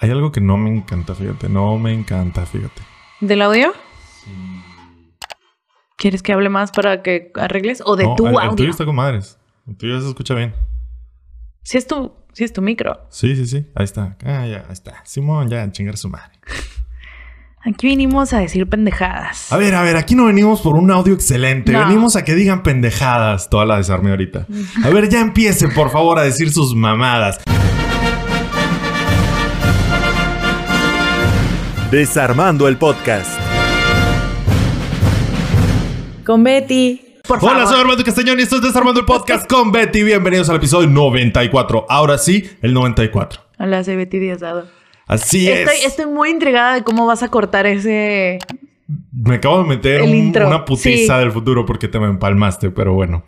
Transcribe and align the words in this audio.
Hay 0.00 0.10
algo 0.10 0.32
que 0.32 0.40
no 0.40 0.56
me 0.56 0.70
encanta, 0.74 1.14
fíjate. 1.14 1.48
No 1.48 1.78
me 1.78 1.92
encanta, 1.92 2.46
fíjate. 2.46 2.82
¿Del 3.20 3.42
audio? 3.42 3.72
¿Quieres 5.96 6.22
que 6.22 6.32
hable 6.32 6.48
más 6.48 6.70
para 6.70 7.02
que 7.02 7.30
arregles? 7.34 7.82
¿O 7.84 7.96
de 7.96 8.04
No, 8.04 8.14
tu 8.16 8.26
el, 8.26 8.32
el 8.32 8.38
audio? 8.40 8.56
tuyo 8.56 8.70
está 8.70 8.86
con 8.86 8.96
madres. 8.96 9.38
El 9.68 9.76
tuyo 9.76 10.00
se 10.00 10.08
escucha 10.08 10.34
bien. 10.34 10.54
Sí 11.62 11.76
es 11.76 11.86
tu, 11.86 12.14
sí 12.32 12.44
es 12.44 12.52
tu 12.54 12.62
micro. 12.62 12.98
Sí, 13.10 13.36
sí, 13.36 13.46
sí. 13.46 13.66
Ahí 13.74 13.84
está. 13.84 14.16
Ah, 14.24 14.46
ya, 14.46 14.64
ahí 14.66 14.72
está. 14.72 15.02
Simón, 15.04 15.48
ya, 15.48 15.70
chingar 15.70 15.98
su 15.98 16.08
madre. 16.08 16.38
Aquí 17.62 17.88
vinimos 17.88 18.32
a 18.32 18.38
decir 18.38 18.66
pendejadas. 18.66 19.52
A 19.52 19.58
ver, 19.58 19.74
a 19.74 19.82
ver, 19.82 19.98
aquí 19.98 20.14
no 20.14 20.24
venimos 20.24 20.62
por 20.62 20.76
un 20.76 20.90
audio 20.90 21.12
excelente. 21.12 21.72
No. 21.72 21.80
Venimos 21.80 22.16
a 22.16 22.24
que 22.24 22.34
digan 22.34 22.62
pendejadas. 22.62 23.50
Toda 23.50 23.66
la 23.66 23.76
desarme 23.76 24.08
ahorita. 24.08 24.46
A 24.82 24.88
ver, 24.88 25.10
ya 25.10 25.20
empiece, 25.20 25.68
por 25.68 25.90
favor, 25.90 26.18
a 26.18 26.22
decir 26.22 26.50
sus 26.50 26.74
mamadas. 26.74 27.38
Desarmando 31.90 32.68
el 32.68 32.76
podcast. 32.76 33.40
Con 36.24 36.44
Betty. 36.44 37.00
Por 37.26 37.38
Hola, 37.42 37.66
soy 37.66 37.80
Armando 37.80 38.04
Castañón 38.04 38.38
y 38.38 38.42
esto 38.42 38.56
es 38.56 38.62
Desarmando 38.62 39.00
el 39.00 39.06
Podcast 39.06 39.48
con 39.50 39.72
Betty. 39.72 40.02
Bienvenidos 40.02 40.48
al 40.50 40.56
episodio 40.56 40.88
94. 40.88 41.86
Ahora 41.88 42.18
sí, 42.18 42.48
el 42.62 42.74
94. 42.74 43.40
Hola, 43.58 43.82
soy 43.84 43.96
Betty 43.96 44.18
Díaz-Dado. 44.18 44.66
Así 45.06 45.48
Estoy, 45.48 45.76
es. 45.78 45.86
estoy 45.86 46.06
muy 46.06 46.30
intrigada 46.30 46.74
de 46.74 46.84
cómo 46.84 47.06
vas 47.06 47.22
a 47.22 47.28
cortar 47.28 47.66
ese... 47.66 48.38
Me 49.12 49.36
acabo 49.36 49.62
de 49.62 49.68
meter 49.68 50.02
El 50.02 50.10
un- 50.10 50.16
intro, 50.16 50.46
una 50.46 50.64
putiza 50.64 51.14
sí. 51.14 51.20
del 51.20 51.32
futuro 51.32 51.66
porque 51.66 51.88
te 51.88 51.98
me 51.98 52.06
empalmaste, 52.06 52.70
pero 52.70 52.92
bueno. 52.94 53.24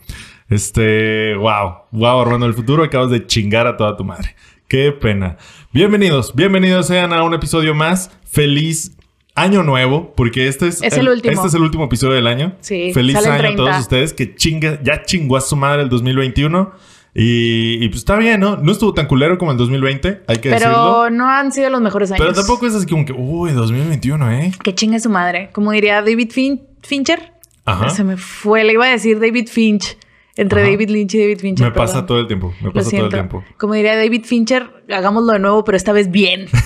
Este, 0.48 1.34
wow, 1.36 1.74
wow, 1.92 2.20
Armando 2.20 2.46
del 2.46 2.54
futuro, 2.54 2.84
acabas 2.84 3.10
de 3.10 3.26
chingar 3.26 3.66
a 3.66 3.76
toda 3.76 3.96
tu 3.96 4.04
madre. 4.04 4.34
Qué 4.68 4.90
pena. 4.92 5.36
Bienvenidos, 5.72 6.34
bienvenidos 6.34 6.86
sean 6.86 7.12
a 7.12 7.22
un 7.22 7.34
episodio 7.34 7.74
más. 7.74 8.10
Feliz 8.24 8.92
año 9.34 9.62
nuevo, 9.62 10.12
porque 10.14 10.48
este 10.48 10.68
es, 10.68 10.82
Es 10.82 10.96
el 10.98 11.08
último. 11.08 11.32
Este 11.32 11.46
es 11.48 11.54
el 11.54 11.62
último 11.62 11.84
episodio 11.84 12.14
del 12.14 12.26
año. 12.26 12.54
Sí, 12.60 12.92
Feliz 12.92 13.16
año 13.16 13.36
30. 13.38 13.48
a 13.48 13.56
todos 13.56 13.78
ustedes 13.80 14.12
que 14.12 14.34
chinga, 14.34 14.78
ya 14.82 15.02
chingó 15.04 15.36
a 15.36 15.40
su 15.40 15.56
madre 15.56 15.82
el 15.82 15.88
2021. 15.88 16.72
Y, 17.14 17.82
y 17.84 17.88
pues 17.88 17.98
está 18.00 18.16
bien, 18.16 18.40
¿no? 18.40 18.56
No 18.56 18.72
estuvo 18.72 18.94
tan 18.94 19.06
culero 19.06 19.36
como 19.36 19.52
el 19.52 19.58
2020, 19.58 20.22
hay 20.26 20.36
que 20.38 20.48
decirlo. 20.48 20.72
Pero 21.04 21.10
no 21.10 21.28
han 21.28 21.52
sido 21.52 21.68
los 21.68 21.80
mejores 21.82 22.10
años. 22.10 22.20
Pero 22.24 22.32
tampoco 22.34 22.66
es 22.66 22.74
así 22.74 22.86
como 22.86 23.04
que, 23.04 23.12
uy, 23.12 23.52
2021, 23.52 24.30
¿eh? 24.32 24.52
Que 24.62 24.74
chingue 24.74 24.98
su 24.98 25.10
madre. 25.10 25.50
Como 25.52 25.72
diría 25.72 25.96
David 26.00 26.30
Fin- 26.30 26.62
Fincher. 26.82 27.32
Ajá. 27.66 27.90
Se 27.90 28.02
me 28.02 28.16
fue. 28.16 28.64
Le 28.64 28.72
iba 28.72 28.86
a 28.86 28.90
decir 28.90 29.20
David 29.20 29.48
Finch. 29.50 29.96
Entre 30.36 30.62
Ajá. 30.62 30.70
David 30.70 30.88
Lynch 30.90 31.14
y 31.14 31.20
David 31.20 31.38
Fincher. 31.40 31.66
Me 31.66 31.72
pasa 31.72 31.92
perdón. 31.92 32.06
todo 32.06 32.20
el 32.20 32.26
tiempo, 32.26 32.54
me 32.62 32.70
pasa 32.70 32.90
todo 32.90 33.06
el 33.06 33.12
tiempo. 33.12 33.44
Como 33.58 33.74
diría 33.74 33.96
David 33.96 34.24
Fincher, 34.24 34.84
hagámoslo 34.90 35.32
de 35.34 35.38
nuevo, 35.38 35.64
pero 35.64 35.76
esta 35.76 35.92
vez 35.92 36.10
bien. 36.10 36.46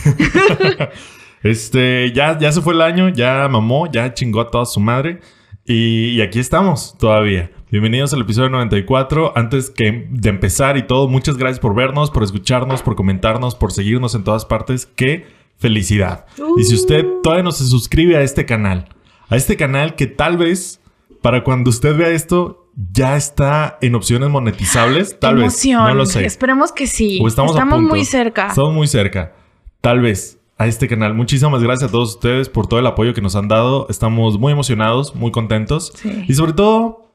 Este, 1.42 2.12
ya, 2.12 2.36
ya 2.38 2.50
se 2.50 2.60
fue 2.60 2.74
el 2.74 2.80
año, 2.82 3.08
ya 3.08 3.46
mamó, 3.48 3.88
ya 3.88 4.12
chingó 4.14 4.40
a 4.40 4.50
toda 4.50 4.64
su 4.64 4.80
madre. 4.80 5.20
Y, 5.64 6.08
y 6.08 6.20
aquí 6.20 6.40
estamos 6.40 6.96
todavía. 6.98 7.52
Bienvenidos 7.70 8.12
al 8.14 8.22
episodio 8.22 8.48
94. 8.48 9.32
Antes 9.36 9.70
que 9.70 10.08
de 10.10 10.28
empezar 10.28 10.76
y 10.76 10.86
todo, 10.86 11.08
muchas 11.08 11.36
gracias 11.36 11.60
por 11.60 11.74
vernos, 11.74 12.10
por 12.10 12.24
escucharnos, 12.24 12.82
por 12.82 12.96
comentarnos, 12.96 13.54
por 13.54 13.70
seguirnos 13.70 14.16
en 14.16 14.24
todas 14.24 14.44
partes. 14.44 14.86
¡Qué 14.86 15.26
felicidad! 15.56 16.26
Y 16.58 16.64
si 16.64 16.74
usted 16.74 17.04
todavía 17.22 17.44
no 17.44 17.52
se 17.52 17.64
suscribe 17.64 18.16
a 18.16 18.22
este 18.22 18.44
canal, 18.44 18.88
a 19.28 19.36
este 19.36 19.56
canal 19.56 19.94
que 19.94 20.06
tal 20.06 20.36
vez 20.36 20.80
para 21.22 21.44
cuando 21.44 21.70
usted 21.70 21.96
vea 21.96 22.08
esto 22.08 22.65
ya 22.76 23.16
está 23.16 23.78
en 23.80 23.94
opciones 23.94 24.28
monetizables, 24.28 25.18
tal 25.18 25.36
vez. 25.36 25.66
No 25.66 25.94
lo 25.94 26.06
sé. 26.06 26.26
Esperemos 26.26 26.72
que 26.72 26.86
sí. 26.86 27.18
O 27.22 27.28
estamos, 27.28 27.56
a 27.56 27.60
punto. 27.60 27.80
muy 27.80 28.04
cerca. 28.04 28.48
Estamos 28.48 28.74
muy 28.74 28.86
cerca. 28.86 29.32
Tal 29.80 30.00
vez 30.00 30.38
a 30.58 30.66
este 30.66 30.86
canal. 30.88 31.14
Muchísimas 31.14 31.62
gracias 31.62 31.88
a 31.88 31.92
todos 31.92 32.14
ustedes 32.16 32.48
por 32.48 32.66
todo 32.66 32.80
el 32.80 32.86
apoyo 32.86 33.14
que 33.14 33.22
nos 33.22 33.34
han 33.34 33.48
dado. 33.48 33.86
Estamos 33.88 34.38
muy 34.38 34.52
emocionados, 34.52 35.14
muy 35.14 35.30
contentos. 35.30 35.92
Sí. 35.96 36.24
Y 36.28 36.34
sobre 36.34 36.52
todo, 36.52 37.05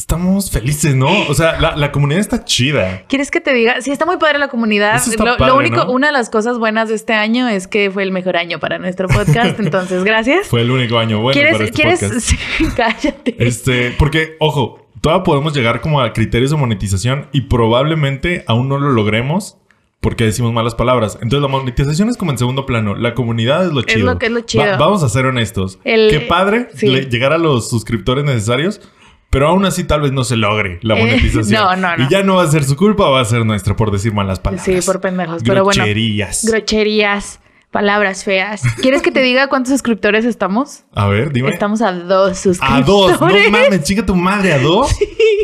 estamos 0.00 0.50
felices, 0.50 0.94
¿no? 0.94 1.08
O 1.28 1.34
sea, 1.34 1.60
la, 1.60 1.76
la 1.76 1.92
comunidad 1.92 2.20
está 2.20 2.42
chida. 2.44 3.02
¿Quieres 3.06 3.30
que 3.30 3.40
te 3.40 3.52
diga? 3.52 3.80
Sí, 3.82 3.90
está 3.90 4.06
muy 4.06 4.16
padre 4.16 4.38
la 4.38 4.48
comunidad. 4.48 5.00
Lo, 5.38 5.56
único, 5.56 5.76
¿no? 5.84 5.90
una 5.90 6.06
de 6.06 6.12
las 6.14 6.30
cosas 6.30 6.58
buenas 6.58 6.88
de 6.88 6.94
este 6.94 7.12
año 7.12 7.48
es 7.48 7.66
que 7.68 7.90
fue 7.90 8.02
el 8.02 8.10
mejor 8.10 8.36
año 8.38 8.58
para 8.58 8.78
nuestro 8.78 9.08
podcast. 9.08 9.60
entonces, 9.60 10.02
gracias. 10.02 10.46
Fue 10.48 10.62
el 10.62 10.70
único 10.70 10.98
año 10.98 11.20
bueno 11.20 11.34
¿Quieres? 11.34 11.52
para 11.52 11.64
este 11.64 11.74
¿Quieres? 11.82 12.00
podcast. 12.00 12.20
Sí, 12.30 12.66
cállate. 12.74 13.36
Este, 13.38 13.90
porque, 13.98 14.36
ojo, 14.40 14.86
todavía 15.02 15.22
podemos 15.22 15.54
llegar 15.54 15.80
como 15.82 16.00
a 16.00 16.12
criterios 16.14 16.50
de 16.50 16.56
monetización 16.56 17.28
y 17.32 17.42
probablemente 17.42 18.44
aún 18.46 18.68
no 18.68 18.78
lo 18.78 18.90
logremos 18.92 19.58
porque 20.00 20.24
decimos 20.24 20.52
malas 20.54 20.74
palabras. 20.74 21.14
Entonces 21.20 21.42
la 21.42 21.48
monetización 21.48 22.08
es 22.08 22.16
como 22.16 22.30
en 22.30 22.38
segundo 22.38 22.64
plano. 22.64 22.94
La 22.94 23.12
comunidad 23.12 23.66
es 23.66 23.72
lo 23.72 23.80
Es 23.80 23.86
chido. 23.86 24.06
lo 24.06 24.18
que 24.18 24.26
es 24.26 24.32
lo 24.32 24.40
chido. 24.40 24.64
Va- 24.64 24.76
vamos 24.78 25.02
a 25.02 25.10
ser 25.10 25.26
honestos. 25.26 25.78
El- 25.84 26.08
Qué 26.10 26.20
padre 26.20 26.68
sí. 26.74 26.86
le- 26.86 27.04
llegar 27.04 27.34
a 27.34 27.38
los 27.38 27.68
suscriptores 27.68 28.24
necesarios. 28.24 28.80
Pero 29.30 29.48
aún 29.48 29.64
así 29.64 29.84
tal 29.84 30.00
vez 30.02 30.12
no 30.12 30.24
se 30.24 30.36
logre 30.36 30.78
la 30.82 30.98
Eh, 30.98 31.02
monetización. 31.04 31.62
no, 31.62 31.76
no, 31.76 31.96
no. 31.96 32.04
Y 32.04 32.08
ya 32.10 32.22
no 32.22 32.36
va 32.36 32.42
a 32.42 32.46
ser 32.48 32.64
su 32.64 32.76
culpa, 32.76 33.08
va 33.08 33.20
a 33.20 33.24
ser 33.24 33.46
nuestra 33.46 33.76
por 33.76 33.92
decir 33.92 34.12
malas 34.12 34.40
palabras. 34.40 34.64
Sí, 34.64 34.80
por 34.84 35.00
pendejos. 35.00 35.42
Pero 35.46 35.62
bueno. 35.64 35.84
Grocherías. 36.44 37.40
Palabras 37.70 38.24
feas. 38.24 38.62
¿Quieres 38.82 39.00
que 39.00 39.12
te 39.12 39.22
diga 39.22 39.46
cuántos 39.48 39.70
suscriptores 39.70 40.24
estamos? 40.24 40.82
A 40.92 41.06
ver, 41.06 41.32
dime. 41.32 41.50
Estamos 41.50 41.80
a 41.82 41.92
dos 41.92 42.32
A 42.32 42.34
suscriptores. 42.34 42.86
dos. 42.86 43.20
No 43.20 43.28
mames, 43.50 43.84
chica 43.84 44.04
tu 44.04 44.16
madre, 44.16 44.54
a 44.54 44.58
dos. 44.62 44.92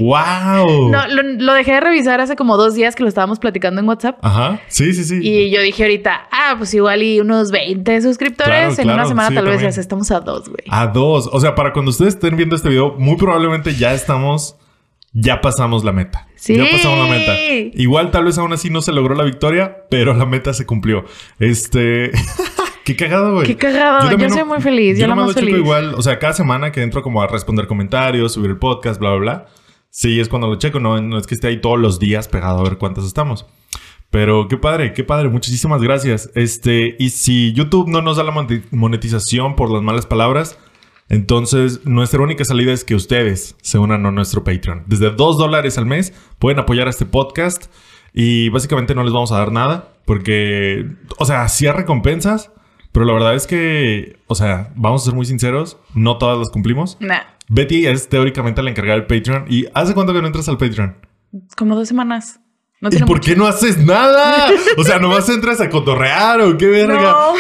Wow. 0.01 0.91
No, 0.91 1.07
lo, 1.07 1.23
lo 1.23 1.53
dejé 1.55 1.75
de 1.75 1.81
revisar 1.81 2.21
hace 2.21 2.35
como 2.35 2.57
dos 2.57 2.75
días 2.75 2.97
que 2.97 3.05
lo 3.05 3.09
estábamos 3.09 3.39
platicando 3.39 3.81
en 3.81 3.89
WhatsApp. 3.89 4.19
Ajá. 4.23 4.61
Sí, 4.67 4.93
sí, 4.93 5.05
sí. 5.05 5.21
Y 5.23 5.51
yo 5.51 5.63
dije 5.63 5.85
ahorita, 5.85 6.27
ah, 6.33 6.57
pues 6.59 6.75
igual 6.75 7.03
y 7.05 7.21
unos 7.21 7.53
20 7.53 8.03
suscriptores. 8.03 8.75
Claro, 8.75 8.83
en 8.91 8.91
una 8.91 9.07
semana 9.07 9.29
sí, 9.29 9.35
tal 9.37 9.47
vez 9.47 9.63
ya 9.63 9.69
estamos 9.69 10.11
a 10.11 10.19
dos, 10.19 10.49
güey. 10.49 10.65
A 10.69 10.89
dos. 10.89 11.31
O 11.33 11.39
sea, 11.41 11.55
para 11.55 11.73
cuando 11.73 11.93
ustedes 11.93 12.15
estén 12.15 12.37
viendo 12.37 12.57
este 12.57 12.69
video, 12.69 12.95
muy 12.99 13.17
probablemente 13.17 13.73
ya 13.77 13.95
estamos. 13.95 14.57
Ya 15.19 15.41
pasamos 15.41 15.83
la 15.83 15.93
meta. 15.93 16.29
Sí. 16.35 16.57
Ya 16.57 16.67
pasamos 16.71 17.09
la 17.09 17.17
meta. 17.17 17.33
Igual, 17.75 18.11
tal 18.11 18.25
vez 18.27 18.37
aún 18.37 18.53
así 18.53 18.69
no 18.69 18.83
se 18.83 18.93
logró 18.93 19.15
la 19.15 19.25
victoria, 19.25 19.85
pero 19.91 20.13
la 20.13 20.27
meta 20.27 20.53
se 20.53 20.67
cumplió. 20.67 21.05
Este. 21.39 22.11
Qué 22.85 22.95
cagado, 22.97 23.33
güey. 23.35 23.47
Qué 23.47 23.57
cagado. 23.57 24.03
Yo, 24.05 24.11
también 24.11 24.31
soy 24.31 24.41
no- 24.41 24.47
muy 24.47 24.61
feliz. 24.61 24.97
Yo, 24.99 25.03
Yo 25.03 25.07
la 25.09 25.15
más 25.17 25.27
lo 25.29 25.33
checo 25.33 25.47
feliz. 25.47 25.59
igual. 25.59 25.95
O 25.95 26.03
sea, 26.03 26.19
cada 26.19 26.35
semana 26.35 26.71
que 26.71 26.83
entro 26.83 27.03
como 27.03 27.23
a 27.23 27.27
responder 27.27 27.67
comentarios, 27.67 28.33
subir 28.35 28.51
el 28.51 28.59
podcast, 28.59 29.01
bla, 29.01 29.11
bla, 29.13 29.19
bla. 29.19 29.47
Sí, 29.91 30.21
es 30.21 30.29
cuando 30.29 30.47
lo 30.49 30.57
checo. 30.57 30.79
No, 30.81 31.01
no 31.01 31.19
es 31.19 31.27
que 31.27 31.35
esté 31.35 31.49
ahí 31.49 31.61
todos 31.61 31.79
los 31.81 31.99
días 31.99 32.29
pegado 32.29 32.61
a 32.61 32.63
ver 32.63 32.77
cuántos 32.77 33.07
estamos. 33.07 33.47
Pero 34.11 34.47
qué 34.49 34.57
padre, 34.59 34.93
qué 34.93 35.03
padre. 35.03 35.29
Muchísimas 35.31 35.83
gracias. 35.83 36.31
Este, 36.35 36.95
y 36.99 37.11
si 37.11 37.53
YouTube 37.55 37.89
no 37.89 38.03
nos 38.03 38.19
da 38.19 38.23
la 38.23 38.33
moneti- 38.33 38.63
monetización 38.71 39.57
por 39.57 39.71
las 39.71 39.83
malas 39.83 40.07
palabras, 40.07 40.57
entonces 41.09 41.85
nuestra 41.85 42.21
única 42.21 42.45
salida 42.45 42.73
es 42.73 42.85
que 42.85 42.95
ustedes 42.95 43.57
se 43.63 43.79
unan 43.79 44.05
a 44.07 44.11
nuestro 44.11 44.43
Patreon. 44.45 44.85
Desde 44.87 45.11
2 45.11 45.39
dólares 45.39 45.79
al 45.79 45.87
mes 45.87 46.13
pueden 46.39 46.59
apoyar 46.59 46.87
a 46.87 46.91
este 46.91 47.07
podcast 47.07 47.67
y 48.13 48.49
básicamente 48.49 48.95
no 48.95 49.05
les 49.05 49.13
vamos 49.13 49.33
a 49.33 49.39
dar 49.39 49.53
nada 49.53 49.93
porque, 50.05 50.87
o 51.19 51.25
sea, 51.25 51.49
sí 51.49 51.67
hay 51.67 51.73
recompensas, 51.73 52.51
pero 52.93 53.05
la 53.05 53.13
verdad 53.13 53.35
es 53.35 53.47
que, 53.47 54.19
o 54.27 54.35
sea, 54.35 54.73
vamos 54.77 55.03
a 55.03 55.05
ser 55.07 55.15
muy 55.15 55.27
sinceros, 55.27 55.79
no 55.95 56.17
todas 56.19 56.39
las 56.39 56.51
cumplimos. 56.51 56.97
Nah, 57.01 57.21
Betty 57.49 57.87
es 57.87 58.09
teóricamente 58.09 58.63
la 58.63 58.71
encargada 58.71 58.99
del 58.99 59.07
Patreon 59.07 59.45
y 59.49 59.67
¿hace 59.75 59.95
cuánto 59.95 60.13
que 60.13 60.21
no 60.21 60.27
entras 60.27 60.49
al 60.49 60.59
Patreon? 60.59 60.97
como 61.57 61.77
dos 61.77 61.89
semanas. 61.89 62.41
No 62.81 62.89
¿Y 62.91 62.99
por 63.01 63.09
mucho. 63.09 63.21
qué 63.23 63.37
no 63.37 63.47
haces 63.47 63.79
nada? 63.79 64.49
O 64.77 64.85
sea, 64.85 64.99
nomás 64.99 65.29
entras 65.29 65.61
a 65.61 65.69
cotorrear 65.71 66.41
o 66.43 66.57
qué 66.59 66.67
verga. 66.67 67.01
No. 67.01 67.33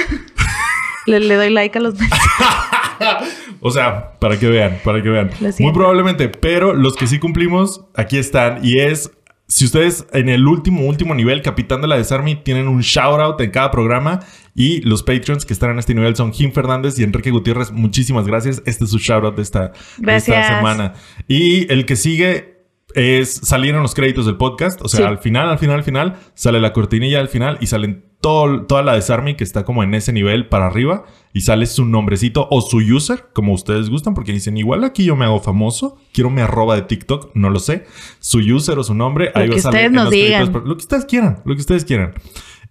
le, 1.06 1.20
le 1.20 1.34
doy 1.34 1.50
like 1.50 1.76
a 1.78 1.80
los 1.82 1.94
O 3.60 3.70
sea, 3.70 4.18
para 4.18 4.38
que 4.38 4.48
vean, 4.48 4.78
para 4.84 5.02
que 5.02 5.08
vean. 5.08 5.30
Muy 5.58 5.72
probablemente, 5.72 6.28
pero 6.28 6.74
los 6.74 6.96
que 6.96 7.06
sí 7.06 7.18
cumplimos, 7.18 7.84
aquí 7.94 8.18
están. 8.18 8.60
Y 8.64 8.78
es, 8.80 9.10
si 9.48 9.64
ustedes 9.64 10.06
en 10.12 10.28
el 10.28 10.46
último, 10.46 10.86
último 10.86 11.14
nivel, 11.14 11.42
Capitán 11.42 11.80
de 11.80 11.88
la 11.88 11.96
Desarme, 11.96 12.36
tienen 12.36 12.68
un 12.68 12.80
shout 12.80 13.20
out 13.20 13.40
en 13.40 13.50
cada 13.50 13.70
programa. 13.70 14.20
Y 14.54 14.80
los 14.80 15.02
Patreons 15.02 15.44
que 15.44 15.52
están 15.52 15.70
en 15.70 15.78
este 15.78 15.94
nivel 15.94 16.16
son 16.16 16.32
Jim 16.32 16.52
Fernández 16.52 16.98
y 16.98 17.02
Enrique 17.04 17.30
Gutiérrez. 17.30 17.72
Muchísimas 17.72 18.26
gracias. 18.26 18.62
Este 18.64 18.84
es 18.84 18.90
su 18.90 18.98
shout 18.98 19.24
out 19.24 19.36
de 19.36 19.42
esta, 19.42 19.60
de 19.60 20.16
esta 20.16 20.32
Gracias. 20.32 20.46
semana. 20.48 20.94
Y 21.28 21.70
el 21.70 21.84
que 21.84 21.96
sigue 21.96 22.55
es 22.96 23.32
salir 23.34 23.74
en 23.74 23.82
los 23.82 23.94
créditos 23.94 24.26
del 24.26 24.36
podcast. 24.36 24.80
O 24.82 24.88
sea, 24.88 25.00
Sí. 25.00 25.04
al 25.06 25.18
final, 25.18 25.48
al 25.50 25.58
final, 25.58 25.76
al 25.76 25.84
final, 25.84 26.16
sale 26.34 26.60
la 26.60 26.72
cortinilla 26.72 27.20
al 27.20 27.28
final 27.28 27.58
y 27.60 27.66
salen 27.68 28.04
todo, 28.20 28.62
toda 28.62 28.82
la 28.82 28.94
Desarme 28.94 29.36
que 29.36 29.44
está 29.44 29.64
como 29.64 29.82
en 29.84 29.92
ese 29.94 30.12
nivel 30.12 30.48
para 30.48 30.66
arriba 30.66 31.04
y 31.34 31.42
sale 31.42 31.66
su 31.66 31.84
nombrecito 31.84 32.48
o 32.50 32.62
su 32.62 32.78
user, 32.78 33.26
como 33.34 33.52
ustedes 33.52 33.90
gustan, 33.90 34.14
porque 34.14 34.32
dicen, 34.32 34.56
igual 34.56 34.82
aquí 34.84 35.04
yo 35.04 35.14
me 35.14 35.26
hago 35.26 35.40
famoso, 35.40 35.98
quiero 36.12 36.30
mi 36.30 36.40
arroba 36.40 36.74
de 36.74 36.82
TikTok, 36.82 37.32
no 37.34 37.50
lo 37.50 37.58
sé, 37.60 37.84
su 38.18 38.38
user 38.38 38.78
o 38.78 38.82
su 38.82 38.94
nombre, 38.94 39.30
Lo 39.34 39.40
ahí 39.42 39.48
va 39.48 39.54
que 39.54 39.60
a 39.60 39.62
salir 39.62 39.92
lo 39.92 40.76
que 40.76 40.82
ustedes 40.82 41.04
quieran, 41.04 41.42
lo 41.44 41.54
que 41.54 41.60
ustedes 41.60 41.84
quieran. 41.84 42.14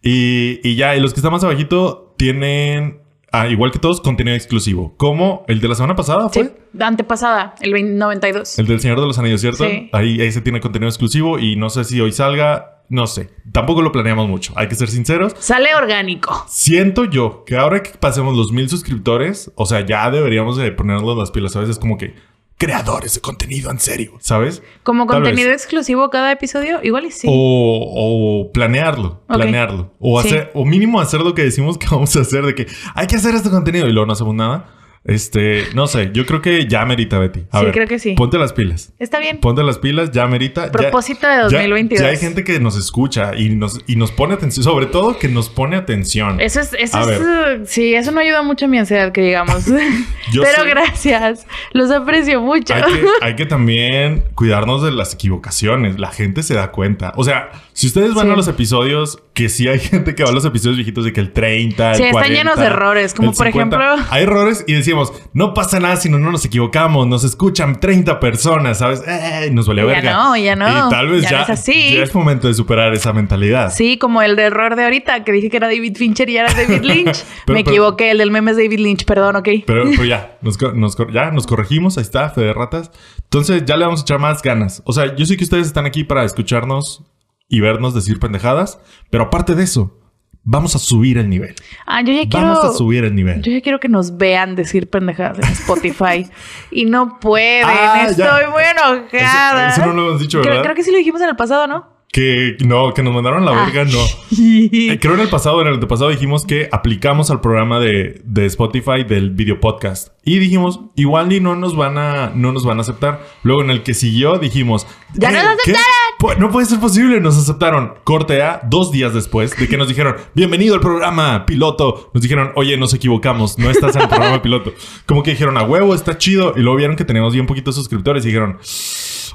Y, 0.02 0.60
y 0.68 0.76
ya, 0.76 0.96
y 0.96 1.00
los 1.00 1.14
que 1.14 1.20
están 1.20 1.32
más 1.32 1.44
abajito 1.44 2.14
tienen 2.18 3.05
ah, 3.42 3.48
igual 3.48 3.72
que 3.72 3.80
todos, 3.80 4.02
contenido 4.02 4.36
exclusivo. 4.36 4.94
Como 4.98 5.46
el 5.48 5.60
de 5.62 5.68
la 5.68 5.76
semana 5.76 5.96
pasada 5.96 6.30
fue. 6.30 6.44
Sí, 6.44 6.52
antepasada, 6.80 7.56
el 7.62 7.74
20 7.74 7.94
92. 7.94 8.60
El 8.60 8.68
del 8.68 8.80
Señor 8.80 9.00
de 9.00 9.08
los 9.08 9.18
Anillos, 9.20 9.42
¿cierto? 9.42 9.66
Sí. 9.66 9.90
Ahí, 9.92 10.20
ahí 10.22 10.32
se 10.32 10.42
tiene 10.42 10.60
contenido 10.60 10.90
exclusivo 10.90 11.40
y 11.40 11.56
no 11.56 11.70
sé 11.70 11.84
si 11.84 12.00
hoy 12.02 12.12
salga. 12.12 12.72
No 12.88 13.08
sé. 13.08 13.32
Tampoco 13.52 13.82
lo 13.82 13.92
planeamos 13.92 14.28
mucho. 14.30 14.54
Hay 14.56 14.68
que 14.68 14.76
ser 14.76 14.90
sinceros. 14.90 15.34
Sale 15.40 15.74
orgánico. 15.74 16.46
Siento 16.48 17.06
yo 17.06 17.44
que 17.44 17.58
ahora 17.58 17.82
que 17.82 17.92
pasemos 17.98 18.38
los 18.38 18.52
mil 18.52 18.70
suscriptores, 18.70 19.52
o 19.56 19.66
sea, 19.66 19.84
ya 19.84 20.12
deberíamos 20.12 20.56
de 20.56 20.72
ponernos 20.72 21.18
las 21.18 21.32
pilas. 21.32 21.56
A 21.56 21.62
veces 21.62 21.80
como 21.80 21.98
que 21.98 22.14
creadores 22.58 23.14
de 23.16 23.22
contenido 23.22 23.70
en 23.70 23.80
serio, 23.80 24.14
¿sabes? 24.20 24.64
Como 24.84 25.06
Tal 25.06 25.18
contenido 25.18 25.50
vez. 25.50 25.62
exclusivo 25.62 26.10
cada 26.10 26.32
episodio, 26.32 26.80
igual 26.84 27.06
y 27.06 27.12
sí. 27.12 27.28
O, 27.30 28.44
o 28.46 28.52
planearlo, 28.52 29.22
planearlo. 29.28 29.92
O 30.00 30.22
Sí. 30.22 30.30
hacer, 30.30 30.52
o 30.54 30.64
mínimo 30.66 31.02
hacer 31.02 31.20
lo 31.22 31.36
que 31.36 31.44
decimos 31.44 31.78
que 31.78 31.88
vamos 31.92 32.16
a 32.16 32.22
hacer, 32.22 32.46
de 32.46 32.56
que 32.56 32.68
hay 32.94 33.08
que 33.08 33.18
hacer 33.18 33.36
este 33.36 33.50
contenido 33.50 33.88
y 33.88 33.92
luego 33.92 34.06
no 34.08 34.14
hacemos 34.14 34.36
nada. 34.36 34.70
Este, 35.08 35.66
no 35.76 35.86
sé, 35.86 36.10
yo 36.14 36.26
creo 36.26 36.42
que 36.42 36.68
ya 36.68 36.84
merita, 36.86 37.20
Betty. 37.20 37.44
A 37.52 37.60
Sí, 37.60 37.66
ver, 37.66 37.74
creo 37.76 37.88
que 37.88 38.00
sí. 38.00 38.14
Ponte 38.16 38.40
las 38.40 38.54
pilas. 38.54 38.92
Está 38.98 39.20
bien. 39.20 39.40
Ponte 39.40 39.62
las 39.64 39.78
pilas, 39.78 40.12
ya 40.12 40.26
merita. 40.26 40.66
ya- 40.66 40.72
Propósito 40.72 41.28
de 41.28 41.36
ya- 41.36 41.42
2022. 41.44 42.02
Ya, 42.04 42.10
hay 42.10 42.18
gente 42.18 42.44
que 42.44 42.60
nos 42.60 42.76
escucha 42.76 43.36
y 43.36 43.50
nos, 43.50 43.80
y 43.86 43.98
nos 43.98 44.12
pone 44.12 44.34
atención, 44.34 44.64
sobre 44.64 44.88
todo 44.88 45.20
que 45.20 45.28
nos 45.28 45.50
pone 45.50 45.76
atención. 45.76 46.42
Eso 46.42 46.60
es, 46.60 46.74
eso 46.74 46.98
A 46.98 47.02
es, 47.04 47.20
ver. 47.20 47.62
sí, 47.68 47.94
eso 47.94 48.12
no 48.12 48.20
ayuda 48.20 48.42
mucho 48.42 48.66
a 48.66 48.68
mi 48.68 48.80
ansiedad, 48.80 49.12
que 49.12 49.22
digamos. 49.22 49.66
Pero 50.34 50.64
sé- 50.64 50.70
gracias, 50.70 51.46
los 51.72 51.92
aprecio 51.92 52.42
mucho. 52.42 52.74
Hay 52.74 52.82
que, 52.82 53.06
hay 53.22 53.36
que 53.36 53.46
también 53.46 54.24
cuidarnos 54.34 54.82
de 54.84 54.92
las 54.92 55.14
equivocaciones. 55.14 56.00
La 56.00 56.10
gente 56.12 56.42
se 56.42 56.56
da 56.56 56.72
cuenta. 56.72 57.14
O 57.16 57.24
sea, 57.24 57.52
si 57.78 57.88
ustedes 57.88 58.14
van 58.14 58.28
Sí. 58.28 58.32
a 58.32 58.36
los 58.38 58.48
episodios, 58.48 59.20
que 59.34 59.50
sí 59.50 59.68
hay 59.68 59.80
gente 59.92 60.16
que 60.16 60.24
va 60.24 60.30
a 60.30 60.32
los 60.32 60.46
episodios 60.46 60.78
viejitos 60.78 61.04
de 61.04 61.12
que 61.12 61.20
el 61.20 61.34
30, 61.34 61.92
el 61.92 61.98
Sí, 61.98 62.04
están 62.04 62.14
40, 62.14 62.34
llenos 62.38 62.58
de 62.58 62.66
errores, 62.68 63.14
como 63.14 63.34
por 63.34 63.48
ejemplo- 63.48 63.78
Hay 64.12 64.24
errores 64.24 64.64
y 64.66 64.74
decimos, 64.74 65.12
no 65.34 65.54
pasa 65.54 65.80
nada 65.82 65.98
si 65.98 66.08
no, 66.10 66.18
no 66.18 66.32
nos 66.32 66.46
equivocamos. 66.46 67.06
Nos 67.06 67.26
escuchan 67.26 67.82
30 67.82 68.20
personas, 68.22 68.78
¿sabes? 68.78 69.04
Eh, 69.06 69.50
nos 69.52 69.68
vale 69.68 69.82
Ya 69.82 69.88
verga. 69.88 70.14
no, 70.14 70.38
ya 70.38 70.56
no. 70.56 70.88
Y 70.88 70.90
tal 70.90 71.10
vez 71.10 71.24
Ya 71.24 71.30
ya, 71.32 71.38
no 71.40 71.44
es 71.44 71.50
así. 71.50 71.96
ya 71.98 72.04
es 72.04 72.16
momento 72.16 72.48
de 72.48 72.54
superar 72.54 72.94
esa 72.94 73.12
mentalidad. 73.12 73.74
Sí, 73.74 73.98
como 73.98 74.22
el 74.22 74.38
de 74.38 74.44
error 74.44 74.78
de 74.78 74.86
ahorita, 74.86 75.26
que 75.26 75.34
dije 75.34 75.50
que 75.50 75.58
era 75.58 75.68
David 75.68 75.98
Fincher 75.98 76.30
y 76.30 76.38
era 76.38 76.54
David 76.54 76.82
Lynch. 76.84 77.24
Pero- 77.46 77.58
Me 77.58 77.64
pero- 77.64 77.72
equivoqué, 77.72 78.12
el 78.12 78.20
del 78.20 78.32
meme 78.32 78.52
es 78.52 78.58
David 78.58 78.80
Lynch, 78.80 79.04
perdón, 79.04 79.36
ok. 79.36 79.50
Pero, 79.68 79.84
pero 79.92 80.06
ya, 80.06 80.38
nos, 80.42 80.58
nos 80.74 80.96
ya 81.12 81.30
nos 81.32 81.46
corregimos, 81.46 81.98
ahí 81.98 82.04
está, 82.04 82.30
Fede 82.30 82.54
Ratas. 82.54 82.90
Entonces 83.24 83.64
ya 83.66 83.76
le 83.76 83.84
vamos 83.84 84.00
a 84.00 84.04
echar 84.04 84.20
más 84.20 84.42
ganas. 84.42 84.82
O 84.86 84.94
sea, 84.94 85.14
yo 85.16 85.26
sé 85.26 85.36
que 85.36 85.44
ustedes 85.44 85.68
están 85.68 85.86
aquí 85.86 86.06
para 86.06 86.24
escucharnos 86.24 87.04
y 87.48 87.60
vernos 87.60 87.94
decir 87.94 88.20
pendejadas, 88.20 88.80
pero 89.10 89.26
aparte 89.26 89.56
de 89.56 89.64
eso, 89.64 90.00
vamos 90.44 90.76
a 90.76 90.80
subir 90.80 91.18
el 91.18 91.30
nivel. 91.30 91.56
Ah, 91.86 92.02
yo 92.02 92.14
ya 92.14 92.28
quiero. 92.30 92.48
Vamos 92.48 92.66
a 92.66 92.72
subir 92.78 93.04
el 93.06 93.16
nivel. 93.16 93.42
Yo 93.42 93.52
ya 93.52 93.62
quiero 93.62 93.80
que 93.80 93.90
nos 93.90 94.18
vean 94.18 94.56
decir 94.56 94.90
pendejadas 94.90 95.40
en 95.40 95.54
Spotify. 95.54 96.28
y 96.72 96.86
no 96.86 97.20
pueden. 97.20 97.66
Ah, 97.68 98.08
ya. 98.16 98.26
Estoy 98.26 98.52
muy 98.52 98.64
enojada. 98.64 99.70
Eso- 99.70 99.82
eso 99.82 99.86
no 99.90 99.94
lo 99.94 100.08
hemos 100.10 100.22
dicho, 100.22 100.40
Creo- 100.42 100.50
¿verdad? 100.52 100.64
Creo, 100.64 100.76
que 100.76 100.84
sí 100.84 100.92
lo 100.92 100.98
dijimos 100.98 101.22
en 101.22 101.30
el 101.30 101.36
pasado, 101.36 101.68
¿no? 101.68 101.94
Que 102.12 102.56
no, 102.66 102.94
que 102.94 103.04
nos 103.04 103.14
mandaron 103.14 103.44
la 103.44 103.52
Ah. 103.52 103.66
verga, 103.66 103.84
no. 103.92 104.00
Eh, 104.38 105.00
Creo 105.02 105.16
en 105.16 105.20
el 105.22 105.28
pasado, 105.30 105.62
en 105.62 105.68
el 105.68 105.74
antepasado 105.74 106.10
dijimos 106.12 106.46
que 106.46 106.70
aplicamos 106.72 107.30
al 107.32 107.42
programa 107.42 107.80
de, 107.80 108.22
de 108.24 108.46
Spotify 108.46 109.04
del 109.08 109.32
video 109.32 109.60
podcast. 109.60 110.10
Y 110.24 110.40
dijimos, 110.40 110.80
igual 110.96 111.28
ni 111.30 111.40
no 111.42 111.56
nos 111.56 111.76
van 111.76 111.98
a, 111.98 112.32
no 112.34 112.52
nos 112.54 112.64
van 112.66 112.78
a 112.78 112.82
aceptar. 112.82 113.22
Luego 113.44 113.64
en 113.64 113.70
el 113.70 113.84
que 113.84 113.94
siguió 113.94 114.38
dijimos, 114.40 114.88
¡Ya 115.14 115.30
nos 115.32 115.42
"Eh, 115.44 115.46
¿qué? 115.66 115.72
aceptaron! 115.72 116.05
No 116.34 116.50
puede 116.50 116.66
ser 116.66 116.80
posible, 116.80 117.20
nos 117.22 117.38
aceptaron. 117.38 117.94
Corte 118.04 118.42
A, 118.42 118.62
dos 118.68 118.92
días 118.92 119.14
después 119.14 119.56
de 119.56 119.68
que 119.68 119.78
nos 119.78 119.88
dijeron, 119.88 120.16
bienvenido 120.34 120.74
al 120.76 120.82
programa 120.82 121.46
piloto. 121.46 122.10
Nos 122.14 122.22
dijeron, 122.24 122.52
oye, 122.56 122.76
nos 122.78 122.94
equivocamos, 122.94 123.58
no 123.60 123.70
estás 123.70 123.96
en 123.96 124.02
el 124.04 124.08
programa 124.10 124.42
piloto. 124.42 124.74
Como 125.06 125.24
que 125.24 125.32
dijeron, 125.32 125.58
a 125.58 125.64
huevo, 125.64 125.94
está 125.94 126.18
chido. 126.18 126.54
Y 126.58 126.62
luego 126.62 126.78
vieron 126.78 126.96
que 126.96 127.06
teníamos 127.06 127.34
bien 127.34 127.46
poquitos 127.46 127.76
suscriptores 127.76 128.24
y 128.26 128.30
dijeron, 128.30 128.58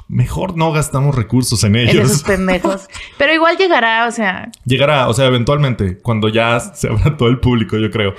mejor 0.07 0.57
no 0.57 0.71
gastamos 0.71 1.15
recursos 1.15 1.63
en 1.63 1.75
En 1.75 1.89
ellos. 1.89 2.11
esos 2.11 2.23
pendejos. 2.23 2.87
Pero 3.17 3.33
igual 3.33 3.57
llegará, 3.57 4.07
o 4.07 4.11
sea. 4.11 4.51
Llegará, 4.65 5.07
o 5.09 5.13
sea, 5.13 5.25
eventualmente, 5.25 5.97
cuando 5.97 6.27
ya 6.27 6.59
se 6.59 6.87
abra 6.89 7.17
todo 7.17 7.29
el 7.29 7.39
público, 7.39 7.77
yo 7.77 7.89
creo. 7.89 8.13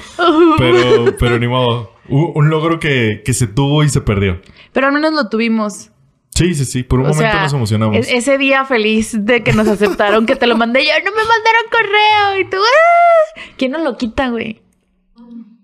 Pero, 0.58 1.16
pero 1.18 1.38
ni 1.38 1.46
modo. 1.46 1.92
Un 2.08 2.50
logro 2.50 2.80
que, 2.80 3.22
que 3.24 3.32
se 3.32 3.46
tuvo 3.46 3.84
y 3.84 3.88
se 3.88 4.00
perdió. 4.00 4.40
Pero 4.72 4.88
al 4.88 4.92
menos 4.92 5.12
lo 5.12 5.28
tuvimos. 5.28 5.90
Sí, 6.34 6.54
sí, 6.54 6.64
sí. 6.64 6.82
Por 6.82 7.00
un 7.00 7.06
O 7.06 7.08
momento 7.10 7.30
sea, 7.32 7.42
nos 7.42 7.52
emocionamos. 7.52 7.96
es- 7.96 8.08
ese 8.10 8.38
día 8.38 8.64
feliz 8.64 9.14
de 9.24 9.42
que 9.42 9.52
nos 9.52 9.68
aceptaron, 9.68 10.24
que 10.26 10.34
te 10.36 10.46
lo 10.46 10.56
mandé 10.56 10.84
yo, 10.84 10.92
no 11.04 11.10
me 11.10 11.22
mandaron 11.22 11.62
correo. 11.70 12.40
Y 12.40 12.50
tú, 12.50 12.56
¡ah! 12.56 13.40
¿Quién 13.58 13.72
nos 13.72 13.82
lo 13.82 13.96
quita, 13.98 14.30
güey? 14.30 14.62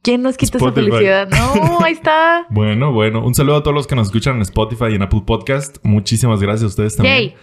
¿Quién 0.02 0.22
nos 0.22 0.36
quita 0.36 0.58
Spotify. 0.58 0.86
esa 0.86 0.90
felicidad? 0.96 1.28
No, 1.30 1.78
ahí 1.84 1.92
está. 1.92 2.46
Bueno, 2.50 2.92
bueno. 2.92 3.24
Un 3.24 3.34
saludo 3.34 3.56
a 3.56 3.62
todos 3.62 3.74
los 3.74 3.86
que 3.86 3.94
nos 3.96 4.08
escuchan 4.08 4.36
en 4.36 4.42
Spotify 4.42 4.86
y 4.90 4.94
en 4.94 5.02
Apple 5.02 5.22
Podcast. 5.26 5.78
Muchísimas 5.82 6.40
gracias 6.40 6.62
a 6.64 6.66
ustedes 6.66 6.96
también. 6.96 7.16
Yay. 7.16 7.36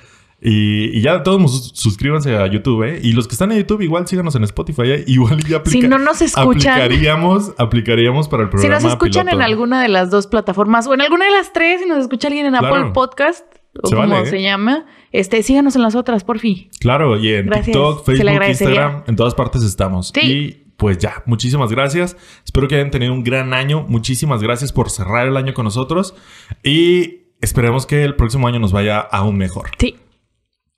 Y, 0.48 0.96
y 0.96 1.02
ya 1.02 1.24
todos 1.24 1.42
sus- 1.52 1.72
suscríbanse 1.74 2.36
a 2.38 2.46
YouTube, 2.46 2.84
¿eh? 2.84 3.00
Y 3.02 3.14
los 3.14 3.28
que 3.28 3.34
están 3.34 3.52
en 3.52 3.58
YouTube, 3.58 3.82
igual 3.82 4.08
síganos 4.08 4.36
en 4.36 4.44
Spotify, 4.44 4.84
¿eh? 4.86 5.04
Igual 5.08 5.44
ya 5.44 5.58
aplica- 5.58 5.72
Si 5.82 5.88
no 5.88 5.98
nos 5.98 6.22
escuchan. 6.22 6.80
Aplicaríamos, 6.82 7.54
aplicaríamos 7.58 8.28
para 8.30 8.44
el 8.44 8.50
Si 8.50 8.52
programa 8.52 8.76
nos 8.80 8.92
escuchan 8.92 9.26
piloto. 9.26 9.38
en 9.38 9.42
alguna 9.42 9.82
de 9.82 9.88
las 9.88 10.12
dos 10.12 10.28
plataformas 10.28 10.86
o 10.86 10.94
en 10.94 11.02
alguna 11.02 11.26
de 11.26 11.32
las 11.32 11.52
tres, 11.52 11.82
si 11.82 11.88
nos 11.90 11.98
escucha 12.00 12.28
alguien 12.28 12.46
en 12.46 12.54
Claro. 12.54 12.76
Apple 12.76 12.92
Podcast 12.94 13.44
o 13.82 13.88
Se 13.88 13.96
como 13.96 14.08
vale, 14.08 14.28
¿eh? 14.28 14.30
se 14.30 14.42
llama, 14.44 14.86
este, 15.12 15.42
síganos 15.42 15.76
en 15.76 15.82
las 15.82 15.96
otras, 15.96 16.24
por 16.24 16.38
fin. 16.40 16.70
Claro, 16.80 17.18
y 17.18 17.34
en 17.34 17.48
Gracias. 17.48 17.66
TikTok, 17.66 18.06
Facebook. 18.06 18.44
Instagram, 18.48 19.04
en 19.08 19.16
todas 19.16 19.34
partes 19.34 19.64
estamos. 19.64 20.12
Sí. 20.14 20.22
Y 20.22 20.66
pues 20.78 20.98
ya, 21.00 21.24
muchísimas 21.26 21.72
gracias. 21.72 22.16
Espero 22.46 22.68
que 22.68 22.76
hayan 22.76 22.92
tenido 22.92 23.14
un 23.14 23.24
gran 23.24 23.54
año. 23.56 23.84
Muchísimas 23.90 24.44
gracias 24.44 24.72
por 24.72 24.90
cerrar 24.92 25.28
el 25.28 25.38
año 25.38 25.54
con 25.56 25.64
nosotros. 25.66 26.14
Y 26.64 27.22
esperemos 27.42 27.86
que 27.86 28.04
el 28.04 28.16
próximo 28.16 28.48
año 28.48 28.60
nos 28.60 28.72
vaya 28.72 29.00
aún 29.00 29.38
mejor. 29.38 29.72
Sí. 29.80 29.96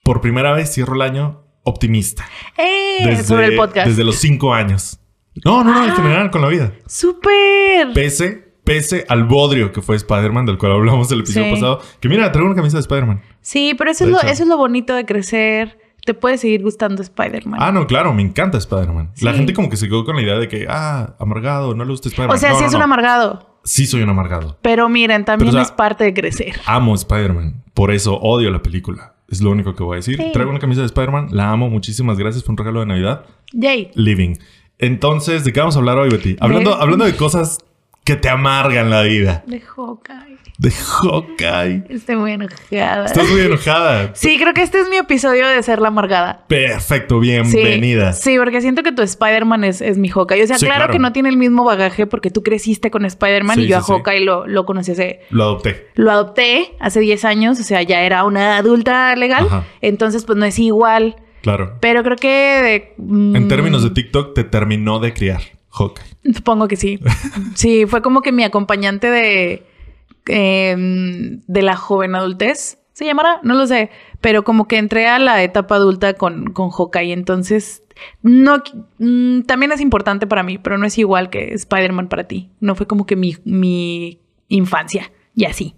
Por 0.08 0.22
primera 0.22 0.54
vez 0.54 0.74
cierro 0.74 0.96
el 0.96 1.02
año 1.02 1.42
optimista. 1.64 2.26
Eh, 2.58 3.22
sobre 3.26 3.48
el 3.48 3.56
podcast. 3.58 3.90
Desde 3.90 4.06
los 4.06 4.16
cinco 4.16 4.54
años. 4.54 5.02
No, 5.44 5.66
no, 5.66 5.74
no, 5.74 5.84
en 5.84 5.90
Ah. 5.92 5.96
general 5.98 6.32
con 6.32 6.42
la 6.42 6.48
vida. 6.48 6.72
¡Súper! 6.86 7.92
Pese, 7.94 8.54
pese 8.64 9.04
al 9.10 9.26
bodrio 9.26 9.74
que 9.74 9.82
fue 9.82 9.98
Spider-Man, 9.98 10.46
del 10.46 10.58
cual 10.58 10.72
hablamos 10.72 11.12
el 11.12 11.20
episodio 11.20 11.48
Sí. 11.48 11.52
pasado. 11.56 11.82
Que 12.00 12.08
mira, 12.08 12.32
traigo 12.32 12.48
una 12.48 12.56
camisa 12.56 12.78
de 12.78 12.82
Spider-Man. 12.84 13.22
Sí, 13.42 13.76
pero 13.78 13.92
eso 13.92 14.06
es, 14.06 14.12
lo, 14.12 14.18
hecho. 14.20 14.28
eso 14.28 14.44
es 14.44 14.48
lo 14.50 14.56
bonito 14.56 14.96
de 14.96 15.06
crecer. 15.06 15.78
Te 16.06 16.14
puede 16.14 16.38
seguir 16.38 16.64
gustando 16.64 17.02
Spider-Man. 17.02 17.60
Ah, 17.62 17.74
no, 17.74 17.86
claro, 17.86 18.14
me 18.14 18.22
encanta 18.22 18.58
Spider-Man. 18.58 19.12
La 19.20 19.34
gente 19.34 19.52
como 19.54 19.70
que 19.70 19.76
se 19.76 19.88
quedó 19.90 20.06
con 20.06 20.16
la 20.16 20.22
idea 20.22 20.40
de 20.40 20.48
que, 20.48 20.68
ah, 20.70 21.18
amargado, 21.20 21.76
no 21.76 21.84
le 21.84 21.92
gusta 21.92 22.08
Spider-Man. 22.08 22.34
o 22.38 22.40
sea, 22.40 22.52
No, 22.52 22.56
sí 22.56 22.62
no, 22.62 22.68
es 22.68 22.72
no. 22.72 22.78
un 22.78 22.84
amargado. 22.86 23.60
Sí 23.66 23.86
soy 23.86 24.04
un 24.04 24.10
amargado. 24.10 24.58
Pero 24.62 24.88
miren, 24.88 25.26
también 25.26 25.52
Pero, 25.52 25.62
o 25.62 25.66
sea, 25.66 25.70
es 25.70 25.78
parte 25.78 26.06
de 26.06 26.14
crecer. 26.14 26.54
Amo 26.66 26.96
Spider-Man. 26.96 27.66
Por 27.74 27.92
eso 27.92 28.16
odio 28.16 28.50
la 28.52 28.64
película. 28.64 29.16
Es 29.30 29.42
lo 29.42 29.52
único 29.52 29.76
que 29.76 29.84
voy 29.84 29.96
a 29.96 29.98
decir. 29.98 30.18
Sí. 30.18 30.32
Traigo 30.32 30.50
una 30.52 30.60
camisa 30.60 30.82
de 30.82 30.88
Spider-Man. 30.88 31.30
La 31.32 31.52
amo. 31.52 31.70
Muchísimas 31.70 32.18
gracias. 32.18 32.44
Fue 32.44 32.54
un 32.54 32.58
regalo 32.58 32.80
de 32.82 32.86
Navidad. 32.86 33.26
Yay. 33.54 33.92
Living. 33.96 34.36
Entonces, 34.80 35.44
¿de 35.44 35.52
qué 35.54 35.60
vamos 35.60 35.76
a 35.76 35.80
hablar 35.80 35.98
hoy, 35.98 36.10
Betty? 36.10 36.38
Hablando, 36.40 36.76
De- 36.76 36.82
hablando 36.82 37.06
de 37.06 37.16
cosas 37.16 37.58
que 38.06 38.16
te 38.16 38.30
amargan 38.30 38.90
la 38.90 39.02
vida. 39.02 39.44
De 39.48 39.60
Hawkeye. 39.60 40.38
De 40.58 40.72
Hawkeye. 40.72 41.84
Estoy 41.90 42.16
muy 42.16 42.32
enojada. 42.32 43.06
Estás 43.06 43.30
muy 43.30 43.42
enojada. 43.42 44.12
Sí, 44.16 44.40
creo 44.40 44.56
que 44.56 44.64
este 44.64 44.80
es 44.80 44.90
mi 44.90 44.96
episodio 44.98 45.48
de 45.48 45.62
ser 45.62 45.80
la 45.80 45.90
amargada. 45.90 46.46
Perfecto. 46.48 47.16
Sí, 47.22 47.30
Bienvenida. 47.30 48.12
Sí, 48.14 48.38
porque 48.40 48.60
siento 48.62 48.82
que 48.82 48.92
tu 48.92 49.04
Spider-Man 49.04 49.64
es, 49.64 49.82
es 49.82 50.00
mi 50.00 50.10
Hawkeye. 50.10 50.44
O 50.44 50.48
sea, 50.48 50.58
Sí, 50.58 50.66
claro, 50.66 50.80
claro. 50.80 50.94
que 50.94 51.00
no 51.00 51.14
tiene 51.14 51.30
el 51.30 51.38
mismo 51.38 51.64
bagaje 51.64 52.08
porque 52.08 52.32
tú 52.32 52.42
creciste 52.42 52.90
con 52.90 53.06
Spider-Man 53.06 53.56
Sí, 53.58 53.62
y 53.66 53.68
yo 53.68 53.78
sí, 53.78 53.82
a 53.82 53.82
sí. 53.84 53.92
Hawkeye 53.92 54.22
lo, 54.22 54.48
lo 54.48 54.66
conocí 54.66 54.94
hace... 54.94 55.20
Lo 55.30 55.44
adopté. 55.44 55.90
Lo 55.94 56.10
adopté 56.10 56.76
hace 56.80 57.02
10 57.02 57.26
años, 57.26 57.60
o 57.60 57.64
sea, 57.64 57.84
ya 57.84 58.02
era 58.02 58.24
una 58.24 58.58
adulta 58.58 59.16
legal. 59.16 59.46
Ajá. 59.46 59.64
Entonces, 59.82 60.26
pues 60.26 60.40
no 60.40 60.46
es 60.46 60.58
igual. 60.58 61.18
Claro. 61.44 61.78
Pero 61.82 62.02
creo 62.02 62.16
que... 62.18 62.28
de- 62.28 62.94
mm, 62.98 63.36
En 63.36 63.48
términos 63.48 63.84
de 63.84 63.92
TikTok, 63.92 64.34
te 64.34 64.44
terminó 64.44 64.98
de 64.98 65.14
criar 65.14 65.42
Hawkeye. 65.70 66.34
Supongo 66.34 66.68
que 66.68 66.78
sí. 66.78 67.00
Sí, 67.54 67.86
fue 67.86 68.02
como 68.02 68.22
que 68.24 68.32
mi 68.32 68.44
acompañante 68.44 69.10
de, 69.12 69.64
em, 70.28 71.42
de 71.48 71.62
la 71.62 71.76
joven 71.76 72.16
adultez. 72.16 72.80
¿Se 72.94 73.06
llamará? 73.06 73.40
No 73.44 73.54
lo 73.54 73.68
sé. 73.68 73.90
Pero 74.22 74.44
como 74.44 74.68
que 74.68 74.78
entré 74.78 75.08
a 75.08 75.20
la 75.20 75.44
etapa 75.44 75.76
adulta 75.76 76.14
con, 76.14 76.52
con 76.52 76.72
Hawkeye. 76.72 77.14
Entonces, 77.14 77.84
no, 78.22 78.64
mm, 78.98 79.42
también 79.42 79.72
es 79.72 79.82
importante 79.82 80.28
para 80.28 80.44
mí, 80.44 80.58
pero 80.58 80.78
no 80.78 80.86
es 80.86 80.98
igual 80.98 81.30
que 81.30 81.54
Spider-Man 81.54 82.10
para 82.10 82.26
ti. 82.26 82.50
No 82.60 82.76
fue 82.76 82.88
como 82.88 83.06
que 83.06 83.16
mi, 83.16 83.36
mi 83.46 84.20
infancia 84.48 85.12
y 85.36 85.46
así. 85.46 85.76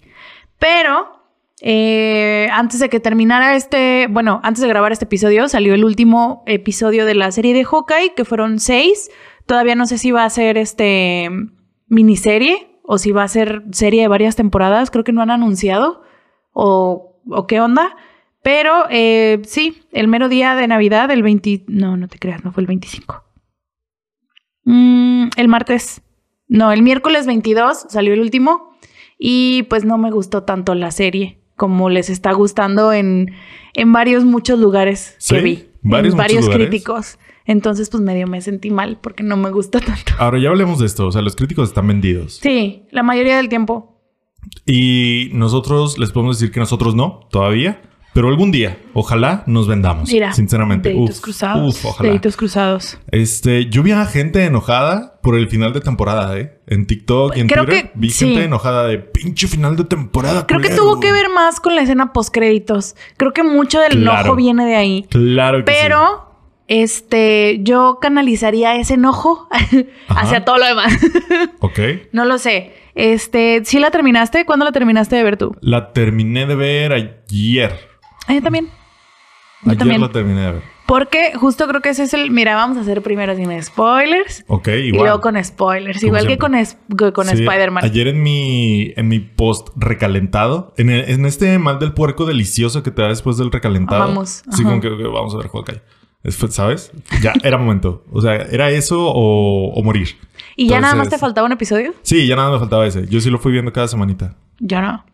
Pero 0.59 1.19
eh, 1.61 2.47
antes 2.51 2.79
de 2.79 2.89
que 2.89 2.99
terminara 2.99 3.55
este, 3.55 4.07
bueno, 4.09 4.39
antes 4.43 4.61
de 4.61 4.67
grabar 4.69 4.91
este 4.91 5.05
episodio, 5.05 5.49
salió 5.49 5.73
el 5.73 5.83
último 5.83 6.43
episodio 6.45 7.05
de 7.05 7.15
la 7.15 7.31
serie 7.31 7.53
de 7.53 7.65
Hawkeye, 7.65 8.13
que 8.15 8.25
fueron 8.25 8.59
seis. 8.59 9.09
Todavía 9.45 9.75
no 9.75 9.85
sé 9.85 9.97
si 9.97 10.11
va 10.11 10.23
a 10.23 10.29
ser 10.29 10.57
este 10.57 11.29
miniserie 11.87 12.78
o 12.91 12.97
si 12.97 13.11
va 13.11 13.21
a 13.21 13.27
ser 13.27 13.61
serie 13.71 14.01
de 14.01 14.07
varias 14.07 14.35
temporadas. 14.35 14.89
Creo 14.89 15.03
que 15.03 15.11
no 15.11 15.21
han 15.21 15.29
anunciado 15.29 16.01
o, 16.53 17.21
o 17.29 17.45
qué 17.45 17.61
onda. 17.61 17.95
Pero 18.41 18.85
eh, 18.89 19.43
sí, 19.45 19.83
el 19.91 20.07
mero 20.07 20.27
día 20.27 20.55
de 20.55 20.67
Navidad, 20.67 21.11
el 21.11 21.21
20... 21.21 21.65
No, 21.67 21.97
no 21.97 22.07
te 22.07 22.17
creas, 22.17 22.43
no 22.43 22.51
fue 22.51 22.61
el 22.61 22.67
25. 22.67 23.23
Mm, 24.63 25.27
el 25.37 25.47
martes 25.49 26.01
No, 26.47 26.71
el 26.71 26.81
miércoles 26.81 27.27
22 27.27 27.85
salió 27.89 28.11
el 28.11 28.21
último 28.21 28.71
y 29.19 29.63
pues 29.69 29.85
no 29.85 29.99
me 29.99 30.09
gustó 30.09 30.41
tanto 30.41 30.73
la 30.73 30.89
serie 30.89 31.37
como 31.55 31.91
les 31.91 32.09
está 32.09 32.31
gustando 32.31 32.91
en, 32.91 33.35
en 33.75 33.93
varios 33.93 34.25
muchos 34.25 34.57
lugares 34.57 35.13
¿Sí? 35.19 35.35
que 35.35 35.41
vi. 35.41 35.69
¿Varios 35.83 36.15
en 36.15 36.17
varios 36.17 36.45
lugares? 36.45 36.69
críticos. 36.69 37.19
Entonces, 37.49 37.89
pues 37.89 38.03
medio 38.03 38.27
me 38.27 38.41
sentí 38.41 38.69
mal 38.69 38.99
porque 39.01 39.23
no 39.23 39.35
me 39.35 39.49
gusta 39.49 39.79
tanto. 39.85 40.13
Ahora 40.19 40.37
ya 40.39 40.49
hablemos 40.49 40.77
de 40.79 40.85
esto. 40.85 41.07
O 41.07 41.11
sea, 41.11 41.21
los 41.23 41.35
críticos 41.35 41.69
están 41.69 41.87
vendidos. 41.87 42.39
Sí, 42.41 42.83
la 42.91 43.01
mayoría 43.01 43.37
del 43.37 43.49
tiempo. 43.49 43.99
Y 44.65 45.29
nosotros 45.33 45.97
les 45.97 46.11
podemos 46.11 46.39
decir 46.39 46.51
que 46.53 46.59
nosotros 46.59 46.93
no, 46.95 47.27
todavía. 47.31 47.81
Pero 48.13 48.27
algún 48.27 48.51
día, 48.51 48.77
ojalá 48.93 49.43
nos 49.45 49.67
vendamos. 49.67 50.11
Mira, 50.11 50.33
sinceramente. 50.33 50.89
deditos 50.89 51.17
Uf, 51.17 51.21
cruzados. 51.23 51.75
uf, 51.75 51.85
ojalá. 51.85 52.09
Deditos 52.09 52.35
cruzados. 52.37 52.97
Este, 53.11 53.67
yo 53.69 53.83
vi 53.83 53.91
a 53.91 54.03
gente 54.05 54.43
enojada 54.45 55.19
por 55.21 55.35
el 55.37 55.47
final 55.47 55.73
de 55.73 55.81
temporada, 55.81 56.37
¿eh? 56.37 56.59
En 56.67 56.87
TikTok 56.87 57.37
y 57.37 57.41
en 57.41 57.47
Creo 57.47 57.65
Twitter. 57.65 57.91
que 57.91 57.91
vi 57.95 58.09
sí. 58.09 58.25
gente 58.25 58.45
enojada 58.45 58.87
de 58.87 58.97
pinche 58.97 59.47
final 59.47 59.75
de 59.75 59.83
temporada. 59.85 60.47
Creo 60.47 60.59
que 60.59 60.69
culero". 60.69 60.83
tuvo 60.83 60.99
que 60.99 61.11
ver 61.11 61.29
más 61.29 61.59
con 61.59 61.75
la 61.75 61.83
escena 61.83 62.11
post 62.11 62.33
créditos. 62.33 62.95
Creo 63.17 63.31
que 63.31 63.43
mucho 63.43 63.79
del 63.79 63.91
Claro. 64.01 64.19
enojo 64.21 64.35
viene 64.35 64.65
de 64.65 64.75
ahí. 64.75 65.05
Claro 65.09 65.63
que 65.63 65.71
sí. 65.71 65.77
Este, 66.69 67.59
yo 67.63 67.97
canalizaría 67.99 68.75
ese 68.75 68.93
enojo 68.93 69.49
hacia 70.07 70.45
todo 70.45 70.57
lo 70.59 70.65
demás. 70.65 70.93
Ok. 71.59 71.79
no 72.13 72.23
lo 72.25 72.37
sé. 72.37 72.73
Este, 72.95 73.61
¿sí 73.65 73.79
la 73.79 73.91
terminaste? 73.91 74.45
¿Cuándo 74.45 74.65
la 74.65 74.71
terminaste 74.71 75.15
de 75.15 75.23
ver 75.23 75.35
tú? 75.37 75.55
La 75.61 75.91
terminé 75.93 76.45
de 76.45 76.55
ver 76.55 76.93
ayer. 76.93 77.75
Ah, 78.27 78.33
yo 78.35 78.41
también. 78.41 78.65
Yo 79.63 79.71
Ayer 79.71 79.77
también. 79.79 80.01
la 80.01 80.09
terminé 80.11 80.41
de 80.41 80.51
ver. 80.53 80.61
Porque 80.85 81.33
justo 81.35 81.67
creo 81.67 81.81
que 81.81 81.89
ese 81.89 82.03
es 82.03 82.13
el. 82.13 82.31
Mira, 82.31 82.55
vamos 82.55 82.77
a 82.77 82.81
hacer 82.81 83.01
primero 83.01 83.35
sin 83.35 83.61
spoilers. 83.61 84.43
Ok, 84.47 84.67
Y 84.69 84.71
igual. 84.87 85.03
luego 85.03 85.21
con 85.21 85.43
spoilers. 85.43 85.99
Como 85.99 86.07
Igual 86.17 86.23
que 86.27 86.37
siempre. 86.37 86.67
con, 86.87 86.97
que 86.97 87.13
con 87.13 87.25
Sí, 87.27 87.43
Spider-Man. 87.43 87.83
Ayer 87.83 88.07
en 88.07 88.23
mi, 88.23 88.93
en 88.95 89.07
mi 89.07 89.19
post 89.19 89.69
recalentado, 89.75 90.73
en, 90.77 90.89
el- 90.89 91.09
en 91.09 91.25
este 91.25 91.57
mal 91.59 91.77
del 91.79 91.93
puerco 91.93 92.25
delicioso 92.25 92.83
que 92.83 92.91
te 92.91 93.01
da 93.01 93.09
después 93.09 93.37
del 93.37 93.51
recalentado. 93.51 94.01
Vamos, 94.01 94.43
Sí, 94.51 94.61
ajá. 94.61 94.63
como 94.63 94.81
que, 94.81 94.95
que 94.97 95.03
vamos 95.03 95.33
a 95.35 95.37
ver 95.39 95.47
Hawkeye. 95.49 95.81
¿Sabes? 96.49 96.91
Ya 97.21 97.33
era 97.43 97.57
momento. 97.57 98.03
O 98.11 98.21
sea, 98.21 98.35
era 98.35 98.69
eso 98.71 99.07
o, 99.07 99.73
o 99.73 99.83
morir. 99.83 100.17
¿Y 100.55 100.67
ya 100.67 100.81
nada 100.81 100.95
más 100.95 101.09
te 101.09 101.17
faltaba 101.17 101.45
un 101.45 101.53
episodio? 101.53 101.93
Sí, 102.01 102.27
ya 102.27 102.35
nada 102.35 102.51
me 102.51 102.59
faltaba 102.59 102.85
ese. 102.85 103.07
Yo 103.07 103.21
sí 103.21 103.29
lo 103.29 103.39
fui 103.39 103.51
viendo 103.53 103.71
cada 103.71 103.87
semanita. 103.87 104.35
Yo 104.59 104.81
no. 104.81 105.05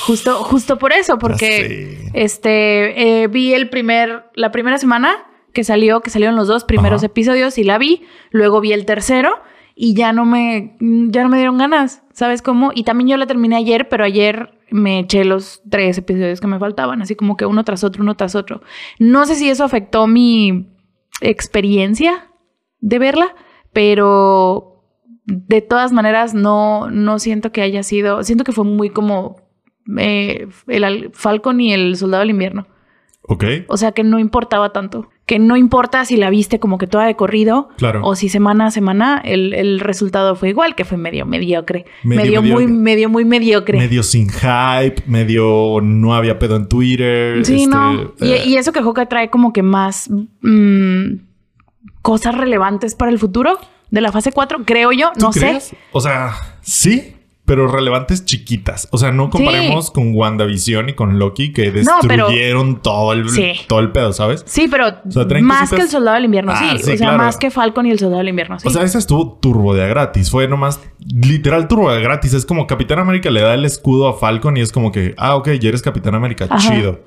Justo, 0.00 0.42
justo 0.44 0.78
por 0.78 0.92
eso, 0.92 1.18
porque 1.18 2.10
este 2.14 3.22
eh, 3.22 3.28
vi 3.28 3.52
el 3.54 3.68
primer, 3.68 4.24
la 4.34 4.50
primera 4.50 4.78
semana 4.78 5.24
que 5.52 5.62
salió, 5.64 6.00
que 6.00 6.10
salieron 6.10 6.36
los 6.36 6.48
dos 6.48 6.64
primeros 6.64 7.00
Ajá. 7.00 7.06
episodios 7.06 7.58
y 7.58 7.64
la 7.64 7.78
vi, 7.78 8.02
luego 8.30 8.60
vi 8.60 8.72
el 8.72 8.86
tercero 8.86 9.34
y 9.74 9.94
ya 9.94 10.12
no 10.12 10.24
me, 10.24 10.76
ya 10.80 11.22
no 11.22 11.28
me 11.28 11.36
dieron 11.36 11.58
ganas, 11.58 12.02
¿sabes 12.12 12.42
cómo? 12.42 12.72
Y 12.74 12.84
también 12.84 13.08
yo 13.08 13.16
la 13.16 13.26
terminé 13.26 13.56
ayer, 13.56 13.88
pero 13.88 14.04
ayer 14.04 14.58
me 14.72 14.98
eché 15.00 15.24
los 15.24 15.62
tres 15.70 15.98
episodios 15.98 16.40
que 16.40 16.46
me 16.46 16.58
faltaban, 16.58 17.02
así 17.02 17.14
como 17.14 17.36
que 17.36 17.46
uno 17.46 17.62
tras 17.64 17.84
otro, 17.84 18.02
uno 18.02 18.16
tras 18.16 18.34
otro. 18.34 18.62
No 18.98 19.26
sé 19.26 19.34
si 19.36 19.48
eso 19.48 19.64
afectó 19.64 20.06
mi 20.06 20.68
experiencia 21.20 22.28
de 22.80 22.98
verla, 22.98 23.34
pero 23.72 24.84
de 25.24 25.60
todas 25.62 25.92
maneras 25.92 26.34
no, 26.34 26.90
no 26.90 27.18
siento 27.18 27.52
que 27.52 27.62
haya 27.62 27.82
sido, 27.82 28.22
siento 28.24 28.44
que 28.44 28.52
fue 28.52 28.64
muy 28.64 28.90
como 28.90 29.36
eh, 29.98 30.48
el 30.68 30.84
al- 30.84 31.10
Falcon 31.12 31.60
y 31.60 31.72
el 31.72 31.96
Soldado 31.96 32.20
del 32.22 32.30
Invierno. 32.30 32.66
Ok. 33.22 33.44
O 33.68 33.76
sea 33.76 33.92
que 33.92 34.02
no 34.04 34.18
importaba 34.18 34.72
tanto. 34.72 35.08
Que 35.24 35.38
no 35.38 35.56
importa 35.56 36.04
si 36.04 36.16
la 36.16 36.30
viste 36.30 36.58
como 36.58 36.78
que 36.78 36.86
toda 36.88 37.06
de 37.06 37.14
corrido 37.14 37.68
Claro. 37.76 38.00
o 38.04 38.16
si 38.16 38.28
semana 38.28 38.66
a 38.66 38.70
semana 38.72 39.20
el, 39.24 39.54
el 39.54 39.78
resultado 39.80 40.34
fue 40.34 40.48
igual, 40.48 40.74
que 40.74 40.84
fue 40.84 40.98
medio 40.98 41.26
mediocre. 41.26 41.84
Medio 42.02 42.42
Medio, 42.42 42.54
muy, 42.54 42.66
medio 42.66 43.08
muy 43.08 43.24
mediocre. 43.24 43.78
Medio 43.78 44.02
sin 44.02 44.28
hype, 44.30 45.02
medio 45.06 45.78
no 45.80 46.14
había 46.14 46.38
pedo 46.40 46.56
en 46.56 46.68
Twitter. 46.68 47.46
Sí, 47.46 47.62
este, 47.62 47.66
no. 47.68 48.14
Y, 48.20 48.32
eh, 48.32 48.42
y 48.46 48.56
eso 48.56 48.72
que 48.72 48.80
Hawkeye 48.82 49.06
trae 49.06 49.30
como 49.30 49.52
que 49.52 49.62
más 49.62 50.10
mm, 50.40 51.14
cosas 52.02 52.34
relevantes 52.34 52.94
para 52.94 53.10
el 53.12 53.18
futuro 53.18 53.58
de 53.90 54.00
la 54.00 54.10
fase 54.10 54.32
4, 54.32 54.64
creo 54.64 54.90
yo, 54.92 55.12
¿tú 55.14 55.26
no 55.26 55.32
sé. 55.32 55.58
O 55.92 56.00
sea, 56.00 56.32
sí, 56.62 57.14
pero 57.52 57.68
relevantes 57.68 58.24
chiquitas. 58.24 58.88
O 58.92 58.96
sea, 58.96 59.12
no 59.12 59.28
comparemos 59.28 59.90
con 59.90 60.14
WandaVision 60.14 60.88
y 60.88 60.92
con 60.94 61.18
Loki 61.18 61.52
que 61.52 61.70
No, 61.70 61.98
pero- 62.08 62.28
destruyeron 62.28 62.80
todo, 62.80 63.12
el, 63.12 63.28
Sí. 63.28 63.52
todo 63.66 63.80
el 63.80 63.92
pedo, 63.92 64.14
¿sabes? 64.14 64.42
Sí, 64.46 64.68
pero 64.70 64.86
sea, 65.10 65.26
más 65.42 65.68
que 65.70 65.82
el 65.82 65.88
Soldado 65.90 66.14
del 66.14 66.24
Invierno, 66.24 66.52
Ah, 66.54 66.58
sí. 66.58 66.78
sí, 66.78 66.92
O 66.92 66.96
sea, 66.96 67.08
claro. 67.08 67.18
más 67.18 67.36
que 67.36 67.50
Falcon 67.50 67.84
y 67.84 67.90
el 67.90 67.98
Soldado 67.98 68.20
del 68.20 68.28
Invierno, 68.30 68.58
sí. 68.58 68.66
O 68.66 68.70
sea, 68.70 68.84
ese 68.84 68.96
estuvo 68.96 69.34
turbo 69.42 69.74
de 69.74 69.84
a 69.84 69.86
gratis. 69.86 70.30
Fue 70.30 70.48
nomás 70.48 70.80
literal 71.06 71.68
turbo 71.68 71.92
de 71.92 72.00
gratis. 72.00 72.32
Es 72.32 72.46
como 72.46 72.66
Capitán 72.66 72.98
América 73.00 73.30
le 73.30 73.42
da 73.42 73.52
el 73.52 73.66
escudo 73.66 74.08
a 74.08 74.14
Falcon 74.18 74.56
y 74.56 74.60
es 74.62 74.72
como 74.72 74.90
que, 74.92 75.14
ah, 75.18 75.36
ok, 75.36 75.50
ya 75.60 75.68
eres 75.68 75.82
Capitán 75.82 76.14
América, 76.14 76.46
Ajá. 76.48 76.58
chido. 76.74 77.00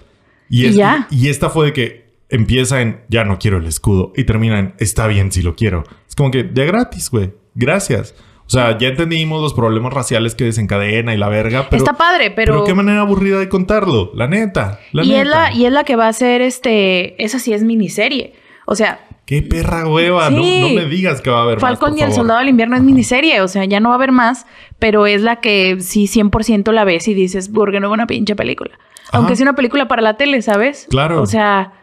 Y, 0.48 0.62
Y 0.62 0.66
es- 0.68 0.76
ya. 0.76 1.08
y 1.10 1.30
esta 1.30 1.50
fue 1.50 1.66
de 1.66 1.74
que 1.74 2.06
empieza 2.30 2.82
en, 2.82 3.02
ya 3.10 3.24
no 3.24 3.40
quiero 3.40 3.58
el 3.58 3.66
escudo. 3.66 4.14
Y 4.16 4.26
termina 4.26 4.60
en, 4.60 4.76
está 4.78 5.08
bien 5.08 5.32
si 5.32 5.42
lo 5.42 5.56
quiero. 5.56 5.84
Es 6.08 6.14
como 6.14 6.30
que, 6.30 6.44
de 6.44 6.66
gratis, 6.68 7.10
güey. 7.10 7.34
Gracias. 7.56 8.14
O 8.48 8.50
sea, 8.50 8.78
ya 8.78 8.90
entendimos 8.90 9.42
los 9.42 9.54
problemas 9.54 9.92
raciales 9.92 10.36
que 10.36 10.44
desencadena 10.44 11.14
y 11.14 11.18
la 11.18 11.30
verga, 11.30 11.68
pero... 11.70 11.84
Está 11.84 11.98
padre, 11.98 12.30
pero... 12.30 12.64
qué 12.64 12.76
manera 12.76 13.02
aburrida 13.02 13.40
de 13.40 13.50
contarlo. 13.50 14.12
La 14.14 14.28
neta. 14.28 14.80
La 14.92 15.04
y, 15.04 15.10
neta. 15.10 15.22
es 15.22 15.28
la, 15.28 15.54
y 15.54 15.66
es 15.66 15.72
la 15.72 15.84
que 15.84 15.96
va 15.96 16.08
a 16.08 16.14
ser 16.14 16.42
este... 16.42 17.22
Esa 17.24 17.40
sí 17.40 17.54
es 17.54 17.64
miniserie. 17.64 18.36
O 18.68 18.76
sea, 18.76 19.00
Qué 19.26 19.42
perra 19.42 19.88
hueva. 19.88 20.30
No, 20.30 20.44
Sí. 20.44 20.62
no 20.62 20.70
me 20.70 20.86
digas 20.86 21.22
que 21.22 21.32
va 21.32 21.40
a 21.40 21.44
haber 21.44 21.60
más, 21.60 21.80
Falcon 21.80 21.98
y 21.98 22.04
el. 22.04 22.14
Soldado 22.14 22.40
del 22.40 22.50
Invierno 22.50 22.76
es 22.76 22.84
miniserie. 22.84 23.42
O 23.42 23.48
sea, 23.48 23.66
ya 23.66 23.80
no 23.80 23.90
va 23.90 23.96
a 23.96 23.98
haber 23.98 24.12
más. 24.12 24.46
Pero 24.78 25.08
es 25.08 25.24
la 25.24 25.38
que 25.38 25.78
sí 25.80 26.06
100% 26.06 26.72
la 26.72 26.84
ves 26.84 27.08
y 27.08 27.16
dices, 27.16 27.50
porque 27.50 27.80
no 27.80 27.88
es 27.88 27.94
una 27.94 28.06
pinche 28.06 28.36
película. 28.36 28.78
Aunque 29.12 29.36
sea 29.36 29.46
una 29.46 29.56
película 29.56 29.88
para 29.88 30.04
la 30.04 30.18
tele, 30.18 30.42
¿sabes? 30.42 30.88
Claro. 30.90 31.22
O 31.22 31.26
sea... 31.26 31.74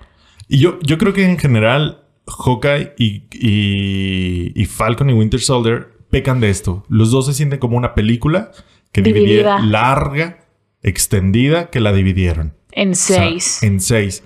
Y 0.49 0.59
yo, 0.59 0.79
yo 0.83 0.99
creo 0.99 1.13
que 1.15 1.25
en 1.25 1.39
general 1.39 2.03
Hawkeye 2.29 2.93
y, 2.99 3.25
y, 3.33 4.53
y 4.55 4.65
Falcon 4.67 5.11
y 5.11 5.13
Winter 5.15 5.41
Soldier 5.41 5.92
pecan 6.13 6.39
de 6.41 6.51
esto. 6.51 6.85
Los 6.89 7.11
dos 7.11 7.27
se 7.27 7.35
sienten 7.35 7.59
como 7.59 7.77
una 7.77 7.95
película 7.95 8.53
que 8.93 9.03
Dividida. 9.03 9.59
larga, 9.61 10.39
extendida, 10.83 11.71
que 11.71 11.81
la 11.81 11.93
dividieron. 11.93 12.55
En 12.71 12.91
O 12.93 12.95
sea, 12.95 13.17
seis. 13.29 13.63
en 13.65 13.81
seis. 13.81 14.23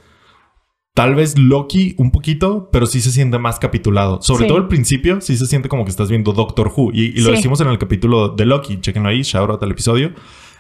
Tal 0.95 1.15
vez 1.15 1.39
Loki 1.39 1.95
un 1.99 2.11
poquito, 2.11 2.71
pero 2.73 2.87
sí 2.87 3.01
se 3.01 3.11
siente 3.13 3.39
más 3.39 3.59
capitulado. 3.59 4.23
Sobre 4.23 4.45
Sí. 4.45 4.49
todo 4.49 4.59
al 4.59 4.69
principio, 4.69 5.21
sí 5.21 5.37
se 5.37 5.47
siente 5.47 5.69
como 5.69 5.85
que 5.85 5.91
estás 5.91 6.09
viendo 6.09 6.33
Doctor 6.33 6.73
Who. 6.75 6.91
Y, 6.93 7.07
y 7.07 7.21
lo 7.21 7.31
Sí. 7.31 7.37
decimos 7.37 7.61
en 7.61 7.69
el 7.69 7.79
capítulo 7.79 8.29
de 8.31 8.47
Loki. 8.47 8.81
Chequenlo 8.81 9.09
ahí, 9.11 9.23
shout 9.23 9.51
out 9.51 9.63
al 9.63 9.71
episodio. 9.71 10.13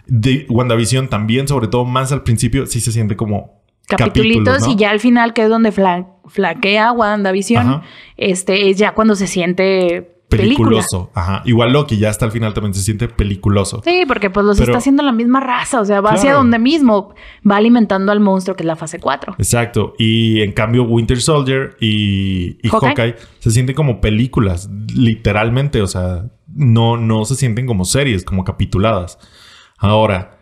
De 0.06 0.47
WandaVision 0.50 1.09
también, 1.09 1.49
sobre 1.49 1.68
todo 1.68 1.85
más 1.85 2.12
al 2.12 2.23
principio, 2.23 2.66
sí 2.66 2.80
se 2.80 2.92
siente 2.92 3.16
como 3.16 3.62
capitulitos 3.88 4.45
capítulos, 4.45 4.66
¿no? 4.66 4.73
y 4.73 4.76
ya 4.76 4.90
al 4.90 5.00
final, 5.00 5.33
que 5.33 5.42
es 5.45 5.49
donde 5.49 5.73
fla- 5.73 6.06
flaquea 6.26 6.92
WandaVision, 6.92 7.66
Ajá. 7.68 7.83
este 8.16 8.68
es 8.68 8.76
ya 8.78 8.92
cuando 8.95 9.14
se 9.16 9.26
siente 9.26 10.15
película. 10.28 10.68
peliculoso. 10.71 11.11
Ajá. 11.14 11.42
Igual 11.45 11.73
Loki 11.73 11.99
ya 11.99 12.11
hasta 12.11 12.25
el 12.26 12.33
final 12.33 12.52
también 12.54 12.75
se 12.75 12.83
siente 12.83 13.09
peliculoso. 13.09 13.80
Sí, 13.85 14.04
porque 14.09 14.28
pues 14.30 14.45
los 14.45 14.59
Pero- 14.59 14.73
está 14.73 14.78
haciendo 14.78 15.02
la 15.02 15.12
misma 15.12 15.40
raza, 15.40 15.80
o 15.80 15.85
sea, 15.85 16.00
va 16.00 16.11
hacia 16.11 16.35
donde 16.35 16.59
mismo, 16.59 17.14
va 17.49 17.56
alimentando 17.56 18.11
al 18.12 18.21
monstruo 18.21 18.56
que 18.56 18.62
es 18.62 18.66
la 18.66 18.76
fase 18.76 18.99
4. 18.99 19.35
Exacto. 19.38 19.95
Y 19.99 20.40
en 20.42 20.52
cambio 20.52 20.83
Winter 20.85 21.21
Soldier 21.21 21.76
y, 21.80 22.59
y 22.62 22.68
Hawkeye. 22.68 22.88
Hawkeye 22.88 23.14
se 23.38 23.50
sienten 23.50 23.76
como 23.76 24.00
películas, 24.00 24.68
literalmente. 24.95 25.80
O 25.83 25.87
sea, 25.87 26.26
no, 26.54 26.97
no 26.97 27.25
se 27.25 27.35
sienten 27.37 27.66
como 27.66 27.85
series, 27.85 28.25
como 28.25 28.45
capituladas. 28.45 29.18
Ahora, 29.78 30.38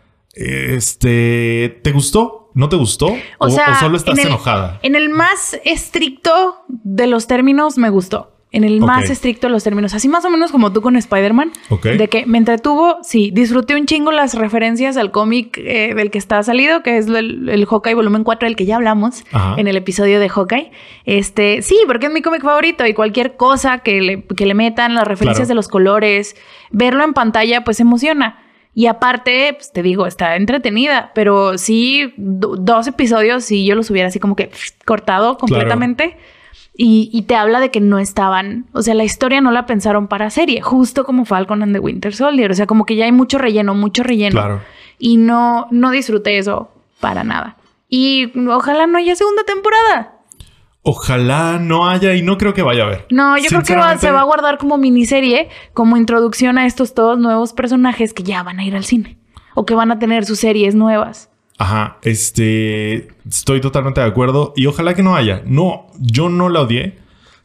este, 0.69 1.79
¿te 1.83 1.91
gustó? 1.91 2.51
¿No 2.53 2.69
te 2.69 2.75
gustó? 2.77 3.07
O 3.37 3.49
sea, 3.49 3.79
solo 3.79 3.97
estás 3.97 4.15
en 4.17 4.21
el- 4.21 4.27
enojada? 4.27 4.79
En 4.81 4.95
el 4.95 5.09
más 5.09 5.59
estricto 5.65 6.63
de 6.69 7.07
los 7.07 7.27
términos 7.27 7.77
me 7.77 7.89
gustó. 7.89 8.34
En 8.55 8.63
el 8.63 8.79
más 8.79 9.09
estricto 9.09 9.47
de 9.47 9.51
los 9.51 9.63
términos, 9.63 9.93
así 9.93 10.07
más 10.07 10.23
o 10.25 10.29
menos 10.29 10.51
como 10.51 10.71
tú 10.71 10.81
con 10.81 10.95
Spider-Man, 10.95 11.51
de 11.97 12.07
que 12.07 12.25
me 12.25 12.37
entretuvo, 12.37 12.97
sí, 13.03 13.31
disfruté 13.33 13.75
un 13.75 13.85
chingo 13.85 14.11
las 14.11 14.33
referencias 14.33 14.97
al 14.97 15.11
cómic 15.11 15.57
eh, 15.57 15.93
del 15.95 16.09
que 16.11 16.17
está 16.17 16.41
salido, 16.43 16.81
que 16.81 16.97
es 16.97 17.07
el, 17.07 17.49
el 17.49 17.65
Hawkeye 17.65 17.95
volumen 17.95 18.23
4 18.23 18.47
del 18.47 18.55
que 18.55 18.65
ya 18.65 18.77
hablamos 18.77 19.23
Ajá. 19.31 19.55
en 19.59 19.67
el 19.67 19.75
episodio 19.75 20.19
de 20.19 20.29
Hawkeye. 20.29 20.71
Este, 21.05 21.61
sí, 21.61 21.77
porque 21.87 22.07
es 22.07 22.11
mi 22.13 22.21
cómic 22.21 22.41
favorito 22.43 22.85
y 22.85 22.93
cualquier 22.93 23.35
cosa 23.35 23.79
que 23.79 24.01
le, 24.01 24.23
que 24.23 24.45
le 24.45 24.53
metan, 24.53 24.93
las 24.95 25.07
referencias 25.07 25.47
Claro. 25.47 25.49
de 25.49 25.55
los 25.55 25.67
colores, 25.67 26.35
verlo 26.71 27.03
en 27.03 27.13
pantalla, 27.13 27.63
pues 27.63 27.79
emociona. 27.79 28.39
Y 28.73 28.87
aparte, 28.87 29.53
pues 29.53 29.71
te 29.71 29.81
digo, 29.83 30.05
está 30.05 30.35
entretenida, 30.35 31.11
pero 31.15 31.57
sí, 31.57 32.13
do- 32.17 32.57
dos 32.57 32.87
episodios, 32.87 33.45
sí, 33.45 33.65
yo 33.65 33.73
los 33.75 33.89
hubiera 33.89 34.09
así 34.09 34.19
como 34.19 34.35
que 34.35 34.49
cortado 34.85 35.37
completamente. 35.37 36.17
Y, 36.77 37.09
y 37.13 37.21
te 37.21 37.35
habla 37.35 37.61
de 37.61 37.71
que 37.71 37.79
no 37.79 37.99
estaban, 37.99 38.65
o 38.73 38.81
sea, 38.81 38.93
la 38.95 39.05
historia 39.05 39.39
no 39.39 39.51
la 39.51 39.65
pensaron 39.65 40.07
para 40.07 40.29
serie, 40.29 40.61
justo 40.61 41.05
como 41.05 41.23
Falcon 41.23 41.63
and 41.63 41.73
the 41.73 41.79
Winter 41.79 42.13
Soldier. 42.13 42.51
O 42.51 42.53
sea, 42.53 42.67
como 42.67 42.85
que 42.85 42.95
ya 42.97 43.05
hay 43.05 43.13
mucho 43.13 43.37
relleno, 43.37 43.73
mucho 43.75 44.03
relleno. 44.03 44.33
Claro. 44.33 44.61
Y 44.99 45.15
no, 45.17 45.67
no 45.71 45.91
disfruté 45.91 46.37
eso 46.37 46.69
para 46.99 47.23
nada. 47.23 47.55
Y 47.87 48.31
ojalá 48.49 48.87
no 48.87 48.97
haya 48.97 49.15
segunda 49.15 49.43
temporada. 49.43 50.11
Ojalá 50.87 51.57
no 51.59 51.87
haya 51.89 52.13
y 52.13 52.21
no 52.21 52.37
creo 52.37 52.53
que 52.53 52.61
vaya 52.61 52.83
a 52.83 52.85
haber. 52.87 53.05
No, 53.09 53.37
yo 53.37 53.45
creo 53.47 53.63
que 53.63 53.75
va- 53.75 53.97
se 53.97 54.11
va 54.11 54.19
a 54.21 54.25
guardar 54.25 54.57
como 54.59 54.77
miniserie, 54.77 55.49
como 55.73 55.97
introducción 55.97 56.57
a 56.59 56.67
estos 56.67 56.93
todos 56.93 57.17
nuevos 57.17 57.53
personajes 57.53 58.13
que 58.13 58.21
ya 58.23 58.43
van 58.43 58.59
a 58.59 58.65
ir 58.65 58.75
al 58.75 58.83
cine. 58.83 59.17
O 59.55 59.65
que 59.65 59.73
van 59.73 59.91
a 59.91 59.97
tener 59.99 60.25
sus 60.25 60.39
series 60.39 60.75
nuevas. 60.75 61.29
Ajá, 61.57 61.99
este. 62.01 63.07
Estoy 63.27 63.61
totalmente 63.61 64.01
de 64.01 64.07
acuerdo. 64.07 64.53
Y 64.55 64.65
ojalá 64.65 64.93
que 64.93 65.03
no 65.03 65.15
haya. 65.15 65.41
No, 65.45 65.87
yo 65.99 66.29
no 66.29 66.49
la 66.49 66.61
odié. 66.61 66.97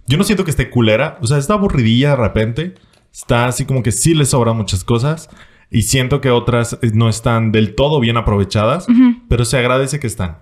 Yo 0.06 0.18
no 0.18 0.24
siento 0.24 0.44
que 0.44 0.50
esté 0.50 0.70
culera. 0.70 1.18
O 1.20 1.26
sea, 1.26 1.38
está 1.38 1.54
aburridilla 1.54 2.10
de 2.10 2.16
repente. 2.16 2.74
Está 3.12 3.46
así 3.46 3.64
como 3.64 3.82
que 3.82 3.92
sí 3.92 4.14
le 4.14 4.24
sobran 4.24 4.56
muchas 4.56 4.84
cosas. 4.84 5.28
Y 5.70 5.82
siento 5.82 6.20
que 6.20 6.30
otras 6.30 6.78
eh, 6.82 6.90
no 6.92 7.08
están 7.08 7.52
del 7.52 7.74
todo 7.74 8.00
bien 8.00 8.16
aprovechadas. 8.16 8.86
Pero 9.28 9.44
se 9.44 9.58
agradece 9.58 10.00
que 10.00 10.08
están. 10.08 10.38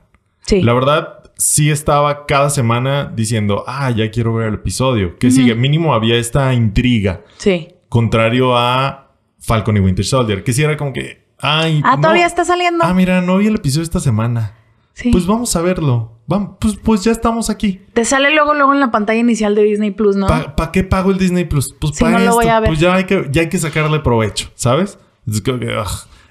Sí. 0.47 0.63
La 0.63 0.73
verdad, 0.73 1.19
sí 1.37 1.71
estaba 1.71 2.27
cada 2.27 2.49
semana 2.49 3.13
diciendo, 3.15 3.65
ah, 3.67 3.91
ya 3.91 4.11
quiero 4.11 4.35
ver 4.35 4.49
el 4.49 4.55
episodio. 4.55 5.19
Que 5.19 5.31
sigue? 5.31 5.55
Mínimo 5.55 5.93
había 5.93 6.17
esta 6.17 6.55
intriga. 6.55 7.23
Sí. 7.37 7.69
Contrario 7.91 8.57
a 8.57 9.13
Falcon 9.39 9.77
y 9.77 9.81
Winter 9.81 10.05
Soldier. 10.05 10.43
Que 10.43 10.53
sí 10.53 10.63
era 10.63 10.77
como 10.77 10.93
que, 10.93 11.28
ay. 11.40 11.80
Ah, 11.85 11.97
no. 11.97 12.02
todavía 12.02 12.26
está 12.26 12.45
saliendo. 12.45 12.85
Ah, 12.85 12.95
mira, 12.95 13.21
no 13.21 13.38
vi 13.38 13.47
el 13.47 13.57
episodio 13.57 13.83
esta 13.85 14.00
semana. 14.00 14.54
sí. 14.95 15.11
Pues 15.11 15.26
vamos 15.26 15.54
a 15.57 15.62
verlo. 15.62 16.12
Vamos, 16.26 16.57
pues, 16.61 16.76
pues 16.76 17.04
ya 17.04 17.11
estamos 17.12 17.49
aquí. 17.49 17.80
Te 17.95 18.04
sale 18.04 18.30
luego, 18.35 18.52
luego 18.52 18.75
en 18.75 18.80
la 18.80 18.90
pantalla 18.90 19.18
inicial 19.18 19.54
de 19.54 19.62
Disney 19.62 19.92
Plus, 19.92 20.14
¿no? 20.14 20.26
¿Para 20.26 20.71
qué 20.73 20.85
pago 20.85 21.11
el 21.11 21.16
Disney 21.16 21.45
Plus? 21.47 21.75
Pues 21.80 21.99
para 21.99 22.12
no 22.12 22.18
lo 22.18 22.25
esto. 22.25 22.35
voy 22.37 22.49
a 22.49 22.61
ver. 22.61 22.68
Pues 22.68 22.80
ya 22.80 22.95
hay, 22.95 23.04
que, 23.04 23.28
ya 23.30 23.40
hay 23.42 23.49
que 23.49 23.59
sacarle 23.59 24.00
provecho, 24.00 24.50
¿sabes? 24.54 24.99
Es 25.26 25.40
que. 25.40 25.52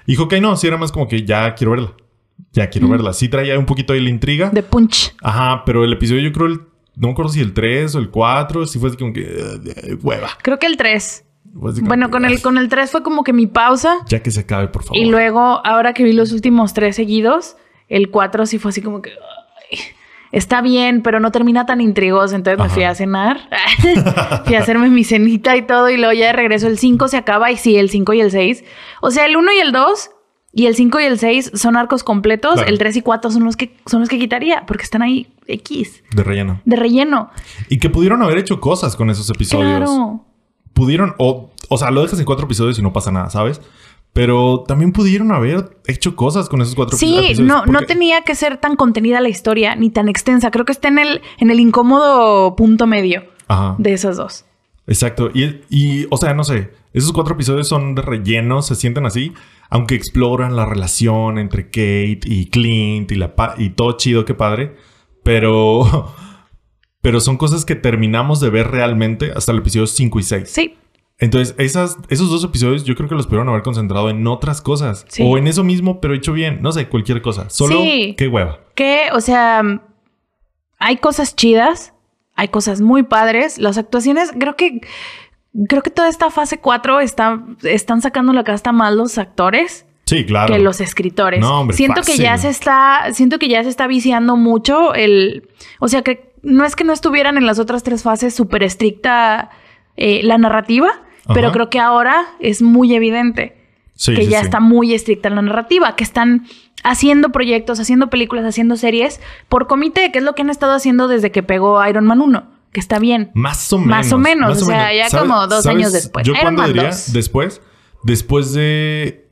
Y 0.06 0.14
Hawkeye 0.16 0.40
no, 0.40 0.56
sí 0.56 0.68
era 0.68 0.76
más 0.76 0.92
como 0.92 1.08
que 1.08 1.24
ya 1.24 1.52
quiero 1.54 1.72
verla. 1.72 1.92
Ya 2.52 2.70
quiero 2.70 2.88
verla. 2.88 3.12
Sí 3.12 3.28
traía 3.28 3.58
un 3.58 3.66
poquito 3.66 3.92
ahí 3.92 4.00
la 4.00 4.08
intriga. 4.10 4.50
De 4.50 4.62
Punch. 4.62 5.14
Ajá, 5.20 5.64
pero 5.66 5.82
el 5.84 5.92
episodio 5.92 6.20
yo 6.22 6.32
creo 6.32 6.46
el... 6.46 6.60
No 6.96 7.08
me 7.08 7.12
acuerdo 7.12 7.32
si 7.32 7.40
el 7.40 7.52
3 7.52 7.94
o 7.96 7.98
el 7.98 8.10
4, 8.10 8.66
sí 8.66 8.78
fue 8.78 8.96
como 8.96 9.12
que... 9.12 9.20
eh, 9.22 9.98
hueva. 10.02 10.28
Creo 10.42 10.58
que 10.58 10.66
el 10.66 10.76
3. 10.76 11.24
Bueno, 11.52 12.10
con 12.10 12.24
el, 12.24 12.40
con 12.42 12.56
el 12.58 12.68
3 12.68 12.90
fue 12.90 13.02
como 13.02 13.24
que 13.24 13.32
mi 13.32 13.46
pausa. 13.46 13.96
Ya 14.08 14.22
que 14.22 14.30
se 14.30 14.40
acabe, 14.40 14.68
por 14.68 14.82
favor. 14.84 14.96
Y 14.96 15.06
luego, 15.06 15.60
ahora 15.64 15.92
que 15.92 16.04
vi 16.04 16.12
los 16.12 16.32
últimos 16.32 16.72
tres 16.74 16.96
seguidos, 16.96 17.56
el 17.88 18.10
4 18.10 18.46
sí 18.46 18.58
fue 18.58 18.68
así 18.70 18.80
como 18.82 19.02
que. 19.02 19.10
ay, 19.72 19.78
está 20.32 20.60
bien, 20.60 21.02
pero 21.02 21.20
no 21.20 21.30
termina 21.32 21.66
tan 21.66 21.80
intrigoso. 21.80 22.36
Entonces 22.36 22.58
me 22.58 22.66
Ajá. 22.66 22.74
fui 22.74 22.84
a 22.84 22.94
cenar. 22.94 23.48
fui 24.44 24.54
a 24.54 24.60
hacerme 24.60 24.88
mi 24.88 25.04
cenita 25.04 25.56
y 25.56 25.62
todo. 25.62 25.88
Y 25.90 25.96
luego 25.96 26.12
ya 26.12 26.26
de 26.28 26.32
regreso 26.34 26.66
el 26.68 26.78
5 26.78 27.08
se 27.08 27.16
acaba. 27.16 27.50
Y 27.50 27.56
sí, 27.56 27.76
el 27.76 27.90
5 27.90 28.12
y 28.12 28.20
el 28.20 28.30
6. 28.30 28.64
O 29.00 29.10
sea, 29.10 29.26
el 29.26 29.36
1 29.36 29.52
y 29.52 29.58
el 29.58 29.72
2 29.72 30.10
y 30.52 30.66
el 30.66 30.74
5 30.74 31.00
y 31.00 31.04
el 31.04 31.18
6 31.18 31.52
son 31.54 31.76
arcos 31.76 32.04
completos. 32.04 32.54
Claro. 32.54 32.68
El 32.68 32.78
3 32.78 32.96
y 32.96 33.02
4 33.02 33.30
son 33.30 33.44
los 33.44 33.56
que 33.56 33.76
son 33.86 34.00
los 34.00 34.08
que 34.08 34.18
quitaría 34.18 34.64
porque 34.66 34.84
están 34.84 35.02
ahí 35.02 35.28
X 35.46 36.02
De 36.14 36.22
relleno. 36.22 36.60
de 36.64 36.76
relleno. 36.76 37.30
Y 37.68 37.78
que 37.78 37.90
pudieron 37.90 38.22
haber 38.22 38.38
hecho 38.38 38.60
cosas 38.60 38.96
con 38.96 39.10
esos 39.10 39.28
episodios. 39.30 39.76
Claro. 39.78 40.24
Pudieron, 40.78 41.14
o, 41.18 41.50
o 41.68 41.76
sea, 41.76 41.90
lo 41.90 42.02
dejas 42.02 42.18
en 42.20 42.24
cuatro 42.24 42.44
episodios 42.46 42.78
y 42.78 42.82
no 42.82 42.92
pasa 42.92 43.10
nada, 43.10 43.30
¿sabes? 43.30 43.60
Pero 44.12 44.64
también 44.66 44.92
pudieron 44.92 45.32
haber 45.32 45.76
hecho 45.86 46.14
cosas 46.14 46.48
con 46.48 46.62
esos 46.62 46.74
cuatro 46.76 46.96
Sí, 46.96 47.18
episodios. 47.18 47.40
no, 47.40 47.66
no 47.66 47.72
porque- 47.80 47.86
tenía 47.86 48.22
que 48.22 48.34
ser 48.36 48.56
tan 48.58 48.76
contenida 48.76 49.20
la 49.20 49.28
historia 49.28 49.74
ni 49.74 49.90
tan 49.90 50.08
extensa. 50.08 50.50
Creo 50.52 50.64
que 50.64 50.72
está 50.72 50.86
en 50.88 50.98
el, 51.00 51.20
en 51.38 51.50
el 51.50 51.58
incómodo 51.60 52.54
punto 52.56 52.86
medio 52.86 53.24
Ajá, 53.48 53.74
de 53.78 53.92
esas 53.92 54.16
dos. 54.16 54.44
exacto. 54.86 55.30
Y, 55.34 55.60
y, 55.68 56.06
o 56.10 56.16
sea, 56.16 56.32
no 56.34 56.44
sé, 56.44 56.70
esos 56.94 57.12
cuatro 57.12 57.34
episodios 57.34 57.68
son 57.68 57.94
de 57.96 58.02
relleno, 58.02 58.62
se 58.62 58.74
sienten 58.76 59.04
así, 59.04 59.32
aunque 59.68 59.94
exploran 59.96 60.56
la 60.56 60.64
relación 60.64 61.38
entre 61.38 61.64
Kate 61.66 62.20
y 62.24 62.46
Clint 62.46 63.10
y, 63.12 63.16
la 63.16 63.34
pa- 63.36 63.54
y 63.58 63.70
todo 63.70 63.92
chido, 63.98 64.24
qué 64.24 64.34
padre. 64.34 64.76
Pero, 65.22 66.12
pero 67.02 67.20
son 67.20 67.36
cosas 67.36 67.64
que 67.64 67.74
terminamos 67.74 68.40
de 68.40 68.50
ver 68.50 68.70
realmente 68.70 69.32
hasta 69.34 69.52
el 69.52 69.58
episodio 69.58 69.86
5 69.86 70.18
y 70.18 70.22
6. 70.22 70.50
Sí, 70.50 70.76
Entonces, 71.18 71.54
esas, 71.58 71.96
esos 72.08 72.30
dos 72.30 72.44
episodios 72.44 72.84
yo 72.84 72.94
creo 72.94 73.08
que 73.08 73.14
los 73.14 73.26
pudieron 73.26 73.48
haber 73.48 73.62
concentrado 73.62 74.08
en 74.10 74.26
otras 74.26 74.60
cosas. 74.62 75.04
Sí. 75.08 75.22
O 75.26 75.36
en 75.38 75.46
eso 75.48 75.64
mismo, 75.64 76.00
pero 76.00 76.14
hecho 76.14 76.32
bien. 76.32 76.60
No 76.62 76.70
sé, 76.72 76.88
cualquier 76.88 77.22
cosa. 77.22 77.50
Solo, 77.50 77.80
Sí. 77.82 78.14
qué 78.16 78.28
hueva. 78.28 78.60
que, 78.74 79.08
o 79.12 79.20
sea, 79.20 79.62
hay 80.78 80.96
cosas 80.98 81.34
chidas, 81.34 81.92
hay 82.36 82.48
cosas 82.48 82.80
muy 82.80 83.02
padres. 83.02 83.58
Las 83.58 83.78
actuaciones, 83.78 84.30
creo 84.38 84.54
que, 84.54 84.80
creo 85.68 85.82
que 85.82 85.90
toda 85.90 86.08
esta 86.08 86.30
fase 86.30 86.58
4 86.60 87.00
está, 87.00 87.42
están 87.64 88.00
sacando 88.00 88.32
la 88.32 88.44
casta 88.44 88.70
más 88.72 88.94
los 88.94 89.18
actores. 89.18 89.86
Sí, 90.06 90.24
claro. 90.24 90.54
que 90.54 90.58
los 90.60 90.80
escritores. 90.80 91.40
No, 91.40 91.60
hombre, 91.60 91.76
siento 91.76 92.00
que 92.00 92.16
ya 92.16 92.38
se 92.38 92.48
está, 92.48 93.12
siento 93.12 93.38
que 93.38 93.46
ya 93.48 93.62
se 93.62 93.68
está 93.68 93.86
viciando 93.86 94.36
mucho 94.36 94.94
el, 94.94 95.48
o 95.80 95.88
sea 95.88 96.00
que 96.00 96.27
no 96.48 96.64
es 96.64 96.74
que 96.76 96.84
no 96.84 96.92
estuvieran 96.92 97.36
en 97.36 97.46
las 97.46 97.58
otras 97.58 97.82
tres 97.82 98.02
fases 98.02 98.34
súper 98.34 98.62
estricta 98.62 99.50
eh, 99.96 100.20
la 100.24 100.38
narrativa, 100.38 100.88
pero 101.34 101.52
creo 101.52 101.68
que 101.68 101.78
ahora 101.78 102.26
es 102.40 102.62
muy 102.62 102.94
evidente 102.94 103.58
Sí, 103.98 104.14
que 104.14 104.24
sí, 104.24 104.30
ya 104.30 104.38
sí. 104.38 104.44
está 104.44 104.60
muy 104.60 104.94
estricta 104.94 105.28
la 105.28 105.42
narrativa, 105.42 105.96
que 105.96 106.04
están 106.04 106.46
haciendo 106.84 107.30
proyectos, 107.30 107.80
haciendo 107.80 108.10
películas, 108.10 108.44
haciendo 108.44 108.76
series 108.76 109.20
por 109.48 109.66
comité, 109.66 110.12
que 110.12 110.18
es 110.20 110.24
lo 110.24 110.36
que 110.36 110.42
han 110.42 110.50
estado 110.50 110.72
haciendo 110.72 111.08
desde 111.08 111.32
que 111.32 111.42
pegó 111.42 111.84
Iron 111.84 112.06
Man 112.06 112.20
1, 112.20 112.48
que 112.72 112.78
está 112.78 113.00
bien. 113.00 113.32
Más 113.34 113.72
o 113.72 113.78
menos. 113.78 113.90
Más 113.90 114.12
o 114.12 114.18
menos, 114.18 114.62
o 114.62 114.66
sea, 114.66 114.94
ya 114.94 115.10
como 115.18 115.44
dos 115.48 115.66
años 115.66 115.92
después. 115.92 116.24
Yo 116.24 116.32
Iron 116.34 116.44
cuando 116.44 116.62
Man 116.62 116.72
diría 116.72 116.90
2. 116.90 117.12
después, 117.12 117.60
después 118.04 118.52
de... 118.52 119.28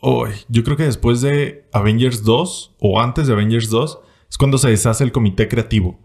Uy, 0.00 0.30
yo 0.48 0.64
creo 0.64 0.78
que 0.78 0.84
después 0.84 1.20
de 1.20 1.68
Avengers 1.74 2.24
2 2.24 2.76
o 2.80 2.98
antes 2.98 3.26
de 3.26 3.34
Avengers 3.34 3.68
2 3.68 4.00
es 4.30 4.38
cuando 4.38 4.56
se 4.56 4.70
deshace 4.70 5.04
el 5.04 5.12
comité 5.12 5.48
creativo. 5.48 6.00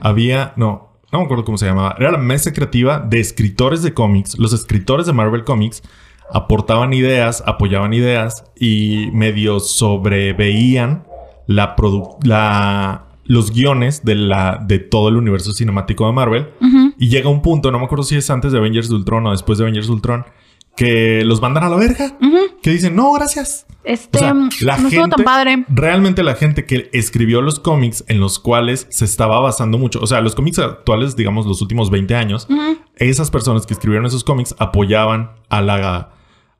Había, 0.00 0.52
no, 0.56 1.00
no 1.12 1.18
me 1.18 1.24
acuerdo 1.24 1.44
cómo 1.44 1.58
se 1.58 1.66
llamaba. 1.66 1.96
Era 1.98 2.12
la 2.12 2.18
mesa 2.18 2.52
creativa 2.52 3.00
de 3.00 3.20
escritores 3.20 3.82
de 3.82 3.94
cómics. 3.94 4.38
Los 4.38 4.52
escritores 4.52 5.06
de 5.06 5.12
Marvel 5.12 5.44
Comics 5.44 5.82
aportaban 6.32 6.92
ideas, 6.92 7.42
apoyaban 7.46 7.92
ideas 7.92 8.44
y 8.58 9.10
medio 9.12 9.60
sobreveían 9.60 11.04
la, 11.46 13.06
los 13.24 13.52
guiones 13.52 14.04
de, 14.04 14.14
la, 14.14 14.60
de 14.64 14.78
todo 14.78 15.08
el 15.08 15.16
universo 15.16 15.52
cinemático 15.52 16.06
de 16.06 16.12
Marvel. 16.12 16.48
Y 16.98 17.08
llega 17.08 17.28
un 17.28 17.42
punto, 17.42 17.70
no 17.70 17.78
me 17.78 17.84
acuerdo 17.84 18.04
si 18.04 18.16
es 18.16 18.30
antes 18.30 18.52
de 18.52 18.58
Avengers 18.58 18.90
Ultron 18.90 19.26
o 19.26 19.30
después 19.30 19.58
de 19.58 19.64
Avengers 19.64 19.88
Ultron, 19.88 20.24
que 20.76 21.22
los 21.24 21.40
mandan 21.40 21.64
a 21.64 21.68
la 21.68 21.76
verga. 21.76 22.16
Que 22.62 22.70
dicen, 22.70 22.94
no, 22.96 23.12
gracias. 23.12 23.66
Este, 23.84 24.18
O 24.18 24.20
sea, 24.20 24.34
mm, 24.34 24.48
la 24.62 24.76
no 24.78 24.88
estuvo 24.88 25.02
gente, 25.02 25.16
tan 25.16 25.24
padre. 25.24 25.64
realmente 25.68 26.22
la 26.24 26.34
gente 26.34 26.64
que 26.66 26.90
escribió 26.92 27.40
los 27.40 27.60
cómics 27.60 28.04
en 28.08 28.18
los 28.18 28.38
cuales 28.40 28.86
se 28.90 29.04
estaba 29.04 29.38
basando 29.40 29.78
mucho, 29.78 30.00
o 30.00 30.06
sea, 30.08 30.20
los 30.20 30.34
cómics 30.34 30.58
actuales, 30.58 31.14
digamos, 31.14 31.46
los 31.46 31.62
últimos 31.62 31.88
20 31.90 32.14
años, 32.16 32.48
esas 32.96 33.30
personas 33.30 33.64
que 33.64 33.74
escribieron 33.74 34.04
esos 34.06 34.24
cómics 34.24 34.54
apoyaban 34.58 35.30
a 35.48 35.62
la 35.62 36.10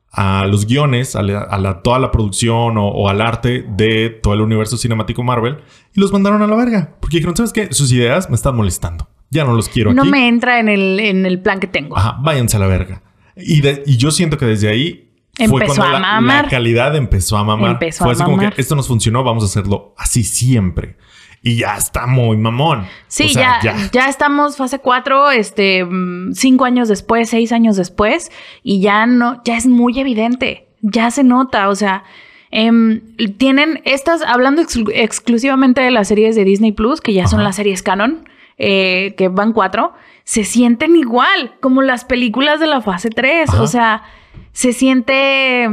a 0.09 0.47
los 0.47 0.65
guiones, 0.65 1.15
a, 1.17 1.21
la, 1.21 1.41
a 1.41 1.59
la- 1.59 1.81
toda 1.83 1.99
la 1.99 2.11
producción 2.11 2.77
o, 2.77 2.87
o 2.87 3.09
al 3.09 3.21
arte 3.21 3.65
de 3.75 4.09
todo 4.09 4.33
el 4.33 4.41
universo 4.41 4.77
cinemático 4.77 5.21
Marvel 5.21 5.57
y 5.93 5.99
los 5.99 6.11
mandaron 6.13 6.41
a 6.41 6.47
la 6.47 6.55
verga. 6.55 6.95
Porque 7.01 7.17
dijeron, 7.17 7.35
¿sabes 7.35 7.51
qué? 7.53 7.71
Sus 7.73 7.91
ideas 7.91 8.29
me 8.29 8.35
están 8.35 8.55
molestando. 8.55 9.09
Ya 9.29 9.43
no 9.43 9.53
los 9.53 9.67
quiero 9.67 9.93
No 9.93 10.03
aquí. 10.03 10.11
me 10.11 10.27
entra 10.29 10.59
en 10.61 10.69
el, 10.69 10.99
en 11.01 11.25
el 11.25 11.39
plan 11.41 11.59
que 11.59 11.67
tengo. 11.67 11.95
Ajá, 11.97 12.17
váyanse 12.21 12.55
a 12.55 12.61
la 12.61 12.67
verga. 12.67 13.03
Y, 13.39 13.61
de- 13.61 13.83
y 13.85 13.97
yo 13.97 14.11
siento 14.11 14.37
que 14.37 14.45
desde 14.45 14.69
ahí 14.69 15.09
fue 15.35 15.45
Empezó 15.45 15.75
cuando 15.75 15.83
a 15.83 15.91
la, 15.91 15.99
mamar. 15.99 16.45
la 16.45 16.49
calidad 16.49 16.95
empezó 16.95 17.37
a 17.37 17.43
mamar. 17.43 17.71
Empezó 17.71 18.03
fue 18.03 18.13
a 18.13 18.15
así 18.15 18.23
como 18.23 18.37
que 18.39 18.49
esto 18.59 18.75
nos 18.75 18.87
funcionó, 18.87 19.23
vamos 19.23 19.43
a 19.43 19.45
hacerlo 19.47 19.93
así 19.97 20.23
siempre. 20.23 20.97
Y 21.43 21.57
ya 21.57 21.77
está 21.77 22.07
muy 22.07 22.35
mamón. 22.37 22.87
Sí, 23.07 23.25
O 23.25 23.29
sea, 23.29 23.59
ya, 23.63 23.75
ya. 23.91 24.09
estamos 24.09 24.57
fase 24.57 24.79
4, 24.79 25.29
este, 25.31 25.85
mm, 25.85 26.33
cinco 26.33 26.65
años 26.65 26.89
después, 26.89 27.29
seis 27.29 27.51
años 27.51 27.77
después, 27.77 28.31
y 28.63 28.81
ya 28.81 29.05
no, 29.05 29.41
ya 29.45 29.55
es 29.55 29.67
muy 29.67 29.99
evidente, 29.99 30.67
ya 30.81 31.11
se 31.11 31.23
nota, 31.23 31.69
o 31.69 31.75
sea, 31.75 32.03
em, 32.49 33.01
tienen 33.37 33.81
estas, 33.85 34.23
hablando 34.23 34.61
exclu- 34.63 34.91
exclusivamente 34.93 35.81
de 35.81 35.91
las 35.91 36.07
series 36.07 36.35
de 36.35 36.43
Disney 36.43 36.71
Plus, 36.71 37.01
que 37.01 37.13
ya 37.13 37.27
son 37.27 37.39
Ajá. 37.41 37.49
las 37.49 37.55
series 37.57 37.83
canon, 37.83 38.27
eh, 38.57 39.13
que 39.17 39.27
van 39.29 39.53
cuatro, 39.53 39.93
se 40.23 40.43
sienten 40.43 40.95
igual 40.95 41.55
como 41.61 41.81
las 41.81 42.05
películas 42.05 42.59
de 42.59 42.67
la 42.67 42.81
fase 42.81 43.09
3, 43.09 43.49
Ajá. 43.49 43.61
o 43.61 43.67
sea, 43.67 44.03
se 44.51 44.73
siente, 44.73 45.69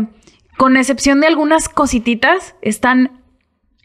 con 0.57 0.77
excepción 0.77 1.21
de 1.21 1.27
algunas 1.27 1.69
cosititas, 1.69 2.55
están 2.63 3.21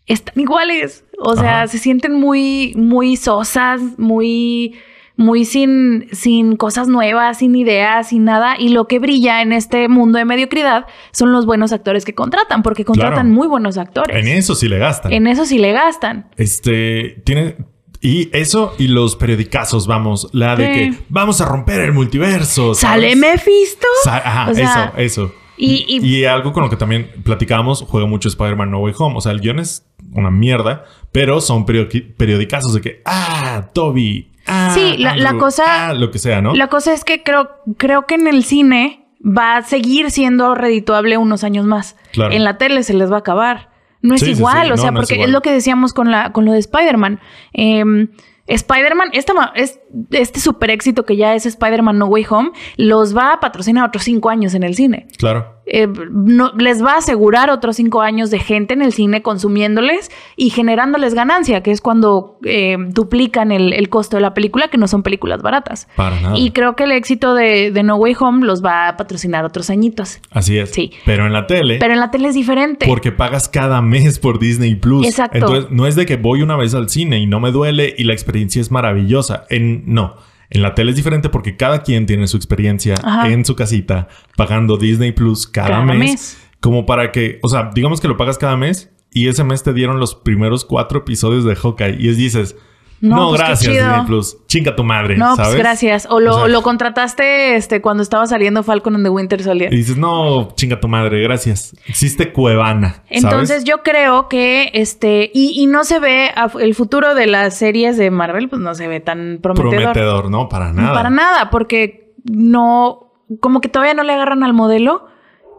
están 0.05 0.39
iguales. 0.39 1.05
O 1.19 1.35
sea, 1.35 1.59
Ajá. 1.59 1.67
se 1.67 1.77
sienten 1.77 2.13
muy, 2.13 2.73
muy 2.75 3.15
sosas, 3.15 3.79
muy, 3.99 4.73
muy 5.15 5.45
sin, 5.45 6.07
sin 6.13 6.55
cosas 6.55 6.87
nuevas, 6.87 7.37
sin 7.37 7.55
ideas, 7.55 8.09
sin 8.09 8.23
nada. 8.25 8.55
Y 8.57 8.69
lo 8.69 8.87
que 8.87 8.97
brilla 8.97 9.43
en 9.43 9.53
este 9.53 9.87
mundo 9.87 10.17
de 10.17 10.25
mediocridad 10.25 10.87
son 11.11 11.31
los 11.31 11.45
buenos 11.45 11.71
actores 11.73 12.05
que 12.05 12.15
contratan, 12.15 12.63
porque 12.63 12.85
contratan 12.85 13.13
Claro. 13.27 13.29
muy 13.35 13.47
buenos 13.47 13.77
actores. 13.77 14.17
En 14.17 14.27
eso 14.27 14.55
sí 14.55 14.67
le 14.67 14.79
gastan. 14.79 15.13
En 15.13 15.27
eso 15.27 15.45
sí 15.45 15.59
le 15.59 15.71
gastan. 15.73 16.27
Este, 16.37 17.21
tiene... 17.23 17.55
Y 18.01 18.29
eso 18.35 18.73
y 18.77 18.87
los 18.87 19.15
periodicazos, 19.15 19.85
vamos. 19.87 20.29
La 20.31 20.55
de 20.55 20.65
Sí. 20.67 20.73
que 20.97 21.03
vamos 21.09 21.41
a 21.41 21.45
romper 21.45 21.81
el 21.81 21.93
multiverso. 21.93 22.73
¿Sale. 22.73 23.15
Mephisto? 23.15 23.87
Sa- 24.03 24.17
Ajá, 24.17 24.51
O 24.51 24.53
sea, 24.53 24.93
eso, 24.97 25.25
eso. 25.25 25.35
y- 25.57 25.85
y- 25.87 26.05
y 26.05 26.25
algo 26.25 26.53
con 26.53 26.63
lo 26.63 26.69
que 26.69 26.77
también 26.77 27.11
platicábamos, 27.23 27.83
juega 27.87 28.07
mucho 28.07 28.29
Spider-Man 28.29 28.71
No 28.71 28.79
Way 28.79 28.93
Home. 28.97 29.17
O 29.17 29.21
sea, 29.21 29.33
el 29.33 29.41
guion 29.41 29.59
es 29.59 29.85
una 30.13 30.31
mierda, 30.31 30.85
pero 31.11 31.41
son 31.41 31.65
periodi- 31.65 32.15
periodicazos 32.15 32.73
de 32.73 32.81
que, 32.81 33.01
ah, 33.05 33.67
Toby, 33.73 34.31
ah, 34.47 34.71
Sí, 34.73 34.95
la- 34.97 35.17
la 35.17 35.33
cosa- 35.37 35.89
ah, 35.89 35.93
lo 35.93 36.09
que 36.09 36.19
sea, 36.19 36.41
¿no? 36.41 36.55
La 36.55 36.67
cosa 36.67 36.93
es 36.93 37.03
que 37.03 37.21
creo, 37.23 37.49
creo 37.77 38.05
que 38.07 38.15
en 38.15 38.27
el 38.27 38.45
cine 38.45 39.05
va 39.21 39.57
a 39.57 39.61
seguir 39.63 40.09
siendo 40.11 40.55
redituable 40.55 41.17
unos 41.17 41.43
años 41.43 41.65
más. 41.65 41.97
Claro. 42.13 42.31
En 42.33 42.45
la 42.45 42.57
tele 42.57 42.83
se 42.83 42.93
les 42.93 43.11
va 43.11 43.17
a 43.17 43.19
acabar. 43.19 43.68
No 44.01 44.15
es 44.15 44.21
Sí, 44.21 44.31
igual, 44.31 44.67
sí. 44.67 44.71
o 44.71 44.75
No, 44.75 44.81
sea, 44.81 44.91
no 44.91 44.99
porque 44.99 45.23
es, 45.23 45.29
lo 45.29 45.41
que 45.41 45.51
decíamos 45.51 45.93
con, 45.93 46.09
la, 46.11 46.31
con 46.31 46.45
lo 46.45 46.53
de 46.53 46.59
Spider-Man. 46.59 47.19
Em, 47.53 48.09
Spider-Man, 48.47 49.09
esta 49.13 49.33
es, 49.55 49.79
este 50.11 50.39
super 50.39 50.69
éxito 50.69 51.05
que 51.05 51.15
ya 51.15 51.35
es 51.35 51.45
Spider-Man 51.45 51.97
No 51.97 52.05
Way 52.07 52.25
Home, 52.29 52.51
los 52.77 53.15
va 53.15 53.33
a 53.33 53.39
patrocinar 53.39 53.87
otros 53.87 54.03
cinco 54.03 54.29
años 54.29 54.53
en 54.53 54.63
el 54.63 54.75
cine. 54.75 55.07
Claro. 55.17 55.59
Eh, 55.71 55.87
no, 56.11 56.51
les 56.57 56.83
va 56.83 56.93
a 56.93 56.97
asegurar 56.97 57.51
otros 57.51 57.75
cinco 57.75 58.01
años 58.01 58.31
de 58.31 58.39
gente 58.39 58.73
en 58.73 58.81
el 58.81 58.91
cine 58.91 59.21
consumiéndoles 59.21 60.09
y 60.35 60.49
generándoles 60.49 61.13
ganancia, 61.13 61.61
que 61.61 61.69
es 61.69 61.79
cuando 61.79 62.39
eh, 62.43 62.75
duplican 62.89 63.51
el, 63.51 63.73
el 63.73 63.87
costo 63.89 64.17
de 64.17 64.21
la 64.21 64.33
película, 64.33 64.69
que 64.69 64.79
no 64.79 64.87
son 64.87 65.03
películas 65.03 65.43
baratas. 65.43 65.87
Para 65.95 66.19
nada. 66.19 66.37
Y 66.39 66.51
creo 66.51 66.75
que 66.75 66.85
el 66.85 66.91
éxito 66.91 67.35
de, 67.35 67.69
de 67.71 67.83
No 67.83 67.97
Way 67.97 68.15
Home 68.19 68.45
los 68.47 68.65
va 68.65 68.87
a 68.87 68.97
patrocinar 68.97 69.45
otros 69.45 69.69
añitos. 69.69 70.19
Así 70.31 70.57
es. 70.57 70.71
Sí. 70.71 70.91
Pero 71.05 71.27
en 71.27 71.33
la 71.33 71.45
tele, 71.45 71.77
Pero 71.79 71.93
en 71.93 71.99
la 71.99 72.09
tele 72.09 72.29
es 72.29 72.35
diferente. 72.35 72.87
porque 72.87 73.11
pagas 73.11 73.47
cada 73.47 73.81
mes 73.83 74.17
por 74.17 74.39
Disney 74.39 74.73
Plus. 74.73 75.05
Exacto. 75.05 75.37
Entonces, 75.37 75.71
no 75.71 75.85
es 75.85 75.95
de 75.95 76.07
que 76.07 76.17
voy 76.17 76.41
una 76.41 76.55
vez 76.55 76.73
al 76.73 76.89
cine 76.89 77.19
y 77.19 77.27
no 77.27 77.39
me 77.39 77.51
duele 77.51 77.93
y 77.95 78.05
la 78.05 78.13
experiencia 78.13 78.59
es 78.59 78.71
maravillosa. 78.71 79.45
En, 79.49 79.78
no. 79.85 80.15
En 80.49 80.63
la 80.63 80.73
tele 80.73 80.91
es 80.91 80.97
diferente 80.97 81.29
porque 81.29 81.57
cada 81.57 81.83
quien 81.83 82.05
tiene 82.05 82.27
su 82.27 82.35
experiencia 82.37 82.95
Ajá. 83.03 83.29
en 83.29 83.45
su 83.45 83.55
casita 83.55 84.07
pagando 84.35 84.77
Disney 84.77 85.11
Plus 85.11 85.45
cada, 85.47 85.67
Cada 85.67 85.83
mes, 85.83 85.97
mes. 85.97 86.37
Como 86.59 86.85
para 86.85 87.11
que, 87.11 87.39
o 87.43 87.49
sea, 87.49 87.69
digamos 87.73 88.01
que 88.01 88.07
lo 88.07 88.17
pagas 88.17 88.37
cada 88.37 88.57
mes 88.57 88.91
y 89.11 89.27
ese 89.27 89.43
mes 89.43 89.63
te 89.63 89.73
dieron 89.73 89.99
los 89.99 90.15
primeros 90.15 90.65
cuatro 90.65 90.99
episodios 90.99 91.43
de 91.43 91.55
Hawkeye 91.55 91.97
y 91.99 92.13
dices, 92.15 92.55
no, 93.01 93.15
No, 93.15 93.29
pues, 93.29 93.41
gracias. 93.41 93.73
Disney 93.73 94.05
Plus, 94.05 94.37
chinga 94.47 94.75
tu 94.75 94.83
madre, 94.83 95.15
no, 95.17 95.35
¿sabes? 95.35 95.51
pues 95.51 95.59
gracias. 95.59 96.07
O 96.09 96.19
lo, 96.19 96.35
O 96.35 96.39
sea, 96.39 96.47
lo 96.49 96.61
contrataste 96.61 97.55
este, 97.55 97.81
cuando 97.81 98.03
estaba 98.03 98.25
saliendo 98.27 98.61
Falcon 98.63 98.95
and 98.95 99.05
the 99.05 99.09
Winter 99.09 99.41
Soldier. 99.41 99.73
Y 99.73 99.77
dices, 99.77 99.97
no, 99.97 100.49
chinga 100.55 100.79
tu 100.79 100.87
madre, 100.87 101.21
gracias. 101.21 101.75
Existe 101.87 102.33
Cuevana. 102.33 103.03
¿sabes? 103.05 103.23
Entonces 103.23 103.63
yo 103.63 103.83
creo 103.83 104.27
que 104.27 104.71
este, 104.73 105.31
y, 105.33 105.53
y 105.61 105.67
no 105.67 105.83
se 105.85 105.99
ve, 105.99 106.29
a- 106.35 106.51
el 106.59 106.75
futuro 106.75 107.15
de 107.15 107.27
las 107.27 107.55
series 107.57 107.97
de 107.97 108.11
Marvel, 108.11 108.49
pues 108.49 108.61
no 108.61 108.75
se 108.75 108.87
ve 108.87 108.99
tan 108.99 109.39
prometedor. 109.41 109.75
Prometedor, 109.93 110.29
no, 110.29 110.49
para 110.49 110.73
nada. 110.73 110.93
Para 110.93 111.09
nada, 111.09 111.49
porque 111.49 112.13
no, 112.25 113.11
como 113.39 113.61
que 113.61 113.69
todavía 113.69 113.93
no 113.93 114.03
le 114.03 114.13
agarran 114.13 114.43
al 114.43 114.53
modelo 114.53 115.05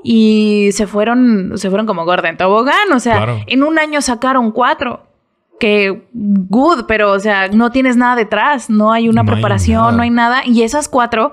y 0.03 0.71
se 0.73 0.87
fueron, 0.87 1.53
se 1.57 1.69
fueron 1.69 1.87
como 1.87 2.05
gorda 2.05 2.29
en 2.29 2.37
tobogán. 2.37 2.93
O 2.95 3.01
sea, 3.01 3.17
Claro. 3.17 3.41
en 3.47 3.63
un 3.63 3.79
año 3.79 4.01
sacaron 4.01 4.51
cuatro. 4.51 5.07
Que 5.61 6.03
good, 6.13 6.87
pero 6.89 7.13
o 7.13 7.21
sea, 7.21 7.49
no 7.49 7.71
tienes 7.71 7.97
nada 7.97 8.17
detrás, 8.17 8.69
no 8.71 8.93
hay 8.93 9.09
una 9.09 9.23
No 9.23 9.31
preparación, 9.33 9.97
no 9.97 10.03
hay 10.03 10.11
nada. 10.11 10.43
Y 10.45 10.63
esas 10.63 10.89
cuatro 10.89 11.31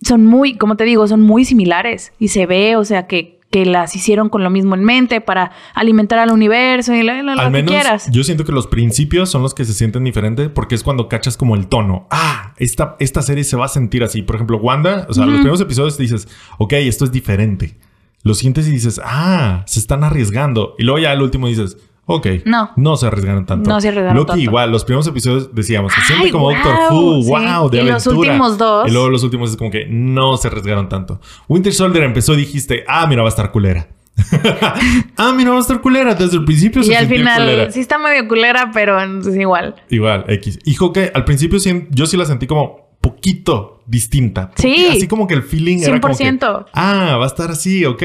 son 0.00 0.24
muy, 0.24 0.56
como 0.56 0.76
te 0.76 0.84
digo, 0.84 1.06
son 1.08 1.20
muy 1.22 1.44
similares. 1.44 2.12
Y 2.18 2.28
se 2.28 2.46
ve, 2.46 2.76
o 2.76 2.84
sea, 2.84 3.06
que, 3.08 3.40
que 3.50 3.66
las 3.66 3.96
hicieron 3.96 4.28
con 4.28 4.44
lo 4.44 4.50
mismo 4.50 4.74
en 4.76 4.84
mente 4.84 5.20
para 5.20 5.50
alimentar 5.74 6.18
al 6.20 6.30
universo 6.30 6.94
y 6.94 7.02
lo, 7.02 7.14
lo- 7.22 7.32
que 7.50 7.64
quieras. 7.64 8.08
yo 8.12 8.22
siento 8.22 8.44
que 8.44 8.52
los 8.52 8.66
principios 8.68 9.28
son 9.30 9.42
los 9.42 9.54
que 9.54 9.64
se 9.64 9.72
sienten 9.72 10.04
diferentes 10.04 10.48
porque 10.50 10.74
es 10.76 10.82
cuando 10.84 11.08
cachas 11.08 11.36
como 11.36 11.56
el 11.56 11.66
tono. 11.66 12.06
Ah, 12.10 12.52
esta, 12.58 12.94
esta 13.00 13.22
serie 13.22 13.42
se 13.44 13.56
va 13.56 13.64
a 13.64 13.68
sentir 13.68 14.04
así. 14.04 14.22
Por 14.22 14.36
ejemplo, 14.36 14.58
Wanda, 14.58 15.06
o 15.08 15.14
sea, 15.14 15.24
los 15.24 15.34
primeros 15.36 15.60
episodios 15.60 15.98
dices, 15.98 16.28
ok, 16.58 16.74
esto 16.74 17.04
es 17.04 17.10
diferente. 17.12 17.76
Lo 18.22 18.34
sientes 18.34 18.68
y 18.68 18.70
dices, 18.70 19.00
ah, 19.04 19.62
se 19.66 19.80
están 19.80 20.04
arriesgando. 20.04 20.74
Y 20.78 20.82
luego 20.84 20.98
ya 20.98 21.10
al 21.12 21.22
último 21.22 21.48
dices, 21.48 21.76
ok, 22.10 22.26
No. 22.46 22.70
no 22.76 22.96
se 22.96 23.06
arriesgaron 23.06 23.44
tanto. 23.46 23.68
No 23.68 23.80
se 23.80 23.88
arriesgaron 23.88 24.16
Loki 24.16 24.26
tanto. 24.28 24.42
igual, 24.42 24.72
los 24.72 24.84
primeros 24.84 25.06
episodios 25.06 25.54
decíamos, 25.54 25.92
Ay, 25.96 26.02
siente 26.06 26.30
como 26.32 26.50
Doctor 26.50 26.74
wow, 26.90 27.00
Who, 27.18 27.22
sí. 27.22 27.28
wow, 27.30 27.68
de 27.70 27.78
Y 27.78 27.80
los 27.82 28.06
aventura. 28.06 28.16
últimos 28.30 28.58
dos. 28.58 28.88
Y 28.88 28.90
luego 28.90 29.08
los 29.10 29.22
últimos 29.22 29.50
es 29.50 29.56
como 29.56 29.70
que 29.70 29.86
no 29.88 30.36
se 30.38 30.48
arriesgaron 30.48 30.88
tanto. 30.88 31.20
Winter 31.48 31.72
Soldier 31.72 32.04
empezó 32.04 32.34
y 32.34 32.38
dijiste, 32.38 32.84
ah, 32.88 33.06
mira, 33.06 33.22
va 33.22 33.28
a 33.28 33.30
estar 33.30 33.52
culera. 33.52 33.88
ah, 35.16 35.32
mira, 35.36 35.50
va 35.50 35.58
a 35.58 35.60
estar 35.60 35.80
culera. 35.80 36.14
Desde 36.14 36.36
el 36.38 36.44
principio 36.44 36.82
se 36.82 36.92
Y 36.92 36.94
al 36.94 37.06
final 37.06 37.40
culera. 37.42 37.70
sí 37.70 37.80
está 37.80 37.98
medio 37.98 38.26
culera, 38.26 38.70
pero 38.72 39.00
es 39.00 39.36
igual. 39.36 39.76
Igual, 39.90 40.24
X. 40.28 40.58
Hijo 40.64 40.92
que 40.92 41.10
al 41.14 41.24
principio 41.24 41.58
yo 41.90 42.06
sí 42.06 42.16
la 42.16 42.24
sentí 42.24 42.46
como 42.46 42.88
poquito 43.00 43.82
distinta. 43.86 44.50
Sí. 44.56 44.88
Así 44.90 45.06
como 45.06 45.26
que 45.26 45.34
el 45.34 45.42
feeling 45.42 45.78
era 45.82 46.00
como 46.00 46.16
que, 46.16 46.24
100%. 46.24 46.66
ah, 46.72 47.16
va 47.18 47.24
a 47.24 47.26
estar 47.28 47.50
así, 47.50 47.84
ok. 47.84 48.02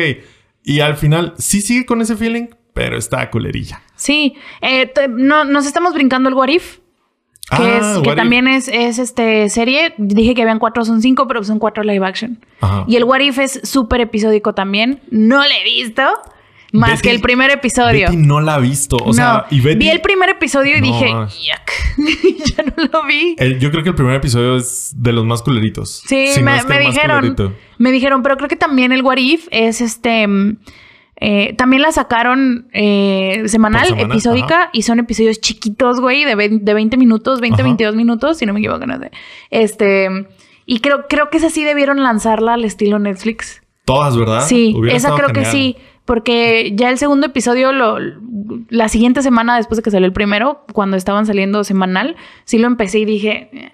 Y 0.63 0.79
al 0.81 0.95
final 0.97 1.33
sí 1.37 1.61
sigue 1.61 1.85
con 1.85 1.99
ese 2.01 2.15
feeling, 2.15 2.47
pero 2.73 2.97
está 2.97 3.29
culerilla. 3.29 3.81
Sí, 3.95 4.35
eh, 4.61 4.91
no, 5.09 5.45
nos 5.45 5.65
estamos 5.65 5.93
brincando 5.93 6.29
el 6.29 6.35
What 6.35 6.49
If, 6.49 6.77
que, 7.49 7.55
Ah, 7.61 7.95
es, 7.97 8.01
que 8.07 8.15
también 8.15 8.47
es, 8.47 8.67
es 8.69 8.99
este 8.99 9.49
serie. 9.49 9.93
Dije 9.97 10.33
que 10.33 10.41
habían 10.41 10.59
cuatro, 10.59 10.85
son 10.85 11.01
cinco, 11.01 11.27
pero 11.27 11.43
son 11.43 11.59
cuatro 11.59 11.83
live 11.83 12.05
action. 12.05 12.43
Ajá. 12.61 12.85
Y 12.87 12.95
el 12.95 13.03
What 13.03 13.19
If 13.19 13.37
es 13.39 13.59
súper 13.63 14.01
episódico 14.01 14.53
también. 14.53 15.01
No 15.11 15.37
lo 15.37 15.43
he 15.49 15.63
visto, 15.63 16.03
más 16.71 16.91
Betty- 16.91 17.01
que 17.01 17.11
el 17.11 17.21
primer 17.21 17.51
episodio. 17.51 18.07
Betty 18.07 18.17
no 18.17 18.39
la 18.39 18.55
ha 18.55 18.59
visto. 18.59 18.95
O 18.95 19.07
no, 19.07 19.13
sea, 19.13 19.45
y 19.51 19.59
Betty. 19.59 19.77
vi 19.77 19.89
el 19.89 19.99
primer 20.01 20.29
episodio 20.29 20.77
y 20.77 20.81
No, 20.81 20.87
dije, 20.87 21.09
yuck, 21.09 22.47
ya 22.55 22.63
no 22.63 22.83
lo 22.91 23.03
vi. 23.05 23.35
el- 23.37 23.59
yo 23.59 23.69
creo 23.71 23.83
que 23.83 23.89
el 23.89 23.95
primer 23.95 24.15
episodio 24.15 24.55
es 24.55 24.93
de 24.95 25.11
los 25.11 25.25
más 25.25 25.41
culeritos. 25.43 26.01
Sí, 26.07 26.27
Si 26.29 26.39
no 26.41 26.45
me, 26.51 26.57
es 26.57 26.63
que 26.65 26.73
me 26.73 26.79
dijeron. 26.79 27.35
Me 27.77 27.91
dijeron, 27.91 28.23
pero 28.23 28.37
creo 28.37 28.47
que 28.47 28.55
también 28.55 28.93
el 28.93 29.01
What 29.03 29.17
If 29.17 29.47
es 29.51 29.81
este. 29.81 30.27
Eh, 31.15 31.53
también 31.57 31.81
la 31.81 31.91
sacaron 31.91 32.67
eh, 32.73 33.43
semanal, 33.47 33.87
semana, 33.87 34.03
episódica, 34.13 34.69
y 34.73 34.81
son 34.81 34.99
episodios 34.99 35.39
chiquitos, 35.41 35.99
güey, 36.01 36.25
de, 36.25 36.35
vein- 36.35 36.63
de 36.63 36.73
20 36.73 36.97
minutos, 36.97 37.39
20, 37.41 37.55
Ajá. 37.55 37.63
22 37.63 37.95
minutos, 37.95 38.37
si 38.37 38.45
no 38.45 38.53
me 38.53 38.59
equivoco, 38.59 38.85
no 38.85 38.97
sé. 38.99 39.11
Este. 39.49 40.09
Y 40.65 40.79
creo, 40.79 41.07
creo 41.09 41.29
que 41.29 41.37
esa 41.37 41.49
sí 41.49 41.63
debieron 41.63 42.01
lanzarla 42.03 42.53
al 42.53 42.63
estilo 42.65 42.97
Netflix. 42.99 43.61
Todas, 43.85 44.15
¿verdad? 44.17 44.45
Sí, 44.47 44.73
Hubiera 44.75 44.95
esa 44.97 45.13
creo 45.15 45.29
que 45.29 45.45
sí. 45.45 45.75
Porque 46.05 46.73
ya 46.75 46.89
el 46.89 46.97
segundo 46.97 47.27
episodio, 47.27 47.71
lo, 47.71 47.97
la 48.69 48.89
siguiente 48.89 49.21
semana 49.21 49.55
después 49.55 49.77
de 49.77 49.83
que 49.83 49.91
salió 49.91 50.05
el 50.05 50.11
primero, 50.13 50.65
cuando 50.73 50.97
estaban 50.97 51.25
saliendo 51.25 51.63
semanal, 51.63 52.17
sí 52.43 52.57
lo 52.57 52.67
empecé 52.67 52.99
y 52.99 53.05
dije, 53.05 53.49
eh, 53.53 53.71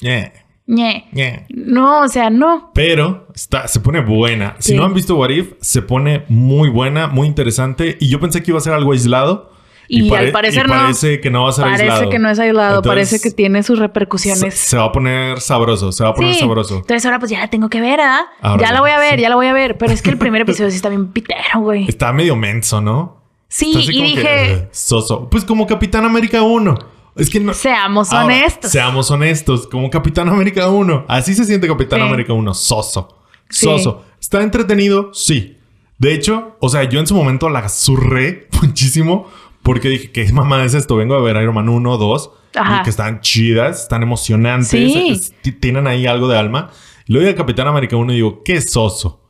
Yeah, 0.00 0.32
ñe. 0.66 1.08
yeah. 1.12 1.44
No, 1.50 2.00
o 2.02 2.08
sea, 2.08 2.30
no. 2.30 2.70
Pero 2.74 3.26
está, 3.34 3.68
se 3.68 3.80
pone 3.80 4.00
buena. 4.00 4.56
Si 4.58 4.74
no 4.74 4.84
han 4.84 4.94
visto 4.94 5.16
What 5.16 5.30
If, 5.30 5.52
se 5.60 5.82
pone 5.82 6.24
muy 6.28 6.68
buena, 6.70 7.06
muy 7.06 7.26
interesante. 7.26 7.96
Y 8.00 8.08
yo 8.08 8.20
pensé 8.20 8.42
que 8.42 8.50
iba 8.50 8.58
a 8.58 8.62
ser 8.62 8.72
algo 8.72 8.92
aislado. 8.92 9.52
Y 9.86 10.08
pare- 10.08 10.26
al 10.28 10.32
parecer 10.32 10.64
y 10.64 10.68
no. 10.68 10.74
parece 10.74 11.20
que 11.20 11.30
no 11.30 11.42
va 11.42 11.50
a 11.50 11.52
ser 11.52 11.64
Parece 11.66 11.82
aislado. 11.82 12.08
que 12.10 12.18
no 12.18 12.30
es 12.30 12.38
aislado, 12.38 12.76
Entonces, 12.78 13.08
parece 13.10 13.20
que 13.28 13.34
tiene 13.34 13.62
sus 13.62 13.78
repercusiones. 13.78 14.54
se 14.54 14.78
va 14.78 14.84
a 14.84 14.92
poner 14.92 15.40
sabroso, 15.42 15.92
se 15.92 16.02
va 16.04 16.10
a 16.10 16.14
poner 16.14 16.32
Sí. 16.32 16.40
sabroso. 16.40 16.76
Entonces 16.76 17.04
ahora 17.04 17.18
pues 17.18 17.30
ya 17.30 17.40
la 17.40 17.50
tengo 17.50 17.68
que 17.68 17.82
ver, 17.82 18.00
¿ah? 18.00 18.22
Ahora 18.40 18.66
ya 18.66 18.72
la 18.72 18.80
voy 18.80 18.90
a 18.92 18.98
ver, 18.98 19.16
sí. 19.16 19.20
ya 19.20 19.28
la 19.28 19.34
voy 19.36 19.46
a 19.46 19.52
ver. 19.52 19.76
Pero 19.76 19.92
es 19.92 20.00
que 20.00 20.08
el 20.08 20.16
primer 20.16 20.40
episodio 20.48 20.70
sí 20.70 20.76
está 20.76 20.88
bien 20.88 21.08
pitero, 21.08 21.60
güey. 21.60 21.84
Está 21.86 22.14
medio 22.14 22.34
menso, 22.34 22.80
¿no? 22.80 23.18
Sí, 23.48 23.72
y 23.76 23.86
que, 23.86 23.92
dije, 23.92 24.52
eh, 24.52 24.68
soso. 24.72 25.28
Pues 25.28 25.44
como 25.44 25.66
Capitán 25.66 26.06
América 26.06 26.40
1. 26.42 26.78
Es 27.16 27.30
que 27.30 27.40
no. 27.40 27.54
seamos 27.54 28.12
Ahora, 28.12 28.24
honestos. 28.26 28.70
Seamos 28.70 29.10
honestos. 29.10 29.66
Como 29.66 29.88
Capitán 29.90 30.28
América 30.28 30.68
1. 30.68 31.04
Así 31.08 31.34
se 31.34 31.44
siente 31.44 31.66
Capitán 31.68 32.00
Sí. 32.00 32.06
América 32.06 32.32
1. 32.32 32.54
Soso. 32.54 33.18
Sí. 33.48 33.66
Soso. 33.66 34.04
¿Está 34.20 34.42
entretenido? 34.42 35.10
Sí. 35.14 35.58
De 35.98 36.12
hecho, 36.14 36.56
o 36.60 36.68
sea, 36.68 36.84
yo 36.84 36.98
en 36.98 37.06
su 37.06 37.14
momento 37.14 37.48
la 37.48 37.68
zurré 37.68 38.48
muchísimo 38.62 39.28
porque 39.62 39.88
dije, 39.88 40.10
¿qué 40.10 40.30
mamá 40.32 40.64
es 40.64 40.74
esto? 40.74 40.96
Vengo 40.96 41.14
a 41.14 41.20
ver 41.22 41.36
Iron 41.40 41.54
Man 41.54 41.68
1, 41.68 41.96
2, 41.96 42.30
Ajá. 42.56 42.80
y 42.80 42.82
que 42.84 42.90
están 42.90 43.20
chidas, 43.20 43.82
están 43.82 44.02
emocionantes, 44.02 44.68
Sí. 44.70 45.08
es- 45.42 45.60
tienen 45.60 45.86
ahí 45.86 46.06
algo 46.06 46.28
de 46.28 46.36
alma. 46.38 46.70
Y 47.06 47.12
luego 47.12 47.26
de 47.28 47.34
Capitán 47.34 47.68
América 47.68 47.96
1 47.96 48.12
y 48.12 48.16
digo, 48.16 48.42
qué 48.44 48.60
soso. 48.60 49.22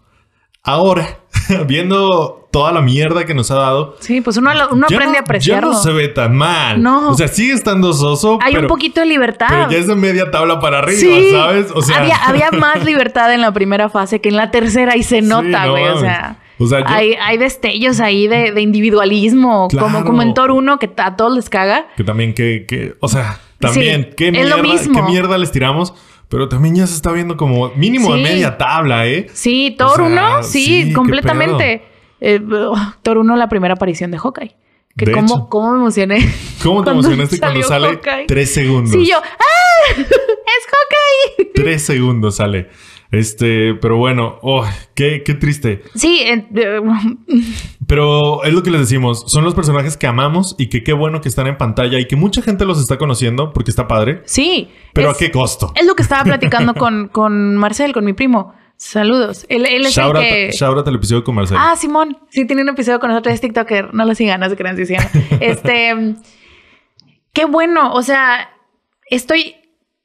Ahora, 0.62 1.20
viendo 1.68 2.43
toda 2.54 2.72
la 2.72 2.80
mierda 2.80 3.24
que 3.26 3.34
nos 3.34 3.50
ha 3.50 3.56
dado, 3.56 3.96
Sí, 4.00 4.20
pues 4.20 4.36
uno, 4.36 4.50
uno 4.70 4.86
ya 4.88 4.96
aprende 4.96 5.12
no- 5.14 5.18
a 5.18 5.22
apreciarlo. 5.22 5.70
Ya 5.72 5.76
no 5.76 5.82
se 5.82 5.92
ve 5.92 6.08
tan 6.08 6.34
mal. 6.36 6.82
No. 6.82 7.10
O 7.10 7.14
sea, 7.14 7.28
sigue 7.28 7.52
estando 7.52 7.92
soso. 7.92 8.38
Hay 8.42 8.52
pero, 8.54 8.62
un 8.62 8.68
poquito 8.68 9.00
de 9.00 9.06
libertad. 9.06 9.46
Pero 9.50 9.70
ya 9.70 9.78
es 9.78 9.86
de 9.86 9.94
media 9.96 10.30
tabla 10.30 10.60
para 10.60 10.78
arriba, 10.78 10.98
Sí. 11.00 11.30
¿sabes? 11.32 11.66
O 11.74 11.82
sea, 11.82 11.98
había, 11.98 12.16
había 12.16 12.50
más 12.58 12.84
libertad 12.84 13.32
en 13.34 13.40
la 13.40 13.52
primera 13.52 13.88
fase 13.88 14.20
que 14.20 14.28
en 14.30 14.36
la 14.36 14.50
tercera 14.50 14.96
y 14.96 15.02
se 15.02 15.20
nota, 15.20 15.66
no 15.66 15.72
güey. 15.72 15.84
o 15.88 15.98
sea, 16.00 16.38
O 16.58 16.66
sea, 16.66 16.78
yo- 16.80 16.86
hay, 16.88 17.14
hay 17.20 17.36
destellos 17.36 17.98
ahí 18.00 18.28
de, 18.28 18.52
de 18.52 18.60
individualismo, 18.60 19.68
Claro. 19.68 19.86
como, 19.86 20.04
como 20.04 20.22
en 20.22 20.34
Thor 20.34 20.50
1 20.52 20.78
que 20.78 20.90
a 20.96 21.16
todos 21.16 21.34
les 21.34 21.48
caga. 21.50 21.86
que 21.96 22.04
también 22.04 22.32
que, 22.34 22.64
que, 22.66 22.94
o 23.00 23.08
sea, 23.08 23.40
también 23.58 24.04
Sí, 24.10 24.14
qué 24.16 24.30
mierda, 24.30 24.56
lo 24.56 24.62
mismo. 24.62 24.94
qué 24.94 25.10
mierda 25.10 25.38
les 25.38 25.50
tiramos, 25.50 25.94
pero 26.28 26.48
también 26.48 26.76
ya 26.76 26.86
se 26.86 26.94
está 26.94 27.10
viendo 27.12 27.36
como 27.36 27.70
mínimo 27.76 28.12
de 28.14 28.18
Sí. 28.18 28.22
media 28.32 28.56
tabla, 28.56 29.06
¿eh? 29.06 29.26
Sí, 29.32 29.74
Thor 29.76 29.96
sea, 29.96 30.04
1, 30.04 30.42
sí, 30.44 30.64
sí, 30.64 30.84
qué 30.88 30.92
completamente. 30.92 31.82
Eh, 32.24 32.40
1, 32.40 33.36
la 33.36 33.48
primera 33.48 33.74
aparición 33.74 34.10
de 34.10 34.18
Hawkeye. 34.18 34.56
Que 34.96 35.06
De 35.06 35.12
cómo, 35.12 35.26
hecho. 35.26 35.48
cómo 35.48 35.72
me 35.72 35.78
emocioné. 35.78 36.18
¿Cómo 36.62 36.84
te 36.84 36.90
emocionaste 36.90 37.38
cuando 37.38 37.62
sale 37.64 37.88
Hawkeye. 37.88 38.26
tres 38.26 38.54
segundos? 38.54 38.92
Sí, 38.92 39.06
yo, 39.06 39.16
¡ah! 39.18 39.90
¡Es 39.98 40.06
Hawkeye! 40.06 41.50
Tres 41.54 41.82
segundos 41.82 42.36
sale. 42.36 42.68
Este, 43.10 43.74
pero 43.74 43.96
bueno, 43.96 44.38
oh, 44.42 44.64
qué, 44.94 45.22
qué 45.24 45.34
triste. 45.34 45.82
Sí, 45.94 46.20
eh, 46.24 46.46
eh, 46.56 46.80
Pero 47.86 48.42
es 48.44 48.52
lo 48.52 48.62
que 48.62 48.70
les 48.70 48.80
decimos, 48.80 49.24
son 49.28 49.44
los 49.44 49.54
personajes 49.54 49.96
que 49.96 50.06
amamos 50.06 50.56
y 50.58 50.68
que 50.68 50.82
qué 50.82 50.92
bueno 50.92 51.20
que 51.20 51.28
están 51.28 51.46
en 51.46 51.56
pantalla 51.56 51.98
y 52.00 52.06
que 52.06 52.16
mucha 52.16 52.42
gente 52.42 52.64
los 52.64 52.80
está 52.80 52.96
conociendo 52.98 53.52
porque 53.52 53.70
está 53.70 53.86
padre. 53.86 54.22
sí. 54.24 54.68
Pero 54.92 55.10
es- 55.10 55.16
a 55.16 55.18
qué 55.18 55.30
costo. 55.30 55.72
Es 55.76 55.86
lo 55.86 55.94
que 55.94 56.02
estaba 56.02 56.24
platicando 56.24 56.74
con, 56.74 57.08
con 57.08 57.56
Marcel, 57.56 57.92
con 57.92 58.04
mi 58.04 58.12
primo. 58.14 58.54
Saludos. 58.76 59.46
Él, 59.48 59.66
él 59.66 59.82
es 59.86 59.96
el 59.96 60.02
Shout 60.04 60.16
out, 60.16 60.24
que... 60.24 60.50
shout 60.52 60.76
out 60.76 60.86
al 60.88 60.94
episodio 60.96 61.24
con 61.24 61.34
Marcelo. 61.34 61.60
Ah, 61.62 61.74
Simón. 61.76 62.18
Sí, 62.30 62.44
tiene 62.46 62.62
un 62.62 62.68
episodio 62.70 63.00
con 63.00 63.10
nosotros. 63.10 63.34
Es 63.34 63.40
TikToker. 63.40 63.94
No 63.94 64.04
lo 64.04 64.14
sigan, 64.14 64.40
no 64.40 64.48
se 64.48 64.56
crean 64.56 64.76
si. 64.76 64.94
Este... 65.40 66.14
Qué 67.32 67.44
bueno. 67.46 67.92
O 67.92 68.02
sea, 68.02 68.50
estoy 69.10 69.56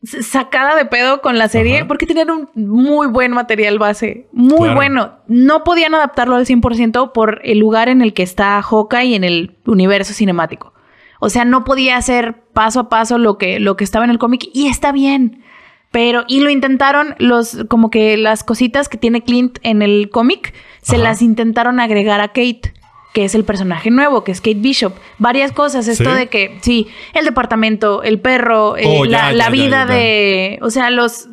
sacada 0.04 0.76
de 0.76 0.86
pedo 0.86 1.22
con 1.22 1.38
la 1.38 1.50
serie 1.50 1.80
Ajá. 1.80 1.88
porque 1.88 2.06
tenían 2.06 2.30
un 2.30 2.50
muy 2.56 3.08
buen 3.08 3.32
material 3.32 3.78
base. 3.80 4.28
Muy 4.32 4.58
Claro. 4.60 4.76
bueno. 4.76 5.20
No 5.28 5.64
podían 5.64 5.94
adaptarlo 5.94 6.36
al 6.36 6.46
100% 6.46 7.12
por 7.12 7.42
el 7.44 7.60
lugar 7.60 7.90
en 7.90 8.02
el 8.02 8.14
que 8.14 8.24
está 8.24 8.62
Hawkeye 8.62 9.16
en 9.16 9.24
el 9.24 9.58
universo 9.66 10.14
cinemático. 10.14 10.74
O 11.20 11.30
sea, 11.30 11.44
no 11.44 11.66
podía 11.66 11.98
hacer 11.98 12.44
paso 12.54 12.80
a 12.80 12.90
paso 12.90 13.18
lo 13.18 13.38
que, 13.38 13.60
lo 13.60 13.76
que 13.76 13.84
estaba 13.84 14.06
en 14.06 14.12
el 14.12 14.20
cómic 14.20 14.46
y 14.54 14.68
está 14.68 14.92
bien. 14.94 15.44
Pero, 15.92 16.24
y 16.28 16.42
lo 16.42 16.50
intentaron, 16.50 17.16
los, 17.18 17.66
como 17.68 17.90
que 17.90 18.16
las 18.18 18.44
cositas 18.44 18.90
que 18.90 18.98
tiene 18.98 19.22
Clint 19.24 19.58
en 19.64 19.82
el 19.82 20.10
cómic, 20.12 20.54
se 20.82 20.96
Ajá. 20.98 21.04
las 21.04 21.22
intentaron 21.22 21.80
agregar 21.80 22.22
a 22.22 22.28
Kate, 22.28 22.74
que 23.14 23.26
es 23.26 23.34
el 23.34 23.44
personaje 23.44 23.90
nuevo, 23.90 24.24
que 24.24 24.32
es 24.32 24.40
Kate 24.40 24.60
Bishop. 24.60 24.94
Varias 25.18 25.52
cosas, 25.52 25.88
esto 25.88 26.12
¿Sí? 26.12 26.16
de 26.18 26.28
que, 26.28 26.58
sí, 26.62 26.88
el 27.16 27.26
departamento, 27.26 28.04
el 28.04 28.20
perro, 28.20 28.78
eh, 28.78 28.84
Oh, 28.86 29.06
la, 29.06 29.30
ya, 29.30 29.32
la 29.34 29.44
ya, 29.46 29.50
vida 29.50 29.86
ya, 29.88 29.94
de, 29.96 30.60
o 30.62 30.70
sea, 30.70 30.92
los... 30.92 31.28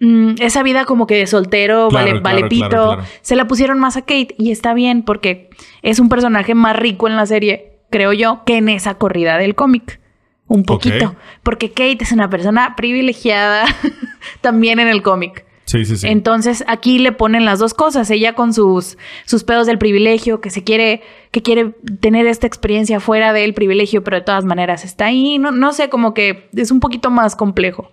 mm, 0.00 0.34
esa 0.40 0.64
vida 0.64 0.84
como 0.86 1.06
que 1.06 1.14
de 1.14 1.28
soltero, 1.28 1.88
Claro, 1.88 2.06
vale, 2.06 2.20
claro, 2.20 2.22
vale 2.22 2.48
pito, 2.48 2.68
claro, 2.68 2.86
claro. 2.96 3.04
se 3.22 3.36
la 3.36 3.46
pusieron 3.46 3.78
más 3.78 3.96
a 3.96 4.00
Kate 4.02 4.34
y 4.38 4.50
está 4.50 4.74
bien 4.74 5.02
porque 5.04 5.50
es 5.82 6.00
un 6.00 6.08
personaje 6.08 6.56
más 6.56 6.74
rico 6.74 7.06
en 7.06 7.14
la 7.14 7.26
serie, 7.26 7.78
creo 7.90 8.12
yo, 8.12 8.42
que 8.44 8.56
en 8.56 8.68
esa 8.70 8.94
corrida 8.94 9.38
del 9.38 9.54
cómic. 9.54 10.00
Un 10.46 10.64
poquito. 10.64 11.16
Porque 11.42 11.70
Kate 11.70 11.98
es 12.00 12.12
una 12.12 12.28
persona 12.28 12.76
privilegiada 12.76 13.64
también 14.40 14.78
en 14.78 14.88
el 14.88 15.02
cómic. 15.02 15.44
Sí, 15.64 15.84
sí, 15.86 15.96
sí. 15.96 16.06
Entonces 16.06 16.62
aquí 16.68 16.98
le 16.98 17.12
ponen 17.12 17.44
las 17.44 17.58
dos 17.58 17.72
cosas. 17.72 18.10
Ella 18.10 18.34
con 18.34 18.52
sus, 18.52 18.98
sus 19.24 19.44
pedos 19.44 19.66
del 19.66 19.78
privilegio, 19.78 20.40
que 20.40 20.50
se 20.50 20.62
quiere, 20.62 21.02
que 21.30 21.42
quiere 21.42 21.74
tener 22.00 22.26
esta 22.26 22.46
experiencia 22.46 23.00
fuera 23.00 23.32
del 23.32 23.54
privilegio, 23.54 24.04
pero 24.04 24.18
de 24.18 24.22
todas 24.24 24.44
maneras 24.44 24.84
está 24.84 25.06
ahí. 25.06 25.38
No, 25.38 25.50
no 25.50 25.72
sé, 25.72 25.88
como 25.88 26.12
que 26.12 26.48
es 26.54 26.70
un 26.70 26.80
poquito 26.80 27.10
más 27.10 27.34
complejo. 27.34 27.90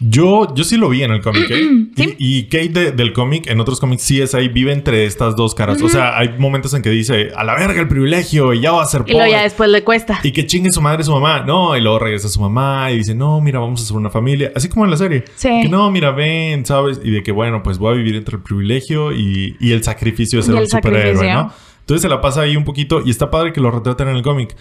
Yo, 0.00 0.54
yo 0.54 0.62
sí 0.62 0.76
lo 0.76 0.88
vi 0.88 1.02
en 1.02 1.10
el 1.10 1.20
cómic, 1.20 1.50
¿eh? 1.50 1.86
Sí. 1.96 2.14
Y, 2.18 2.38
y 2.38 2.42
Kate 2.44 2.68
de- 2.68 2.92
del 2.92 3.12
cómic, 3.12 3.48
en 3.50 3.58
otros 3.58 3.80
cómics 3.80 4.02
sí 4.02 4.20
es 4.20 4.32
ahí, 4.34 4.48
vive 4.48 4.72
entre 4.72 5.04
estas 5.06 5.34
dos 5.34 5.56
caras. 5.56 5.82
O 5.82 5.88
sea, 5.88 6.16
hay 6.16 6.36
momentos 6.38 6.72
en 6.74 6.82
que 6.82 6.90
dice, 6.90 7.30
a 7.36 7.42
la 7.42 7.54
verga 7.56 7.80
el 7.80 7.88
privilegio 7.88 8.52
y 8.54 8.60
ya 8.60 8.70
va 8.70 8.82
a 8.82 8.86
ser 8.86 9.00
Y 9.06 9.10
luego 9.10 9.18
pobre. 9.26 9.32
ya 9.32 9.42
después 9.42 9.68
le 9.70 9.82
cuesta. 9.82 10.20
Y 10.22 10.30
que 10.30 10.46
chingue 10.46 10.70
su 10.70 10.80
madre 10.80 11.02
su 11.02 11.10
mamá. 11.10 11.40
No, 11.44 11.76
y 11.76 11.80
luego 11.80 11.98
regresa 11.98 12.28
su 12.28 12.40
mamá 12.40 12.92
y 12.92 12.98
dice, 12.98 13.14
no, 13.16 13.40
mira, 13.40 13.58
vamos 13.58 13.80
a 13.80 13.84
hacer 13.84 13.96
una 13.96 14.10
familia. 14.10 14.52
Así 14.54 14.68
como 14.68 14.84
en 14.84 14.92
la 14.92 14.96
serie. 14.96 15.24
Sí. 15.34 15.48
Que 15.62 15.68
no, 15.68 15.90
mira, 15.90 16.12
ven, 16.12 16.64
¿sabes? 16.64 17.00
Y 17.02 17.10
de 17.10 17.24
que, 17.24 17.32
bueno, 17.32 17.62
pues 17.64 17.78
voy 17.78 17.94
a 17.94 17.96
vivir 17.96 18.14
entre 18.14 18.36
el 18.36 18.42
privilegio 18.42 19.12
y, 19.12 19.56
y 19.58 19.72
el 19.72 19.82
sacrificio 19.82 20.38
de 20.38 20.44
ser 20.44 20.54
un 20.54 20.68
superhéroe. 20.68 21.32
¿no? 21.32 21.52
Entonces 21.80 22.02
se 22.02 22.08
la 22.08 22.20
pasa 22.20 22.42
ahí 22.42 22.56
un 22.56 22.64
poquito 22.64 23.02
y 23.04 23.10
está 23.10 23.30
padre 23.30 23.52
que 23.52 23.60
lo 23.60 23.70
retraten 23.72 24.06
en 24.08 24.14
el 24.16 24.22
cómic. 24.22 24.54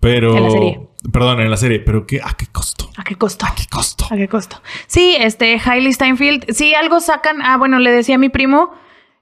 Pero... 0.00 0.36
En 0.36 0.44
la 0.44 0.50
serie. 0.50 0.80
Perdón, 1.12 1.40
en 1.40 1.50
la 1.50 1.56
serie. 1.56 1.78
Pero 1.80 2.06
¿qué? 2.06 2.20
¿a 2.22 2.34
qué 2.36 2.46
costo? 2.50 2.90
¿A 2.96 3.04
qué 3.04 3.14
costó? 3.16 3.46
¿A 3.46 3.54
qué 3.54 3.64
costo? 3.70 4.06
¿A 4.10 4.16
qué 4.16 4.28
costo? 4.28 4.60
Sí, 4.86 5.14
este, 5.18 5.60
Hailey 5.64 5.92
Steinfeld. 5.92 6.50
Sí, 6.52 6.74
algo 6.74 7.00
sacan. 7.00 7.42
Ah, 7.42 7.56
bueno, 7.58 7.78
le 7.78 7.92
decía 7.92 8.16
a 8.16 8.18
mi 8.18 8.28
primo, 8.28 8.72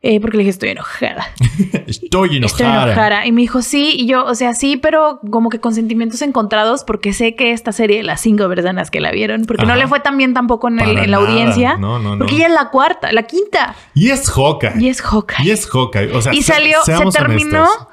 eh, 0.00 0.20
porque 0.20 0.36
le 0.38 0.42
dije, 0.42 0.50
estoy 0.50 0.68
enojada. 0.70 1.26
Estoy 1.86 2.36
enojada. 2.36 2.46
Estoy 2.46 2.66
enojada. 2.66 3.26
Y 3.26 3.32
me 3.32 3.42
dijo, 3.42 3.60
sí. 3.62 3.94
Y 3.98 4.06
yo, 4.06 4.24
o 4.24 4.34
sea, 4.34 4.54
sí, 4.54 4.76
pero 4.76 5.20
como 5.30 5.50
que 5.50 5.60
con 5.60 5.74
sentimientos 5.74 6.22
encontrados, 6.22 6.84
porque 6.84 7.12
sé 7.12 7.34
que 7.34 7.52
esta 7.52 7.72
serie, 7.72 8.02
las 8.02 8.20
cinco 8.20 8.48
personas 8.48 8.90
que 8.90 9.00
la 9.00 9.10
vieron, 9.10 9.44
porque 9.44 9.66
no 9.66 9.74
le 9.76 9.86
fue 9.88 10.00
tan 10.00 10.16
bien 10.16 10.32
tampoco 10.34 10.68
en, 10.68 10.78
el- 10.80 10.86
Para 10.94 11.04
en 11.04 11.10
la 11.10 11.16
audiencia. 11.18 11.76
No, 11.76 11.98
no, 11.98 12.16
no. 12.16 12.18
Porque 12.18 12.36
ya 12.38 12.46
es 12.46 12.52
la 12.52 12.70
cuarta, 12.70 13.12
la 13.12 13.24
quinta. 13.24 13.74
Y 13.94 14.10
es 14.10 14.30
Hawkeye. 14.30 14.72
Y 14.78 14.88
es 14.88 15.02
Hawkeye. 15.02 15.44
Y 15.44 15.50
es 15.50 15.66
Hawkeye. 15.68 16.12
O 16.12 16.22
sea, 16.22 16.32
y 16.34 16.42
salió, 16.42 16.78
se 16.84 16.92
terminó 17.10 17.62
honestos. 17.64 17.88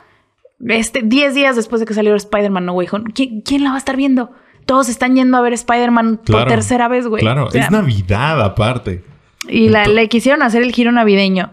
Este 0.68 1.02
10 1.04 1.34
días 1.36 1.56
después 1.56 1.80
de 1.80 1.86
que 1.86 1.94
salió 1.94 2.16
Spider-Man 2.16 2.66
No 2.66 2.74
Way 2.74 2.88
Home. 2.92 3.12
¿Quién, 3.14 3.42
quién 3.42 3.64
la 3.64 3.70
va 3.72 3.76
a 3.76 3.80
estar 3.80 3.96
viendo? 3.96 4.32
Todos 4.66 4.90
están 4.90 5.16
yendo 5.16 5.38
a 5.38 5.42
ver 5.42 5.54
Spider-Man 5.54 6.22
por 6.26 6.46
tercera 6.46 6.88
vez, 6.88 7.08
güey. 7.08 7.22
Claro, 7.22 7.46
O 7.48 7.52
sea, 7.52 7.64
es 7.66 7.72
Navidad 7.72 8.42
aparte. 8.42 9.04
Y 9.48 9.70
la, 9.70 9.88
le 9.88 10.08
quisieron 10.08 10.44
hacer 10.44 10.62
el 10.62 10.72
giro 10.72 10.92
navideño 10.92 11.52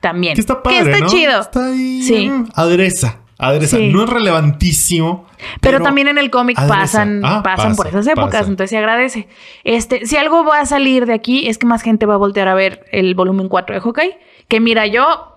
también. 0.00 0.34
Que 0.34 0.40
está 0.40 0.62
padre, 0.62 0.84
Que 0.84 0.90
está 0.90 1.04
¿no? 1.04 1.06
chido. 1.10 1.40
Está 1.40 1.66
ahí. 1.68 2.02
Sí. 2.02 2.30
Adereza. 2.54 3.20
Adereza. 3.38 3.78
Sí. 3.78 3.88
No 3.88 4.04
es 4.04 4.10
relevantísimo. 4.10 5.26
Pero, 5.60 5.80
también 5.80 6.08
en 6.08 6.18
el 6.18 6.30
cómic 6.30 6.56
pasan, 6.68 7.22
Ah, 7.24 7.40
pasan 7.42 7.70
pasa, 7.70 7.76
por 7.76 7.86
esas 7.88 8.06
épocas, 8.06 8.30
pasa. 8.32 8.50
entonces 8.50 8.70
se 8.70 8.76
agradece. 8.78 9.28
Este, 9.64 10.06
si 10.06 10.16
algo 10.16 10.44
va 10.44 10.60
a 10.60 10.66
salir 10.66 11.06
de 11.06 11.14
aquí 11.14 11.48
es 11.48 11.58
que 11.58 11.66
más 11.66 11.82
gente 11.82 12.06
va 12.06 12.14
a 12.14 12.18
voltear 12.18 12.46
a 12.48 12.54
ver 12.54 12.84
el 12.92 13.14
volumen 13.14 13.48
4 13.48 13.74
de 13.74 13.80
Hawkeye. 13.80 14.18
Que 14.46 14.60
mira, 14.60 14.86
yo 14.86 15.31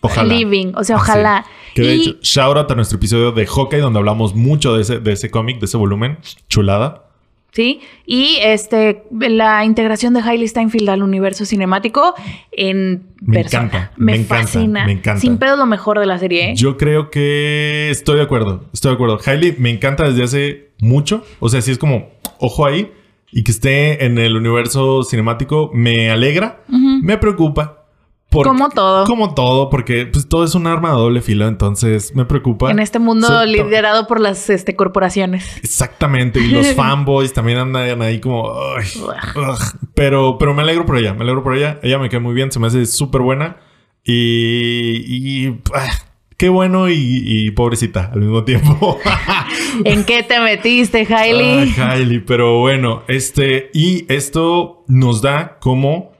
Ojalá. 0.00 0.32
living, 0.34 0.72
o 0.76 0.84
sea, 0.84 0.96
Así. 0.96 1.10
ojalá. 1.10 1.44
Que 1.74 1.82
de 1.82 1.94
Y- 1.96 2.00
hecho, 2.02 2.16
shout 2.22 2.56
out 2.56 2.70
a 2.70 2.74
nuestro 2.74 2.96
episodio 2.98 3.32
de 3.32 3.46
Hawkeye, 3.46 3.80
donde 3.80 3.98
hablamos 3.98 4.34
mucho 4.34 4.74
de 4.74 4.82
ese, 4.82 5.00
de 5.00 5.12
ese 5.12 5.30
cómic, 5.30 5.58
de 5.58 5.66
ese 5.66 5.76
volumen. 5.76 6.18
Chulada. 6.48 7.04
¿sí? 7.50 7.80
Y 8.06 8.36
este, 8.42 9.04
la 9.10 9.64
integración 9.64 10.12
de 10.14 10.20
Hailey 10.20 10.46
Steinfeld 10.46 10.88
al 10.90 11.02
universo 11.02 11.44
cinemático 11.44 12.14
en 12.52 13.06
Me 13.22 13.38
persona. 13.42 13.64
encanta, 13.64 13.92
Me, 13.96 14.12
me 14.12 14.18
encanta, 14.18 14.42
fascina. 14.44 14.86
me 14.86 14.92
encanta. 14.92 15.20
Sin 15.20 15.38
pedo 15.38 15.56
lo 15.56 15.66
mejor 15.66 15.98
de 15.98 16.06
la 16.06 16.18
serie, 16.18 16.50
¿eh? 16.50 16.54
Yo 16.54 16.76
creo 16.76 17.10
que 17.10 17.88
estoy 17.90 18.16
de 18.18 18.22
acuerdo. 18.22 18.66
Estoy 18.72 18.90
de 18.90 18.94
acuerdo. 18.94 19.18
Hailey 19.24 19.56
me 19.58 19.70
encanta 19.70 20.04
desde 20.08 20.22
hace 20.22 20.68
mucho. 20.78 21.24
O 21.40 21.48
sea, 21.48 21.60
sí 21.62 21.72
es 21.72 21.78
como, 21.78 22.10
ojo 22.38 22.64
ahí. 22.66 22.92
Y 23.32 23.42
que 23.42 23.50
esté 23.50 24.04
en 24.04 24.18
el 24.18 24.36
universo 24.36 25.02
cinemático 25.02 25.70
me 25.74 26.10
alegra, 26.10 26.62
me 26.68 27.16
preocupa. 27.18 27.77
Porque- 28.30 28.48
Como 28.48 28.68
todo. 28.68 29.04
Como 29.06 29.34
todo, 29.34 29.70
porque 29.70 30.06
pues 30.06 30.28
todo 30.28 30.44
es 30.44 30.54
un 30.54 30.66
arma 30.66 30.90
de 30.90 30.96
doble 30.96 31.20
filo, 31.22 31.48
entonces 31.48 32.14
me 32.14 32.24
preocupa. 32.26 32.70
En 32.70 32.78
este 32.78 32.98
mundo 32.98 33.26
So- 33.26 33.44
liderado 33.46 34.06
por 34.06 34.20
las 34.20 34.50
este, 34.50 34.76
corporaciones. 34.76 35.56
Exactamente, 35.58 36.40
y 36.40 36.48
los 36.48 36.66
fanboys 36.74 37.32
también 37.32 37.58
andan 37.58 38.02
ahí 38.02 38.20
como... 38.20 38.52
Pero, 39.94 40.36
pero 40.38 40.54
me 40.54 40.62
alegro 40.62 40.84
por 40.86 40.98
ella, 40.98 41.14
me 41.14 41.22
alegro 41.22 41.42
por 41.42 41.56
ella. 41.56 41.78
Ella 41.82 41.98
me 41.98 42.08
cae 42.08 42.20
muy 42.20 42.34
bien, 42.34 42.52
se 42.52 42.58
me 42.58 42.66
hace 42.66 42.86
súper 42.86 43.22
buena. 43.22 43.56
Y... 44.04 45.04
y 45.46 45.60
ah, 45.74 45.88
qué 46.36 46.48
bueno 46.48 46.88
y, 46.88 46.94
y 47.24 47.50
pobrecita 47.50 48.10
al 48.12 48.20
mismo 48.20 48.44
tiempo. 48.44 48.98
¿En 49.84 50.04
qué 50.04 50.22
te 50.22 50.38
metiste, 50.40 51.06
Hailey? 51.12 51.74
Hailey, 51.78 52.20
pero 52.20 52.60
bueno, 52.60 53.02
este... 53.08 53.70
Y 53.74 54.04
esto 54.12 54.84
nos 54.86 55.20
da 55.22 55.58
como 55.60 56.12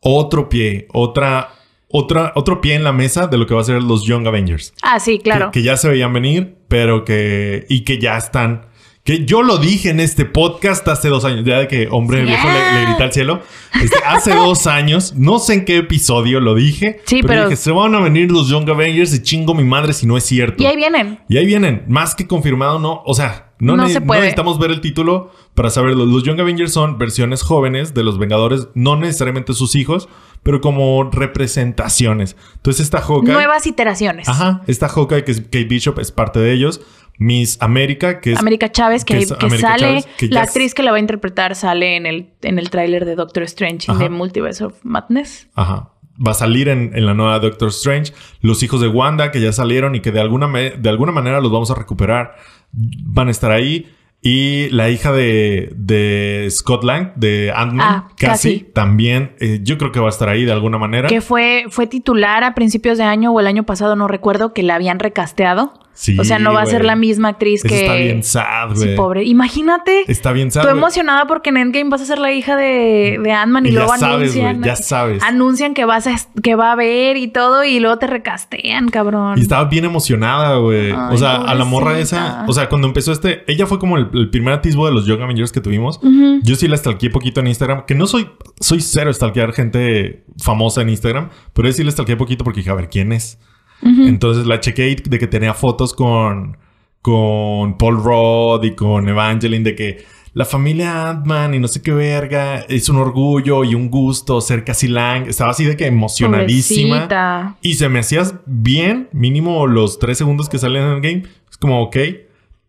otro 0.00 0.48
pie, 0.48 0.86
otra... 0.92 1.50
Otra, 1.88 2.32
otro 2.34 2.60
pie 2.60 2.74
en 2.74 2.84
la 2.84 2.92
mesa 2.92 3.26
de 3.28 3.38
lo 3.38 3.46
que 3.46 3.54
va 3.54 3.60
a 3.60 3.64
ser 3.64 3.82
los 3.82 4.04
Young 4.04 4.26
Avengers. 4.26 4.74
Ah, 4.82 4.98
sí, 4.98 5.18
claro. 5.20 5.50
Que, 5.52 5.60
que 5.60 5.64
ya 5.64 5.76
se 5.76 5.88
veían 5.88 6.12
venir, 6.12 6.56
pero 6.68 7.04
que. 7.04 7.64
Y 7.68 7.80
que 7.84 7.98
ya 7.98 8.16
están. 8.16 8.66
Que 9.04 9.24
yo 9.24 9.42
lo 9.44 9.58
dije 9.58 9.90
en 9.90 10.00
este 10.00 10.24
podcast 10.24 10.86
hace 10.88 11.08
dos 11.08 11.24
años. 11.24 11.44
Ya 11.44 11.60
de 11.60 11.68
que 11.68 11.86
hombre 11.92 12.22
Sí. 12.22 12.26
viejo 12.26 12.48
le, 12.48 12.80
le 12.80 12.86
grita 12.86 13.04
al 13.04 13.12
cielo. 13.12 13.40
Este, 13.80 13.98
hace 14.04 14.34
dos 14.34 14.66
años. 14.66 15.14
No 15.14 15.38
sé 15.38 15.54
en 15.54 15.64
qué 15.64 15.76
episodio 15.76 16.40
lo 16.40 16.56
dije. 16.56 17.00
Sí, 17.04 17.22
pero- 17.22 17.44
dije, 17.44 17.54
se 17.54 17.70
van 17.70 17.94
a 17.94 18.00
venir 18.00 18.32
los 18.32 18.48
Young 18.48 18.68
Avengers 18.68 19.14
y 19.14 19.22
chingo 19.22 19.54
mi 19.54 19.62
madre 19.62 19.92
si 19.92 20.06
no 20.06 20.16
es 20.16 20.24
cierto. 20.24 20.60
Y 20.60 20.66
ahí 20.66 20.74
vienen. 20.74 21.20
Y 21.28 21.36
ahí 21.36 21.46
vienen. 21.46 21.84
Más 21.86 22.16
que 22.16 22.26
confirmado, 22.26 22.80
no. 22.80 23.02
O 23.06 23.14
sea, 23.14 23.45
no, 23.58 23.76
No 23.76 23.88
se 23.88 24.00
no 24.00 24.06
puede. 24.06 24.20
necesitamos 24.20 24.58
ver 24.58 24.70
el 24.70 24.80
título 24.80 25.30
para 25.54 25.70
saberlo. 25.70 26.04
Los 26.06 26.22
Young 26.24 26.40
Avengers 26.40 26.72
son 26.72 26.98
versiones 26.98 27.42
jóvenes 27.42 27.94
de 27.94 28.02
los 28.04 28.18
Vengadores, 28.18 28.68
no 28.74 28.96
necesariamente 28.96 29.52
sus 29.54 29.74
hijos, 29.74 30.08
pero 30.42 30.60
como 30.60 31.10
representaciones. 31.56 32.36
Entonces, 32.56 32.82
esta 32.84 33.00
Hawkeye. 33.00 33.32
Nuevas 33.32 33.66
iteraciones. 33.66 34.28
Ajá, 34.28 34.62
esta 34.66 34.88
Hawkeye 34.88 35.24
que 35.24 35.32
es 35.32 35.40
Kate 35.40 35.64
Bishop 35.64 35.98
es 35.98 36.12
parte 36.12 36.38
de 36.40 36.52
ellos. 36.52 36.80
Miss 37.18 37.56
América, 37.62 38.20
que 38.20 38.32
es 38.32 38.38
América 38.38 38.70
Chávez, 38.70 39.02
que, 39.02 39.14
que 39.16 39.22
es 39.22 39.32
que 39.32 39.58
sale, 39.58 39.80
Chávez, 40.02 40.06
que 40.18 40.28
la 40.28 40.42
es- 40.42 40.48
actriz 40.48 40.74
que 40.74 40.82
la 40.82 40.90
va 40.90 40.98
a 40.98 41.00
interpretar 41.00 41.54
sale 41.54 41.96
en 41.96 42.04
el, 42.04 42.34
en 42.42 42.58
el 42.58 42.68
tráiler 42.68 43.06
de 43.06 43.14
Doctor 43.14 43.42
Strange 43.44 43.90
Ajá. 43.90 44.02
de 44.02 44.10
Multiverse 44.10 44.62
of 44.64 44.74
Madness. 44.82 45.48
Ajá. 45.54 45.92
Va 46.24 46.30
a 46.30 46.34
salir 46.34 46.68
en, 46.68 46.92
en 46.94 47.06
la 47.06 47.14
nueva 47.14 47.38
Doctor 47.38 47.68
Strange. 47.68 48.12
Los 48.40 48.62
hijos 48.62 48.80
de 48.80 48.88
Wanda, 48.88 49.30
que 49.30 49.40
ya 49.40 49.52
salieron 49.52 49.94
y 49.94 50.00
que 50.00 50.12
de 50.12 50.20
alguna, 50.20 50.46
de 50.48 50.88
alguna 50.88 51.12
manera 51.12 51.40
los 51.40 51.50
vamos 51.52 51.70
a 51.70 51.74
recuperar, 51.74 52.36
van 52.72 53.28
a 53.28 53.30
estar 53.30 53.50
ahí. 53.50 53.92
Y 54.22 54.68
la 54.70 54.88
hija 54.90 55.12
de, 55.12 55.72
de 55.76 56.48
Scott 56.50 56.82
Lang, 56.84 57.12
de 57.16 57.52
Ant-Man, 57.54 57.86
Ah, 57.88 58.08
Cassie. 58.18 58.60
también, 58.74 59.36
eh, 59.38 59.60
yo 59.62 59.78
creo 59.78 59.92
que 59.92 60.00
va 60.00 60.06
a 60.06 60.10
estar 60.10 60.28
ahí 60.28 60.44
de 60.44 60.50
alguna 60.52 60.78
manera. 60.78 61.08
Que 61.08 61.20
fue, 61.20 61.66
fue 61.68 61.86
titular 61.86 62.42
a 62.42 62.54
principios 62.54 62.98
de 62.98 63.04
año 63.04 63.30
o 63.32 63.38
el 63.38 63.46
año 63.46 63.62
pasado, 63.64 63.94
no 63.94 64.08
recuerdo, 64.08 64.52
que 64.52 64.62
la 64.64 64.74
habían 64.74 64.98
recasteado. 64.98 65.74
Sí, 65.98 66.16
o 66.18 66.24
sea, 66.24 66.38
no 66.38 66.52
va 66.52 66.60
a 66.60 66.66
ser 66.66 66.84
la 66.84 66.94
misma 66.94 67.28
actriz 67.30 67.64
Eso 67.64 67.68
que. 67.74 67.80
está 67.80 67.94
bien 67.94 68.22
sad, 68.22 68.74
Sí, 68.74 68.84
güey. 68.84 68.96
pobre. 68.96 69.24
Imagínate. 69.24 70.04
Está 70.06 70.32
bien 70.32 70.50
sad. 70.50 70.60
Estoy 70.60 70.74
güey. 70.74 70.82
emocionada 70.82 71.26
porque 71.26 71.48
en 71.48 71.56
Endgame 71.56 71.88
vas 71.88 72.02
a 72.02 72.04
ser 72.04 72.18
la 72.18 72.32
hija 72.32 72.54
de, 72.54 73.18
de 73.22 73.32
Ant-Man 73.32 73.64
y, 73.66 73.70
Y 73.70 73.72
ya 73.72 73.78
luego 73.78 73.96
sabes, 73.96 74.30
anuncian. 74.36 74.62
ya 74.62 74.76
sabes. 74.76 75.22
Anuncian 75.22 75.72
que 75.74 75.84
vas 75.86 76.06
a 76.06 76.14
que 76.42 76.54
va 76.54 76.72
a 76.72 76.74
ver 76.76 77.16
y 77.16 77.28
todo, 77.28 77.64
y 77.64 77.80
luego 77.80 77.98
te 77.98 78.06
recastean, 78.06 78.90
cabrón. 78.90 79.38
Y 79.38 79.40
estaba 79.40 79.64
bien 79.64 79.86
emocionada, 79.86 80.56
güey. 80.58 80.92
O 80.92 81.16
sea, 81.16 81.36
a 81.36 81.54
la 81.54 81.64
morra 81.64 81.98
esa. 81.98 82.44
O 82.46 82.52
sea, 82.52 82.68
cuando 82.68 82.86
empezó 82.86 83.10
este. 83.12 83.42
Ella 83.50 83.66
fue 83.66 83.78
como 83.78 83.96
el, 83.96 84.08
el 84.12 84.28
primer 84.30 84.52
atisbo 84.52 84.86
de 84.86 84.92
los 84.92 85.06
Young 85.06 85.22
Avengers 85.22 85.50
que 85.52 85.60
tuvimos. 85.62 85.98
Yo 86.42 86.56
sí 86.56 86.68
la 86.68 86.76
stalkeé 86.76 87.08
poquito 87.10 87.40
en 87.40 87.46
Instagram. 87.46 87.86
Que 87.86 87.94
no 87.94 88.06
soy. 88.06 88.28
Soy 88.60 88.80
cero 88.80 89.12
stalkear 89.12 89.52
gente 89.54 90.24
famosa 90.42 90.82
en 90.82 90.90
Instagram. 90.90 91.30
Pero 91.54 91.68
yo 91.68 91.72
sí 91.72 91.82
la 91.84 91.90
stalkeé 91.90 92.16
poquito 92.16 92.44
porque 92.44 92.60
dije, 92.60 92.70
a 92.70 92.74
ver, 92.74 92.90
¿quién 92.90 93.12
es? 93.12 93.38
Entonces 93.82 94.46
la 94.46 94.60
chequé 94.60 94.96
de 94.96 95.18
que 95.18 95.26
tenía 95.26 95.54
fotos 95.54 95.94
con. 95.94 96.56
Con 97.02 97.78
Paul 97.78 98.02
Rudd 98.02 98.64
y 98.64 98.74
con 98.74 99.08
Evangeline. 99.08 99.64
De 99.64 99.74
que. 99.74 100.16
La 100.36 100.44
familia 100.44 101.08
Ant-Man 101.08 101.54
y 101.54 101.58
no 101.58 101.66
sé 101.66 101.80
qué 101.80 101.92
verga. 101.92 102.56
Es 102.68 102.90
un 102.90 102.96
orgullo 102.96 103.64
y 103.64 103.74
un 103.74 103.88
gusto 103.88 104.42
ser 104.42 104.64
Cassie 104.64 104.90
Lang. 104.90 105.26
Estaba 105.28 105.52
así 105.52 105.64
de 105.64 105.78
que 105.78 105.86
emocionadísima. 105.86 107.08
Pobrecita. 107.08 107.56
Y 107.62 107.74
se 107.76 107.88
me 107.88 108.00
hacías 108.00 108.34
bien, 108.44 109.08
mínimo 109.12 109.66
los 109.66 109.98
tres 109.98 110.18
segundos 110.18 110.50
que 110.50 110.58
salen 110.58 110.82
en 110.82 110.90
el 110.90 111.00
game. 111.00 111.22
Es 111.50 111.56
como, 111.56 111.80
ok, 111.80 111.96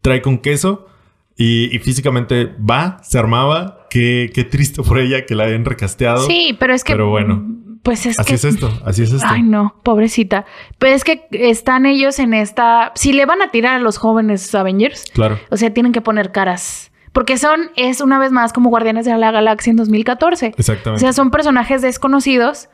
trae 0.02 0.22
con 0.22 0.38
queso. 0.38 0.88
Y, 1.36 1.76
y 1.76 1.80
físicamente 1.80 2.46
va, 2.58 3.00
se 3.04 3.20
armaba. 3.20 3.86
Qué, 3.90 4.32
qué 4.34 4.46
triste 4.46 4.82
por 4.82 4.98
ella 4.98 5.26
que 5.26 5.36
la 5.36 5.44
hayan 5.44 5.66
recasteado. 5.66 6.26
Sí, 6.26 6.56
pero 6.58 6.74
es 6.74 6.86
que. 6.86 6.94
Pero 6.94 7.10
bueno. 7.10 7.57
Pues 7.84 8.06
es 8.06 8.20
Así 8.20 8.30
que. 8.30 8.36
es 8.36 8.44
esto, 8.46 8.70
así 8.86 9.04
es 9.04 9.12
esto. 9.14 9.28
Ay, 9.30 9.44
no, 9.44 9.76
pobrecita. 9.84 10.46
Pero 10.80 10.96
es 10.96 11.04
que 11.04 11.28
están 11.32 11.86
ellos 11.86 12.20
en 12.20 12.34
esta. 12.34 12.92
Si 12.96 13.14
le 13.14 13.26
van 13.26 13.42
a 13.42 13.52
tirar 13.52 13.76
a 13.76 13.80
los 13.80 13.98
jóvenes 13.98 14.54
Avengers, 14.56 15.06
Claro. 15.14 15.40
o 15.52 15.58
sea, 15.58 15.74
tienen 15.74 15.92
que 15.92 16.02
poner 16.02 16.32
caras. 16.32 16.92
Porque 17.14 17.38
son, 17.38 17.72
es 17.76 18.00
una 18.02 18.20
vez 18.20 18.32
más 18.32 18.54
como 18.54 18.70
Guardianes 18.70 19.06
de 19.06 19.18
la 19.18 19.32
Galaxia 19.32 19.72
en 19.72 19.78
2014. 19.78 20.48
O 20.48 20.50
Exactamente. 20.58 21.02
sea, 21.02 21.14
son 21.14 21.32
personajes 21.32 21.82
desconocidos. 21.82 22.70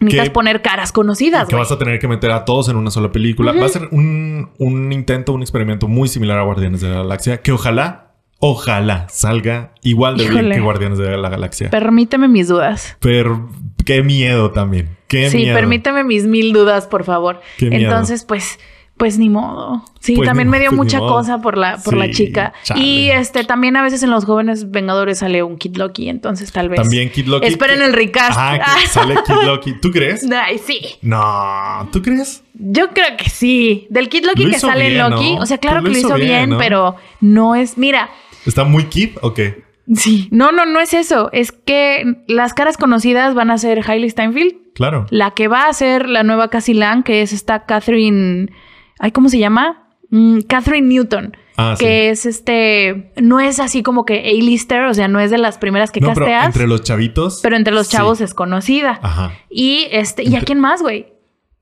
Necesitas 0.00 0.28
Que- 0.28 0.32
poner 0.32 0.60
caras 0.60 0.90
conocidas, 0.92 1.46
que 1.48 1.54
vas 1.54 1.70
a 1.70 1.78
tener 1.78 1.98
que 2.00 2.08
meter 2.08 2.30
a 2.32 2.44
todos 2.44 2.68
en 2.68 2.76
una 2.76 2.90
sola 2.90 3.12
película. 3.12 3.52
Va 3.52 3.66
a 3.66 3.68
ser 3.68 3.88
un, 3.92 4.50
un 4.58 4.92
intento, 4.92 5.32
un 5.32 5.40
experimento 5.42 5.86
muy 5.88 6.08
similar 6.08 6.38
a 6.38 6.42
Guardianes 6.42 6.80
de 6.80 6.88
la 6.88 6.96
Galaxia. 6.96 7.40
Que 7.42 7.52
ojalá, 7.52 8.03
ojalá 8.46 9.06
salga 9.08 9.72
igual 9.82 10.18
de 10.18 10.28
bien 10.28 10.50
que 10.50 10.60
Guardianes 10.60 10.98
de 10.98 11.16
la 11.16 11.30
Galaxia. 11.30 11.70
Permíteme 11.70 12.28
mis 12.28 12.48
dudas. 12.48 12.96
Pero 13.00 13.48
qué 13.86 14.02
miedo 14.02 14.50
también. 14.50 14.90
Qué 15.08 15.30
sí, 15.30 15.38
miedo. 15.38 15.54
permíteme 15.56 16.04
mis 16.04 16.26
mil 16.26 16.52
dudas, 16.52 16.86
por 16.86 17.04
favor. 17.04 17.40
Qué 17.56 17.70
miedo. 17.70 17.84
Entonces, 17.84 18.24
pues, 18.24 18.58
pues 18.98 19.18
ni 19.18 19.28
modo. 19.30 19.82
Sí, 20.00 20.14
Pues 20.16 20.28
también 20.28 20.48
ni 20.48 20.52
me 20.52 20.60
dio 20.60 20.68
pues 20.70 20.76
mucha 20.76 20.98
cosa 20.98 21.38
por 21.40 21.56
la, 21.56 21.78
por 21.78 21.96
la 21.96 22.10
chica. 22.10 22.52
chale. 22.62 22.80
Y 22.82 23.10
este 23.10 23.42
también 23.44 23.76
a 23.76 23.82
veces 23.82 24.02
en 24.02 24.10
los 24.10 24.24
jóvenes 24.26 24.70
Vengadores 24.70 25.18
sale 25.20 25.42
un 25.42 25.56
Kid 25.56 25.76
Loki, 25.76 26.08
entonces 26.10 26.52
tal 26.52 26.68
vez. 26.68 26.80
También 26.82 27.10
Kid 27.10 27.26
Loki. 27.26 27.46
Esperen 27.46 27.78
que- 27.78 27.84
el 27.86 27.92
recast. 27.94 28.32
Ah, 28.38 28.76
que 28.80 28.86
sale 28.88 29.14
Kid 29.26 29.46
Loki. 29.46 29.72
¿Tú 29.80 29.90
crees? 29.90 30.26
Ay, 30.30 30.58
sí. 30.58 30.78
No, 31.00 31.88
¿tú 31.92 32.02
crees? 32.02 32.42
Yo 32.54 32.88
creo 32.90 33.16
que 33.16 33.30
sí. 33.30 33.86
Del 33.90 34.08
Kid 34.08 34.26
Loki 34.26 34.44
Lo 34.44 34.50
que 34.50 34.58
sale 34.58 34.86
en 34.86 34.92
bien, 34.94 35.10
Loki. 35.10 35.34
¿no? 35.36 35.42
O 35.42 35.46
sea, 35.46 35.58
claro 35.58 35.82
que 35.82 35.88
lo 35.90 35.96
hizo 35.98 36.08
hizo 36.08 36.16
bien, 36.16 36.28
bien, 36.28 36.50
¿no? 36.50 36.58
pero 36.58 36.96
no 37.20 37.54
es. 37.54 37.76
Mira, 37.78 38.10
¿Está 38.46 38.64
muy 38.64 38.84
Kid 38.84 39.10
o 39.22 39.34
qué? 39.34 39.64
sí. 39.94 40.28
No, 40.30 40.50
no, 40.52 40.64
no 40.66 40.80
es 40.80 40.94
eso. 40.94 41.28
Es 41.32 41.52
que 41.52 42.22
las 42.26 42.54
caras 42.54 42.76
conocidas 42.76 43.34
van 43.34 43.50
a 43.50 43.58
ser 43.58 43.80
Hailey 43.88 44.08
Steinfeld. 44.10 44.54
Claro. 44.74 45.06
La 45.10 45.32
que 45.32 45.46
va 45.48 45.66
a 45.68 45.72
ser 45.72 46.08
la 46.08 46.22
nueva 46.22 46.48
Cassie 46.48 46.74
Lang, 46.74 47.02
que 47.04 47.22
es 47.22 47.32
esta 47.32 47.64
Catherine. 47.66 48.50
Ay, 48.98 49.12
¿cómo 49.12 49.28
se 49.28 49.38
llama? 49.38 49.88
Mm, 50.10 50.40
Catherine 50.48 50.88
Newton. 50.88 51.36
Ah, 51.56 51.76
sí. 51.78 51.84
que 51.84 52.10
es 52.10 52.26
este. 52.26 53.12
No 53.22 53.38
es 53.38 53.60
así 53.60 53.84
como 53.84 54.04
que 54.04 54.18
A-lister, 54.18 54.82
o 54.86 54.94
sea, 54.94 55.06
no 55.06 55.20
es 55.20 55.30
de 55.30 55.38
las 55.38 55.58
primeras 55.58 55.92
que 55.92 56.00
no, 56.00 56.08
pero 56.08 56.26
casteas. 56.26 56.46
entre 56.46 56.66
los 56.66 56.82
chavitos. 56.82 57.38
pero 57.44 57.54
entre 57.54 57.72
los 57.72 57.86
sí. 57.86 57.96
chavos 57.96 58.20
es 58.20 58.34
conocida. 58.34 58.98
Ajá. 59.02 59.32
Y 59.50 59.86
este. 59.92 60.22
¿Y 60.24 60.28
a 60.34 60.38
Entre- 60.38 60.46
quién 60.46 60.60
más, 60.60 60.82
güey? 60.82 61.06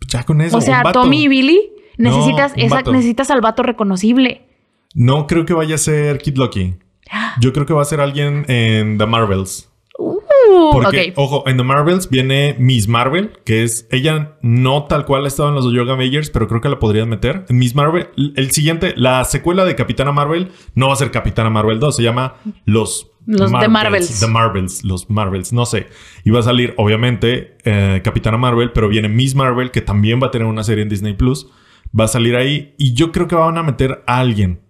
Ya 0.09 0.23
con 0.25 0.41
eso. 0.41 0.57
O 0.57 0.61
sea. 0.63 0.83
Tommy 0.93 1.25
y 1.25 1.29
Billy. 1.29 1.61
Necesitas, 1.99 2.53
un 2.55 2.61
esa- 2.61 2.83
necesitas 2.83 3.31
al 3.31 3.41
vato 3.43 3.63
reconocible. 3.63 4.49
No 4.95 5.27
creo 5.27 5.47
que 5.47 5.55
vaya 5.55 5.77
a 5.77 5.79
ser 5.79 6.19
Kid 6.19 6.37
Loki. 6.37 6.75
Yo 7.41 7.53
creo 7.53 7.67
que 7.67 7.75
va 7.75 7.83
a 7.83 7.87
ser 7.87 8.01
alguien 8.01 8.45
en 8.49 8.99
The 8.99 9.07
Marvels. 9.07 9.69
Uh, 9.99 10.73
Porque, 10.73 11.13
ojo, 11.17 11.45
en 11.47 11.57
The 11.57 11.63
Marvels 11.63 12.09
viene 12.09 12.57
Miss 12.59 12.89
Marvel, 12.89 13.31
que 13.45 13.63
es 13.63 13.87
ella 13.91 14.37
no 14.43 14.85
tal 14.85 15.05
cual 15.05 15.25
ha 15.25 15.29
estado 15.29 15.51
en 15.51 15.55
los 15.55 15.71
Yoga 15.73 15.93
Avengers, 15.93 16.31
pero 16.31 16.49
creo 16.49 16.61
que 16.61 16.69
la 16.69 16.79
podrían 16.79 17.09
meter. 17.09 17.45
En 17.49 17.59
Miss 17.59 17.75
Marvel, 17.75 18.09
el 18.17 18.51
siguiente, 18.51 18.95
la 18.97 19.25
secuela 19.25 19.65
de 19.65 19.75
Capitana 19.77 20.13
Marvel 20.13 20.51
no 20.75 20.89
va 20.89 20.95
a 20.95 20.97
ser 20.97 21.11
Capitana 21.11 21.51
Marvel 21.51 21.79
2, 21.79 21.97
se 21.97 22.03
llama 22.03 22.37
Los 22.65 23.11
Los 23.27 23.51
The 23.53 23.69
Marvels. 23.69 24.21
The 24.21 24.27
Marvels, 24.27 24.85
los 24.85 25.11
Marvels, 25.11 25.53
no 25.53 25.67
sé. 25.67 25.89
Y 26.25 26.31
va 26.31 26.41
a 26.41 26.43
salir, 26.43 26.75
obviamente, 26.77 27.59
eh, 27.65 28.01
Capitana 28.03 28.39
Marvel, 28.39 28.73
pero 28.73 28.89
viene 28.89 29.09
Miss 29.09 29.35
Marvel, 29.35 29.71
que 29.71 29.83
también 29.83 30.21
va 30.23 30.29
a 30.29 30.31
tener 30.31 30.49
una 30.49 30.65
serie 30.65 30.83
en 30.83 30.89
Disney 30.89 31.15
Plus. 31.15 31.49
Va 31.99 32.05
a 32.05 32.09
salir 32.09 32.37
ahí 32.37 32.75
y 32.79 32.95
yo 32.95 33.13
creo 33.13 33.29
que 33.29 33.35
van 33.35 33.59
a 33.59 33.63
meter 33.63 34.03
a 34.07 34.19
alguien 34.19 34.61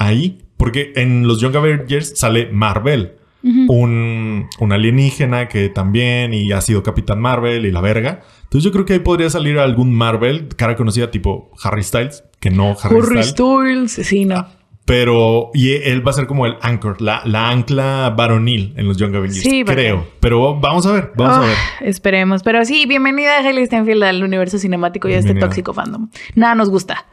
ahí, 0.00 0.38
porque 0.56 0.92
en 0.96 1.26
los 1.28 1.40
Young 1.40 1.54
Avengers 1.56 2.18
sale 2.18 2.48
Marvel 2.52 3.12
un, 3.42 4.48
un 4.58 4.72
alienígena 4.72 5.48
que 5.48 5.68
también 5.70 6.34
y 6.34 6.52
ha 6.52 6.60
sido 6.60 6.82
Capitán 6.82 7.20
Marvel 7.20 7.64
y 7.64 7.70
la 7.72 7.80
verga. 7.80 8.20
Entonces 8.42 8.64
yo 8.64 8.70
creo 8.72 8.84
que 8.84 8.92
ahí 8.94 8.98
podría 8.98 9.30
salir 9.30 9.58
algún 9.58 9.94
Marvel, 9.94 10.48
cara 10.56 10.76
conocida 10.76 11.10
tipo 11.10 11.50
Harry 11.62 11.82
Styles, 11.82 12.24
que 12.38 12.50
no 12.50 12.76
Harry, 12.82 12.96
Harry 12.96 13.22
Styles, 13.22 13.92
Styles. 13.92 14.06
Sí, 14.06 14.24
no. 14.26 14.46
pero 14.84 15.50
y 15.54 15.72
él 15.72 16.06
va 16.06 16.10
a 16.10 16.14
ser 16.14 16.26
como 16.26 16.44
el 16.46 16.56
anchor, 16.60 17.00
la, 17.00 17.22
la 17.24 17.48
ancla 17.48 18.12
varonil 18.16 18.74
en 18.76 18.86
los 18.88 18.98
Young 18.98 19.14
Avengers, 19.14 19.40
Sí, 19.40 19.64
porque- 19.64 19.80
creo. 19.82 20.06
Pero 20.20 20.58
vamos 20.60 20.84
a 20.86 20.92
ver, 20.92 21.12
vamos 21.16 21.36
a 21.36 21.40
Ah, 21.40 21.46
ver. 21.46 21.88
Esperemos. 21.88 22.42
Pero 22.42 22.62
sí, 22.66 22.84
bienvenida 22.86 23.38
a 23.38 23.46
Hailey 23.46 23.64
Steinfeld 23.66 24.02
al 24.02 24.22
universo 24.22 24.58
cinemático 24.58 25.08
y 25.08 25.12
a 25.12 25.18
este 25.18 25.28
Bienvenida. 25.28 25.46
tóxico 25.48 25.72
fandom. 25.72 26.10
Nada 26.34 26.54
nos 26.56 26.68
gusta. 26.68 27.06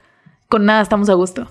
Con 0.50 0.66
nada 0.66 0.82
estamos 0.82 1.10
a 1.10 1.14
gusto. 1.14 1.48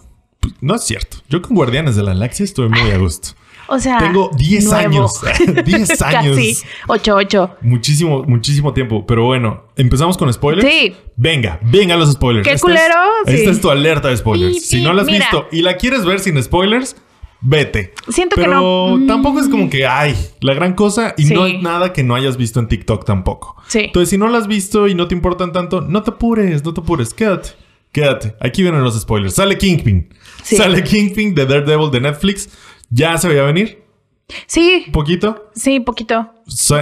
No 0.60 0.74
es 0.74 0.84
cierto. 0.84 1.18
Yo 1.28 1.42
con 1.42 1.54
Guardianes 1.56 1.96
de 1.96 2.02
la 2.02 2.10
Galaxia 2.12 2.44
estoy 2.44 2.68
muy 2.68 2.90
a 2.90 2.98
gusto. 2.98 3.30
O 3.68 3.80
sea, 3.80 3.98
Tengo 3.98 4.30
10 4.38 4.64
nuevo. 4.66 4.78
años. 4.78 5.12
10 5.64 6.02
años. 6.02 6.36
Casi. 6.36 6.56
8-8. 6.86 7.56
Muchísimo, 7.62 8.22
muchísimo 8.22 8.72
tiempo. 8.72 9.04
Pero 9.06 9.24
bueno, 9.24 9.64
empezamos 9.74 10.16
con 10.16 10.32
spoilers. 10.32 10.68
Sí. 10.68 10.94
Venga, 11.16 11.58
venga 11.62 11.96
los 11.96 12.12
spoilers. 12.12 12.46
Qué 12.46 12.54
Esta 12.54 12.68
es- 12.68 12.72
culero, 12.78 12.94
Esta 13.26 13.50
es 13.50 13.60
tu 13.60 13.68
alerta 13.68 14.06
de 14.06 14.16
spoilers. 14.18 14.54
Pi, 14.54 14.60
si 14.60 14.76
pi, 14.76 14.82
no 14.84 14.92
la 14.92 15.02
has 15.02 15.06
mira. 15.08 15.18
visto 15.18 15.48
y 15.50 15.62
la 15.62 15.76
quieres 15.78 16.04
ver 16.04 16.20
sin 16.20 16.40
spoilers, 16.40 16.94
vete. 17.40 17.92
Siento 18.08 18.36
que 18.36 18.46
no. 18.46 18.98
Mm. 18.98 19.08
tampoco 19.08 19.40
es 19.40 19.48
como 19.48 19.68
que 19.68 19.84
hay 19.84 20.14
la 20.40 20.54
gran 20.54 20.74
cosa 20.74 21.14
y 21.16 21.24
Sí. 21.24 21.34
no 21.34 21.42
hay 21.42 21.60
nada 21.60 21.92
que 21.92 22.04
no 22.04 22.14
hayas 22.14 22.36
visto 22.36 22.60
en 22.60 22.68
TikTok 22.68 23.04
tampoco. 23.04 23.56
Sí. 23.66 23.80
Entonces, 23.86 24.10
si 24.10 24.16
no 24.16 24.28
la 24.28 24.38
has 24.38 24.46
visto 24.46 24.86
y 24.86 24.94
no 24.94 25.08
te 25.08 25.16
importan 25.16 25.50
tanto, 25.52 25.80
no 25.80 26.04
te 26.04 26.10
apures, 26.12 26.64
no 26.64 26.72
te 26.72 26.82
apures. 26.82 27.12
Quédate, 27.14 27.48
quédate. 28.00 28.34
Aquí 28.40 28.62
vienen 28.62 28.82
los 28.84 29.00
spoilers. 29.00 29.34
Sale 29.34 29.56
Kingpin. 29.56 30.08
Sí. 30.42 30.56
Sale 30.56 30.84
Kingpin 30.84 31.34
de 31.34 31.46
Daredevil 31.46 31.90
de 31.90 32.00
Netflix. 32.00 32.48
Ya 32.90 33.16
se 33.18 33.26
veía 33.28 33.42
venir 33.42 33.82
Sí, 34.46 34.84
un 34.86 34.92
poquito. 34.92 35.50
sí, 35.54 35.80
poquito. 35.80 36.30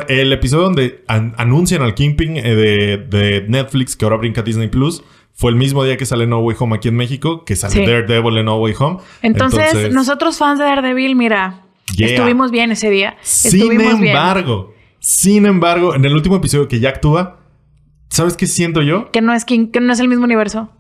El 0.09 0.33
episodio 0.33 0.65
donde 0.65 1.05
an- 1.09 1.35
anuncian 1.39 1.83
al 1.83 1.95
Kingpin 1.95 2.37
eh, 2.37 2.43
de, 2.55 2.97
de 2.99 3.45
Netflix, 3.49 3.97
que 3.97 4.05
ahora 4.05 4.17
brinca 4.17 4.43
Disney 4.43 4.69
Plus, 4.69 5.03
fue 5.33 5.51
el 5.51 5.57
mismo 5.57 5.85
día 5.85 5.97
que 5.97 6.05
sale 6.07 6.27
No 6.27 6.39
Way 6.41 6.57
Home 6.59 6.77
aquí 6.77 6.89
en 6.89 6.97
México, 6.97 7.45
que 7.45 7.55
sale 7.57 7.75
Sí. 7.75 7.81
Daredevil 7.87 8.37
en 8.39 8.47
No 8.47 8.57
Way 8.59 8.75
Home. 8.79 8.99
Entonces, 9.23 9.93
nosotros 9.93 10.37
fans 10.39 10.59
de 10.59 10.65
Daredevil, 10.65 11.15
mira, 11.17 11.61
Yeah. 11.97 12.09
estuvimos 12.09 12.51
bien 12.51 12.73
ese 12.73 12.89
día. 12.91 13.17
Sin 13.23 13.61
Estuvimos 13.61 14.01
bien. 14.01 14.09
embargo, 14.17 14.73
sin 15.01 15.45
embargo, 15.47 15.95
en 15.95 16.05
el 16.05 16.15
último 16.15 16.37
episodio 16.37 16.67
que 16.67 16.81
ya 16.81 16.89
actúa, 16.89 17.39
¿sabes 18.09 18.37
qué 18.37 18.47
siento 18.47 18.81
yo? 18.83 19.11
Que 19.13 19.21
no 19.21 19.33
es 19.35 19.45
King, 19.45 19.69
que 19.71 19.81
no 19.81 19.93
es 19.93 20.01
el 20.01 20.09
mismo 20.09 20.25
universo. 20.25 20.71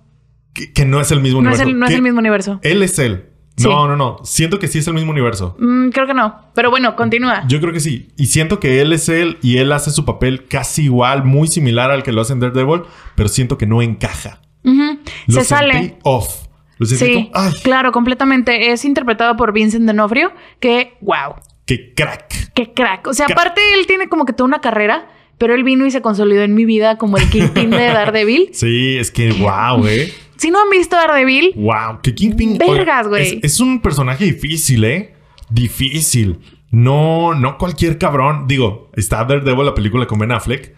Que, 0.54 0.72
que 0.72 0.84
no 0.86 1.00
es 1.00 1.10
el 1.10 1.20
mismo 1.20 1.42
No 1.42 1.50
es 1.50 1.56
universo. 1.56 1.70
el, 1.74 1.78
no 1.78 1.84
es 1.86 1.90
Que 1.90 1.96
el 1.96 2.02
mismo 2.02 2.18
universo. 2.20 2.60
Él 2.62 2.82
es 2.82 2.98
él. 2.98 3.26
Sí. 3.56 3.68
No, 3.68 3.86
no, 3.86 3.96
no. 3.96 4.18
Siento 4.24 4.58
que 4.58 4.66
sí 4.66 4.78
es 4.78 4.88
el 4.88 4.94
mismo 4.94 5.10
universo. 5.12 5.56
Mm, 5.60 5.90
creo 5.90 6.06
que 6.06 6.14
no. 6.14 6.40
Pero 6.54 6.70
bueno, 6.70 6.96
continúa. 6.96 7.44
Yo 7.46 7.60
creo 7.60 7.72
que 7.72 7.78
sí. 7.80 8.08
Y 8.16 8.26
siento 8.26 8.58
que 8.58 8.80
él 8.80 8.92
es 8.92 9.08
él 9.08 9.38
y 9.42 9.58
él 9.58 9.70
hace 9.72 9.90
su 9.92 10.04
papel 10.04 10.46
casi 10.48 10.84
igual, 10.84 11.24
muy 11.24 11.46
similar 11.46 11.90
al 11.92 12.02
que 12.02 12.10
lo 12.12 12.20
hace 12.22 12.32
en 12.32 12.40
Daredevil, 12.40 12.82
pero 13.14 13.28
siento 13.28 13.56
que 13.58 13.66
no 13.66 13.80
encaja. 13.82 14.40
Ujú. 14.64 14.98
Lo 15.26 15.34
Se 15.40 15.44
sale. 15.44 15.98
off. 16.02 16.46
Lo 16.78 16.86
Sí, 16.86 17.30
como, 17.32 17.52
claro, 17.62 17.92
completamente. 17.92 18.72
Es 18.72 18.84
interpretado 18.84 19.36
por 19.36 19.52
Vincent 19.52 19.86
D'Onofrio, 19.86 20.32
que, 20.58 20.94
wow, 21.00 21.34
qué 21.66 21.94
crack. 21.94 22.52
qué 22.54 22.72
crack. 22.72 23.06
O 23.06 23.14
sea, 23.14 23.26
Crack. 23.26 23.38
aparte 23.38 23.60
él 23.78 23.86
tiene 23.86 24.08
como 24.08 24.24
que 24.24 24.32
toda 24.32 24.48
una 24.48 24.60
carrera, 24.60 25.08
pero 25.38 25.54
él 25.54 25.62
vino 25.62 25.86
y 25.86 25.92
se 25.92 26.02
consolidó 26.02 26.42
en 26.42 26.54
mi 26.56 26.64
vida 26.64 26.98
como 26.98 27.16
el 27.18 27.28
Kingpin 27.30 27.70
de 27.70 27.76
Daredevil. 27.92 28.48
Sí, 28.52 28.96
es 28.98 29.12
que 29.12 29.30
wow, 29.32 29.86
eh. 29.86 30.12
Si 30.36 30.50
no 30.50 30.60
han 30.62 30.70
visto 30.70 30.96
Daredevil, 30.96 31.52
Wow, 31.56 32.00
que 32.02 32.14
Kingpin. 32.14 32.58
Vergas, 32.58 33.08
güey. 33.08 33.38
Es, 33.38 33.54
es 33.54 33.60
un 33.60 33.80
personaje 33.80 34.24
difícil, 34.24 34.84
eh. 34.84 35.14
Difícil. 35.50 36.38
No, 36.70 37.34
no 37.34 37.56
cualquier 37.58 37.98
cabrón. 37.98 38.46
Digo, 38.48 38.90
está 38.94 39.24
Daredevil, 39.24 39.64
la 39.66 39.74
película 39.74 40.06
con 40.06 40.18
Ben 40.18 40.32
Affleck. 40.32 40.74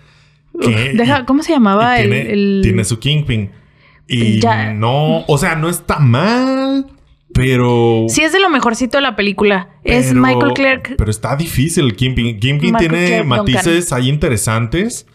que- 0.61 0.93
deja, 0.95 1.25
¿cómo 1.27 1.43
se 1.43 1.53
llamaba 1.53 1.99
el, 2.01 2.11
tiene, 2.11 2.33
el- 2.33 2.61
tiene 2.63 2.85
su 2.85 2.99
Kingpin. 2.99 3.51
Y 4.07 4.41
Ya. 4.41 4.73
no, 4.73 5.25
o 5.27 5.39
sea, 5.39 5.57
no 5.57 5.69
está 5.69 5.99
mal, 5.99 6.87
pero... 7.35 8.07
Sí, 8.09 8.23
es 8.23 8.33
de 8.33 8.41
lo 8.41 8.49
mejorcito 8.51 8.99
de 8.99 9.03
la 9.03 9.17
película. 9.17 9.71
es 9.85 10.15
Michael 10.15 10.53
Clark. 10.55 10.95
Pero 10.97 11.11
está 11.11 11.35
difícil 11.37 11.85
el 11.87 11.97
Kingpin. 11.97 12.39
Kingpin 12.39 12.77
tiene 12.77 13.07
Clark 13.09 13.27
matices 13.27 13.93
ahí 13.93 14.09
interesantes. 14.09 15.07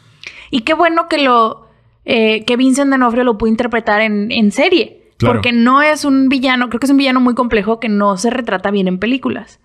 Y 0.50 0.62
qué 0.62 0.74
bueno 0.74 1.08
que 1.10 1.20
lo. 1.20 1.70
Eh, 2.06 2.44
que 2.46 2.58
Vincent 2.58 2.90
D'Onofrio 2.92 3.24
lo 3.24 3.38
pudo 3.38 3.50
interpretar 3.50 4.02
en, 4.02 4.32
en 4.32 4.52
serie. 4.52 4.98
Claro. 5.18 5.36
Porque 5.36 5.52
no 5.52 5.82
es 5.82 6.04
un 6.04 6.30
villano, 6.30 6.70
creo 6.70 6.80
que 6.80 6.86
es 6.88 6.92
un 6.92 6.98
villano 6.98 7.20
muy 7.20 7.36
complejo 7.36 7.80
que 7.80 7.90
no 7.90 8.18
se 8.18 8.30
retrata 8.32 8.72
bien 8.72 8.88
en 8.88 8.98
películas. 8.98 9.60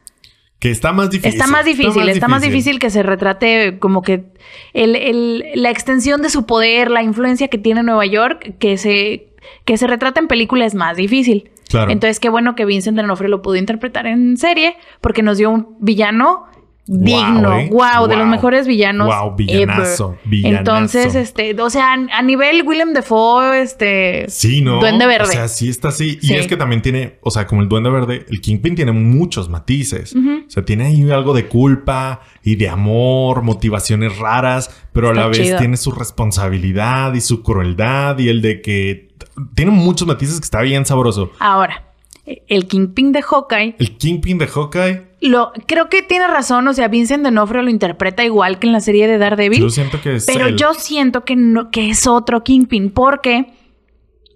Que 0.59 0.71
está 0.71 0.93
más 0.93 1.11
difícil. 1.11 1.33
Está 1.33 1.47
más 1.47 1.65
difícil, 1.65 2.09
está 2.09 2.29
más 2.29 2.43
difícil 2.43 2.79
que 2.79 2.89
se 2.91 3.03
retrate 3.03 3.79
como 3.79 4.01
que 4.03 4.25
el, 4.73 4.97
el- 4.97 5.45
la 5.55 5.71
extensión 5.71 6.23
de 6.23 6.31
su 6.31 6.47
poder, 6.47 6.91
la 6.91 7.03
influencia 7.03 7.49
que 7.49 7.59
tiene 7.59 7.81
en 7.81 7.87
Nueva 7.87 8.07
York, 8.07 8.55
que 8.59 8.79
se, 8.79 9.29
que 9.65 9.77
se 9.77 9.87
retrata 9.87 10.19
en 10.21 10.29
película 10.29 10.65
es 10.65 10.75
más 10.75 10.97
difícil. 10.97 11.51
Claro. 11.69 11.91
Entonces, 11.91 12.21
qué 12.21 12.29
bueno 12.31 12.55
que 12.55 12.65
Vincent 12.65 12.97
D'Onofrio 12.97 13.29
lo 13.29 13.43
pudo 13.43 13.57
interpretar 13.57 14.07
en 14.07 14.37
serie, 14.37 14.77
porque 15.01 15.23
nos 15.23 15.37
dio 15.37 15.51
un 15.51 15.77
villano 15.81 16.45
digno. 16.87 17.59
¿eh? 17.59 17.69
Wow, 17.71 18.07
de 18.09 18.17
los 18.17 18.27
mejores 18.27 18.67
villanos. 18.67 19.09
Wow, 19.09 19.35
villanazo, 19.37 20.17
villanazo. 20.25 20.59
Entonces, 20.59 21.15
este, 21.15 21.61
o 21.61 21.71
sea, 21.71 21.93
a 21.95 22.23
nivel 22.23 22.63
Willem 22.67 22.93
Dafoe, 22.93 23.61
este. 23.61 24.27
Sí, 24.29 24.63
¿no? 24.63 24.81
Duende 24.81 25.07
Verde. 25.07 25.29
O 25.29 25.33
sea, 25.33 25.49
sí 25.49 25.69
está 25.69 25.89
así. 25.89 26.19
Y 26.23 26.35
es 26.35 26.47
que 26.47 26.57
también 26.57 26.83
tiene, 26.83 27.19
o 27.23 27.31
sea, 27.31 27.47
como 27.47 27.63
el 27.63 27.69
Duende 27.69 27.91
Verde, 27.91 28.27
el 28.29 28.41
Kingpin 28.41 28.75
tiene 28.75 28.93
muchos 28.93 29.49
matices. 29.49 30.15
O 30.15 30.51
sea, 30.51 30.65
tiene 30.65 30.87
ahí 30.87 31.11
algo 31.11 31.35
de 31.35 31.47
culpa 31.47 32.21
y 32.43 32.57
de 32.57 32.69
amor, 32.69 33.43
motivaciones 33.43 34.19
raras, 34.19 34.71
pero 34.93 35.11
a 35.11 35.15
la 35.15 35.27
vez 35.27 35.57
tiene 35.57 35.77
su 35.77 35.91
responsabilidad 35.91 37.15
y 37.15 37.21
su 37.21 37.43
crueldad 37.43 38.19
y 38.19 38.29
el 38.29 38.43
de 38.43 38.61
que 38.61 39.09
tiene 39.55 39.71
muchos 39.71 40.07
matices 40.07 40.39
que 40.39 40.45
está 40.45 40.63
bien 40.63 40.87
sabroso. 40.87 41.31
Ahora, 41.39 41.83
el 42.27 42.67
Kingpin 42.67 43.13
de 43.13 43.23
Hawkeye 43.23 43.77
El 43.79 43.97
Kingpin 43.97 44.39
de 44.39 44.47
Hawkeye, 44.47 45.03
Lo, 45.21 45.53
creo 45.67 45.89
que 45.89 46.03
tiene 46.03 46.27
razón, 46.27 46.67
o 46.67 46.73
sea, 46.73 46.89
Vincent 46.89 47.25
D'Onofrio 47.25 47.63
lo 47.63 47.71
interpreta 47.71 48.25
igual 48.25 48.59
que 48.59 48.67
en 48.67 48.73
la 48.73 48.81
serie 48.81 49.07
de 49.07 49.19
Daredevil, 49.19 49.61
yo 49.61 49.71
siento 49.71 50.01
que 50.01 50.17
es 50.17 50.27
pero 50.27 50.47
él. 50.47 50.57
yo 50.57 50.75
siento 50.75 51.25
que 51.25 51.37
no, 51.37 51.71
que 51.71 51.91
es 51.91 52.07
otro 52.07 52.43
Kingpin, 52.43 52.91
porque 52.91 53.47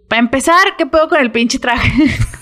para 0.09 0.21
empezar, 0.21 0.77
¿qué 0.77 0.87
puedo 0.87 1.09
con 1.09 1.21
el 1.21 1.31
pinche 1.31 1.59
traje? 1.59 1.93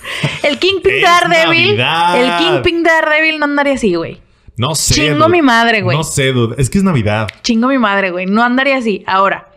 el 0.43 0.57
Kingpin 0.57 1.01
Daredevil, 1.01 1.77
Navidad. 1.77 2.23
el 2.23 2.45
Kingpin 2.45 2.83
Daredevil 2.83 3.39
no 3.39 3.45
andaría 3.45 3.73
así, 3.73 3.93
güey. 3.93 4.19
No 4.57 4.75
sé. 4.75 4.95
Chingo 4.95 5.25
dude. 5.25 5.29
mi 5.29 5.41
madre, 5.41 5.81
güey. 5.83 5.95
No 5.95 6.03
sé, 6.03 6.33
dude. 6.33 6.55
Es 6.57 6.69
que 6.69 6.79
es 6.79 6.83
Navidad. 6.83 7.27
Chingo 7.43 7.67
mi 7.67 7.77
madre, 7.77 8.11
güey, 8.11 8.25
no 8.25 8.43
andaría 8.43 8.77
así. 8.77 9.03
Ahora, 9.07 9.49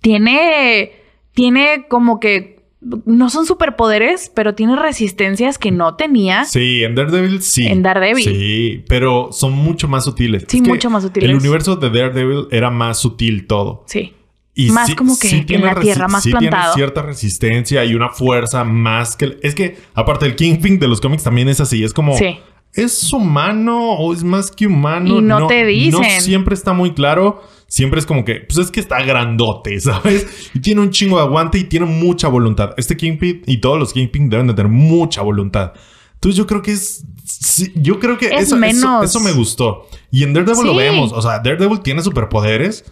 tiene 0.00 0.92
tiene 1.32 1.86
como 1.88 2.18
que 2.18 2.55
no 2.80 3.30
son 3.30 3.46
superpoderes, 3.46 4.30
pero 4.34 4.54
tiene 4.54 4.76
resistencias 4.76 5.58
que 5.58 5.70
no 5.70 5.94
tenía. 5.96 6.44
Sí, 6.44 6.84
en 6.84 6.94
Daredevil 6.94 7.42
sí. 7.42 7.66
En 7.66 7.82
Daredevil. 7.82 8.24
Sí, 8.24 8.84
pero 8.88 9.30
son 9.32 9.52
mucho 9.52 9.88
más 9.88 10.04
sutiles. 10.04 10.44
Sí, 10.48 10.58
Es 10.58 10.62
mucho 10.68 10.90
más 10.90 11.02
sutiles. 11.02 11.30
El 11.30 11.36
universo 11.36 11.76
de 11.76 11.88
Daredevil 11.90 12.48
era 12.50 12.70
más 12.70 12.98
sutil 12.98 13.46
todo. 13.46 13.84
Sí. 13.86 14.12
Y 14.58 14.70
Más 14.70 14.94
como 14.94 15.18
que 15.18 15.28
en 15.28 15.44
tiene 15.44 15.66
la 15.66 15.78
tierra, 15.78 16.08
más 16.08 16.22
sí 16.22 16.30
plantado. 16.30 16.72
tiene 16.72 16.74
cierta 16.74 17.02
resistencia 17.02 17.84
y 17.84 17.94
una 17.94 18.08
fuerza 18.08 18.64
más 18.64 19.14
que... 19.14 19.38
Es 19.42 19.54
que, 19.54 19.76
aparte, 19.92 20.24
el 20.24 20.34
Kingpin 20.34 20.78
de 20.78 20.88
los 20.88 21.02
cómics 21.02 21.24
también 21.24 21.48
es 21.50 21.60
así. 21.60 21.84
Es 21.84 21.92
como... 21.92 22.16
Sí. 22.16 22.38
¿Es 22.72 23.12
humano 23.12 23.92
o 23.92 24.14
es 24.14 24.24
más 24.24 24.50
que 24.50 24.66
humano? 24.66 25.18
Y 25.18 25.22
no 25.22 25.46
te 25.46 25.64
dicen. 25.66 26.00
No 26.00 26.20
siempre 26.20 26.54
está 26.54 26.72
muy 26.72 26.92
claro. 26.92 27.42
Siempre 27.68 27.98
es 27.98 28.06
como 28.06 28.24
que... 28.24 28.36
Pues 28.36 28.58
es 28.58 28.70
que 28.70 28.80
está 28.80 29.02
grandote, 29.02 29.78
¿sabes? 29.80 30.50
Y 30.54 30.60
tiene 30.60 30.80
un 30.80 30.90
chingo 30.90 31.16
de 31.16 31.24
aguante 31.24 31.58
y 31.58 31.64
tiene 31.64 31.86
mucha 31.86 32.28
voluntad. 32.28 32.74
Este 32.76 32.96
Kingpin 32.96 33.42
y 33.46 33.58
todos 33.58 33.78
los 33.78 33.92
Kingpin 33.92 34.30
deben 34.30 34.46
de 34.46 34.54
tener 34.54 34.70
mucha 34.70 35.22
voluntad. 35.22 35.72
Entonces 36.14 36.36
yo 36.38 36.46
creo 36.46 36.62
que 36.62 36.72
es... 36.72 37.04
sí, 37.24 37.72
yo 37.74 37.98
creo 37.98 38.16
que 38.18 38.26
Es 38.26 38.32
eso, 38.32 38.40
eso- 38.42 38.56
menos. 38.56 39.04
eso 39.04 39.20
me 39.20 39.32
gustó. 39.32 39.86
Y 40.10 40.22
en 40.22 40.32
Daredevil 40.32 40.66
lo 40.66 40.76
vemos. 40.76 41.12
O 41.12 41.20
sea, 41.20 41.40
Daredevil 41.40 41.80
tiene 41.80 42.02
superpoderes. 42.02 42.84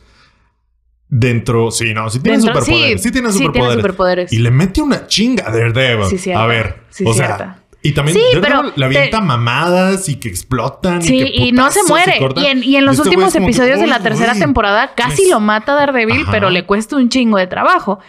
Dentro, 1.09 1.71
sí, 1.71 1.95
no, 1.95 2.11
sí 2.11 2.19
tiene 2.19 2.39
Dentro- 2.39 2.55
superpoderes. 2.55 3.01
Sí, 3.03 3.09
sí, 3.09 3.13
tiene 3.13 3.31
superpoderes. 3.33 4.33
Y 4.33 4.39
le 4.39 4.51
mete 4.51 4.83
una 4.83 5.07
chinga 5.07 5.49
a 5.49 5.53
Daredevil. 5.53 6.07
Sí, 6.11 6.19
cierto. 6.19 6.43
A 6.43 6.47
ver, 6.47 6.83
Sí, 6.91 7.05
o 7.07 7.15
sea, 7.15 7.37
cierto. 7.37 7.55
Y 7.85 7.93
también 7.93 8.17
Sí, 8.19 8.23
Daredevil 8.41 8.43
pero 8.73 8.73
le 8.77 8.85
avienta 8.87 9.19
te- 9.21 9.25
mamadas 9.25 10.09
y 10.09 10.17
que 10.17 10.29
explotan. 10.29 11.03
Sí, 11.03 11.17
y, 11.21 11.33
que 11.33 11.43
y 11.47 11.53
no 11.53 11.71
se 11.71 11.85
muere. 11.85 12.15
Y 12.37 12.47
en, 12.47 12.65
y 12.65 12.77
en 12.77 12.85
los 12.87 12.97
Este 12.97 13.09
últimos 13.11 13.33
que, 13.33 13.39
episodios 13.45 13.79
de 13.79 13.87
la 13.87 13.99
"Uy, 13.99 14.03
tercera 14.03 14.33
güey". 14.33 14.41
temporada 14.41 14.95
casi 14.97 15.23
Es- 15.25 15.29
lo 15.31 15.39
mata 15.39 15.75
Daredevil, 15.75 16.23
Ajá. 16.23 16.31
pero 16.33 16.51
le 16.51 16.65
cuesta 16.65 16.97
un 16.97 17.09
chingo 17.09 17.39
de 17.39 17.47
trabajo. 17.47 18.01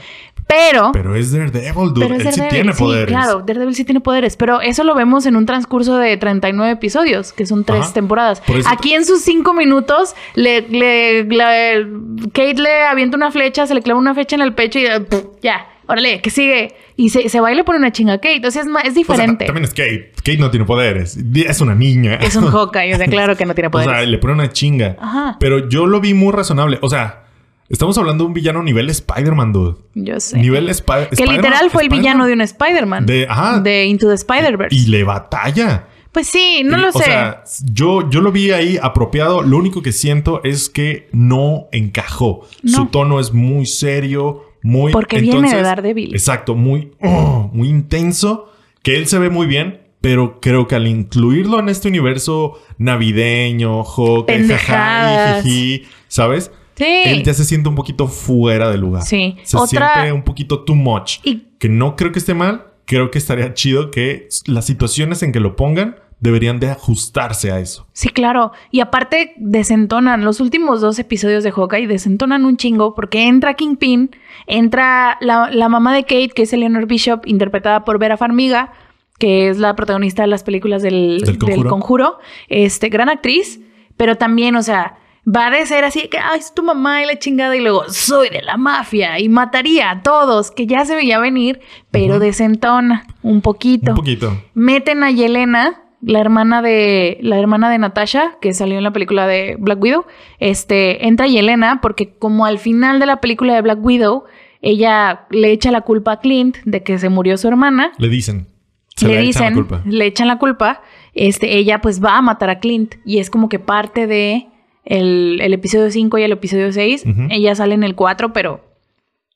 Pero... 0.47 0.91
Pero 0.93 1.15
es 1.15 1.31
Daredevil, 1.31 1.91
dude. 1.93 2.07
pero 2.07 2.19
es 2.19 2.25
Él 2.27 2.33
sí 2.33 2.41
tiene 2.51 2.73
sí, 2.73 2.79
poderes. 2.79 3.07
claro, 3.07 3.41
Daredevil 3.45 3.73
sí 3.73 3.83
tiene 3.83 3.99
poderes, 3.99 4.37
pero 4.37 4.61
eso 4.61 4.83
lo 4.83 4.93
vemos 4.93 5.25
en 5.25 5.35
un 5.35 5.47
transcurso 5.47 5.97
de 5.97 6.17
39 6.17 6.71
episodios, 6.73 7.33
que 7.33 7.47
son 7.47 7.63
tres 7.65 7.81
Ajá. 7.85 7.93
temporadas. 7.93 8.43
Aquí 8.67 8.93
en 8.93 9.05
sus 9.05 9.21
cinco 9.23 9.53
minutos, 9.55 10.13
le, 10.35 10.61
le, 10.69 11.23
le- 11.23 11.87
Kate 12.31 12.61
le 12.61 12.83
avienta 12.83 13.17
una 13.17 13.31
flecha, 13.31 13.65
se 13.65 13.73
le 13.73 13.81
clava 13.81 13.99
una 13.99 14.13
flecha 14.13 14.35
en 14.35 14.43
el 14.43 14.53
pecho 14.53 14.77
y 14.77 14.85
¡puf! 15.09 15.23
ya, 15.41 15.67
órale, 15.87 16.21
que 16.21 16.29
sigue. 16.29 16.75
Y 16.97 17.09
se, 17.09 17.27
se 17.27 17.39
va 17.41 17.51
y 17.51 17.55
le 17.55 17.63
pone 17.63 17.77
una 17.79 17.91
chinga 17.91 18.13
a 18.13 18.17
Kate. 18.19 18.41
O 18.47 18.51
sea, 18.51 18.61
es, 18.61 18.67
ma- 18.67 18.79
es 18.81 18.91
O 18.91 18.93
sea, 18.93 18.97
diferente. 18.99 19.45
también 19.45 19.65
es 19.65 19.71
Kate. 19.71 20.11
Kate 20.17 20.37
no 20.37 20.49
tiene 20.49 20.65
poderes. 20.65 21.17
Es 21.35 21.59
una 21.61 21.75
niña. 21.75 22.15
es 22.15 22.35
un 22.35 22.45
Hawkeye, 22.51 22.93
o 22.93 22.97
sea, 22.97 23.07
claro 23.07 23.35
que 23.35 23.45
no 23.45 23.53
tiene 23.53 23.67
O 23.69 23.71
poderes. 23.71 23.93
sea, 23.93 24.05
le 24.05 24.17
pone 24.17 24.33
una 24.33 24.49
chinga. 24.51 24.95
Ajá. 24.99 25.37
Pero 25.39 25.67
yo 25.67 25.85
lo 25.87 25.99
vi 25.99 26.13
muy 26.13 26.31
razonable. 26.31 26.79
O 26.81 26.89
sea, 26.89 27.23
estamos 27.67 27.97
hablando 27.97 28.23
de 28.23 28.27
un 28.29 28.33
villano 28.33 28.63
nivel 28.63 28.89
Spider-Man, 28.89 29.51
dude. 29.51 29.75
Yo 29.95 30.19
sé. 30.21 30.37
Nivel 30.37 30.65
que 30.67 30.71
Spider-Man- 30.71 31.35
literal 31.35 31.69
fue 31.69 31.83
el 31.83 31.89
villano 31.89 32.25
de 32.27 32.33
un 32.33 32.41
Spider-Man. 32.41 33.05
De- 33.05 33.27
ajá. 33.29 33.59
De 33.59 33.85
Into 33.85 34.07
the 34.07 34.15
Spider-Verse. 34.15 34.73
Y 34.75 34.85
le 34.87 35.03
batalla. 35.03 35.87
Pues 36.13 36.27
sí, 36.27 36.61
no 36.63 36.77
Y, 36.77 36.81
lo 36.81 36.87
o 36.87 36.91
sé. 36.93 37.03
sea, 37.03 37.43
yo, 37.65 38.09
yo 38.09 38.21
lo 38.21 38.31
vi 38.31 38.51
ahí 38.51 38.79
apropiado. 38.81 39.41
Lo 39.41 39.57
único 39.57 39.81
que 39.81 39.91
siento 39.91 40.39
es 40.45 40.69
que 40.69 41.09
no 41.11 41.67
encajó. 41.73 42.47
Su 42.65 42.83
No. 42.85 42.87
tono 42.87 43.19
es 43.19 43.33
muy 43.33 43.65
serio, 43.65 44.43
muy... 44.65 44.91
Porque 44.91 45.19
viene 45.19 45.53
de 45.53 45.61
Daredevil. 45.61 46.13
Exacto, 46.15 46.55
muy, 46.55 46.91
oh, 47.01 47.49
muy 47.53 47.69
intenso. 47.69 48.51
Que 48.81 48.97
él 48.97 49.07
se 49.07 49.19
ve 49.19 49.29
muy 49.29 49.45
bien, 49.47 49.81
pero 50.01 50.39
creo 50.41 50.67
que 50.67 50.75
al 50.75 50.87
incluirlo 50.87 51.59
en 51.59 51.69
este 51.69 51.87
universo 51.87 52.59
navideño, 52.77 53.83
Hawkeye, 53.83 54.37
Pendejadas. 54.39 55.35
jaja, 55.35 55.41
jiji, 55.43 55.83
¿sabes? 56.07 56.51
Sí. 56.75 56.85
Él 57.05 57.23
ya 57.23 57.33
se 57.33 57.45
siente 57.45 57.69
un 57.69 57.75
poquito 57.75 58.07
fuera 58.07 58.69
de 58.71 58.77
lugar. 58.77 59.03
Sí. 59.03 59.37
Se 59.43 59.55
Otra- 59.57 59.93
siente 59.93 60.11
un 60.11 60.23
poquito 60.23 60.63
too 60.63 60.75
much. 60.75 61.19
Y- 61.23 61.43
Que 61.59 61.69
no 61.69 61.95
creo 61.95 62.11
que 62.11 62.19
esté 62.19 62.33
mal. 62.33 62.65
Creo 62.85 63.09
que 63.11 63.17
estaría 63.17 63.53
chido 63.53 63.89
que 63.91 64.27
las 64.45 64.65
situaciones 64.65 65.23
en 65.23 65.31
que 65.31 65.39
lo 65.39 65.55
pongan 65.55 65.95
deberían 66.25 66.59
de 66.59 66.69
ajustarse 66.71 67.51
a 67.51 67.59
eso. 67.59 67.87
Sí, 67.93 68.09
claro. 68.09 68.51
Y 68.71 68.81
aparte 68.81 69.33
desentonan. 69.37 70.25
Los 70.25 70.39
últimos 70.39 70.81
dos 70.81 70.99
episodios 70.99 71.43
de 71.43 71.51
Hawkeye 71.51 71.87
desentonan 71.87 72.45
un 72.45 72.57
chingo 72.57 72.93
porque 72.95 73.23
entra 73.27 73.53
Kingpin, 73.53 74.11
entra 74.47 75.17
la, 75.21 75.49
la 75.51 75.69
mamá 75.69 75.93
de 75.95 76.03
Kate, 76.03 76.29
que 76.29 76.43
es 76.43 76.53
Eleanor 76.53 76.85
Bishop, 76.87 77.25
interpretada 77.25 77.85
por 77.85 77.99
Vera 77.99 78.17
Farmiga, 78.17 78.73
que 79.17 79.47
es 79.49 79.57
la 79.59 79.75
protagonista 79.75 80.23
de 80.23 80.27
las 80.27 80.43
películas 80.43 80.81
del, 80.81 81.21
Del 81.25 81.37
del 81.39 81.65
Conjuro. 81.65 82.19
Este, 82.49 82.89
gran 82.89 83.07
actriz, 83.09 83.61
pero 83.95 84.15
también, 84.17 84.55
o 84.57 84.61
sea, 84.63 84.97
va 85.25 85.49
de 85.49 85.65
ser 85.65 85.85
así 85.85 86.07
que, 86.09 86.17
ay, 86.19 86.39
es 86.39 86.53
tu 86.53 86.61
mamá 86.63 87.01
y 87.01 87.05
la 87.05 87.17
chingada, 87.17 87.55
y 87.55 87.61
luego 87.61 87.85
soy 87.89 88.29
de 88.29 88.41
la 88.41 88.57
mafia 88.57 89.19
y 89.19 89.29
mataría 89.29 89.89
a 89.89 90.01
todos, 90.03 90.51
que 90.51 90.67
ya 90.67 90.85
se 90.85 90.95
veía 90.95 91.17
venir, 91.19 91.61
pero 91.91 92.19
desentona 92.19 93.07
un 93.23 93.41
poquito 93.41 93.91
Un 93.91 93.97
poquito. 93.97 94.37
meten 94.53 95.03
a 95.03 95.11
Yelena, 95.11 95.81
la 96.01 96.19
hermana 96.19 96.61
de 96.61 97.17
la 97.21 97.39
hermana 97.39 97.69
de 97.69 97.77
Natasha, 97.77 98.37
que 98.41 98.53
salió 98.53 98.77
en 98.77 98.83
la 98.83 98.91
película 98.91 99.27
de 99.27 99.55
Black 99.59 99.81
Widow. 99.81 100.05
Este, 100.39 101.07
entra 101.07 101.27
Yelena 101.27 101.79
porque 101.81 102.13
como 102.17 102.45
al 102.45 102.59
final 102.59 102.99
de 102.99 103.05
la 103.05 103.21
película 103.21 103.55
de 103.55 103.61
Black 103.61 103.79
Widow, 103.83 104.25
ella 104.61 105.25
le 105.29 105.51
echa 105.51 105.71
la 105.71 105.81
culpa 105.81 106.13
a 106.13 106.19
Clint 106.19 106.57
de 106.65 106.83
que 106.83 106.97
se 106.97 107.09
murió 107.09 107.37
su 107.37 107.47
hermana. 107.47 107.91
Le 107.97 108.09
dicen. 108.09 108.47
Se 108.95 109.07
le 109.07 109.13
echan 109.13 109.21
la 109.21 109.27
dicen, 109.27 109.53
culpa. 109.53 109.81
le 109.85 110.05
echan 110.05 110.27
la 110.27 110.37
culpa. 110.37 110.81
Este, 111.13 111.57
ella 111.57 111.81
pues 111.81 112.03
va 112.03 112.17
a 112.17 112.21
matar 112.21 112.49
a 112.49 112.59
Clint 112.59 112.95
y 113.05 113.19
es 113.19 113.29
como 113.29 113.49
que 113.49 113.59
parte 113.59 114.07
de 114.07 114.47
el, 114.85 115.39
el 115.41 115.53
episodio 115.53 115.91
5 115.91 116.17
y 116.17 116.23
el 116.23 116.31
episodio 116.31 116.71
6. 116.71 117.03
Ujú. 117.05 117.27
Ella 117.29 117.55
sale 117.55 117.75
en 117.75 117.83
el 117.83 117.95
4, 117.95 118.31
pero 118.31 118.63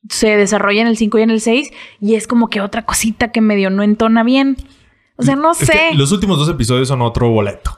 se 0.07 0.37
desarrolla 0.37 0.81
en 0.81 0.87
el 0.87 0.97
5 0.97 1.19
y 1.19 1.21
en 1.23 1.29
el 1.29 1.41
6 1.41 1.71
y 1.99 2.15
es 2.15 2.27
como 2.27 2.49
que 2.49 2.61
otra 2.61 2.85
cosita 2.85 3.31
que 3.31 3.41
medio 3.41 3.69
no 3.69 3.83
entona 3.83 4.23
bien. 4.23 4.57
O 5.19 5.23
sea, 5.23 5.35
no 5.35 5.51
Es 5.51 5.57
sé. 5.57 5.91
los 5.95 6.13
últimos 6.13 6.37
dos 6.39 6.47
episodios 6.47 6.87
son 6.87 7.01
otro 7.01 7.29
boleto. 7.29 7.77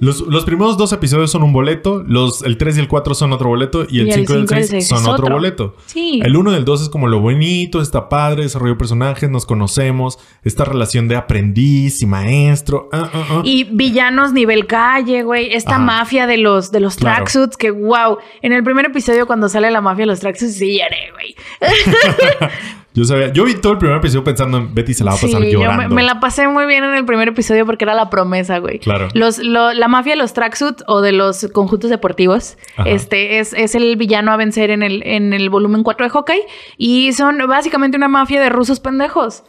Los, 0.00 0.22
los 0.22 0.44
primeros 0.44 0.76
dos 0.76 0.92
episodios 0.92 1.30
son 1.30 1.42
un 1.44 1.52
boleto, 1.52 2.02
los, 2.06 2.42
el 2.42 2.56
3 2.58 2.78
y 2.78 2.80
el 2.80 2.88
4 2.88 3.14
son 3.14 3.32
otro 3.32 3.48
boleto 3.48 3.86
y 3.88 4.00
el 4.00 4.08
Y 4.08 4.10
el 4.12 4.26
5 4.26 4.32
y 4.32 4.36
el 4.36 4.40
cinco 4.48 4.54
y 4.54 4.58
el 4.58 4.64
6 4.64 4.70
seis 4.70 4.88
son 4.88 4.98
otro, 5.12 5.26
otro. 5.26 5.36
boleto. 5.36 5.76
Sí. 5.86 6.20
El 6.24 6.36
1 6.36 6.52
y 6.52 6.54
el 6.56 6.64
2 6.64 6.82
es 6.82 6.88
como 6.88 7.06
lo 7.06 7.20
bonito, 7.20 7.80
está 7.80 8.08
padre, 8.08 8.42
desarrollo 8.42 8.72
de 8.72 8.78
personajes, 8.78 9.30
nos 9.30 9.46
conocemos, 9.46 10.18
esta 10.42 10.64
relación 10.64 11.06
de 11.06 11.14
aprendiz 11.16 12.02
y 12.02 12.06
maestro. 12.06 12.88
ah, 12.92 13.08
ah, 13.12 13.24
ah. 13.30 13.42
Y 13.44 13.64
villanos 13.64 14.32
nivel 14.32 14.66
calle, 14.66 15.22
güey. 15.22 15.52
Esta 15.52 15.76
Ajá. 15.76 15.78
mafia 15.84 16.26
de 16.26 16.38
los, 16.38 16.72
de 16.72 16.80
los 16.80 16.96
Claro. 16.96 17.16
tracksuits, 17.16 17.56
que 17.56 17.70
wow. 17.70 18.18
En 18.42 18.52
el 18.52 18.64
primer 18.64 18.86
episodio, 18.86 19.26
cuando 19.28 19.48
sale 19.48 19.70
la 19.70 19.80
mafia 19.80 20.02
de 20.02 20.06
los 20.06 20.18
tracksuits, 20.20 20.56
sí 20.56 20.78
lloré, 20.78 21.12
güey. 21.12 21.36
Yo 22.92 23.04
sabía, 23.04 23.32
yo 23.32 23.44
vi 23.44 23.54
todo 23.54 23.74
el 23.74 23.78
primer 23.78 23.98
episodio 23.98 24.24
pensando 24.24 24.58
en 24.58 24.74
Betty 24.74 24.94
se 24.94 25.04
la 25.04 25.12
va 25.12 25.16
a 25.16 25.20
pasar 25.20 25.40
Sí, 25.42 25.50
yo 25.52 25.60
llorando. 25.60 25.88
me, 25.90 25.94
me 25.94 26.02
la 26.02 26.18
pasé 26.18 26.48
muy 26.48 26.66
bien 26.66 26.82
en 26.82 26.94
el 26.94 27.04
primer 27.04 27.28
episodio 27.28 27.64
porque 27.64 27.84
era 27.84 27.94
la 27.94 28.10
promesa, 28.10 28.58
güey. 28.58 28.80
Claro. 28.80 29.06
Los, 29.14 29.38
lo- 29.38 29.72
la 29.72 29.86
mafia 29.86 30.14
de 30.14 30.16
los 30.18 30.32
tracksuit 30.32 30.82
o 30.88 31.00
de 31.00 31.12
los 31.12 31.46
conjuntos 31.52 31.88
deportivos 31.88 32.56
Ajá. 32.76 32.90
este 32.90 33.38
es, 33.38 33.52
es 33.52 33.76
el 33.76 33.94
villano 33.96 34.32
a 34.32 34.36
vencer 34.36 34.70
en 34.70 34.82
el, 34.82 35.02
en 35.06 35.32
el 35.32 35.50
volumen 35.50 35.84
4 35.84 36.06
de 36.06 36.10
Hawkeye. 36.10 36.46
Y 36.78 37.12
son 37.12 37.38
básicamente 37.46 37.96
una 37.96 38.08
mafia 38.08 38.40
de 38.40 38.48
rusos 38.48 38.80
pendejos. 38.80 39.44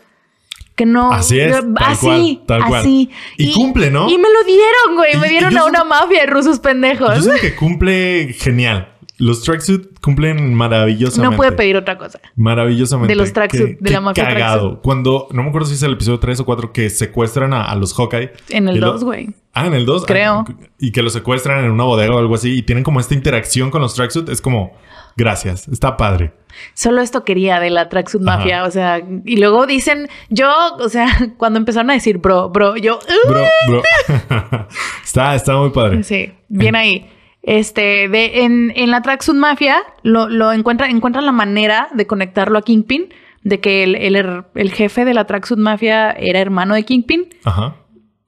Que 0.76 0.86
no... 0.86 1.12
Así 1.12 1.40
es, 1.40 1.52
tal 1.52 1.74
así, 1.80 2.06
cual, 2.06 2.46
tal 2.62 2.66
cual. 2.70 2.82
así. 2.82 3.10
Y 3.38 3.52
cumple, 3.54 3.90
¿no? 3.90 4.08
Y 4.08 4.18
me 4.18 4.30
lo 4.30 4.44
dieron, 4.46 4.96
güey. 4.98 5.16
Y- 5.16 5.18
me 5.18 5.28
y 5.28 5.30
dieron 5.32 5.58
a 5.58 5.66
una 5.66 5.84
mafia 5.84 6.22
de 6.22 6.28
rusos 6.28 6.60
pendejos. 6.60 7.16
Yo 7.26 7.32
sé 7.34 7.40
que 7.42 7.56
cumple 7.56 8.34
genial. 8.38 8.91
Los 9.24 9.44
tracksuit 9.44 10.00
cumplen 10.02 10.54
maravillosamente. 10.56 11.32
No 11.32 11.38
puede 11.38 11.52
pedir 11.52 11.78
otra 11.78 11.98
cosa. 11.98 12.20
Maravillosamente. 12.36 13.14
De 13.14 13.16
los 13.16 13.32
tracksuit, 13.32 13.80
de 13.80 13.90
la 13.92 14.02
mafia 14.02 14.24
cagado. 14.26 14.60
tracksuit. 14.62 14.82
Cuando, 14.84 15.28
no 15.32 15.44
me 15.44 15.50
acuerdo 15.50 15.68
si 15.68 15.76
es 15.76 15.84
el 15.84 15.94
episodio 15.94 16.20
3 16.20 16.40
o 16.40 16.46
4 16.46 16.74
que 16.74 16.90
secuestran 16.90 17.54
a, 17.54 17.64
a 17.66 17.76
los 17.76 17.94
Hawkeye. 17.94 18.32
En 18.50 18.68
el 18.68 18.78
Y 18.78 18.80
lo- 18.80 18.94
2, 18.94 19.04
güey. 19.04 19.30
Ah, 19.54 19.68
en 19.68 19.74
el 19.74 19.86
2. 19.86 20.06
Creo. 20.06 20.46
y 20.80 20.92
que 20.92 21.02
los 21.04 21.14
secuestran 21.14 21.64
en 21.64 21.72
una 21.72 21.84
bodega 21.84 22.16
o 22.16 22.18
algo 22.20 22.36
así 22.36 22.58
y 22.58 22.64
tienen 22.64 22.84
como 22.84 23.00
esta 23.00 23.14
interacción 23.14 23.70
con 23.70 23.82
los 23.82 23.94
tracksuit. 23.96 24.28
Es 24.30 24.42
como, 24.42 24.74
gracias, 25.16 25.68
está 25.68 25.98
padre. 25.98 26.34
Solo 26.74 27.02
esto 27.02 27.24
quería 27.24 27.60
de 27.62 27.70
la 27.70 27.88
Tracksuit 27.90 28.28
Ajá. 28.28 28.40
Mafia, 28.40 28.64
o 28.66 28.72
sea, 28.72 29.00
y 29.26 29.38
luego 29.38 29.66
dicen, 29.68 30.10
yo, 30.30 30.52
o 30.80 30.90
sea, 30.90 31.08
cuando 31.38 31.60
empezaron 31.60 31.90
a 31.92 31.94
decir 31.94 32.18
bro, 32.18 32.50
bro, 32.50 32.76
yo, 32.76 32.98
"Uh". 32.98 33.30
Bro, 33.30 33.46
bro. 33.68 33.84
está, 35.04 35.36
está 35.36 35.56
muy 35.58 35.70
padre. 35.70 36.04
sí, 36.04 36.32
bien 36.50 36.76
ahí. 36.76 37.10
Este, 37.44 38.08
de, 38.08 38.44
en, 38.44 38.72
en 38.76 38.92
la 38.92 39.02
Tracksuit 39.02 39.38
Mafia 39.38 39.82
lo, 40.04 40.30
lo 40.30 40.52
encuentra, 40.54 40.88
encuentran 40.90 41.26
la 41.26 41.32
manera 41.32 41.88
de 41.94 42.06
conectarlo 42.06 42.60
a 42.60 42.62
Kingpin, 42.62 43.10
de 43.44 43.60
que 43.60 43.84
el, 43.84 43.96
el, 43.96 44.44
el 44.54 44.72
jefe 44.72 45.06
de 45.06 45.14
la 45.16 45.26
Tracksuit 45.26 45.60
Mafia 45.60 46.12
era 46.12 46.40
hermano 46.40 46.76
de 46.76 46.84
Kingpin, 46.84 47.30
Ajá. 47.44 47.76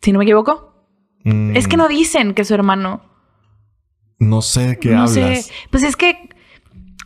si 0.02 0.12
no 0.12 0.20
me 0.20 0.26
equivoco. 0.26 0.74
Mm, 1.24 1.56
Es 1.56 1.68
que 1.68 1.78
no 1.78 1.88
dicen 1.88 2.34
que 2.34 2.42
es 2.42 2.48
su 2.48 2.54
hermano. 2.56 3.04
No 4.20 4.42
sé 4.42 4.68
de 4.68 4.80
qué 4.80 4.90
no 4.90 5.02
hablas. 5.04 5.14
sé. 5.46 5.54
Pues 5.70 5.84
es 5.84 5.96
que 5.96 6.23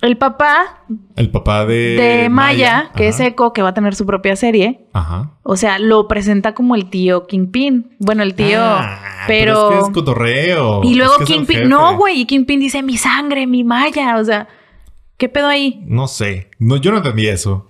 el 0.02 0.18
papá 0.18 0.84
El 1.16 1.32
papá 1.32 1.66
de... 1.66 1.95
de 2.24 2.30
Maya, 2.30 2.91
que 2.95 3.08
es. 3.08 3.20
Echo, 3.20 3.52
que 3.54 3.62
va 3.62 3.70
a 3.70 3.74
tener 3.74 3.95
su 3.95 4.06
propia 4.06 4.36
serie, 4.36 4.86
Ajá. 4.93 5.32
O 5.43 5.56
sea, 5.56 5.80
lo 5.80 6.08
presenta 6.08 6.54
como 6.54 6.76
el 6.76 6.89
tío 6.89 7.26
Kingpin. 7.28 7.95
Bueno, 8.00 8.22
el 8.24 8.36
tío, 8.36 8.60
Ah, 8.62 9.24
pero... 9.28 9.70
es 9.72 9.76
que 9.80 9.86
es 9.88 9.89
cotorreo. 9.93 10.82
y 10.84 10.95
luego 10.95 11.14
Es 11.14 11.20
que 11.20 11.26
Kingpin... 11.34 11.68
No, 11.70 11.98
güey. 11.98 12.22
Y 12.22 12.26
Kingpin 12.26 12.60
dice, 12.60 12.84
mi 12.84 12.98
sangre, 12.98 13.48
mi 13.48 13.64
malla. 13.64 14.18
O 14.18 14.24
sea, 14.24 14.48
¿qué 15.18 15.30
pedo 15.30 15.48
ahí? 15.48 15.82
No 15.88 16.08
sé. 16.08 16.50
No, 16.60 16.76
yo 16.78 16.91
no 16.91 16.98
entendí 16.98 17.28
eso. 17.28 17.68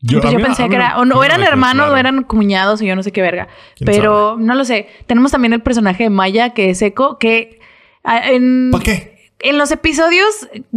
Yo, 0.00 0.20
mí- 0.20 0.34
a 0.34 0.38
pensé 0.38 0.68
que 0.68 0.76
era... 0.76 0.98
O 0.98 1.04
no 1.04 1.24
eran 1.24 1.42
hermanos 1.42 1.86
claro. 1.86 1.94
o 1.94 1.96
eran 1.96 2.22
cuñados 2.22 2.80
o 2.80 2.84
yo 2.84 2.94
no 2.94 3.02
sé 3.02 3.10
qué 3.10 3.20
verga. 3.20 3.48
¿Quién 3.74 3.86
Pero 3.86 4.36
no 4.38 4.54
lo 4.54 4.64
sé. 4.64 4.86
Tenemos 5.06 5.32
también 5.32 5.52
el 5.54 5.62
personaje 5.62 6.04
de 6.04 6.10
Maya, 6.10 6.50
que 6.50 6.70
es 6.70 6.80
Echo, 6.82 7.18
que... 7.18 7.58
ah, 8.04 8.30
En, 8.30 8.68
¿Para 8.70 8.84
qué? 8.84 9.17
En 9.40 9.56
los 9.58 9.70
episodios 9.70 10.26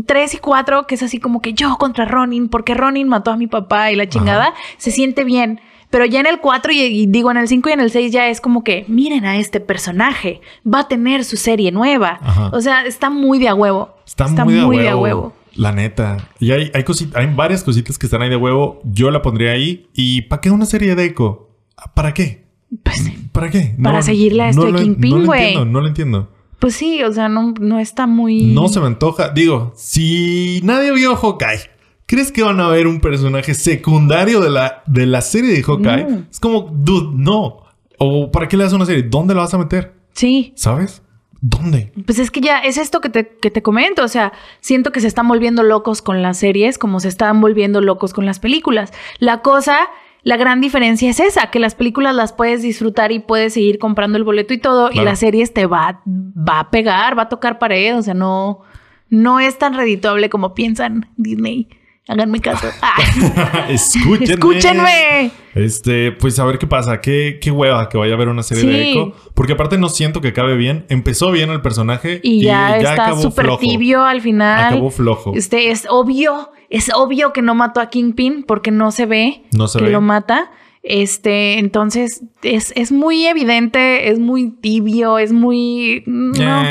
3 0.06 0.36
y 0.36 0.38
4, 0.38 0.86
que 0.88 0.96
es 0.96 1.04
así 1.04 1.18
como 1.20 1.42
que 1.42 1.54
yo 1.54 1.78
contra 1.78 2.06
Ronin, 2.06 2.48
porque 2.48 2.74
Ronin 2.76 3.08
mató 3.08 3.32
a 3.32 3.38
mi 3.38 3.48
papá 3.48 3.92
y 3.92 3.96
la 3.96 4.08
chingada, 4.08 4.54
se 4.78 4.92
siente 4.92 5.24
bien. 5.24 5.60
Pero 5.90 6.06
ya 6.06 6.20
en 6.22 6.26
el 6.28 6.40
4 6.40 6.72
y, 6.72 6.80
y 6.80 7.06
digo 7.08 7.32
en 7.32 7.38
el 7.38 7.48
5 7.48 7.68
y 7.70 7.72
en 7.74 7.80
el 7.82 7.92
6 7.92 8.12
ya 8.14 8.30
es 8.30 8.40
como 8.40 8.64
que 8.64 8.86
miren 8.88 9.26
a 9.26 9.38
este 9.38 9.60
personaje, 9.60 10.40
va 10.66 10.82
a 10.82 10.88
tener 10.88 11.26
su 11.26 11.36
serie 11.38 11.72
nueva. 11.72 12.20
Ajá. 12.22 12.50
O 12.54 12.62
sea, 12.62 12.86
está 12.86 13.10
muy 13.10 13.40
de 13.40 13.50
a 13.50 13.56
huevo. 13.56 13.96
Está, 14.06 14.28
muy, 14.46 14.54
de, 14.78 14.88
a 14.90 14.96
huevo, 14.96 15.34
La 15.56 15.72
neta. 15.74 16.30
Y 16.40 16.52
hay, 16.52 16.72
hay, 16.74 16.84
cosit- 16.84 17.14
hay 17.16 17.28
varias 17.34 17.64
cositas 17.64 17.98
que 17.98 18.06
están 18.06 18.22
ahí 18.22 18.30
de 18.30 18.38
huevo. 18.38 18.80
Yo 18.86 19.10
la 19.12 19.22
pondría 19.22 19.52
ahí. 19.52 19.88
¿Y 19.94 20.22
para 20.24 20.40
qué 20.40 20.50
una 20.52 20.66
serie 20.66 20.96
de 20.96 21.06
eco? 21.06 21.50
¿Para 21.94 22.14
qué? 22.14 22.46
Pues, 22.84 23.12
¿Para 23.34 23.50
qué? 23.50 23.76
Para 23.82 24.02
seguirle 24.02 24.44
a 24.44 24.50
este 24.50 24.72
lo- 24.72 24.80
Kingpin, 24.80 25.12
No 25.12 25.18
lo 25.20 25.26
güey. 25.26 25.42
entiendo, 25.42 25.66
no 25.66 25.82
lo 25.82 25.88
entiendo. 25.88 26.30
Pues 26.62 26.76
sí, 26.76 27.02
o 27.02 27.12
sea, 27.12 27.28
no, 27.28 27.56
no 27.60 27.80
está 27.80 28.06
muy... 28.06 28.44
No 28.54 28.68
se 28.68 28.80
me 28.80 28.86
antoja. 28.86 29.30
Digo, 29.30 29.74
si 29.76 30.62
nadie 30.64 30.92
vio 30.92 31.16
Hawkeye, 31.16 31.72
¿crees 32.06 32.32
que 32.32 32.44
van 32.44 32.60
a 32.60 32.68
ver 32.68 32.86
un 32.86 33.02
personaje 33.02 33.56
secundario 33.56 34.40
de 34.42 34.52
la, 34.52 34.84
de 34.86 35.08
la 35.08 35.22
serie 35.22 35.56
de 35.56 35.64
Hawkeye? 35.64 36.04
No. 36.04 36.24
Es 36.30 36.40
como, 36.40 36.70
dude, 36.72 37.16
no. 37.16 37.64
¿O 37.98 38.30
para 38.30 38.48
qué 38.48 38.58
le 38.58 38.64
das 38.64 38.74
una 38.74 38.86
serie? 38.86 39.02
¿Dónde 39.02 39.34
la 39.34 39.42
vas 39.42 39.56
a 39.56 39.58
meter? 39.58 39.96
Sí. 40.14 40.54
¿Sabes? 40.56 41.02
¿Dónde? 41.42 41.92
Pues 42.06 42.20
es 42.20 42.30
que 42.30 42.42
ya 42.42 42.60
es 42.60 42.78
esto 42.78 43.02
que 43.02 43.10
te, 43.10 43.28
que 43.28 43.50
te 43.50 43.64
comento. 43.64 44.04
O 44.04 44.08
sea, 44.08 44.32
siento 44.60 44.92
que 44.92 45.02
se 45.02 45.08
están 45.08 45.28
volviendo 45.28 45.64
locos 45.64 46.04
con 46.04 46.22
las 46.22 46.38
series 46.38 46.78
como 46.78 47.00
se 47.00 47.08
están 47.08 47.42
volviendo 47.42 47.82
locos 47.82 48.14
con 48.14 48.28
las 48.28 48.40
películas. 48.40 48.94
La 49.18 49.42
cosa, 49.42 49.88
la 50.24 50.38
gran 50.38 50.62
diferencia 50.62 51.10
es 51.10 51.20
esa, 51.20 51.50
que 51.50 51.60
las 51.60 51.76
películas 51.76 52.16
las 52.16 52.34
puedes 52.34 52.62
disfrutar 52.62 53.12
y 53.12 53.20
puedes 53.20 53.54
seguir 53.54 53.80
comprando 53.80 54.18
el 54.18 54.24
boleto 54.24 54.54
y 54.54 54.60
todo, 54.60 54.92
y 54.92 55.00
las 55.00 55.20
series 55.20 55.54
te 55.54 55.66
va, 55.66 56.02
va 56.08 56.60
a 56.60 56.70
pegar, 56.70 57.18
va 57.18 57.24
a 57.24 57.30
tocar 57.30 57.58
pared. 57.58 57.98
O 57.98 58.02
sea, 58.02 58.14
no, 58.14 58.62
no 59.10 59.40
es 59.40 59.58
tan 59.58 59.74
redituable 59.76 60.30
como 60.30 60.54
piensan 60.54 61.10
Disney. 61.18 61.68
Háganme 62.08 62.40
caso. 62.40 62.68
Ah, 62.82 63.68
Escúchenme. 63.70 64.34
Escúchenme. 64.34 65.32
Este, 65.56 66.12
pues 66.12 66.38
a 66.40 66.46
ver 66.46 66.58
qué 66.58 66.68
pasa. 66.68 67.00
Qué, 67.00 67.40
qué 67.42 67.52
hueva 67.52 67.88
que 67.90 67.98
vaya 67.98 68.14
a 68.14 68.16
haber 68.16 68.28
una 68.28 68.44
serie 68.44 68.66
de. 68.66 68.92
Echo. 68.92 69.14
Porque 69.34 69.54
aparte 69.54 69.78
no 69.78 69.88
siento 69.90 70.20
que 70.20 70.30
acabe 70.30 70.56
bien. 70.56 70.86
Empezó 70.90 71.32
bien 71.32 71.50
el 71.52 71.62
personaje 71.62 72.20
Y 72.24 72.44
ya, 72.44 72.78
está 72.78 73.06
acabó 73.06 73.22
súper 73.22 73.58
tibio 73.58 74.04
al 74.04 74.22
final. 74.22 74.74
Acabó 74.74 74.90
flojo. 74.90 75.34
Este 75.36 75.72
es 75.72 75.86
obvio, 75.90 76.52
es 76.72 76.90
obvio 76.96 77.34
que 77.34 77.42
no 77.44 77.54
mató 77.54 77.80
a 77.82 77.90
Kingpin 77.90 78.44
porque 78.44 78.72
no 78.72 78.92
se 78.92 79.06
ve 79.06 79.44
No 79.52 79.68
se 79.68 79.78
que 79.80 79.86
ve. 79.86 79.92
lo 79.92 80.02
mata. 80.02 80.50
Este, 80.84 81.60
entonces 81.60 82.24
es, 82.42 82.74
es 82.76 82.92
muy 82.92 83.28
evidente, 83.28 84.10
es 84.10 84.18
muy 84.18 84.50
tibio, 84.50 85.20
es 85.20 85.32
muy. 85.32 86.02
No, 86.08 86.64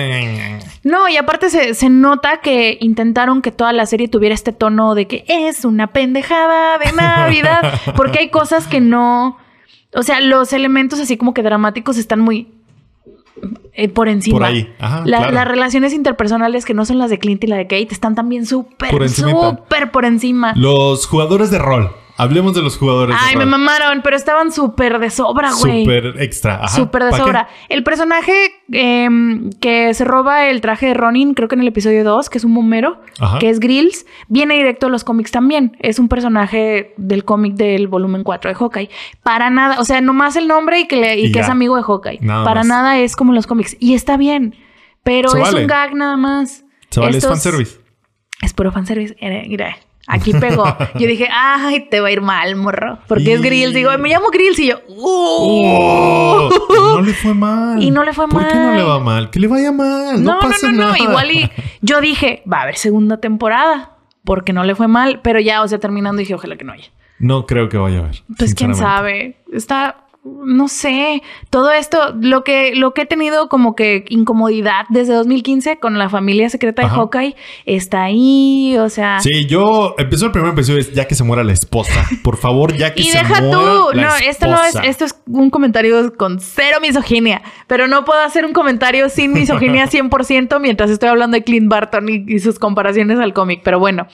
no 0.83 1.09
y 1.09 1.17
aparte 1.17 1.49
se, 1.49 1.75
se 1.75 1.91
nota 1.91 2.41
que 2.41 2.77
intentaron 2.81 3.41
que 3.41 3.53
toda 3.53 3.73
la 3.73 3.87
serie 3.87 4.09
tuviera 4.09 4.35
este 4.35 4.53
tono 4.53 4.97
de 4.97 5.07
que 5.07 5.25
es 5.29 5.65
una 5.65 5.89
pendejada 5.93 6.79
de 6.79 6.91
Navidad, 6.97 7.81
porque 7.95 8.19
hay 8.19 8.31
cosas 8.31 8.67
que 8.67 8.81
no. 8.81 9.39
O 9.95 10.03
sea, 10.03 10.21
los 10.21 10.53
elementos 10.53 10.99
así 10.99 11.17
como 11.17 11.33
que 11.33 11.43
dramáticos 11.45 11.97
están 11.97 12.19
muy 12.21 12.49
eh, 13.73 13.89
por 13.89 14.09
encima. 14.09 14.39
Por 14.39 14.45
ahí. 14.47 14.73
Ajá, 14.79 15.03
La- 15.05 15.19
claro. 15.19 15.33
Las 15.33 15.49
relaciones 15.49 15.93
interpersonales 15.93 16.65
que 16.65 16.75
no 16.75 16.85
son 16.85 16.99
las 16.99 17.11
de 17.11 17.19
Clint 17.19 17.43
y 17.45 17.47
la 17.47 17.57
de 17.57 17.65
Kate 17.65 17.89
están 17.91 18.15
también 18.15 18.47
súper, 18.47 18.91
súper 19.09 19.91
por 19.91 20.05
encima. 20.05 20.53
Los 20.57 21.07
jugadores 21.07 21.51
de 21.51 21.59
rol. 21.59 21.91
Hablemos 22.23 22.55
de 22.55 22.63
los 22.63 22.77
jugadores 22.77 23.17
Ay, 23.19 23.37
me 23.37 23.47
mamaron, 23.47 24.01
pero 24.03 24.17
estaban 24.17 24.53
súper 24.53 24.99
de 24.99 25.11
sobra, 25.11 25.51
güey. 25.53 25.85
Súper 25.85 26.15
extra. 26.23 26.69
Súper 26.69 27.05
de 27.05 27.13
sobra. 27.13 27.49
El 27.69 27.83
personaje 27.83 28.33
em, 28.73 29.51
que 29.61 29.93
se 29.95 30.05
roba 30.05 30.47
el 30.47 30.61
traje 30.61 30.87
de 30.87 30.95
Ronin, 30.95 31.35
creo 31.35 31.49
que 31.49 31.55
en 31.55 31.63
el 31.63 31.69
episodio 31.69 32.05
2, 32.05 32.29
que 32.31 32.39
es 32.39 32.45
un 32.45 32.55
bombero, 32.55 33.01
Ajá. 33.19 33.39
que 33.39 33.49
es 33.49 33.61
Grills, 33.61 34.07
viene 34.29 34.55
directo 34.57 34.87
a 34.87 34.91
los 34.91 35.05
cómics 35.05 35.31
también. 35.31 35.77
Es 35.81 35.99
un 35.99 36.09
personaje 36.09 36.95
del 36.97 37.25
cómic 37.25 37.55
del 37.55 37.89
volumen 37.89 38.23
4 38.25 38.51
de 38.51 38.55
Hawkeye. 38.55 38.91
Para 39.23 39.51
nada, 39.51 39.81
o 39.81 39.85
sea, 39.85 40.01
nomás 40.01 40.37
el 40.37 40.47
nombre 40.49 40.81
y 40.81 40.87
que, 40.87 40.97
le- 40.97 41.19
y 41.19 41.27
Y 41.27 41.33
que 41.33 41.41
es 41.41 41.49
amigo 41.49 41.77
de 41.77 41.83
Hawkeye. 41.83 42.19
Nada 42.23 42.45
Para 42.45 42.61
más. 42.61 42.67
nada 42.67 42.99
es 42.99 43.17
como 43.17 43.33
los 43.33 43.47
cómics. 43.47 43.77
Y 43.81 43.95
está 43.95 44.17
bien, 44.17 44.55
pero 45.03 45.31
Se 45.31 45.39
es 45.39 45.45
vale. 45.45 45.61
un 45.63 45.67
gag 45.67 45.95
nada 45.95 46.17
más. 46.17 46.65
Se 46.91 47.01
vale, 47.01 47.11
es 47.13 47.25
Estos- 47.25 47.31
fanservice. 47.43 47.79
es 48.43 48.53
puro 48.53 48.73
fanservice. 48.73 49.17
Mira, 49.21 49.43
mira, 49.47 49.77
aquí 50.07 50.33
pegó. 50.33 50.65
Yo 50.95 51.07
dije, 51.07 51.29
ay, 51.33 51.89
te 51.91 52.01
va 52.01 52.09
a 52.09 52.11
ir 52.11 52.21
mal, 52.21 52.57
morro. 52.57 52.99
Porque 53.07 53.35
es 53.35 53.43
Grills. 53.43 53.75
Digo, 53.75 53.91
me 53.99 54.09
llamo 54.09 54.29
Grills 54.31 54.59
y 54.59 54.69
yo, 54.69 54.77
¡uh! 54.89 55.01
¡Oh! 55.03 56.51
no 56.97 57.03
le 57.03 57.13
fue 57.15 57.35
mal. 57.35 57.83
Y 57.83 57.91
no 57.91 58.05
le 58.05 58.13
fue 58.13 58.29
¿Por 58.29 58.47
qué 58.47 58.55
no 58.55 58.67
mal. 58.67 58.77
le 58.77 58.83
va 58.83 59.01
mal? 59.01 59.31
Que 59.31 59.41
le 59.41 59.47
vaya 59.47 59.73
mal. 59.73 60.23
No, 60.23 60.33
No, 60.33 60.41
no, 60.43 60.49
pasa 60.49 60.67
no, 60.71 60.73
no, 60.73 60.83
nada. 60.85 60.99
Igual 60.99 61.31
y 61.33 61.51
yo 61.83 62.01
dije, 62.01 62.43
va 62.51 62.59
a 62.59 62.63
haber 62.63 62.77
segunda 62.77 63.19
temporada. 63.19 63.97
Porque 64.25 64.53
no 64.53 64.65
le 64.65 64.75
fue 64.75 64.87
mal. 64.89 65.21
Pero 65.23 65.41
ya, 65.41 65.63
o 65.63 65.69
sea, 65.69 65.79
terminando 65.79 66.21
dije, 66.21 66.35
ojalá 66.35 66.57
que 66.57 66.65
no 66.65 66.73
haya. 66.73 66.91
No 67.19 67.47
creo 67.47 67.69
que 67.69 67.77
vaya 67.79 67.99
a 67.99 68.01
haber. 68.03 68.23
Pues 68.37 68.55
quién 68.55 68.75
sabe. 68.75 69.37
Está, 69.53 70.05
no 70.23 70.69
sé. 70.69 71.23
Todo 71.49 71.73
esto, 71.73 72.15
lo 72.21 72.45
que, 72.45 72.75
lo 72.75 72.93
que 72.93 73.03
he 73.03 73.07
tenido 73.07 73.49
como 73.49 73.75
que 73.75 74.05
incomodidad 74.09 74.85
desde 74.91 75.15
2015 75.15 75.79
con 75.79 75.99
la 75.99 76.11
familia 76.11 76.51
secreta 76.51 76.83
de 76.83 76.89
Ajá. 76.89 76.97
Hawkeye 76.97 77.37
está 77.65 78.03
ahí. 78.03 78.77
O 78.79 78.89
sea. 78.91 79.21
Sí, 79.21 79.47
yo 79.47 79.95
empezó 79.97 80.27
el 80.27 80.33
primer 80.33 80.53
episodio 80.53 80.81
es 80.81 80.93
ya 80.93 81.07
que 81.07 81.15
se 81.15 81.25
muera 81.25 81.43
la 81.43 81.53
esposa. 81.53 82.05
Por 82.23 82.37
favor, 82.37 82.77
ya 82.77 82.93
que 82.93 83.01
Y 83.01 83.05
se 83.05 83.19
deja 83.19 83.41
muera 83.41 83.57
tú, 83.57 83.89
la 83.95 84.03
no, 84.03 84.17
esto 84.17 84.47
no 84.47 84.61
es, 84.63 84.69
esposa. 84.69 84.87
esto 84.87 85.05
es 85.07 85.23
un 85.27 85.49
comentario 85.51 86.13
con 86.17 86.39
cero 86.41 86.79
misoginia, 86.83 87.43
pero 87.67 87.89
no 87.89 88.05
puedo 88.05 88.21
hacer 88.21 88.45
un 88.45 88.53
comentario 88.53 89.09
sin 89.09 89.33
misoginia 89.33 89.87
100% 89.91 90.61
mientras 90.61 90.91
estoy 90.91 91.09
hablando 91.09 91.37
de 91.37 91.45
Clint 91.45 91.69
Barton 91.71 92.09
y, 92.09 92.25
y 92.27 92.39
sus 92.41 92.59
comparaciones 92.59 93.19
al 93.19 93.33
cómic, 93.33 93.63
pero 93.65 93.79
bueno, 93.79 94.07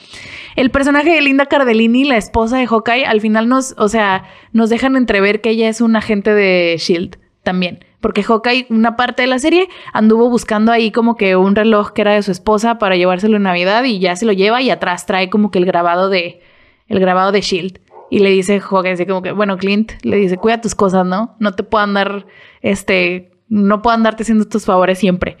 el 0.55 0.71
personaje 0.71 1.11
de 1.13 1.21
Linda 1.21 1.45
Cardellini, 1.45 2.05
la 2.05 2.17
esposa 2.17 2.57
de 2.57 2.65
Hawkeye, 2.65 3.05
al 3.05 3.21
final 3.21 3.47
nos, 3.47 3.75
o 3.77 3.89
sea, 3.89 4.23
nos 4.53 4.69
dejan 4.69 4.95
entrever 4.95 5.39
que 5.39 5.51
ella 5.51 5.69
es 5.69 5.81
un 5.81 5.95
agente 5.97 6.33
de 6.33 6.75
S.H.I.E.L.D. 6.75 7.17
también. 7.43 7.83
Porque 7.99 8.23
Hawkeye, 8.23 8.67
una 8.69 8.95
parte 8.95 9.23
de 9.23 9.27
la 9.27 9.39
serie, 9.39 9.67
anduvo 9.91 10.29
buscando 10.29 10.71
ahí 10.71 10.91
como 10.91 11.17
que 11.17 11.35
un 11.35 11.55
reloj 11.55 11.91
que 11.91 12.01
era 12.01 12.13
de 12.13 12.23
su 12.23 12.31
esposa 12.31 12.77
para 12.77 12.95
llevárselo 12.95 13.37
en 13.37 13.43
Navidad 13.43 13.83
y 13.83 13.99
ya 13.99 14.15
se 14.15 14.25
lo 14.25 14.33
lleva 14.33 14.61
y 14.61 14.69
atrás 14.69 15.05
trae 15.05 15.29
como 15.29 15.51
que 15.51 15.59
el 15.59 15.65
grabado 15.65 16.09
de, 16.09 16.41
el 16.87 16.99
grabado 16.99 17.31
de 17.31 17.39
S.H.I.E.L.D. 17.39 17.81
Y 18.09 18.19
le 18.19 18.29
dice 18.29 18.59
Hawkeye 18.61 18.93
así 18.93 19.05
como 19.05 19.21
que, 19.21 19.31
bueno, 19.31 19.57
Clint, 19.57 19.93
le 20.03 20.17
dice, 20.17 20.37
cuida 20.37 20.61
tus 20.61 20.75
cosas, 20.75 21.05
¿no? 21.05 21.35
No 21.39 21.53
te 21.53 21.63
puedo 21.63 21.83
andar, 21.83 22.25
este, 22.61 23.31
no 23.49 23.81
puedo 23.81 23.95
andarte 23.95 24.23
haciendo 24.23 24.45
tus 24.45 24.65
favores 24.65 24.99
siempre. 24.99 25.37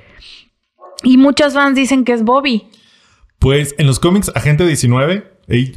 Y 1.03 1.17
muchos 1.17 1.53
fans 1.53 1.75
dicen 1.75 2.03
que 2.03 2.13
es 2.13 2.23
Bobby. 2.23 2.67
Pues 3.39 3.75
en 3.77 3.87
los 3.87 3.99
cómics, 3.99 4.31
Agente 4.35 4.65
19, 4.65 5.23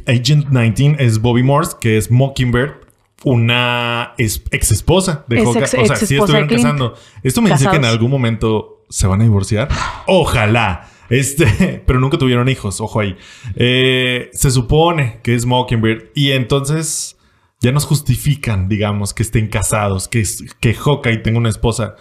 Agent 0.07 0.49
19 0.49 0.95
es 0.99 1.21
Bobby 1.21 1.43
Morse, 1.43 1.77
que 1.79 1.97
es 1.97 2.11
Mockingbird, 2.11 2.80
una 3.23 4.13
ex 4.17 4.71
esposa 4.71 5.25
de 5.27 5.39
ex- 5.39 5.47
o 5.47 5.53
sea, 5.85 5.95
sí 5.95 6.15
estuvieron 6.15 6.47
casando. 6.47 6.95
Esto 7.23 7.41
me 7.41 7.51
dice 7.51 7.67
que 7.69 7.75
en 7.77 7.85
algún 7.85 8.09
momento 8.11 8.83
se 8.89 9.07
van 9.07 9.21
a 9.21 9.23
divorciar. 9.23 9.69
Ojalá. 10.07 10.87
Este, 11.09 11.83
pero 11.85 11.99
nunca 11.99 12.17
tuvieron 12.17 12.47
hijos, 12.49 12.81
ojo 12.81 12.99
ahí. 13.01 13.17
Eh, 13.55 14.29
se 14.33 14.49
supone 14.49 15.19
que 15.23 15.35
es 15.35 15.45
Mockingbird 15.45 16.05
y 16.15 16.31
entonces 16.31 17.17
ya 17.59 17.71
nos 17.71 17.85
justifican, 17.85 18.67
digamos, 18.69 19.13
que 19.13 19.23
estén 19.23 19.47
casados, 19.47 20.07
que, 20.07 20.23
que 20.59 20.73
Hawkeye 20.73 21.17
tenga 21.17 21.37
una 21.37 21.49
esposa. 21.49 21.95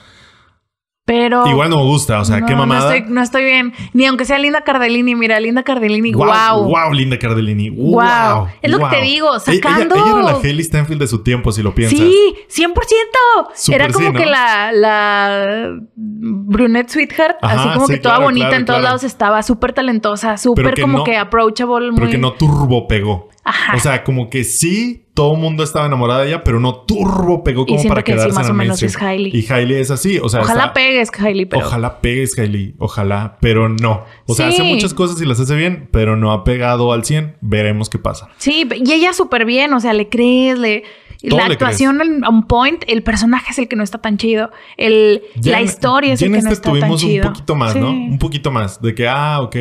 Pero. 1.10 1.44
Igual 1.48 1.70
no 1.70 1.78
me 1.78 1.82
gusta, 1.82 2.20
o 2.20 2.24
sea, 2.24 2.38
no, 2.38 2.46
qué 2.46 2.54
mamada. 2.54 2.88
No 2.88 2.94
estoy, 2.94 3.12
no 3.12 3.20
estoy 3.20 3.42
bien. 3.44 3.72
Ni 3.94 4.06
aunque 4.06 4.24
sea 4.24 4.38
Linda 4.38 4.60
Cardellini. 4.62 5.16
Mira, 5.16 5.40
Linda 5.40 5.64
Cardellini. 5.64 6.12
Wow. 6.12 6.26
Wow, 6.26 6.68
wow, 6.68 6.92
Linda 6.92 7.18
Cardellini. 7.18 7.68
Wow. 7.68 7.94
Wow. 7.94 8.46
Es 8.62 8.70
lo 8.70 8.78
que 8.78 8.96
te 8.96 9.02
digo, 9.02 9.28
ella- 9.34 9.40
sacando- 9.40 9.96
Ella, 9.96 10.04
era 10.12 10.22
la 10.22 10.30
Haley 10.38 10.62
Stanfield 10.62 11.00
de 11.00 11.08
su 11.08 11.24
tiempo, 11.24 11.50
si 11.50 11.64
lo 11.64 11.74
piensas. 11.74 11.98
Sí, 11.98 12.34
100%. 12.48 13.48
Súper 13.56 13.80
Era 13.82 13.92
como 13.92 14.06
sí, 14.06 14.12
¿no? 14.12 14.18
que 14.20 14.26
la, 14.26 14.70
la 14.72 15.72
brunette 15.96 16.90
sweetheart, 16.90 17.38
Ajá, 17.42 17.60
así 17.60 17.68
como 17.74 17.86
sí, 17.88 17.94
que 17.94 17.98
toda 17.98 18.14
claro, 18.14 18.24
bonita 18.26 18.46
claro, 18.46 18.60
en 18.60 18.64
todos 18.66 18.78
claro. 18.78 18.84
lados 18.90 19.02
estaba, 19.02 19.42
súper 19.42 19.72
talentosa, 19.72 20.36
súper 20.36 20.80
como 20.80 21.02
que 21.02 21.16
approachable. 21.16 21.90
Pero 21.92 22.02
muy- 22.06 22.12
que 22.12 22.18
no 22.18 22.34
turbo 22.34 22.86
pegó. 22.86 23.29
Ajá. 23.42 23.74
O 23.76 23.80
sea, 23.80 24.04
como 24.04 24.28
que 24.28 24.44
sí, 24.44 25.06
todo 25.14 25.34
el 25.34 25.40
mundo 25.40 25.62
estaba 25.64 25.86
enamorado 25.86 26.20
de 26.20 26.28
ella, 26.28 26.44
pero 26.44 26.60
no 26.60 26.74
turbo 26.82 27.42
pegó 27.42 27.64
como 27.66 27.78
siento 27.78 27.88
para 27.94 28.04
que 28.04 28.12
sí, 28.12 28.16
quedarse 28.18 28.34
más 28.34 28.46
en 28.46 28.52
o 28.52 28.54
menos 28.54 28.82
es 28.82 28.96
Hailey. 29.00 29.32
Y 29.34 29.50
Hailey 29.50 29.76
es 29.80 29.90
así, 29.90 30.18
o 30.18 30.28
sea, 30.28 30.42
Ojalá 30.42 30.60
está- 30.64 30.72
pegues, 30.74 31.10
Kylie, 31.10 31.46
pero. 31.46 31.66
Ojalá 31.66 32.00
pegues, 32.00 32.38
Hailey. 32.38 32.74
Ojalá, 32.78 33.38
pero 33.40 33.68
no. 33.68 34.04
O 34.26 34.34
sea, 34.34 34.50
Sí. 34.50 34.54
hace 34.60 34.62
muchas 34.64 34.92
cosas 34.94 35.20
y 35.22 35.24
las 35.24 35.40
hace 35.40 35.56
bien, 35.56 35.88
pero 35.90 36.16
no 36.16 36.32
ha 36.32 36.44
pegado 36.44 36.92
al 36.92 37.04
100. 37.04 37.36
Veremos 37.40 37.88
qué 37.88 37.98
pasa. 37.98 38.28
Sí, 38.36 38.68
y 38.74 38.92
ella 38.92 39.12
súper 39.14 39.44
bien, 39.46 39.72
o 39.72 39.80
sea, 39.80 39.94
le 39.94 40.08
crees, 40.08 40.58
le. 40.58 40.84
Todo 41.28 41.38
la 41.38 41.46
actuación 41.46 42.00
en- 42.00 42.24
on 42.24 42.46
point, 42.46 42.82
el 42.86 43.02
personaje 43.02 43.50
es 43.50 43.58
el 43.58 43.68
que 43.68 43.76
no 43.76 43.82
está 43.82 43.98
tan 43.98 44.16
chido. 44.16 44.50
El, 44.78 45.22
Ya 45.36 45.52
la 45.52 45.60
historia 45.62 46.14
es 46.14 46.22
el 46.22 46.28
que 46.28 46.32
no 46.32 46.38
este 46.38 46.52
está 46.54 46.70
tan 46.70 46.80
tuvimos 46.80 47.00
chido. 47.00 47.26
un 47.26 47.32
poquito 47.34 47.54
más, 47.56 47.76
¿no? 47.76 47.90
Sí. 47.90 47.94
Un 48.12 48.18
poquito 48.18 48.50
más. 48.50 48.80
De 48.80 48.94
que, 48.94 49.06
ah, 49.06 49.40
ok. 49.42 49.56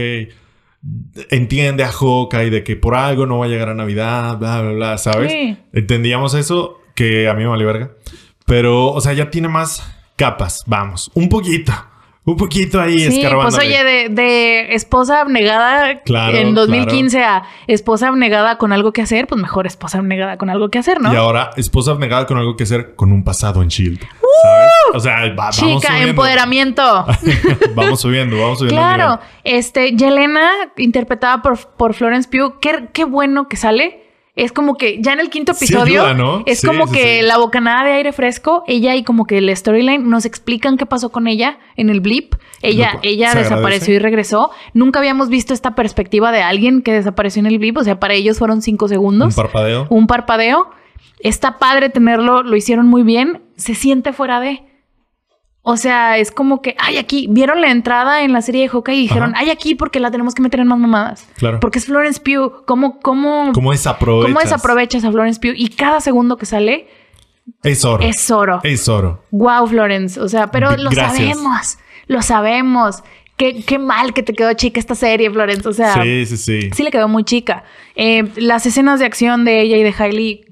Entiende 1.30 1.84
a 1.84 1.92
Hawkeye 1.92 2.50
de 2.50 2.64
que 2.64 2.76
por 2.76 2.96
algo 2.96 3.26
no 3.26 3.40
va 3.40 3.46
a 3.46 3.50
llegar 3.50 3.70
a 3.70 3.74
Navidad, 3.74 4.38
bla, 4.38 4.62
bla, 4.62 4.72
bla, 4.72 4.98
¿sabes? 4.98 5.32
Sí. 5.32 5.58
Entendíamos 5.74 6.34
eso, 6.34 6.80
que 6.96 7.28
a 7.28 7.34
mí 7.34 7.44
me 7.44 7.50
vale 7.50 7.66
verga. 7.66 7.92
Pero, 8.46 8.88
o 8.88 9.02
sea, 9.02 9.14
ya 9.14 9.30
tiene 9.30 9.48
más 9.48 9.84
capas, 10.16 10.64
vamos. 10.66 11.12
Un 11.14 11.30
poquito. 11.30 11.74
Un 12.32 12.38
poquito 12.38 12.80
ahí 12.80 13.00
Sí, 13.12 13.26
pues 13.42 13.58
oye, 13.58 13.84
de, 13.84 14.10
de 14.10 14.74
esposa 14.76 15.22
abnegada 15.22 16.02
Claro, 16.02 16.38
en 16.38 16.54
2015 16.54 17.24
a 17.24 17.44
esposa 17.68 18.08
abnegada 18.10 18.58
con 18.58 18.72
algo 18.72 18.94
que 18.94 19.02
hacer, 19.02 19.28
pues 19.28 19.42
mejor 19.42 19.66
esposa 19.68 19.98
abnegada 19.98 20.38
con 20.38 20.50
algo 20.50 20.70
que 20.70 20.78
hacer, 20.80 21.02
¿no? 21.02 21.12
Y 21.14 21.16
ahora, 21.16 21.52
esposa 21.58 21.92
abnegada 21.92 22.26
con 22.26 22.38
algo 22.38 22.56
que 22.56 22.64
hacer 22.64 22.96
con 22.96 23.12
un 23.12 23.24
pasado 23.24 23.62
en 23.64 23.70
Shield. 23.70 24.00
¿Sabes? 24.02 24.72
O 24.94 25.00
sea, 25.00 25.16
va- 25.30 25.36
vamos 25.36 25.56
Chica, 25.56 25.88
subiendo. 25.90 26.10
empoderamiento. 26.10 27.06
vamos 27.76 28.02
subiendo, 28.02 28.38
vamos 28.40 28.60
subiendo. 28.60 28.80
claro. 28.82 29.20
Este, 29.44 29.96
Yelena, 29.96 30.50
interpretada 30.78 31.42
por, 31.42 31.58
por 31.78 31.94
Florence 31.94 32.30
Pugh, 32.30 32.60
qué, 32.60 32.90
qué 32.94 33.06
bueno 33.06 33.48
que 33.48 33.58
sale. 33.58 34.09
Es 34.44 34.52
como 34.52 34.76
que 34.76 35.02
ya 35.02 35.14
en 35.14 35.20
el 35.20 35.30
quinto 35.30 35.54
Sí 35.54 35.66
episodio 35.66 36.02
ayuda, 36.06 36.14
¿no? 36.14 36.44
es 36.46 36.60
Sí, 36.60 36.68
como 36.68 36.88
sí, 36.88 36.94
que 36.94 37.22
la 37.24 37.38
bocanada 37.38 37.84
de 37.86 37.94
aire 37.94 38.12
fresco, 38.14 38.64
ella 38.68 38.96
y 38.96 39.04
como 39.04 39.26
que 39.26 39.38
el 39.40 39.56
storyline 39.56 40.10
nos 40.10 40.26
explican 40.26 40.78
qué 40.78 40.86
pasó 40.86 41.12
con 41.12 41.28
ella 41.28 41.60
en 41.76 41.90
el 41.90 42.00
blip. 42.02 42.36
Ella, 42.62 43.00
ella 43.04 43.32
se 43.32 43.40
desapareció 43.40 43.66
agradece. 43.68 43.92
y 43.94 44.00
regresó. 44.00 44.52
Nunca 44.74 45.00
habíamos 45.00 45.30
visto 45.30 45.54
esta 45.54 45.76
perspectiva 45.76 46.32
de 46.32 46.42
alguien 46.42 46.82
que 46.82 46.92
desapareció 46.94 47.40
en 47.40 47.46
el 47.48 47.60
blip. 47.60 47.78
O 47.78 47.84
sea, 47.84 48.00
para 48.00 48.14
ellos 48.14 48.38
fueron 48.38 48.62
cinco 48.62 48.86
Un 48.86 48.90
segundos. 48.90 49.36
parpadeo. 49.36 49.88
un 49.90 50.08
parpadeo. 50.08 50.70
Está 51.22 51.58
padre 51.58 51.90
tenerlo, 51.90 52.44
lo 52.44 52.56
hicieron 52.56 52.88
muy 52.88 53.04
bien. 53.04 53.42
Se 53.58 53.76
siente 53.76 54.14
fuera 54.14 54.40
de. 54.40 54.62
O 55.72 55.78
sea, 55.78 56.18
es 56.18 56.32
como 56.32 56.62
que, 56.64 56.76
ay, 56.80 56.98
aquí, 56.98 57.28
vieron 57.30 57.62
la 57.62 57.70
entrada 57.70 58.24
en 58.24 58.34
la 58.34 58.42
serie 58.42 58.64
de 58.64 58.70
Hawkeye 58.70 58.96
y 58.98 59.02
dijeron, 59.02 59.32
Ajá. 59.36 59.42
ay, 59.44 59.50
aquí 59.52 59.76
porque 59.76 60.00
la 60.00 60.10
tenemos 60.10 60.34
que 60.34 60.42
meter 60.42 60.60
en 60.62 60.68
más 60.68 60.80
mamadas. 60.80 61.28
Claro. 61.38 61.60
Porque 61.60 61.78
es 61.78 61.86
Florence 61.86 62.20
Pugh. 62.20 62.66
¿Cómo, 62.66 63.00
cómo, 63.02 63.52
¿Cómo 63.54 63.72
desaprovechas? 63.72 64.30
cómo 64.34 64.40
desaprovechas 64.40 65.04
a 65.04 65.12
Florence 65.12 65.40
Pugh? 65.40 65.54
Y 65.56 65.70
cada 65.70 66.02
segundo 66.02 66.38
que 66.38 66.48
sale 66.48 66.88
Es 67.62 67.86
oro. 67.86 68.04
es 68.04 68.32
oro. 68.32 68.62
Es 68.64 68.88
oro. 68.90 69.24
Wow, 69.30 69.68
Florence. 69.68 70.20
O 70.20 70.28
sea, 70.28 70.50
pero 70.50 70.76
lo 70.76 70.90
Gracias. 70.90 71.18
sabemos. 71.36 71.78
Lo 72.08 72.22
sabemos. 72.24 73.04
Qué, 73.38 73.64
qué 73.64 73.78
mal 73.80 74.14
que 74.14 74.24
te 74.24 74.34
quedó 74.34 74.52
chica 74.54 74.80
esta 74.80 74.96
serie, 74.96 75.30
Florence. 75.30 75.68
O 75.70 75.74
sea, 75.74 75.94
Sí, 76.02 76.26
sí, 76.26 76.38
sí. 76.38 76.70
sí 76.74 76.84
le 76.84 76.90
quedó 76.92 77.08
muy 77.08 77.24
chica. 77.24 77.64
Eh, 77.96 78.28
las 78.38 78.66
escenas 78.66 79.00
de 79.00 79.06
acción 79.06 79.46
de 79.46 79.62
ella 79.62 79.78
y 79.78 79.84
de 79.84 79.94
Hailey, 79.98 80.46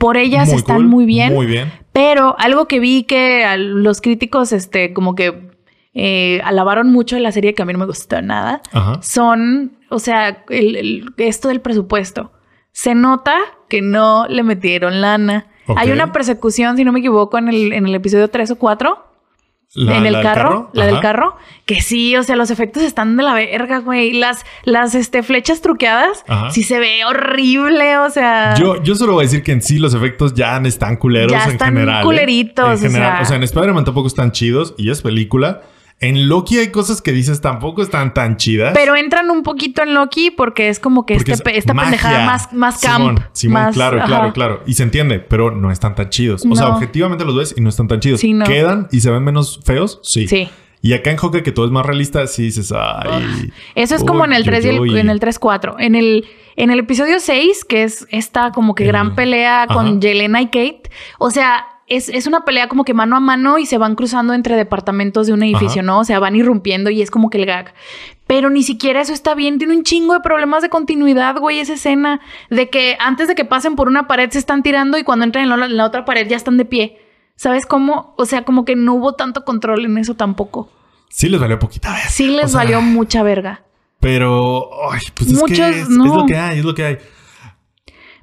por 0.00 0.16
ellas 0.16 0.48
Muy 0.48 0.56
están 0.56 0.76
cool, 0.78 0.86
muy 0.86 1.04
bien. 1.06 1.32
Muy 1.32 1.46
bien. 1.46 1.72
Pero 1.94 2.34
algo 2.38 2.66
que 2.68 2.80
vi 2.80 3.04
que 3.04 3.44
a 3.46 3.56
los 3.56 4.00
críticos, 4.02 4.52
este, 4.52 4.92
como 4.92 5.14
que 5.14 5.48
eh, 5.94 6.40
alabaron 6.44 6.90
mucho 6.92 7.14
de 7.14 7.22
la 7.22 7.30
serie 7.32 7.54
que 7.54 7.62
a 7.62 7.64
mí 7.64 7.72
no 7.72 7.78
me 7.78 7.86
gustó 7.86 8.20
nada, 8.20 8.60
Ajá. 8.72 9.00
son, 9.00 9.78
o 9.90 10.00
sea, 10.00 10.44
el- 10.48 10.74
el- 10.76 11.14
esto 11.18 11.46
del 11.48 11.60
presupuesto. 11.60 12.32
Se 12.72 12.96
nota 12.96 13.36
que 13.68 13.80
no 13.80 14.26
le 14.28 14.42
metieron 14.42 15.00
lana. 15.00 15.46
Hay 15.76 15.92
una 15.92 16.12
persecución, 16.12 16.76
si 16.76 16.84
no 16.84 16.90
me 16.92 16.98
equivoco, 16.98 17.38
en 17.38 17.48
el, 17.48 17.72
en 17.72 17.86
el 17.86 17.94
episodio 17.94 18.28
3 18.28 18.50
o 18.50 18.56
4. 18.56 19.03
La- 19.74 19.96
en 19.98 20.06
el 20.06 20.12
la 20.12 20.22
carro, 20.22 20.70
la 20.72 20.86
del 20.86 21.00
carro, 21.00 21.36
que 21.66 21.80
sí, 21.82 22.14
o 22.16 22.22
sea, 22.22 22.36
los 22.36 22.50
efectos 22.50 22.82
están 22.84 23.16
de 23.16 23.22
la 23.24 23.34
verga, 23.34 23.78
güey. 23.78 24.12
Las, 24.12 24.44
las 24.64 24.94
este, 24.94 25.22
flechas 25.24 25.60
truqueadas, 25.62 26.24
Ajá. 26.28 26.50
sí 26.50 26.62
se 26.62 26.78
ve 26.78 27.04
horrible, 27.04 27.98
o 27.98 28.08
sea. 28.10 28.54
Yo, 28.54 28.82
yo 28.82 28.94
solo 28.94 29.14
voy 29.14 29.22
a 29.24 29.26
decir 29.26 29.42
que 29.42 29.52
en 29.52 29.62
sí 29.62 29.78
los 29.78 29.92
efectos 29.94 30.34
ya 30.34 30.56
están 30.64 30.96
culeros 30.96 31.32
Ya 31.32 31.44
en 31.44 31.50
están 31.52 31.74
general. 31.74 32.00
¿eh? 32.02 32.04
culeritos, 32.04 32.80
En 32.80 32.86
o 32.86 32.90
general. 32.90 33.12
sea. 33.16 33.22
O 33.22 33.24
sea, 33.24 33.36
en 33.36 33.42
Spider-Man 33.42 33.84
tampoco 33.84 34.06
están 34.06 34.30
chidos 34.32 34.74
y 34.78 34.90
es 34.90 35.02
película. 35.02 35.62
En 36.00 36.28
Loki 36.28 36.58
hay 36.58 36.70
cosas 36.70 37.00
que 37.00 37.12
dices 37.12 37.40
tampoco 37.40 37.80
están 37.82 38.12
tan 38.12 38.36
chidas. 38.36 38.72
Pero 38.74 38.94
entran 38.96 39.30
un 39.30 39.42
poquito 39.42 39.82
en 39.82 39.94
Loki 39.94 40.30
porque 40.30 40.68
es 40.68 40.78
como 40.80 41.06
que 41.06 41.14
este, 41.14 41.32
es 41.32 41.40
esta 41.46 41.72
magia. 41.72 41.90
pendejada 41.92 42.26
más, 42.26 42.52
más 42.52 42.80
camp. 42.80 42.98
Simón, 42.98 43.24
Simón, 43.32 43.62
más- 43.62 43.74
claro, 43.74 43.98
ajá. 43.98 44.06
claro, 44.06 44.32
claro. 44.32 44.62
Y 44.66 44.74
se 44.74 44.82
entiende, 44.82 45.20
pero 45.20 45.50
no 45.52 45.70
están 45.70 45.94
tan 45.94 46.10
chidos. 46.10 46.44
O 46.50 46.54
sea, 46.56 46.68
objetivamente 46.68 47.24
los 47.24 47.36
ves 47.36 47.54
y 47.56 47.60
no 47.60 47.68
están 47.70 47.88
tan 47.88 48.00
chidos. 48.00 48.20
Sí, 48.20 48.32
no. 48.34 48.44
¿Quedan 48.44 48.88
y 48.92 49.00
se 49.00 49.10
ven 49.10 49.22
menos 49.24 49.60
feos? 49.64 50.00
Sí. 50.02 50.28
Sí. 50.28 50.48
Y 50.82 50.92
acá 50.92 51.10
en 51.10 51.16
Hawkeye, 51.16 51.42
que 51.42 51.52
todo 51.52 51.64
es 51.64 51.72
más 51.72 51.86
realista, 51.86 52.26
sí 52.26 52.42
dices, 52.42 52.70
ay. 52.76 53.50
Eso 53.74 53.94
es 53.94 54.04
como 54.04 54.26
en 54.26 54.34
el 54.34 54.42
uy, 54.42 54.48
3 54.48 54.64
y 54.66 54.68
el, 54.68 54.96
en 54.98 55.08
el 55.08 55.18
3-4. 55.20 55.76
En 55.78 55.94
el, 55.94 56.26
en 56.56 56.70
el 56.70 56.78
episodio 56.80 57.20
6, 57.20 57.64
que 57.64 57.84
es 57.84 58.06
esta 58.10 58.50
como 58.52 58.74
que 58.74 58.82
El- 58.82 58.88
gran 58.90 59.14
pelea 59.14 59.66
con 59.72 59.86
ajá. 59.86 59.98
Yelena 60.00 60.42
y 60.42 60.46
Kate. 60.46 60.90
O 61.18 61.30
sea, 61.30 61.64
es, 61.86 62.08
es 62.08 62.26
una 62.26 62.44
pelea 62.44 62.68
como 62.68 62.84
que 62.84 62.94
mano 62.94 63.16
a 63.16 63.20
mano 63.20 63.58
y 63.58 63.66
se 63.66 63.78
van 63.78 63.94
cruzando 63.94 64.32
entre 64.32 64.56
departamentos 64.56 65.26
de 65.26 65.32
un 65.32 65.42
edificio, 65.42 65.82
Ajá. 65.82 65.86
¿no? 65.86 66.00
O 66.00 66.04
sea, 66.04 66.18
van 66.18 66.36
irrumpiendo 66.36 66.90
y 66.90 67.02
es 67.02 67.10
como 67.10 67.30
que 67.30 67.38
el 67.38 67.46
gag. 67.46 67.74
Pero 68.26 68.48
ni 68.48 68.62
siquiera 68.62 69.00
eso 69.02 69.12
está 69.12 69.34
bien. 69.34 69.58
Tiene 69.58 69.76
un 69.76 69.82
chingo 69.82 70.14
de 70.14 70.20
problemas 70.20 70.62
de 70.62 70.70
continuidad, 70.70 71.36
güey, 71.38 71.60
esa 71.60 71.74
escena. 71.74 72.20
De 72.48 72.70
que 72.70 72.96
antes 72.98 73.28
de 73.28 73.34
que 73.34 73.44
pasen 73.44 73.76
por 73.76 73.88
una 73.88 74.06
pared 74.06 74.30
se 74.30 74.38
están 74.38 74.62
tirando 74.62 74.96
y 74.96 75.04
cuando 75.04 75.24
entran 75.24 75.44
en 75.44 75.60
la, 75.60 75.66
en 75.66 75.76
la 75.76 75.84
otra 75.84 76.04
pared 76.04 76.26
ya 76.26 76.36
están 76.36 76.56
de 76.56 76.64
pie. 76.64 77.00
¿Sabes 77.36 77.66
cómo? 77.66 78.14
O 78.16 78.24
sea, 78.24 78.44
como 78.44 78.64
que 78.64 78.76
no 78.76 78.94
hubo 78.94 79.14
tanto 79.14 79.44
control 79.44 79.84
en 79.84 79.98
eso 79.98 80.14
tampoco. 80.14 80.70
Sí 81.10 81.28
les 81.28 81.40
valió 81.40 81.58
poquita 81.58 81.92
vez. 81.92 82.04
Sí 82.08 82.28
les 82.28 82.54
valió 82.54 82.80
mucha 82.80 83.22
verga. 83.22 83.62
Pero, 84.00 84.68
ay, 84.90 85.00
pues 85.14 85.30
es 85.30 85.38
Muchos 85.38 85.58
que 85.58 85.68
es, 85.70 85.76
es 85.76 85.88
no. 85.88 86.16
lo 86.16 86.26
que 86.26 86.36
hay, 86.36 86.58
es 86.58 86.64
lo 86.64 86.74
que 86.74 86.84
hay. 86.84 86.98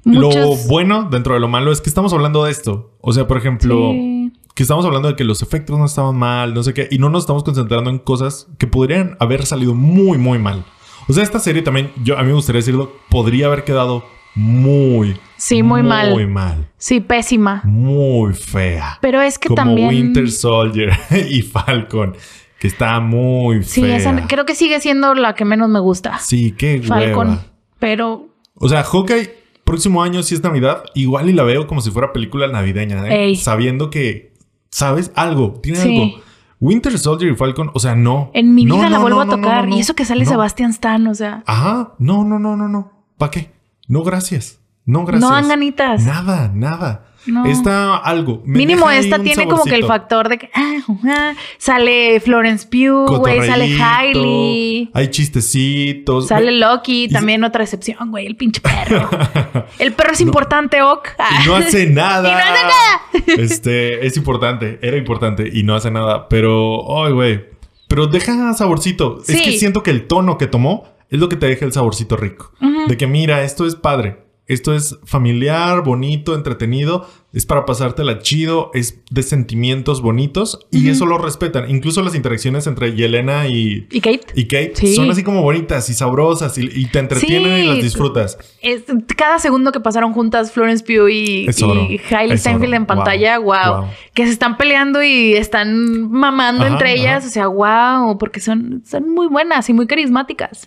Lo 0.04 0.30
bueno 0.68 1.04
dentro 1.10 1.34
de 1.34 1.40
lo 1.40 1.48
malo 1.48 1.70
es 1.72 1.80
que 1.80 1.88
estamos 1.88 2.12
hablando 2.12 2.44
de 2.44 2.50
esto. 2.50 2.92
O 3.00 3.12
sea, 3.12 3.26
por 3.26 3.36
ejemplo, 3.38 3.90
Sí. 3.92 4.32
que 4.54 4.62
estamos 4.64 4.84
hablando 4.84 5.08
de 5.08 5.16
que 5.16 5.24
los 5.24 5.42
efectos 5.42 5.78
no 5.78 5.84
estaban 5.86 6.16
mal, 6.16 6.54
no 6.54 6.62
sé 6.62 6.74
qué, 6.74 6.88
y 6.90 6.98
no 6.98 7.08
nos 7.08 7.22
estamos 7.22 7.44
concentrando 7.44 7.88
en 7.90 7.98
cosas 7.98 8.48
que 8.58 8.66
podrían 8.66 9.16
haber 9.20 9.46
salido 9.46 9.74
muy, 9.74 10.18
muy 10.18 10.38
mal. 10.38 10.64
O 11.08 11.12
sea, 11.12 11.22
esta 11.22 11.38
serie 11.38 11.62
también, 11.62 11.90
yo 12.04 12.16
a 12.18 12.22
mí 12.22 12.28
me 12.28 12.34
gustaría 12.34 12.58
decirlo, 12.60 12.92
podría 13.10 13.46
haber 13.46 13.64
quedado 13.64 14.04
muy, 14.34 15.16
Sí, 15.36 15.62
muy 15.62 15.82
mal. 15.82 16.10
muy 16.12 16.26
mal, 16.26 16.68
Sí, 16.78 17.00
pésima. 17.00 17.60
muy 17.64 18.32
fea. 18.34 18.98
Pero 19.00 19.20
es 19.20 19.38
que 19.38 19.48
Como 19.48 19.56
también. 19.56 19.88
Winter 19.88 20.30
Soldier 20.30 20.92
y 21.30 21.42
Falcon, 21.42 22.16
que 22.58 22.66
está 22.68 22.98
muy 23.00 23.62
Sí, 23.62 23.82
fea. 23.82 23.96
esa 23.96 24.26
creo 24.26 24.46
que 24.46 24.54
sigue 24.54 24.80
siendo 24.80 25.14
la 25.14 25.34
que 25.34 25.44
menos 25.44 25.68
me 25.68 25.80
gusta. 25.80 26.18
Sí, 26.18 26.52
qué 26.56 26.80
Falcon. 26.82 27.28
hueva. 27.28 27.44
Pero. 27.78 28.28
O 28.54 28.68
sea, 28.68 28.82
Hawkeye, 28.84 29.30
próximo 29.64 30.02
año, 30.02 30.22
si 30.22 30.34
es 30.34 30.42
Navidad, 30.42 30.84
igual 30.94 31.28
y 31.30 31.32
la 31.32 31.42
veo 31.44 31.66
como 31.66 31.80
si 31.80 31.90
fuera 31.90 32.12
película 32.12 32.46
navideña, 32.48 33.06
¿eh? 33.08 33.36
Sabiendo 33.36 33.90
que, 33.90 34.32
¿sabes? 34.70 35.12
Algo, 35.14 35.60
tiene 35.62 35.78
Sí. 35.78 36.00
algo. 36.00 36.22
Winter 36.60 36.96
Soldier 36.96 37.32
y 37.32 37.34
Falcon, 37.36 37.70
o 37.74 37.80
sea, 37.80 37.96
no. 37.96 38.30
En 38.34 38.54
mi 38.54 38.64
No, 38.64 38.76
vida 38.76 38.88
la 38.88 38.98
no, 38.98 39.02
vuelvo 39.02 39.24
no, 39.24 39.32
a 39.32 39.36
tocar. 39.36 39.68
y 39.68 39.80
eso 39.80 39.94
que 39.94 40.04
sale. 40.04 40.24
Sebastián 40.26 40.70
Stan, 40.70 41.04
o 41.08 41.14
sea. 41.14 41.42
Ajá, 41.46 41.94
no, 41.98 42.22
no, 42.24 42.38
no, 42.38 42.56
no, 42.56 42.68
no. 42.68 42.92
¿Para 43.18 43.30
qué? 43.32 43.50
No, 43.88 44.04
gracias. 44.04 44.60
No, 44.84 45.04
gracias. 45.04 45.28
No 45.28 45.34
dan 45.34 45.48
ganitas. 45.48 46.04
Nada, 46.04 46.52
nada. 46.54 47.06
No. 47.26 47.46
Está 47.46 47.96
algo. 47.98 48.42
me 48.44 48.58
Mínimo 48.58 48.90
esta 48.90 49.18
tiene 49.20 49.46
como 49.46 49.64
que 49.64 49.74
el 49.76 49.84
factor 49.84 50.28
de 50.28 50.38
que 50.38 50.50
ah, 50.54 50.78
ah, 51.06 51.34
sale 51.56 52.18
Florence 52.20 52.66
Pugh, 52.66 53.18
güey, 53.18 53.46
sale 53.46 53.76
Hailey, 53.80 54.90
Hay 54.92 55.08
chistecitos. 55.08 56.28
sale 56.28 56.52
Loki, 56.52 57.04
y- 57.04 57.08
también 57.08 57.44
otra 57.44 57.62
excepción, 57.64 58.10
güey, 58.10 58.26
el 58.26 58.36
pinche 58.36 58.60
perro. 58.60 59.08
el 59.78 59.92
perro 59.92 60.12
es 60.12 60.20
No. 60.20 60.26
importante, 60.26 60.82
Ok. 60.82 61.08
Y 61.44 61.46
no 61.46 61.54
hace 61.56 61.86
nada. 61.86 62.28
Y 62.28 62.32
no 62.32 62.38
hace 62.38 62.52
nada. 62.64 63.02
Este, 63.42 64.06
es 64.06 64.16
importante, 64.16 64.78
era 64.82 64.96
importante 64.96 65.48
y 65.52 65.62
no 65.62 65.74
hace 65.74 65.90
nada. 65.90 66.28
Pero, 66.28 67.04
ay, 67.04 67.12
güey. 67.12 67.44
Pero 67.88 68.06
deja 68.06 68.52
saborcito. 68.54 69.18
Es 69.28 69.40
que 69.40 69.58
siento 69.58 69.82
que 69.82 69.90
el 69.90 70.06
tono 70.06 70.38
que 70.38 70.46
tomó 70.46 70.84
es 71.10 71.20
lo 71.20 71.28
que 71.28 71.36
te 71.36 71.46
deja 71.46 71.64
el 71.66 71.72
saborcito 71.72 72.16
rico. 72.16 72.52
De 72.88 72.96
que 72.96 73.06
mira, 73.06 73.42
esto 73.42 73.66
es 73.66 73.76
padre. 73.76 74.16
Esto 74.48 74.74
es 74.74 74.98
familiar, 75.04 75.82
bonito, 75.84 76.34
entretenido. 76.34 77.08
Es 77.32 77.46
para 77.46 77.64
pasártela 77.64 78.18
chido. 78.18 78.70
Es 78.74 78.98
de 79.10 79.22
sentimientos 79.22 80.02
bonitos. 80.02 80.66
Y 80.70 80.88
eso 80.90 81.06
lo 81.06 81.16
respetan. 81.16 81.70
Incluso 81.70 82.02
las 82.02 82.14
interacciones 82.14 82.66
entre 82.66 82.94
Yelena 82.94 83.46
y, 83.46 83.86
¿Y 83.90 84.00
Kate? 84.00 84.26
y 84.34 84.44
Kate 84.46 84.72
Sí. 84.74 84.94
son 84.96 85.10
así 85.10 85.22
como 85.22 85.42
bonitas 85.42 85.88
y 85.88 85.94
sabrosas. 85.94 86.58
Y, 86.58 86.68
y 86.74 86.86
te 86.86 86.98
entretienen 86.98 87.56
Sí. 87.60 87.62
y 87.62 87.66
las 87.68 87.82
disfrutas. 87.82 88.36
Es- 88.60 88.82
cada 89.16 89.38
segundo 89.38 89.70
que 89.72 89.80
pasaron 89.80 90.12
juntas 90.12 90.50
Florence 90.52 90.84
Pugh 90.84 91.08
y, 91.08 91.46
y 91.48 92.00
Hailey 92.14 92.36
Steinfeld 92.36 92.74
en 92.74 92.84
pantalla, 92.86 93.38
wow. 93.38 93.46
Wow. 93.54 93.80
Wow. 93.82 93.90
Que 94.12 94.26
se 94.26 94.32
están 94.32 94.56
peleando 94.58 95.02
y 95.02 95.34
están 95.34 96.10
mamando 96.10 96.64
Ajá, 96.64 96.72
entre 96.72 96.92
ellas, 96.94 97.24
o 97.24 97.30
sea, 97.30 97.46
wow, 97.46 98.18
porque 98.18 98.40
son, 98.40 98.82
son 98.84 99.08
muy 99.08 99.28
buenas 99.28 99.70
y 99.70 99.72
muy 99.72 99.86
carismáticas. 99.86 100.66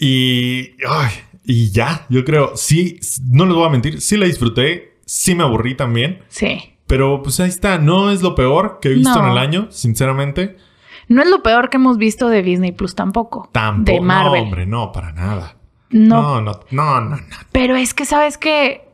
Y, 0.00 0.70
ay, 0.88 1.10
y 1.50 1.70
ya, 1.70 2.04
yo 2.10 2.24
creo, 2.26 2.52
sí, 2.56 3.00
no 3.30 3.46
les 3.46 3.54
voy 3.54 3.66
a 3.66 3.70
mentir, 3.70 4.00
sí 4.02 4.18
la 4.18 4.26
disfruté, 4.26 4.98
sí 5.06 5.34
me 5.34 5.42
aburrí 5.44 5.74
también, 5.74 6.20
Sí. 6.28 6.74
pero 6.86 7.22
pues 7.22 7.40
ahí 7.40 7.48
está, 7.48 7.78
no 7.78 8.10
es 8.10 8.20
lo 8.22 8.34
peor 8.34 8.78
que 8.82 8.88
he 8.90 8.94
visto 8.94 9.14
No. 9.18 9.24
en 9.24 9.32
el 9.32 9.38
año, 9.38 9.66
sinceramente. 9.70 10.58
No 11.08 11.22
es 11.22 11.30
lo 11.30 11.42
peor 11.42 11.70
que 11.70 11.78
hemos 11.78 11.96
visto 11.96 12.28
de 12.28 12.42
Disney 12.42 12.72
Plus 12.72 12.94
tampoco. 12.94 13.48
Tampoco. 13.52 13.98
De 13.98 14.04
Marvel. 14.04 14.40
No, 14.42 14.44
hombre, 14.44 14.66
no, 14.66 14.92
para 14.92 15.12
nada. 15.12 15.56
No, 15.88 16.40
No, 16.40 16.40
no, 16.42 16.60
no, 16.70 17.00
no, 17.00 17.16
no. 17.16 17.22
Pero 17.50 17.74
es 17.76 17.94
que, 17.94 18.04
¿sabes 18.04 18.36
que 18.36 18.87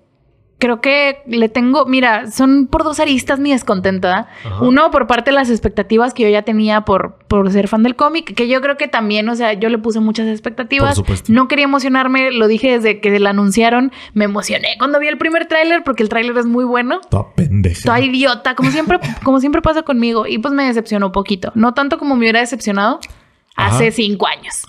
Creo 0.59 0.81
que 0.81 1.23
le 1.27 1.49
tengo, 1.49 1.85
mira, 1.85 2.31
son 2.31 2.69
por 2.69 2.85
dos 2.85 3.01
aristas 3.01 3.39
mi 3.39 3.51
descontenta. 3.53 4.29
Ajá. 4.45 4.61
Uno, 4.63 4.91
por 4.91 5.07
parte 5.07 5.31
de 5.31 5.35
las 5.35 5.51
expectativas 5.51 6.15
que 6.15 6.23
yo 6.23 6.29
ya 6.29 6.43
tenía 6.43 6.83
por, 6.83 7.17
por 7.29 7.51
ser 7.51 7.69
fan 7.69 7.83
del 7.83 7.97
cómic, 7.97 8.35
que 8.35 8.49
yo 8.49 8.61
creo 8.61 8.77
que 8.77 8.89
también, 8.89 9.29
o 9.29 9.35
sea, 9.35 9.53
yo 9.53 9.69
le 9.69 9.79
puse 9.79 10.01
muchas 10.01 10.29
expectativas. 10.29 10.91
Por 10.91 11.05
supuesto. 11.05 11.33
No 11.33 11.49
quería 11.49 11.65
emocionarme, 11.65 12.31
lo 12.31 12.47
dije 12.47 12.71
desde 12.71 13.01
que 13.01 13.19
la 13.19 13.31
anunciaron. 13.31 13.93
Me 14.15 14.25
emocioné 14.25 14.77
cuando 14.79 14.99
vi 15.01 15.09
el 15.09 15.19
primer 15.19 15.47
tráiler 15.47 15.83
porque 15.85 16.03
el 16.03 16.09
tráiler 16.09 16.37
es 16.39 16.47
muy 16.47 16.65
bueno. 16.65 17.01
Toda 17.11 17.35
pendeja. 17.35 17.83
Toda 17.83 18.01
idiota, 18.01 18.55
como 18.55 18.71
siempre, 18.71 19.01
como 19.25 19.41
siempre 19.41 19.61
pasa 19.61 19.83
conmigo. 19.83 20.27
Y 20.27 20.39
pues 20.39 20.55
me 20.55 20.65
decepcionó 20.65 21.13
poquito. 21.13 21.53
No 21.55 21.75
tanto 21.75 21.99
como 21.99 22.15
me 22.15 22.21
hubiera 22.21 22.41
decepcionado 22.41 23.01
Ajá. 23.57 23.77
hace 23.77 23.91
cinco 23.91 24.27
años. 24.27 24.67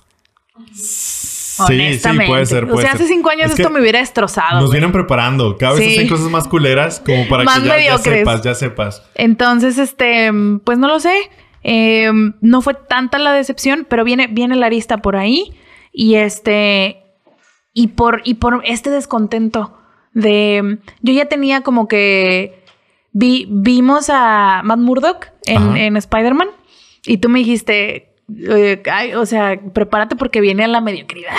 Sí, 1.55 1.73
honestamente. 1.73 2.25
sí, 2.25 2.31
puede 2.31 2.45
ser. 2.45 2.63
o 2.65 2.67
puede 2.67 2.81
sea, 2.81 2.91
ser. 2.93 3.01
hace 3.01 3.13
cinco 3.13 3.29
años 3.29 3.51
Es 3.51 3.59
esto 3.59 3.69
me 3.69 3.79
hubiera 3.79 3.99
destrozado. 3.99 4.59
Nos 4.61 4.71
vienen 4.71 4.91
preparando. 4.91 5.57
Cada 5.57 5.73
vez 5.75 5.83
Sí. 5.85 5.95
hacen 5.95 6.07
cosas 6.09 6.29
más 6.29 6.47
culeras 6.47 6.99
como 7.05 7.27
para 7.27 7.43
Más 7.43 7.59
que 7.59 7.67
ya, 7.67 7.79
ya 7.79 7.97
sepas, 7.97 8.41
ya 8.41 8.55
sepas. 8.55 9.03
Entonces, 9.15 9.77
este, 9.77 10.31
pues 10.63 10.77
no 10.77 10.87
lo 10.87 10.99
sé. 10.99 11.15
Eh, 11.63 12.11
no 12.41 12.61
fue 12.61 12.73
tanta 12.73 13.17
la 13.17 13.33
decepción, 13.33 13.87
pero 13.89 14.03
viene, 14.03 14.27
viene 14.27 14.55
la 14.55 14.65
arista 14.67 14.97
por 14.97 15.15
ahí. 15.15 15.53
Y 15.91 16.15
este. 16.15 17.01
Y 17.73 17.87
por, 17.89 18.21
y 18.23 18.35
por 18.35 18.61
este 18.65 18.89
descontento 18.89 19.77
de. 20.13 20.79
Yo 21.01 21.13
ya 21.13 21.25
tenía 21.25 21.61
como 21.61 21.87
que. 21.87 22.63
Vi, 23.11 23.47
vimos 23.49 24.09
a 24.09 24.61
Matt 24.63 24.79
Murdock 24.79 25.27
en, 25.45 25.77
en 25.77 25.95
Spider-Man. 25.97 26.49
Y 27.05 27.17
tú 27.19 27.29
me 27.29 27.39
dijiste. 27.39 28.14
Eh, 28.29 28.81
ay, 28.91 29.13
o 29.13 29.25
sea, 29.25 29.59
prepárate 29.73 30.15
porque 30.15 30.41
viene 30.41 30.63
a 30.63 30.67
la 30.67 30.81
mediocridad. 30.81 31.31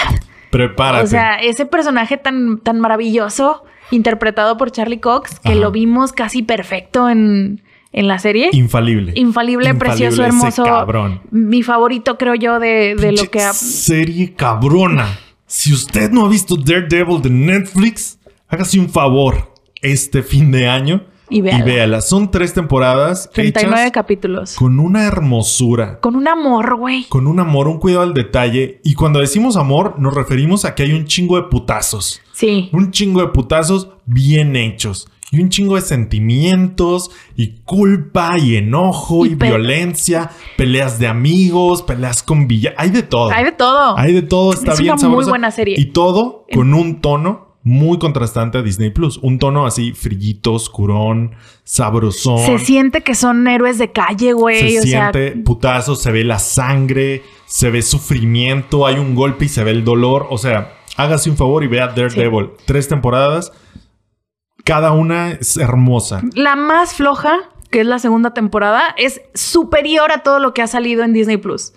Prepárate. 0.51 1.05
O 1.05 1.07
sea, 1.07 1.34
ese 1.37 1.66
personaje 1.66 2.16
tan, 2.16 2.59
tan 2.59 2.80
maravilloso, 2.80 3.64
interpretado 3.91 4.57
por 4.57 4.70
Charlie 4.70 5.01
Cox, 5.01 5.41
que 5.41 5.51
Ajá. 5.51 5.59
lo 5.61 5.70
vimos 5.70 6.12
casi 6.12 6.43
perfecto 6.43 7.09
en, 7.09 7.62
en 7.93 8.09
la 8.09 8.18
serie. 8.18 8.51
Infalible. 8.53 9.12
Infalible, 9.16 9.74
precioso, 9.74 10.24
hermoso. 10.24 10.64
cabrón. 10.64 11.20
Mi 11.30 11.62
favorito, 11.62 12.16
creo 12.16 12.34
yo, 12.34 12.59
de, 12.61 12.95
de 12.95 13.12
lo 13.12 13.24
que 13.30 13.41
ha. 13.43 13.53
Serie 13.53 14.34
cabrona. 14.34 15.18
Si 15.47 15.72
usted 15.72 16.11
no 16.11 16.24
ha 16.24 16.28
visto 16.28 16.57
Daredevil 16.57 17.22
de 17.22 17.30
Netflix, 17.30 18.18
hágase 18.49 18.78
un 18.80 18.89
favor 18.89 19.55
este 19.82 20.22
fin 20.22 20.51
de 20.51 20.68
año 20.68 21.05
Y 21.29 21.41
véala. 21.41 21.64
véala. 21.64 22.01
Son 22.03 22.31
tres 22.31 22.55
temporadas 22.55 23.29
39 23.33 23.81
hechas 23.83 23.91
capítulos. 23.93 24.55
con 24.55 24.79
una 24.79 25.05
hermosura, 25.07 25.99
Con 26.01 26.16
un 26.16 26.29
amor, 26.29 26.77
güey. 26.77 27.05
con 27.09 27.27
un 27.27 27.41
amor, 27.41 27.68
un 27.68 27.79
cuidado 27.79 28.03
al 28.03 28.14
detalle. 28.14 28.81
Y 28.85 28.95
cuando 28.95 29.20
decimos 29.20 29.57
amor, 29.57 29.95
nos 29.99 30.14
referimos 30.14 30.64
a 30.64 30.74
que 30.74 30.85
hay 30.85 30.93
un 30.93 31.05
chingo 31.07 31.37
de 31.37 31.45
putazos. 31.49 32.20
Sí. 32.33 32.68
Un 32.72 32.91
chingo 32.93 33.20
de 33.20 33.29
putazos 33.29 33.89
bien 34.05 34.55
hechos. 34.57 35.09
Y 35.33 35.41
un 35.41 35.49
chingo 35.49 35.74
de 35.74 35.81
sentimientos 35.83 37.11
y 37.37 37.59
culpa 37.64 38.39
y 38.39 38.57
enojo 38.57 39.27
y, 39.27 39.31
Y 39.33 39.37
pe- 39.37 39.49
violencia, 39.49 40.31
peleas 40.57 40.99
de 40.99 41.09
amigos, 41.09 41.83
peleas 41.83 42.22
con 42.22 42.47
villanos. 42.47 42.79
Hay 42.81 42.91
de 42.91 43.03
todo. 43.03 43.31
Hay 43.33 43.45
de 43.45 43.53
todo. 43.53 43.99
Hay 43.99 44.12
de 44.12 44.22
todo, 44.22 44.53
está 44.53 44.72
Es 44.72 44.79
bien 44.81 44.93
una 44.93 45.03
muy 45.03 45.11
sabrosa. 45.11 45.29
buena 45.31 45.51
serie. 45.51 45.74
Y 45.79 45.87
todo 45.87 46.45
con 46.53 46.74
un 46.74 47.01
tono 47.01 47.45
muy 47.67 47.99
contrastante 47.99 48.59
a 48.59 48.62
Disney 48.62 48.91
Plus. 48.91 49.19
Un 49.19 49.41
tono 49.41 49.67
así 49.67 49.91
frillito, 49.91 50.53
oscurón, 50.53 51.33
sabrosón. 51.64 52.39
Se 52.39 52.61
siente 52.61 53.01
que 53.03 53.17
son 53.17 53.49
héroes 53.49 53.77
de 53.79 53.91
calle, 53.91 54.35
güey. 54.35 54.61
Se 54.61 54.79
O 54.79 54.83
sea, 54.83 55.11
siente 55.11 55.43
putazo, 55.43 55.97
se 55.97 56.12
ve 56.12 56.23
la 56.23 56.39
sangre, 56.39 57.25
se 57.47 57.71
ve 57.71 57.83
sufrimiento, 57.83 58.87
hay 58.87 59.01
un 59.01 59.17
golpe 59.17 59.47
y 59.47 59.49
se 59.49 59.64
ve 59.64 59.73
el 59.73 59.83
dolor. 59.83 60.29
O 60.31 60.39
sea, 60.39 60.75
hágase 60.97 61.29
un 61.29 61.37
favor 61.37 61.64
y 61.64 61.67
vea 61.67 61.89
Daredevil. 61.89 62.51
Tres 62.67 62.87
temporadas, 62.87 63.53
cada 64.62 64.93
una 64.93 65.33
es 65.33 65.57
hermosa. 65.57 66.23
la 66.35 66.55
más 66.55 66.95
floja, 66.95 67.37
que 67.71 67.81
es 67.81 67.87
la 67.89 67.99
segunda 67.99 68.33
temporada, 68.33 68.95
es 68.97 69.23
superior 69.35 70.12
a 70.12 70.23
todo 70.23 70.39
lo 70.39 70.55
que 70.55 70.62
ha 70.62 70.69
salido 70.69 71.03
en 71.03 71.12
Disney 71.12 71.39
Plus. 71.39 71.73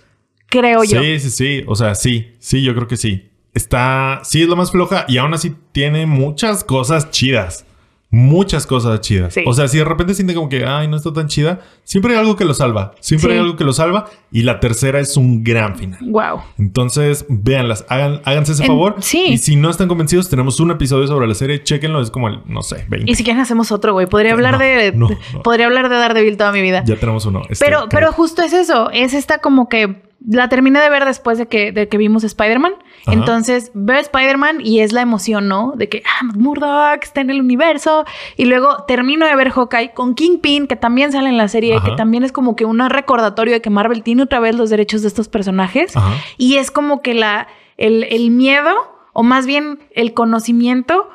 Creo 0.49 0.83
yo. 0.83 1.01
Sí, 1.01 1.19
sí, 1.19 1.29
sí. 1.31 1.63
O 1.65 1.75
sea, 1.75 1.95
sí, 1.95 2.35
sí, 2.37 2.61
yo 2.61 2.75
creo 2.75 2.87
que 2.87 2.97
sí. 2.97 3.28
Está, 3.59 4.21
sí, 4.23 4.41
es 4.41 4.47
lo 4.47 4.55
más 4.55 4.71
floja 4.71 5.03
y 5.09 5.17
aún 5.17 5.33
así 5.33 5.53
tiene 5.73 6.05
muchas 6.05 6.63
cosas 6.63 7.11
chidas. 7.11 7.65
Muchas 8.11 8.65
cosas 8.65 9.01
chidas. 9.01 9.33
Sí. 9.35 9.43
O 9.45 9.53
sea, 9.53 9.67
si 9.67 9.77
de 9.77 9.83
repente 9.83 10.13
siente 10.15 10.33
como 10.33 10.47
que, 10.49 10.65
ay, 10.65 10.87
no 10.87 10.95
está 10.97 11.11
tan 11.13 11.27
chida, 11.27 11.59
siempre 11.83 12.13
hay 12.13 12.19
algo 12.19 12.35
que 12.37 12.43
lo 12.45 12.55
salva. 12.55 12.93
Siempre 13.01 13.27
Sí. 13.29 13.33
hay 13.33 13.39
algo 13.43 13.55
que 13.55 13.63
lo 13.65 13.71
salva. 13.73 14.05
Y 14.31 14.41
la 14.43 14.59
tercera 14.59 14.99
es 14.99 15.15
un 15.17 15.43
gran 15.43 15.75
final. 15.77 15.99
Wow. 16.01 16.41
Entonces, 16.57 17.25
véanlas, 17.29 17.85
hagan, 17.87 18.21
háganse 18.25 18.53
ese 18.53 18.63
En- 18.63 18.67
favor. 18.69 18.95
sí. 18.99 19.25
Y 19.27 19.37
si 19.37 19.55
no 19.57 19.69
están 19.69 19.87
convencidos, 19.89 20.27
tenemos 20.29 20.59
un 20.61 20.71
episodio 20.71 21.05
sobre 21.05 21.27
la 21.27 21.35
serie. 21.35 21.61
Chéquenlo, 21.61 22.01
es 22.01 22.09
como 22.09 22.29
el, 22.29 22.39
no 22.47 22.63
sé, 22.63 22.83
20. 22.89 23.11
Y 23.11 23.13
si 23.15 23.23
quieren 23.23 23.41
hacemos 23.43 23.71
otro, 23.71 23.93
güey. 23.93 24.07
Podría 24.07 24.31
hablar 24.33 24.53
No, 24.53 24.59
de, 24.59 24.91
no, 24.93 25.09
no. 25.33 25.43
podría 25.43 25.67
hablar 25.67 25.89
de 25.89 25.95
Daredevil 25.97 26.35
toda 26.37 26.51
mi 26.51 26.61
vida. 26.63 26.83
Ya 26.87 26.95
tenemos 26.95 27.27
uno. 27.27 27.43
Este, 27.47 27.63
pero, 27.63 27.89
pero 27.91 28.11
justo 28.11 28.41
es 28.41 28.53
eso. 28.53 28.89
Es 28.91 29.13
esta 29.13 29.37
como 29.37 29.69
que 29.69 30.01
la 30.27 30.49
terminé 30.49 30.79
de 30.79 30.89
ver 30.89 31.05
después 31.05 31.37
de 31.37 31.47
que, 31.47 31.71
de 31.71 31.87
que 31.87 31.97
vimos 31.97 32.23
Spider-Man. 32.23 32.73
Entonces 33.07 33.71
veo 33.73 33.97
Spider-Man 33.97 34.59
y 34.61 34.81
es 34.81 34.91
la 34.91 35.01
emoción, 35.01 35.47
¿no? 35.47 35.73
De 35.75 35.87
que, 35.87 36.03
ah, 36.05 36.25
Murdoch 36.35 37.01
está 37.01 37.21
en 37.21 37.29
el 37.29 37.39
universo. 37.39 38.05
Y 38.35 38.45
luego 38.45 38.83
termino 38.87 39.25
de 39.25 39.35
ver 39.35 39.51
Hawkeye 39.51 39.93
con 39.93 40.15
Kingpin, 40.15 40.67
que 40.67 40.75
también 40.75 41.11
sale 41.11 41.29
en 41.29 41.37
la 41.37 41.47
serie, 41.47 41.75
Ajá. 41.75 41.89
que 41.89 41.95
también 41.95 42.23
es 42.23 42.31
como 42.31 42.55
que 42.55 42.65
un 42.65 42.79
recordatorio 42.89 43.53
de 43.53 43.61
que 43.61 43.69
Marvel 43.69 44.03
tiene 44.03 44.23
otra 44.23 44.39
vez 44.39 44.55
los 44.55 44.69
derechos 44.69 45.01
de 45.01 45.07
estos 45.07 45.29
personajes. 45.29 45.95
Ajá. 45.95 46.13
Y 46.37 46.57
es 46.57 46.69
como 46.71 47.01
que 47.01 47.13
la, 47.13 47.47
el, 47.77 48.03
el 48.03 48.29
miedo, 48.31 48.75
o 49.13 49.23
más 49.23 49.45
bien 49.45 49.79
el 49.91 50.13
conocimiento 50.13 51.09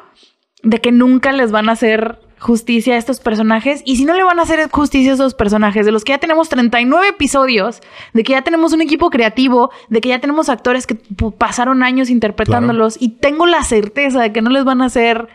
de 0.62 0.80
que 0.80 0.92
nunca 0.92 1.32
les 1.32 1.52
van 1.52 1.68
a 1.68 1.72
hacer 1.72 2.20
justicia 2.44 2.94
a 2.94 2.98
estos 2.98 3.20
personajes. 3.20 3.82
Y 3.86 3.96
si 3.96 4.04
no 4.04 4.12
le 4.12 4.22
van 4.22 4.38
a 4.38 4.42
hacer 4.42 4.68
justicia 4.70 5.12
a 5.12 5.14
esos 5.14 5.32
personajes, 5.32 5.86
de 5.86 5.92
los 5.92 6.04
que 6.04 6.12
ya 6.12 6.18
tenemos 6.18 6.50
39 6.50 7.08
episodios, 7.08 7.80
de 8.12 8.22
que 8.22 8.32
ya 8.32 8.42
tenemos 8.42 8.74
un 8.74 8.82
equipo 8.82 9.08
creativo, 9.08 9.70
de 9.88 10.02
que 10.02 10.10
ya 10.10 10.20
tenemos 10.20 10.50
actores 10.50 10.86
que 10.86 10.94
pasaron 11.38 11.82
años 11.82 12.10
interpretándolos, 12.10 12.98
y 13.00 13.08
tengo 13.08 13.46
la 13.46 13.64
certeza 13.64 14.20
de 14.20 14.32
que 14.32 14.42
no 14.42 14.50
les 14.50 14.64
van 14.64 14.82
a 14.82 14.86
hacer 14.86 15.26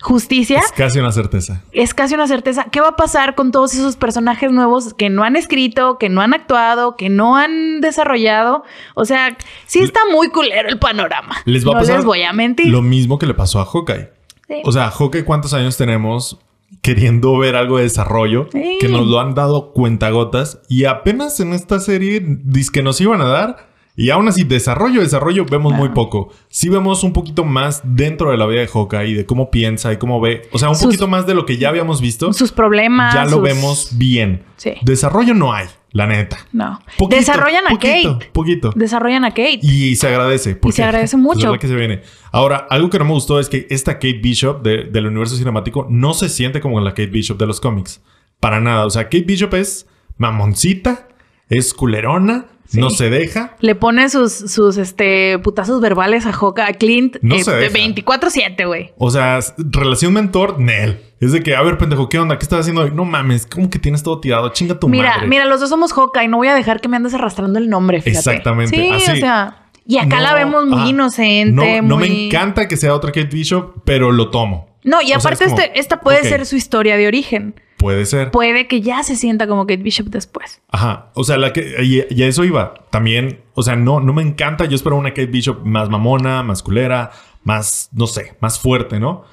justicia. 0.00 0.58
Es 0.58 0.72
casi 0.72 1.00
una 1.00 1.12
certeza. 1.12 1.62
Es 1.72 1.92
casi 1.92 2.14
una 2.14 2.26
certeza. 2.26 2.64
¿Qué 2.72 2.80
va 2.80 2.88
a 2.88 2.96
pasar 2.96 3.34
con 3.34 3.52
todos 3.52 3.74
esos 3.74 3.96
personajes 3.96 4.50
nuevos 4.50 4.94
que 4.94 5.10
no 5.10 5.22
han 5.22 5.36
escrito, 5.36 5.98
que 5.98 6.08
no 6.08 6.22
han 6.22 6.32
actuado, 6.32 6.96
que 6.96 7.10
no 7.10 7.36
han 7.36 7.82
desarrollado? 7.82 8.64
O 8.94 9.04
sea, 9.04 9.36
sí 9.66 9.80
está 9.80 10.00
muy 10.10 10.30
culero 10.30 10.70
el 10.70 10.78
panorama. 10.78 11.36
Les 11.44 11.66
va 11.66 11.72
no 11.72 11.76
a 11.76 11.80
pasar 11.80 11.96
les 11.96 12.06
voy 12.06 12.22
a 12.22 12.32
mentir. 12.32 12.68
lo 12.68 12.80
mismo 12.80 13.18
que 13.18 13.26
le 13.26 13.34
pasó 13.34 13.60
a 13.60 13.66
Hawkeye. 13.66 14.10
Sí. 14.48 14.62
O 14.64 14.72
sea, 14.72 14.90
Hawkeye, 14.90 15.24
¿cuántos 15.24 15.52
años 15.52 15.76
tenemos 15.76 16.38
queriendo 16.82 17.36
ver 17.38 17.56
algo 17.56 17.76
de 17.78 17.84
desarrollo? 17.84 18.48
Sí. 18.52 18.78
Que 18.80 18.88
nos 18.88 19.06
lo 19.06 19.20
han 19.20 19.34
dado 19.34 19.72
cuentagotas 19.72 20.60
y 20.68 20.84
apenas 20.84 21.40
en 21.40 21.52
esta 21.52 21.80
serie 21.80 22.24
que 22.72 22.82
nos 22.82 23.00
iban 23.00 23.20
a 23.20 23.26
dar 23.28 23.74
Y 23.96 24.10
aún 24.10 24.26
así, 24.26 24.42
desarrollo, 24.42 25.02
desarrollo, 25.02 25.44
vemos 25.48 25.72
muy 25.72 25.90
poco. 25.90 26.30
Sí 26.48 26.68
vemos 26.68 27.04
un 27.04 27.12
poquito 27.12 27.44
más 27.44 27.80
dentro 27.84 28.32
de 28.32 28.36
la 28.36 28.44
vida 28.46 28.58
de 28.62 28.66
Hawkeye, 28.66 29.14
de 29.14 29.24
cómo 29.24 29.52
piensa 29.52 29.92
y 29.92 29.98
cómo 29.98 30.20
ve. 30.20 30.42
O 30.50 30.58
sea, 30.58 30.68
un 30.68 30.74
Sus- 30.74 30.86
poquito 30.86 31.06
más 31.06 31.28
de 31.28 31.34
lo 31.34 31.46
que 31.46 31.58
ya 31.58 31.68
habíamos 31.68 32.00
visto. 32.00 32.32
Sus 32.32 32.50
problemas. 32.50 33.14
ya 33.14 33.22
lo 33.24 33.36
sus- 33.36 33.42
vemos 33.42 33.88
bien. 33.96 34.42
Sí. 34.56 34.72
Desarrollo 34.82 35.32
no 35.34 35.52
hay, 35.52 35.66
la 35.94 36.06
neta. 36.06 36.36
No. 36.52 36.78
Poquito, 36.98 37.16
Desarrollan 37.20 37.66
a 37.66 37.70
poquito, 37.70 38.18
Kate. 38.18 38.30
Poquito. 38.32 38.72
Desarrollan 38.76 39.24
a 39.24 39.30
Kate. 39.30 39.60
Y 39.62 39.96
se 39.96 40.08
agradece. 40.08 40.54
porque 40.56 40.76
se 40.76 40.82
agradece 40.84 41.16
mucho. 41.28 41.52
que 41.58 41.66
se 41.68 41.74
viene. 41.74 42.02
Ahora, 42.32 42.66
algo 42.68 42.90
que 42.90 42.98
no 42.98 43.04
me 43.06 43.12
gustó 43.12 43.40
es 43.40 43.48
que 43.48 43.66
esta 43.70 43.94
Kate 43.94 44.18
Bishop 44.22 44.60
de- 44.62 44.84
del 44.84 45.06
universo 45.06 45.36
cinemático 45.36 45.86
no 45.88 46.12
se 46.12 46.28
siente 46.28 46.60
como 46.60 46.78
la 46.80 46.90
Kate 46.90 47.06
Bishop 47.06 47.38
de 47.38 47.46
los 47.46 47.60
cómics. 47.60 48.02
Para 48.40 48.60
nada. 48.60 48.84
O 48.84 48.90
sea, 48.90 49.04
Kate 49.04 49.22
Bishop 49.22 49.54
es 49.54 49.86
mamoncita, 50.18 51.08
es 51.48 51.72
culerona, 51.72 52.46
Sí. 52.74 52.80
no 52.80 52.90
se 52.90 53.10
deja. 53.10 53.56
Le 53.60 53.74
pone 53.74 54.08
sus, 54.08 54.32
sus 54.32 54.76
este, 54.76 55.38
putazos 55.38 55.80
verbales 55.80 56.26
a 56.26 56.32
Hawkeye, 56.32 56.64
a 56.64 56.72
Clint. 56.74 57.16
No 57.22 57.36
eh, 57.36 57.44
se 57.44 57.52
deja. 57.52 57.74
24-7, 57.78 58.66
güey. 58.66 58.92
O 58.98 59.10
sea, 59.10 59.40
relación 59.58 60.12
mentor, 60.12 60.60
Nel. 60.60 61.00
Es 61.20 61.32
de 61.32 61.42
que, 61.42 61.56
a 61.56 61.62
ver, 61.62 61.78
pendejo, 61.78 62.08
¿qué 62.08 62.18
onda? 62.18 62.38
¿Qué 62.38 62.44
estás 62.44 62.60
haciendo? 62.60 62.88
No 62.90 63.04
mames, 63.04 63.46
¿cómo 63.46 63.70
que 63.70 63.78
tienes 63.78 64.02
todo 64.02 64.20
tirado? 64.20 64.48
Chinga 64.50 64.78
tu 64.78 64.88
Mira, 64.88 65.14
madre. 65.14 65.28
mira, 65.28 65.44
los 65.46 65.60
dos 65.60 65.70
somos 65.70 65.92
Hawkeye. 65.92 66.28
No 66.28 66.36
voy 66.36 66.48
a 66.48 66.54
dejar 66.54 66.80
que 66.80 66.88
me 66.88 66.96
andes 66.96 67.14
arrastrando 67.14 67.58
el 67.58 67.70
nombre, 67.70 68.02
fíjate. 68.02 68.18
Exactamente, 68.30 68.76
Sí, 68.76 68.90
así. 68.90 69.10
o 69.12 69.16
sea... 69.16 69.60
Y 69.86 69.98
acá 69.98 70.20
la 70.20 70.32
vemos 70.34 70.64
muy 70.66 70.78
ajá. 70.80 70.88
inocente, 70.88 71.82
No, 71.82 71.88
no 71.88 71.96
muy... 71.98 72.08
me 72.08 72.26
encanta 72.26 72.66
que 72.68 72.76
sea 72.78 72.94
otra 72.94 73.12
Kate 73.12 73.26
Bishop, 73.26 73.82
pero 73.84 74.12
lo 74.12 74.30
tomo. 74.30 74.78
No, 74.82 75.00
y 75.02 75.04
O 75.04 75.08
sea, 75.08 75.16
aparte 75.18 75.44
es 75.44 75.50
como, 75.50 75.62
este, 75.62 75.78
esta 75.78 76.00
puede 76.00 76.22
ser 76.24 76.46
su 76.46 76.56
historia 76.56 76.96
de 76.96 77.06
origen. 77.06 77.60
Puede 77.84 78.06
ser. 78.06 78.30
Puede 78.30 78.66
que 78.66 78.80
ya 78.80 79.02
se 79.02 79.14
sienta 79.14 79.46
como 79.46 79.66
Kate 79.66 79.82
Bishop 79.82 80.06
después. 80.06 80.62
Ajá. 80.70 81.10
O 81.12 81.22
sea, 81.22 81.36
la 81.36 81.52
que, 81.52 81.74
y, 81.82 82.02
y 82.08 82.22
a 82.22 82.26
eso 82.26 82.42
iba. 82.42 82.72
También, 82.88 83.42
o 83.52 83.62
sea, 83.62 83.76
no, 83.76 84.00
no 84.00 84.14
me 84.14 84.22
encanta. 84.22 84.64
Yo 84.64 84.74
espero 84.74 84.96
una 84.96 85.10
Kate 85.10 85.26
Bishop 85.26 85.66
más 85.66 85.90
mamona, 85.90 86.42
más 86.42 86.62
culera, 86.62 87.10
más, 87.42 87.90
no 87.92 88.06
sé, 88.06 88.36
más 88.40 88.58
fuerte, 88.58 88.98
¿no? 88.98 89.24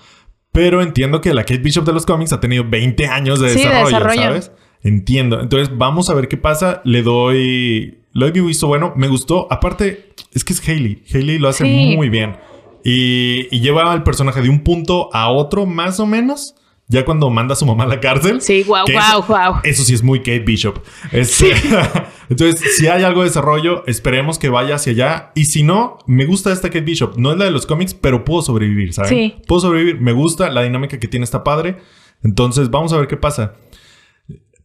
Pero 0.51 0.81
entiendo 0.81 1.21
que 1.21 1.33
la 1.33 1.43
Kate 1.45 1.59
Bishop 1.61 1.85
de 1.85 1.93
los 1.93 2.05
cómics 2.05 2.33
ha 2.33 2.41
tenido 2.41 2.65
20 2.69 3.07
años 3.07 3.39
de 3.39 3.51
Sí, 3.51 3.63
de 3.65 3.69
desarrollo. 3.73 4.21
¿sabes? 4.21 4.51
Entiendo. 4.83 5.39
Entonces, 5.39 5.77
vamos 5.77 6.09
a 6.09 6.13
ver 6.13 6.27
qué 6.27 6.35
pasa. 6.35 6.81
Le 6.83 7.03
doy. 7.03 7.99
Le 8.11 8.29
doy 8.31 8.41
mi 8.41 8.47
visto 8.49 8.67
bueno. 8.67 8.91
Me 8.97 9.07
gustó. 9.07 9.47
Aparte, 9.49 10.09
es 10.33 10.43
que 10.43 10.51
es 10.51 10.67
Hailey. 10.67 11.03
Hailey 11.13 11.39
lo 11.39 11.47
hace 11.47 11.63
Sí. 11.63 11.95
muy 11.95 12.09
bien. 12.09 12.35
Y, 12.83 13.47
y 13.49 13.61
lleva 13.61 13.93
al 13.93 14.03
personaje 14.03 14.41
de 14.41 14.49
un 14.49 14.59
punto 14.65 15.09
a 15.13 15.29
otro, 15.31 15.65
más 15.65 16.01
o 16.01 16.05
menos. 16.05 16.55
Ya 16.91 17.05
cuando 17.05 17.29
manda 17.29 17.53
a 17.53 17.55
su 17.55 17.65
mamá 17.65 17.85
a 17.85 17.87
la 17.87 18.01
cárcel. 18.01 18.41
Sí, 18.41 18.63
guau, 18.63 18.85
Que 18.85 18.91
guau, 18.91 19.61
eso- 19.63 19.83
sí 19.85 19.93
es 19.93 20.03
muy 20.03 20.19
Kate 20.19 20.39
Bishop. 20.39 20.79
Este, 21.13 21.53
Entonces, 22.29 22.75
si 22.75 22.87
hay 22.87 23.03
algo 23.03 23.21
de 23.21 23.29
desarrollo, 23.29 23.85
esperemos 23.87 24.37
que 24.37 24.49
vaya 24.49 24.75
hacia 24.75 24.91
allá. 24.91 25.31
Y 25.33 25.45
si 25.45 25.63
no, 25.63 25.99
me 26.05 26.25
gusta 26.25 26.51
esta 26.51 26.67
Kate 26.67 26.81
Bishop. 26.81 27.15
No 27.17 27.31
es 27.31 27.37
la 27.37 27.45
de 27.45 27.51
los 27.51 27.65
cómics, 27.65 27.93
pero 27.93 28.25
puedo 28.25 28.41
sobrevivir, 28.41 28.93
¿sabes? 28.93 29.09
Sí. 29.09 29.35
Puedo 29.47 29.61
sobrevivir. 29.61 30.01
Me 30.01 30.11
gusta 30.11 30.49
la 30.49 30.63
dinámica 30.63 30.99
que 30.99 31.07
tiene 31.07 31.23
esta 31.23 31.45
padre. 31.45 31.77
Entonces, 32.23 32.69
vamos 32.69 32.91
a 32.91 32.97
ver 32.97 33.07
qué 33.07 33.15
pasa. 33.15 33.53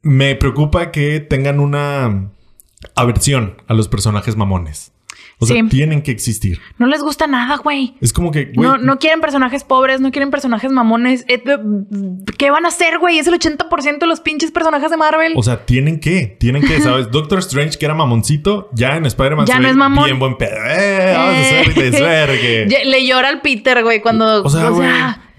Me 0.03 0.35
preocupa 0.35 0.91
que 0.91 1.21
tengan 1.21 1.61
una 1.61 2.31
aversión 2.97 3.63
a 3.69 3.75
los 3.75 3.87
personajes 3.87 4.37
mamones. 4.37 4.93
O 5.39 5.45
sea, 5.45 5.57
Sí. 5.57 5.69
tienen 5.69 6.01
que 6.03 6.11
existir. 6.11 6.59
No 6.79 6.87
les 6.87 7.03
gusta 7.03 7.27
nada, 7.27 7.57
güey. 7.59 7.95
Es 8.01 8.13
como 8.15 8.31
que, 8.31 8.47
güey, 8.47 8.57
No, 8.67 8.79
no 8.79 8.99
quieren 8.99 9.21
personajes 9.21 9.65
pobres, 9.65 10.01
no 10.01 10.11
quieren 10.11 10.31
personajes 10.31 10.73
mamones. 10.73 11.27
Eh, 11.29 11.43
eh, 11.45 11.59
¿Qué 12.39 12.51
van 12.51 12.65
a 12.65 12.69
hacer, 12.69 12.99
güey? 12.99 13.19
Es 13.19 13.27
el 13.27 13.35
80% 13.35 13.99
de 13.99 14.07
los 14.07 14.21
pinches 14.21 14.51
personajes 14.51 14.91
de 14.91 14.97
Marvel. 14.97 15.35
O 15.37 15.43
sea, 15.43 15.67
tienen 15.67 16.01
que, 16.01 16.37
tienen 16.41 16.63
que, 16.67 16.81
¿sabes? 16.81 17.11
Doctor 17.11 17.41
Strange, 17.41 17.77
que 17.79 17.85
era 17.85 17.95
mamoncito, 17.95 18.71
ya 18.73 18.97
en 18.97 19.05
Spider-Man 19.05 19.45
Ya 19.47 19.59
no 19.61 19.69
es 19.69 19.77
mamón. 19.77 20.05
bien 20.07 20.19
buen 20.19 20.37
pedo. 20.39 20.57
¡Eh! 20.69 21.13
Vamos 21.15 21.35
a 21.35 21.41
hacer 21.41 21.75
desvergue. 21.75 22.67
Le 22.87 23.07
llora 23.07 23.29
al 23.29 23.43
Peter, 23.43 23.83
güey, 23.83 24.01
cuando. 24.01 24.43
O 24.43 24.49
sea, 24.49 24.71
güey, 24.71 24.89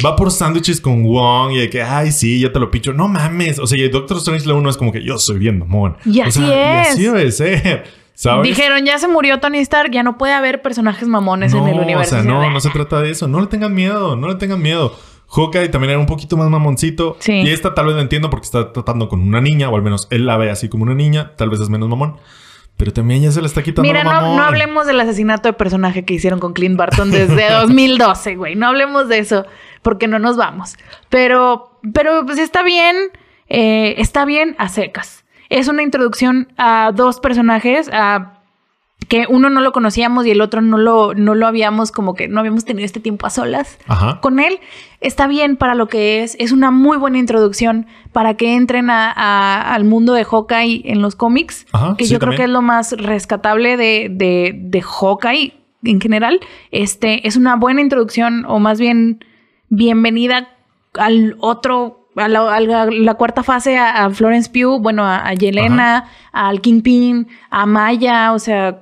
va 0.05 0.15
por 0.15 0.29
sándwiches 0.31 0.79
con 0.79 1.03
Wong 1.03 1.53
y 1.53 1.57
de 1.57 1.69
que, 1.71 1.81
ay, 1.81 2.11
sí, 2.11 2.39
yo 2.39 2.51
te 2.51 2.59
lo 2.59 2.69
picho. 2.69 2.93
No 2.93 3.07
mames. 3.07 3.57
O 3.57 3.65
sea, 3.65 3.79
y 3.79 3.81
el 3.83 3.91
Doctor 3.91 4.17
Strange 4.17 4.45
lo 4.45 4.55
uno 4.57 4.69
es 4.69 4.77
como 4.77 4.91
que 4.91 5.03
yo 5.03 5.17
soy 5.17 5.39
bien 5.39 5.57
mamón. 5.57 5.97
Y 6.05 6.19
O 6.21 6.25
así 6.25 6.39
sea, 6.39 6.81
es. 6.83 6.87
Y 6.89 6.91
así 6.91 7.03
debe 7.03 7.31
ser. 7.31 7.83
¿Sabes? 8.17 8.47
Dijeron, 8.47 8.83
ya 8.83 8.97
se 8.97 9.07
murió 9.07 9.39
Tony 9.39 9.59
Stark, 9.59 9.91
ya 9.91 10.01
no 10.01 10.17
puede 10.17 10.33
haber 10.33 10.63
personajes 10.63 11.07
mamones 11.07 11.53
en 11.53 11.67
el 11.67 11.79
universo. 11.79 12.15
O 12.15 12.21
sea, 12.21 12.27
no, 12.27 12.49
no 12.49 12.59
se 12.59 12.71
trata 12.71 12.99
de 12.99 13.11
eso. 13.11 13.27
No 13.27 13.39
le 13.39 13.45
tengan 13.45 13.75
miedo, 13.75 14.15
no 14.15 14.27
le 14.27 14.33
tengan 14.33 14.59
miedo. 14.59 14.97
Hawkeye 15.29 15.69
también 15.69 15.91
era 15.91 15.99
un 15.99 16.07
poquito 16.07 16.35
más 16.35 16.49
mamoncito. 16.49 17.15
Sí. 17.19 17.33
Y 17.33 17.51
esta 17.51 17.75
tal 17.75 17.85
vez 17.85 17.95
la 17.95 18.01
entiendo 18.01 18.31
porque 18.31 18.45
está 18.45 18.73
tratando 18.73 19.07
con 19.07 19.21
una 19.21 19.39
niña, 19.39 19.69
o 19.69 19.75
al 19.75 19.83
menos 19.83 20.07
él 20.09 20.25
la 20.25 20.35
ve 20.35 20.49
así 20.49 20.67
como 20.67 20.81
una 20.81 20.95
niña. 20.95 21.33
Tal 21.35 21.51
vez 21.51 21.59
es 21.59 21.69
menos 21.69 21.87
mamón. 21.89 22.17
Pero 22.75 22.91
también 22.91 23.21
ya 23.21 23.31
se 23.31 23.39
le 23.39 23.45
está 23.45 23.61
quitando 23.61 23.87
Mira, 23.87 24.03
no, 24.03 24.35
no 24.35 24.41
hablemos 24.41 24.87
del 24.87 24.99
asesinato 24.99 25.49
de 25.49 25.53
personaje 25.53 26.03
que 26.03 26.15
hicieron 26.15 26.39
con 26.39 26.53
Clint 26.53 26.75
Barton 26.75 27.11
desde 27.11 27.51
2012, 27.51 28.35
güey. 28.35 28.55
No 28.55 28.65
hablemos 28.65 29.09
de 29.09 29.19
eso, 29.19 29.45
porque 29.83 30.07
no 30.07 30.17
nos 30.17 30.37
vamos. 30.37 30.75
Pero, 31.09 31.79
pero 31.93 32.25
pues 32.25 32.39
está 32.39 32.63
bien, 32.63 32.95
eh, 33.47 33.93
está 33.99 34.25
bien 34.25 34.55
a 34.57 34.69
secas. 34.69 35.23
Es 35.49 35.67
una 35.67 35.83
introducción 35.83 36.47
a 36.57 36.91
dos 36.93 37.19
personajes, 37.19 37.89
a 37.93 38.33
que 39.09 39.25
uno 39.29 39.49
no 39.49 39.61
lo 39.61 39.71
conocíamos 39.71 40.25
y 40.25 40.31
el 40.31 40.41
otro 40.41 40.59
no 40.59 40.77
lo, 40.77 41.13
no 41.13 41.33
lo 41.35 41.47
habíamos 41.47 41.91
como 41.91 42.13
que 42.15 42.27
no 42.27 42.39
habíamos 42.39 42.65
tenido 42.65 42.83
este 42.83 42.99
tiempo 42.99 43.25
a 43.27 43.29
solas 43.29 43.77
Ajá. 43.87 44.19
con 44.21 44.39
él. 44.39 44.59
Está 45.01 45.27
bien 45.27 45.55
para 45.55 45.75
lo 45.75 45.87
que 45.87 46.23
es. 46.23 46.35
Es 46.39 46.51
una 46.51 46.71
muy 46.71 46.97
buena 46.97 47.17
introducción 47.19 47.85
para 48.11 48.33
que 48.35 48.55
entren 48.55 48.89
a- 48.89 49.11
a- 49.15 49.73
al 49.75 49.83
mundo 49.85 50.13
de 50.13 50.25
Hawkeye 50.25 50.81
en 50.85 51.01
los 51.01 51.15
cómics. 51.15 51.67
Ajá, 51.71 51.95
que 51.97 52.05
sí, 52.05 52.11
yo 52.11 52.19
creo 52.19 52.35
que 52.35 52.43
es 52.45 52.49
lo 52.49 52.61
más 52.63 52.91
rescatable 52.97 53.77
de, 53.77 54.07
de, 54.11 54.53
de 54.57 54.81
Hawkeye 54.81 55.53
en 55.83 56.01
general. 56.01 56.39
Este 56.71 57.27
es 57.27 57.37
una 57.37 57.55
buena 57.55 57.81
introducción, 57.81 58.45
o 58.47 58.59
más 58.59 58.79
bien 58.79 59.23
bienvenida 59.69 60.49
al 60.95 61.35
otro. 61.39 62.06
A 62.17 62.27
la, 62.27 62.55
a 62.55 62.59
la- 62.59 62.85
la 62.91 63.13
cuarta 63.13 63.43
fase 63.43 63.77
a, 63.77 64.05
a 64.05 64.09
Florence 64.09 64.49
Pugh, 64.51 64.81
bueno, 64.81 65.03
a, 65.05 65.27
a 65.27 65.33
Yelena, 65.33 66.05
al 66.33 66.59
Kingpin, 66.61 67.27
a 67.49 67.65
Maya, 67.65 68.33
o 68.33 68.39
sea, 68.39 68.81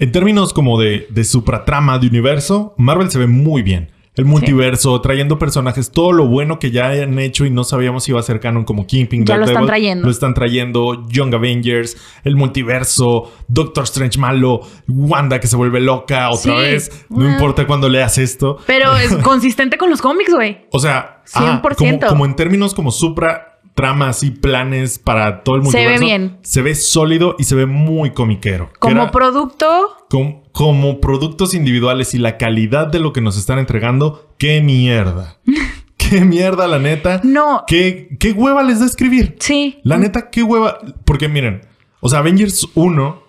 En 0.00 0.12
términos 0.12 0.52
como 0.52 0.78
de, 0.80 1.06
de 1.10 1.24
supratrama 1.24 1.98
de 1.98 2.06
universo, 2.08 2.74
Marvel 2.76 3.10
se 3.10 3.18
ve 3.18 3.26
muy 3.26 3.62
bien. 3.62 3.90
El 4.18 4.24
multiverso, 4.26 5.00
trayendo 5.00 5.38
personajes, 5.38 5.90
todo 5.90 6.12
lo 6.12 6.26
bueno 6.26 6.58
que 6.58 6.70
ya 6.70 6.88
han 6.90 7.18
hecho 7.18 7.46
y 7.46 7.50
no 7.50 7.64
sabíamos 7.64 8.04
si 8.04 8.10
iba 8.10 8.20
a 8.20 8.22
ser 8.22 8.40
canon 8.40 8.64
como 8.64 8.86
Kingpin. 8.86 9.24
Ya 9.24 9.36
lo 9.38 9.46
están 9.46 9.64
trayendo. 9.66 10.04
Lo 10.04 10.10
están 10.10 10.34
trayendo, 10.34 11.06
Young 11.08 11.34
Avengers, 11.34 11.96
el 12.24 12.36
multiverso, 12.36 13.32
Doctor 13.48 13.84
Strange 13.84 14.18
malo, 14.18 14.60
Wanda 14.88 15.40
que 15.40 15.46
se 15.46 15.56
vuelve 15.56 15.80
loca 15.80 16.28
otra 16.30 16.38
Sí. 16.56 16.60
vez. 16.60 17.06
No 17.08 17.26
Ah. 17.26 17.32
importa 17.32 17.66
cuándo 17.66 17.88
leas 17.88 18.18
esto. 18.18 18.58
pero 18.66 18.96
es 18.96 19.14
consistente 19.22 19.78
con 19.78 19.88
los 19.88 20.02
cómics, 20.02 20.34
güey. 20.34 20.66
O 20.72 20.78
sea, 20.78 21.22
ah, 21.34 21.60
100%. 21.62 22.06
como, 22.06 22.10
como 22.12 22.26
en 22.26 22.34
términos 22.36 22.74
como 22.74 22.90
supra 22.90 23.47
tramas 23.78 24.24
y 24.24 24.32
planes 24.32 24.98
para 24.98 25.44
todo 25.44 25.54
el 25.54 25.66
Se 25.66 25.86
ve 25.86 25.98
bien. 26.00 26.38
Se 26.42 26.62
ve 26.62 26.74
sólido 26.74 27.36
y 27.38 27.44
se 27.44 27.54
ve 27.54 27.64
muy 27.64 28.10
comiquero. 28.10 28.70
Que 28.72 28.78
Como 28.80 29.02
era- 29.02 29.10
producto, 29.12 29.66
com- 30.10 30.42
como 30.50 31.00
productos 31.00 31.54
individuales 31.54 32.12
y 32.12 32.18
la 32.18 32.38
calidad 32.38 32.88
de 32.88 32.98
lo 32.98 33.12
que 33.12 33.20
nos 33.20 33.38
están 33.38 33.60
entregando, 33.60 34.34
qué 34.36 34.60
mierda. 34.60 35.38
qué 35.96 36.22
mierda, 36.24 36.66
la 36.66 36.80
neta. 36.80 37.20
No. 37.22 37.62
¿Qué, 37.68 38.16
qué 38.18 38.32
hueva 38.32 38.64
les 38.64 38.80
da 38.80 38.86
escribir? 38.86 39.36
sí. 39.38 39.78
La 39.84 39.96
neta, 39.96 40.28
qué 40.28 40.42
hueva. 40.42 40.78
Porque 41.04 41.28
miren, 41.28 41.60
o 42.00 42.08
sea, 42.08 42.18
Avengers 42.18 42.66
1, 42.74 43.22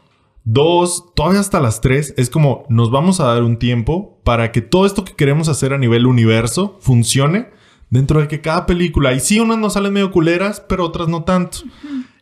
2, 0.45 1.13
todavía 1.15 1.41
hasta 1.41 1.59
las 1.59 1.79
3, 1.79 2.15
es 2.17 2.31
como 2.31 2.65
nos 2.69 2.89
vamos 2.89 3.19
a 3.19 3.25
dar 3.25 3.43
un 3.43 3.57
tiempo 3.59 4.19
para 4.23 4.51
que 4.51 4.61
todo 4.61 4.87
esto 4.87 5.05
que 5.05 5.13
queremos 5.13 5.47
hacer 5.47 5.73
a 5.73 5.77
nivel 5.77 6.07
universo 6.07 6.79
funcione 6.81 7.49
dentro 7.89 8.21
de 8.21 8.27
que 8.27 8.41
cada 8.41 8.65
película, 8.65 9.13
y 9.13 9.19
sí, 9.19 9.39
unas 9.39 9.57
nos 9.57 9.73
salen 9.73 9.93
medio 9.93 10.11
culeras, 10.11 10.61
pero 10.67 10.85
otras 10.85 11.07
no 11.07 11.23
tanto. 11.23 11.59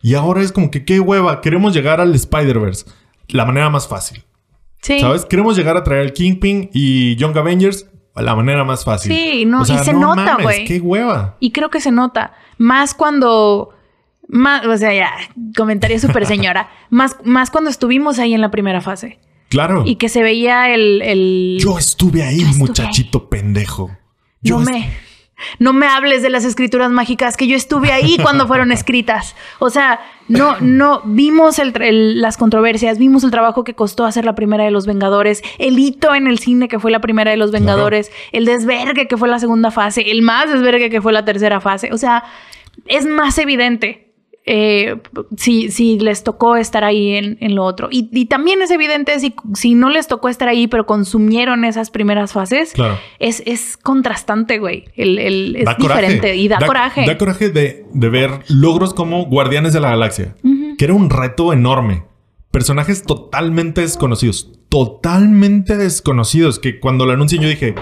Y 0.02 0.14
ahora 0.16 0.42
es 0.42 0.52
como 0.52 0.72
que 0.72 0.86
qué 0.86 1.00
hueva, 1.00 1.42
queremos 1.42 1.74
llegar 1.74 2.00
al 2.02 2.14
Spider-Verse. 2.16 2.86
La 3.30 3.46
manera 3.46 3.70
más 3.70 3.88
fácil. 3.88 4.24
Sí. 4.82 5.00
¿Sabes? 5.00 5.26
Queremos 5.26 5.58
llegar 5.58 5.76
a 5.76 5.84
traer 5.84 6.02
al 6.02 6.14
Kingpin 6.14 6.70
y 6.74 7.16
Young 7.18 7.38
Avengers 7.38 7.88
la 8.16 8.36
manera 8.36 8.64
más 8.64 8.84
fácil. 8.86 9.12
Sí, 9.12 9.46
no, 9.46 9.64
y 9.64 9.66
se 9.66 9.94
nota, 9.94 10.38
güey. 10.42 10.66
Qué 10.66 10.80
hueva. 10.80 11.36
Y 11.40 11.52
creo 11.52 11.70
que 11.70 11.82
se 11.82 11.92
nota. 11.92 12.34
Más 12.58 12.94
cuando. 12.94 13.70
Más, 14.30 14.66
o 14.66 14.78
sea, 14.78 14.94
ya, 14.94 15.12
comentario 15.56 16.00
súper 16.00 16.26
señora. 16.28 16.70
más, 16.90 17.16
más 17.24 17.50
cuando 17.52 17.70
estuvimos 17.70 18.20
ahí 18.20 18.34
en 18.34 18.42
la 18.42 18.50
primera 18.52 18.82
fase. 18.82 19.20
Claro. 19.50 19.84
Y 19.86 19.96
que 19.96 20.10
se 20.10 20.22
veía 20.24 20.74
el. 20.74 21.02
el- 21.02 21.58
Yo 21.60 21.78
estuve 21.78 22.24
ahí, 22.24 22.40
Yo 22.40 22.46
estuve 22.48 22.60
muchachito 22.60 23.30
pendejo. 23.30 23.92
Yo 24.42 24.60
no 24.60 24.66
me. 24.66 24.90
No 25.60 25.72
me 25.74 25.86
hables 25.88 26.22
de 26.24 26.30
las 26.30 26.46
escrituras 26.46 26.90
mágicas, 26.92 27.38
que 27.38 27.48
yo 27.48 27.56
estuve 27.56 27.92
ahí 27.92 28.18
cuando 28.22 28.48
fueron 28.48 28.72
escritas. 28.72 29.36
O 29.60 29.70
sea, 29.70 30.00
no, 30.28 30.58
no, 30.62 31.02
vimos 31.06 31.60
el 31.60 31.74
tra- 31.74 31.86
el- 31.86 32.22
las 32.22 32.38
controversias, 32.38 32.98
vimos 32.98 33.24
el 33.24 33.32
trabajo 33.32 33.64
que 33.64 33.74
costó 33.76 34.06
hacer 34.06 34.26
la 34.26 34.34
primera 34.36 34.64
de 34.64 34.72
los 34.72 34.86
Vengadores, 34.88 35.44
el 35.60 35.78
hito 35.80 36.16
en 36.16 36.28
el 36.28 36.40
cine 36.40 36.68
que 36.68 36.80
fue 36.80 36.92
la 36.92 37.00
primera 37.02 37.32
de 37.32 37.38
los 37.38 37.52
Vengadores, 37.52 38.12
el 38.32 38.46
desvergue 38.46 39.08
que 39.08 39.16
fue 39.18 39.28
la 39.30 39.40
segunda 39.40 39.72
fase, 39.72 40.10
el 40.12 40.22
más 40.22 40.52
desvergue 40.52 40.90
que 40.90 41.02
fue 41.02 41.14
la 41.14 41.24
tercera 41.24 41.62
fase. 41.62 41.94
O 41.94 41.98
sea, 41.98 42.24
es 42.88 43.06
más 43.06 43.38
evidente 43.38 44.07
eh, 44.48 44.96
si, 45.36 45.70
si 45.72 46.00
les 46.00 46.24
tocó 46.24 46.56
estar 46.56 46.84
ahí 46.84 47.12
en, 47.16 47.38
en 47.42 47.54
lo 47.54 47.64
otro. 47.66 47.90
Y, 47.92 48.10
y 48.12 48.26
también 48.26 48.62
es 48.62 48.72
evidente 48.72 49.20
si, 49.20 49.36
si 49.54 49.76
no 49.76 49.90
les 49.90 50.08
tocó 50.08 50.30
estar 50.30 50.48
ahí, 50.48 50.68
pero 50.68 50.86
consumieron 50.86 51.66
esas 51.66 51.92
primeras 51.92 52.32
fases, 52.34 52.72
Claro. 52.74 52.98
es, 53.20 53.44
es 53.46 53.78
contrastante, 53.78 54.58
güey. 54.60 54.86
El, 54.96 55.20
el- 55.20 55.56
es 55.58 55.66
Da 55.66 55.76
coraje. 55.76 56.02
diferente 56.02 56.36
y 56.38 56.48
da, 56.48 56.60
coraje. 56.66 57.06
Da 57.06 57.18
coraje 57.18 57.50
de, 57.50 57.86
de 57.94 58.10
ver 58.10 58.32
logros 58.50 58.94
como 58.94 59.26
Guardianes 59.26 59.74
de 59.74 59.80
la 59.82 59.90
Galaxia, 59.92 60.36
que 60.78 60.86
era 60.86 60.94
un 60.94 61.10
reto 61.10 61.54
enorme. 61.54 62.04
Personajes 62.52 63.04
totalmente 63.04 63.82
desconocidos, 63.82 64.57
totalmente 64.78 65.76
desconocidos, 65.76 66.60
que 66.60 66.80
cuando 66.80 67.08
lo 67.08 67.14
anuncian 67.14 67.42
yo 67.42 67.50
dije, 67.50 67.74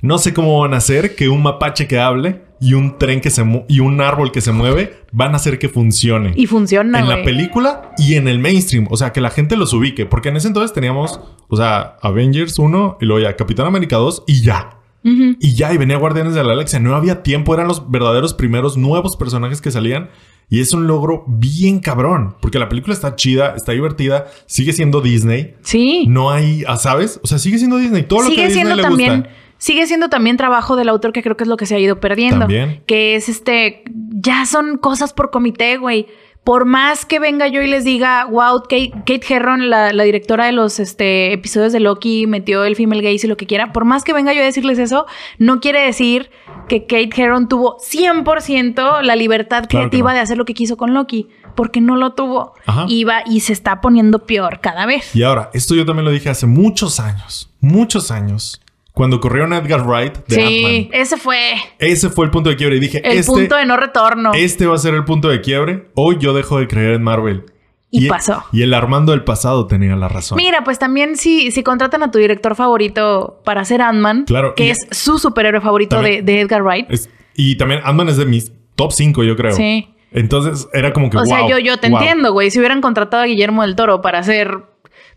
no 0.00 0.16
sé 0.16 0.32
cómo 0.32 0.60
van 0.60 0.72
a 0.72 0.78
hacer 0.78 1.14
que 1.14 1.28
un 1.28 1.42
mapache 1.42 1.86
que 1.86 1.98
hable 1.98 2.40
y 2.58 2.72
un 2.72 2.96
tren 2.96 3.20
que 3.20 3.28
se 3.28 3.44
y 3.68 3.80
un 3.80 4.00
árbol 4.00 4.32
que 4.32 4.40
se 4.40 4.50
mueve 4.50 4.94
van 5.12 5.34
a 5.34 5.36
hacer 5.36 5.58
que 5.58 5.68
funcione. 5.68 6.32
y 6.34 6.46
funciona, 6.46 7.00
en 7.00 7.08
la 7.08 7.22
película 7.22 7.92
y 7.98 8.14
en 8.14 8.28
el 8.28 8.38
mainstream. 8.38 8.86
O 8.88 8.96
sea, 8.96 9.12
que 9.12 9.20
la 9.20 9.28
gente 9.28 9.58
los 9.58 9.74
ubique. 9.74 10.06
Porque 10.06 10.30
en 10.30 10.36
ese 10.36 10.48
entonces 10.48 10.72
teníamos, 10.72 11.20
o 11.48 11.56
sea, 11.56 11.98
Avengers 12.00 12.58
1 12.58 12.96
y 13.02 13.04
luego 13.04 13.20
ya 13.20 13.36
Capitán 13.36 13.66
América 13.66 13.96
2 13.96 14.24
y 14.26 14.40
ya. 14.40 14.78
Y 15.04 15.54
ya, 15.54 15.72
y 15.72 15.78
venía 15.78 15.96
Guardianes 15.96 16.34
de 16.34 16.42
la 16.42 16.50
Galaxia. 16.50 16.78
No 16.78 16.94
había 16.94 17.22
tiempo, 17.22 17.54
eran 17.54 17.68
los 17.68 17.90
verdaderos 17.90 18.34
primeros 18.34 18.76
nuevos 18.76 19.16
personajes 19.16 19.60
que 19.60 19.70
salían. 19.70 20.10
Y 20.48 20.60
es 20.60 20.72
un 20.74 20.86
logro 20.86 21.24
bien 21.26 21.80
cabrón. 21.80 22.36
Porque 22.40 22.58
la 22.58 22.68
película 22.68 22.92
está 22.94 23.16
chida, 23.16 23.54
está 23.56 23.72
divertida, 23.72 24.26
sigue 24.46 24.72
siendo 24.72 25.00
Disney. 25.00 25.54
Sí. 25.62 26.04
No 26.08 26.30
hay, 26.30 26.64
ah, 26.68 26.76
¿sabes? 26.76 27.18
O 27.22 27.26
sea, 27.26 27.38
sigue 27.38 27.58
siendo 27.58 27.78
Disney. 27.78 28.02
Todo 28.02 28.22
lo 28.22 28.28
que 28.28 28.32
a 28.32 28.34
sigue 28.34 28.46
Disney 28.48 28.64
siendo 28.64 28.76
le 28.76 28.82
también 28.82 29.20
gusta. 29.20 29.34
sigue 29.56 29.86
siendo 29.86 30.08
también 30.10 30.36
trabajo 30.36 30.76
del 30.76 30.88
autor 30.90 31.12
que 31.12 31.22
creo 31.22 31.36
que 31.36 31.44
es 31.44 31.48
lo 31.48 31.56
que 31.56 31.64
se 31.66 31.74
ha 31.74 31.78
ido 31.78 32.00
perdiendo 32.00 32.40
También. 32.40 32.82
que 32.86 33.16
es 33.16 33.28
este 33.28 33.82
ya 34.10 34.44
son 34.44 34.76
cosas 34.76 35.12
por 35.14 35.30
comité 35.30 35.78
güey 35.78 36.06
por 36.44 36.64
más 36.64 37.04
que 37.04 37.18
venga 37.20 37.46
yo 37.46 37.62
y 37.62 37.68
les 37.68 37.84
diga 37.84 38.24
wow 38.26 38.62
Kate, 38.62 38.92
Kate 39.06 39.22
Herron 39.28 39.70
la, 39.70 39.92
la 39.92 40.02
directora 40.02 40.46
de 40.46 40.52
los 40.52 40.80
este, 40.80 41.32
episodios 41.32 41.72
de 41.72 41.80
Loki 41.80 42.26
metió 42.26 42.64
el 42.64 42.74
female 42.76 43.02
gaze 43.02 43.26
y 43.26 43.28
lo 43.28 43.36
que 43.36 43.46
quiera 43.46 43.72
por 43.72 43.84
más 43.84 44.02
que 44.02 44.12
venga 44.12 44.32
yo 44.32 44.40
a 44.40 44.44
decirles 44.44 44.78
eso 44.78 45.06
no 45.38 45.60
quiere 45.60 45.80
decir 45.80 46.30
que 46.68 46.86
Kate 46.86 47.10
Herron 47.16 47.48
tuvo 47.48 47.78
100% 47.78 49.02
la 49.02 49.16
libertad 49.16 49.64
Claro 49.68 49.88
creativa 49.88 50.10
no. 50.10 50.16
de 50.16 50.20
hacer 50.20 50.36
lo 50.36 50.44
que 50.44 50.54
quiso 50.54 50.76
con 50.76 50.94
Loki 50.94 51.28
porque 51.54 51.80
no 51.80 51.96
lo 51.96 52.14
tuvo 52.14 52.54
Ajá. 52.66 52.86
va 52.86 53.22
y 53.26 53.40
se 53.40 53.52
está 53.52 53.80
poniendo 53.80 54.20
peor 54.26 54.60
cada 54.60 54.86
vez 54.86 55.14
Y 55.14 55.22
ahora, 55.22 55.50
esto 55.52 55.74
yo 55.74 55.84
también 55.84 56.04
lo 56.06 56.10
dije 56.10 56.30
hace 56.30 56.46
muchos 56.46 56.98
años. 56.98 57.50
Muchos 57.60 58.10
años. 58.10 58.61
Cuando 58.92 59.20
corrieron 59.20 59.52
a 59.52 59.58
Edgar 59.58 59.86
Wright 59.86 60.18
de 60.26 60.34
sí 60.34 60.64
Ant-Man. 60.64 61.00
ese 61.00 61.16
fue 61.16 61.38
Ese 61.78 62.10
fue 62.10 62.26
el 62.26 62.30
punto 62.30 62.50
de 62.50 62.56
quiebre. 62.56 62.76
Y 62.76 62.80
dije, 62.80 63.00
el 63.04 63.18
este, 63.18 63.32
punto 63.32 63.56
de 63.56 63.64
no 63.64 63.76
retorno 63.76 64.32
este 64.34 64.66
va 64.66 64.74
a 64.74 64.78
ser 64.78 64.94
el 64.94 65.04
punto 65.04 65.28
de 65.28 65.40
quiebre. 65.40 65.88
Hoy 65.94 66.18
yo 66.20 66.34
dejo 66.34 66.58
de 66.58 66.68
creer 66.68 66.94
en 66.94 67.02
Marvel. 67.02 67.46
Y 67.90 68.08
pasó. 68.08 68.44
Y 68.52 68.62
el 68.62 68.72
Armando 68.72 69.12
del 69.12 69.22
pasado 69.22 69.66
tenía 69.66 69.94
la 69.96 70.08
razón. 70.08 70.36
Mira, 70.36 70.64
pues 70.64 70.78
también 70.78 71.16
si, 71.16 71.50
si 71.50 71.62
contratan 71.62 72.02
a 72.02 72.10
tu 72.10 72.18
director 72.18 72.54
favorito 72.54 73.42
para 73.44 73.60
hacer 73.60 73.82
Ant-Man, 73.82 74.24
Claro, 74.24 74.54
que 74.54 74.70
es 74.70 74.78
su 74.90 75.18
superhéroe 75.18 75.60
favorito 75.60 75.96
de, 75.96 76.02
También- 76.02 76.24
de 76.24 76.40
Edgar 76.40 76.62
Wright. 76.62 76.86
Es- 76.90 77.10
y 77.34 77.56
también 77.56 77.80
Ant-Man 77.84 78.08
es 78.08 78.16
de 78.16 78.24
mis 78.26 78.52
top 78.76 78.92
5, 78.92 79.24
yo 79.24 79.36
creo. 79.36 79.52
Sí. 79.52 79.94
Entonces 80.10 80.68
era 80.72 80.92
como 80.92 81.08
que. 81.10 81.16
O 81.18 81.24
sea, 81.24 81.46
yo, 81.48 81.58
yo 81.58 81.78
te 81.78 81.88
wow. 81.88 81.98
entiendo, 81.98 82.32
güey. 82.32 82.50
Si 82.50 82.58
hubieran 82.58 82.80
contratado 82.80 83.22
a 83.22 83.26
Guillermo 83.26 83.62
del 83.62 83.76
Toro 83.76 84.02
para 84.02 84.18
hacer 84.18 84.64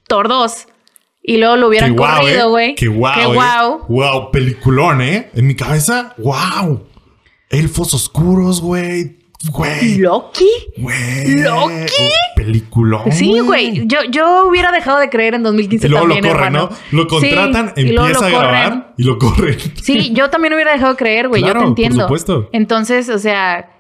Thor 0.08 0.28
2 0.28 0.68
y 1.28 1.38
luego 1.38 1.58
lo 1.58 1.68
hubieran 1.68 1.96
guau, 1.96 2.22
corrido, 2.22 2.48
eh. 2.48 2.50
güey. 2.50 2.76
Qué 2.76 2.88
guau. 2.88 3.16
Qué 3.16 3.22
eh. 3.24 3.34
guau. 3.34 3.86
Wow, 3.88 4.32
peliculón, 4.32 5.02
¿eh? 5.02 5.30
En 5.34 5.48
mi 5.48 5.56
cabeza, 5.56 6.14
wow. 6.18 6.86
Elfos 7.50 7.94
oscuros, 7.94 8.62
güey. 8.62 9.18
Güey. 9.52 9.98
¿Loki? 9.98 10.50
Güey. 10.78 11.38
¿Loki? 11.38 11.74
Oh, 12.02 12.36
Peliculón. 12.36 13.12
Sí, 13.12 13.40
güey. 13.40 13.86
Yo, 13.86 14.00
yo 14.10 14.48
hubiera 14.48 14.72
dejado 14.72 15.00
de 15.00 15.10
creer 15.10 15.36
en 15.36 15.44
2015 15.44 15.86
Y 15.86 15.90
luego 15.90 16.08
también, 16.08 16.24
lo 16.26 16.32
corren, 16.32 16.56
hermano. 16.56 16.70
¿no? 16.92 16.98
Lo 16.98 17.08
contratan, 17.08 17.74
Sí, 17.76 17.82
empieza 17.82 18.10
a 18.10 18.14
corren. 18.14 18.32
grabar 18.32 18.94
y 18.98 19.04
lo 19.04 19.20
corren. 19.20 19.58
Sí, 19.82 20.12
yo 20.14 20.30
también 20.30 20.54
hubiera 20.54 20.72
dejado 20.72 20.94
de 20.94 20.98
creer, 20.98 21.28
güey. 21.28 21.42
Claro, 21.44 21.60
yo 21.60 21.60
te 21.60 21.64
por 21.66 21.70
entiendo. 21.70 22.04
supuesto. 22.04 22.50
Entonces, 22.54 23.10
o 23.10 23.20
sea, 23.20 23.75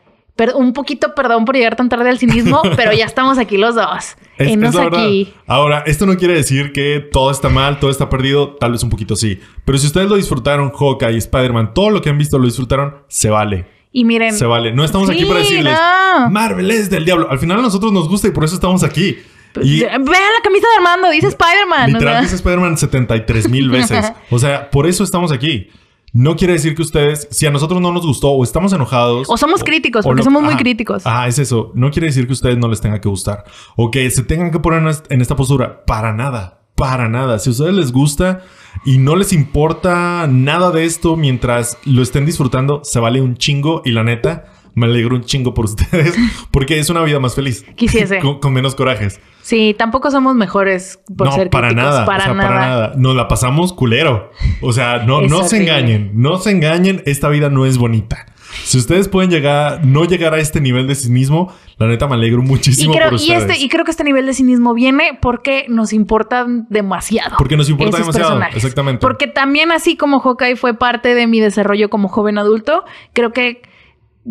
un 0.55 0.73
poquito 0.73 1.15
perdón 1.15 1.45
por 1.45 1.55
llegar 1.55 1.75
tan 1.75 1.89
tarde 1.89 2.09
al 2.09 2.19
cinismo, 2.19 2.61
pero 2.75 2.91
ya 2.93 3.05
estamos 3.05 3.37
aquí 3.37 3.57
los 3.57 3.75
dos. 3.75 4.15
Es, 4.37 4.57
es 4.57 4.75
aquí. 4.75 5.33
Ahora, 5.47 5.83
esto 5.85 6.05
no 6.05 6.17
quiere 6.17 6.33
decir 6.33 6.73
que 6.73 6.99
todo 7.11 7.31
está 7.31 7.49
mal, 7.49 7.79
todo 7.79 7.89
está 7.89 8.09
perdido, 8.09 8.55
tal 8.55 8.73
vez 8.73 8.83
un 8.83 8.89
poquito 8.89 9.15
sí. 9.15 9.39
Pero 9.63 9.77
si 9.77 9.87
ustedes 9.87 10.09
lo 10.09 10.15
disfrutaron, 10.17 10.71
Hawkeye, 10.71 11.17
Spider-Man, 11.17 11.73
todo 11.73 11.89
lo 11.89 12.01
que 12.01 12.09
han 12.09 12.17
visto 12.17 12.37
lo 12.37 12.45
disfrutaron, 12.45 12.95
se 13.07 13.29
vale. 13.29 13.65
Y 13.93 14.03
miren. 14.03 14.33
Se 14.33 14.45
vale. 14.45 14.73
No 14.73 14.83
estamos 14.83 15.09
aquí 15.09 15.19
Sí, 15.19 15.25
para 15.25 15.39
decirles, 15.39 15.73
no. 16.19 16.29
Marvel 16.29 16.69
es 16.69 16.89
del 16.89 17.05
diablo. 17.05 17.29
Al 17.31 17.39
final 17.39 17.59
a 17.59 17.61
nosotros 17.61 17.93
nos 17.93 18.09
gusta 18.09 18.27
y 18.27 18.31
por 18.31 18.43
eso 18.43 18.55
estamos 18.55 18.83
aquí. 18.83 19.17
Y 19.61 19.79
Vean 19.79 20.03
la 20.03 20.41
camisa 20.43 20.67
de 20.67 20.75
Armando, 20.75 21.09
dice 21.11 21.27
Spider-Man. 21.27 21.83
o 21.83 21.93
literal 21.93 22.13
sea. 22.15 22.21
dice 22.23 22.35
Spider-Man 22.35 22.77
73 22.77 23.49
mil 23.49 23.69
veces. 23.69 24.11
O 24.29 24.37
sea, 24.37 24.69
por 24.69 24.85
eso 24.85 25.01
estamos 25.05 25.31
aquí. 25.31 25.69
No 26.15 26.37
quiere 26.37 26.53
decir 26.53 26.75
que 26.75 26.81
ustedes, 26.81 27.27
si 27.29 27.45
a 27.45 27.51
nosotros 27.51 27.81
no 27.81 27.91
nos 27.91 28.05
gustó 28.05 28.29
o 28.29 28.41
estamos 28.41 28.71
enojados. 28.71 29.29
O 29.29 29.35
somos 29.35 29.65
críticos, 29.65 30.05
porque 30.05 30.23
somos 30.23 30.41
muy 30.41 30.55
críticos. 30.55 31.03
Ah, 31.05 31.27
es 31.27 31.39
eso. 31.39 31.73
No 31.75 31.91
quiere 31.91 32.07
decir 32.07 32.25
que 32.25 32.31
a 32.31 32.35
ustedes 32.35 32.57
no 32.57 32.69
les 32.69 32.79
tenga 32.79 33.01
que 33.01 33.09
gustar. 33.09 33.43
O 33.75 33.91
que 33.91 34.09
se 34.09 34.23
tengan 34.23 34.49
que 34.49 34.61
poner 34.61 34.95
en 35.09 35.19
esta 35.19 35.35
postura. 35.35 35.83
Para 35.83 36.13
nada. 36.13 36.61
Para 36.75 37.09
nada. 37.09 37.37
Si 37.37 37.49
a 37.49 37.51
ustedes 37.51 37.73
les 37.73 37.91
gusta 37.91 38.43
y 38.85 38.97
no 38.97 39.17
les 39.17 39.33
importa 39.33 40.25
nada 40.31 40.71
de 40.71 40.85
esto 40.85 41.17
mientras 41.17 41.77
lo 41.83 42.01
estén 42.01 42.25
disfrutando, 42.25 42.79
se 42.85 43.01
vale 43.01 43.19
un 43.19 43.35
chingo. 43.35 43.81
Y 43.83 43.91
la 43.91 44.05
neta, 44.05 44.45
me 44.75 44.85
alegro 44.85 45.15
un 45.15 45.23
chingo 45.23 45.53
por 45.53 45.65
ustedes 45.65 46.15
porque 46.51 46.77
es 46.77 46.89
una 46.89 47.01
vida 47.01 47.19
más 47.19 47.33
feliz. 47.33 47.65
Quisiese. 47.75 48.19
con, 48.21 48.39
con 48.39 48.53
menos 48.53 48.75
corajes. 48.75 49.19
Sí, 49.41 49.75
tampoco 49.77 50.11
somos 50.11 50.35
mejores 50.35 50.99
por 51.15 51.27
no, 51.27 51.33
ser 51.33 51.49
para 51.49 51.69
críticos. 51.69 51.91
nada. 51.91 52.05
Para, 52.05 52.23
o 52.23 52.25
sea, 52.25 52.33
nada. 52.33 52.49
para 52.49 52.59
nada. 52.59 52.93
Nos 52.97 53.15
la 53.15 53.27
pasamos 53.27 53.73
culero. 53.73 54.31
O 54.61 54.73
sea, 54.73 54.99
no, 54.99 55.21
no 55.21 55.43
se 55.43 55.57
engañen. 55.61 56.11
No 56.15 56.37
se 56.37 56.51
engañen. 56.51 57.03
Esta 57.05 57.29
vida 57.29 57.49
no 57.49 57.65
es 57.65 57.77
bonita. 57.77 58.25
Si 58.63 58.77
ustedes 58.77 59.07
pueden 59.07 59.29
llegar, 59.29 59.85
no 59.85 60.05
llegar 60.05 60.33
a 60.33 60.39
este 60.39 60.61
nivel 60.61 60.87
de 60.87 60.95
cinismo, 60.95 61.53
la 61.77 61.87
neta 61.87 62.07
me 62.07 62.15
alegro 62.15 62.41
Y 62.41 62.45
muchísimo 62.45 62.93
creo, 62.93 63.09
por 63.09 63.13
y, 63.13 63.23
ustedes. 63.23 63.41
este, 63.43 63.63
y 63.63 63.69
creo 63.69 63.83
que 63.85 63.91
este 63.91 64.03
nivel 64.03 64.25
de 64.25 64.33
cinismo 64.33 64.73
viene 64.73 65.17
porque 65.21 65.65
nos 65.67 65.93
importan 65.93 66.65
demasiado. 66.69 67.35
Porque 67.37 67.57
nos 67.57 67.69
importa 67.69 67.97
demasiado, 67.97 68.29
personajes. 68.29 68.55
exactamente. 68.55 69.01
Porque 69.01 69.27
también 69.27 69.71
así 69.71 69.97
como 69.97 70.19
Hawkeye 70.19 70.55
fue 70.55 70.73
parte 70.73 71.13
de 71.15 71.27
mi 71.27 71.39
desarrollo 71.39 71.89
como 71.89 72.07
joven 72.07 72.37
adulto, 72.37 72.85
creo 73.13 73.31
que 73.31 73.61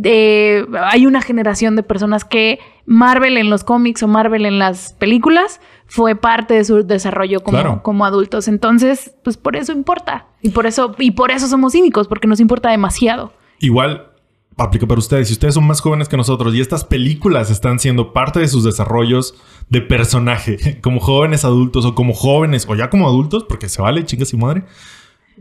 eh, 0.03 0.67
hay 0.83 1.07
una 1.07 1.23
generación 1.23 1.77
de 1.77 1.83
personas 1.83 2.25
que 2.25 2.59
Marvel 2.87 3.37
en 3.37 3.51
los 3.51 3.63
cómics 3.65 4.03
o 4.03 4.09
Marvel 4.09 4.45
en 4.47 4.59
las 4.59 4.93
películas 4.95 5.61
fue 5.87 6.17
parte 6.17 6.55
de 6.55 6.65
su 6.65 6.85
desarrollo 6.85 7.41
como, 7.41 7.59
Claro. 7.59 7.83
como 7.83 8.05
adultos. 8.05 8.49
Entonces, 8.49 9.15
pues 9.23 9.37
por 9.37 9.57
eso 9.57 9.73
importa. 9.73 10.27
Y 10.43 10.51
por 10.51 10.67
eso, 10.67 10.95
y 10.99 11.13
por 11.13 11.31
eso 11.31 11.47
somos 11.47 11.73
cínicos, 11.73 12.09
porque 12.09 12.27
nos 12.27 12.41
importa 12.41 12.71
demasiado. 12.71 13.33
Igual 13.61 14.11
aplica 14.57 14.87
para 14.87 14.99
ustedes. 14.99 15.29
Si 15.29 15.35
ustedes 15.35 15.55
son 15.55 15.67
más 15.67 15.81
jóvenes 15.81 16.09
que 16.09 16.17
nosotros 16.17 16.55
y 16.55 16.61
estas 16.61 16.85
películas 16.85 17.51
están 17.51 17.79
siendo 17.79 18.13
parte 18.13 18.41
de 18.41 18.49
sus 18.49 18.65
desarrollos 18.65 19.35
de 19.69 19.81
personaje, 19.81 20.79
como 20.83 21.01
jóvenes 21.01 21.45
adultos 21.45 21.85
o 21.85 21.95
como 21.95 22.15
jóvenes 22.15 22.67
o 22.69 22.75
ya 22.75 22.91
como 22.91 23.07
adultos, 23.07 23.45
porque 23.49 23.69
se 23.69 23.81
vale, 23.83 24.05
chicas 24.05 24.33
y 24.33 24.37
madre, 24.37 24.65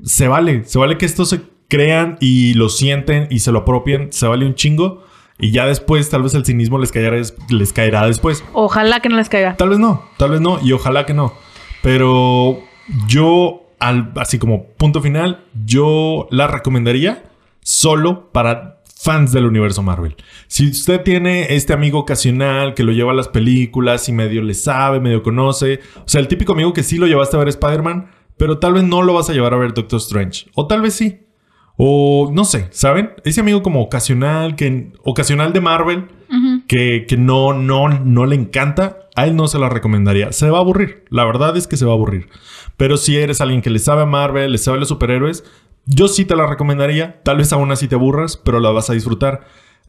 se 0.03 0.27
vale, 0.27 0.63
se 0.65 0.77
vale 0.79 0.97
que 0.97 1.05
esto 1.05 1.25
se 1.25 1.41
crean 1.73 2.17
y 2.19 2.53
lo 2.53 2.69
sienten 2.69 3.27
y 3.31 3.39
se 3.39 3.51
lo 3.51 3.59
apropien, 3.59 4.13
se 4.13 4.27
vale 4.27 4.45
un 4.45 4.53
chingo. 4.53 5.03
Y 5.39 5.49
ya 5.49 5.65
después, 5.65 6.07
tal 6.07 6.21
vez 6.21 6.35
el 6.35 6.45
cinismo 6.45 6.77
les 6.77 6.91
caerá, 6.91 7.19
les 7.49 7.73
caerá 7.73 8.05
después. 8.05 8.43
Ojalá 8.53 8.99
que 8.99 9.09
no 9.09 9.17
les 9.17 9.27
caiga. 9.27 9.57
Tal 9.57 9.69
vez 9.69 9.79
no, 9.79 10.03
tal 10.17 10.29
vez 10.29 10.39
no, 10.39 10.59
y 10.63 10.71
ojalá 10.71 11.07
que 11.07 11.15
no. 11.15 11.33
Pero 11.81 12.59
yo, 13.07 13.63
al, 13.79 14.11
así 14.17 14.37
como 14.37 14.67
punto 14.77 15.01
final, 15.01 15.45
yo 15.65 16.27
la 16.29 16.45
recomendaría 16.45 17.23
solo 17.61 18.31
para 18.31 18.83
fans 18.95 19.31
del 19.31 19.47
universo 19.47 19.81
Marvel. 19.81 20.15
Si 20.45 20.69
usted 20.69 21.01
tiene 21.01 21.55
este 21.55 21.73
amigo 21.73 21.97
ocasional 21.97 22.75
que 22.75 22.83
lo 22.83 22.91
lleva 22.91 23.13
a 23.13 23.15
las 23.15 23.29
películas 23.29 24.07
y 24.09 24.13
medio 24.13 24.43
le 24.43 24.53
sabe, 24.53 24.99
medio 24.99 25.23
conoce, 25.23 25.79
o 25.97 26.07
sea, 26.07 26.21
el 26.21 26.27
típico 26.27 26.53
amigo 26.53 26.71
que 26.71 26.83
sí 26.83 26.99
lo 26.99 27.07
llevaste 27.07 27.35
a 27.35 27.39
ver 27.39 27.49
Spider-Man, 27.49 28.11
pero 28.37 28.59
tal 28.59 28.73
vez 28.73 28.83
no 28.83 29.01
lo 29.01 29.15
vas 29.15 29.31
a 29.31 29.33
llevar 29.33 29.55
a 29.55 29.57
ver 29.57 29.73
Doctor 29.73 29.97
Strange, 29.97 30.45
o 30.53 30.67
tal 30.67 30.83
vez 30.83 30.93
sí. 30.93 31.23
O 31.77 32.29
no 32.33 32.45
sé, 32.45 32.67
¿saben? 32.71 33.11
Ese 33.23 33.41
amigo 33.41 33.63
como 33.63 33.81
ocasional, 33.81 34.55
que 34.55 34.91
ocasional 35.03 35.53
de 35.53 35.61
Marvel, 35.61 36.05
que, 36.67 37.05
que 37.07 37.17
no, 37.17 37.53
no, 37.53 37.89
no 37.89 38.25
le 38.25 38.35
encanta, 38.35 38.99
a 39.15 39.25
él 39.27 39.35
no 39.35 39.47
se 39.47 39.59
la 39.59 39.69
recomendaría. 39.69 40.31
Se 40.31 40.49
va 40.49 40.57
a 40.57 40.61
aburrir. 40.61 41.05
La 41.09 41.25
verdad 41.25 41.55
es 41.57 41.67
que 41.67 41.77
se 41.77 41.85
va 41.85 41.91
a 41.91 41.95
aburrir. 41.95 42.29
Pero 42.77 42.97
si 42.97 43.17
eres 43.17 43.41
alguien 43.41 43.61
que 43.61 43.69
le 43.69 43.77
sabe 43.79 44.01
a 44.03 44.05
Marvel, 44.07 44.51
le 44.51 44.57
sabe 44.57 44.77
a 44.77 44.79
los 44.79 44.89
superhéroes, 44.89 45.43
yo 45.85 46.07
sí 46.07 46.25
te 46.25 46.35
la 46.35 46.47
recomendaría. 46.47 47.21
Tal 47.23 47.37
vez 47.37 47.53
aún 47.53 47.71
así 47.71 47.87
te 47.87 47.95
aburras, 47.95 48.37
pero 48.37 48.59
la 48.59 48.71
vas 48.71 48.89
a 48.89 48.93
disfrutar. 48.93 49.41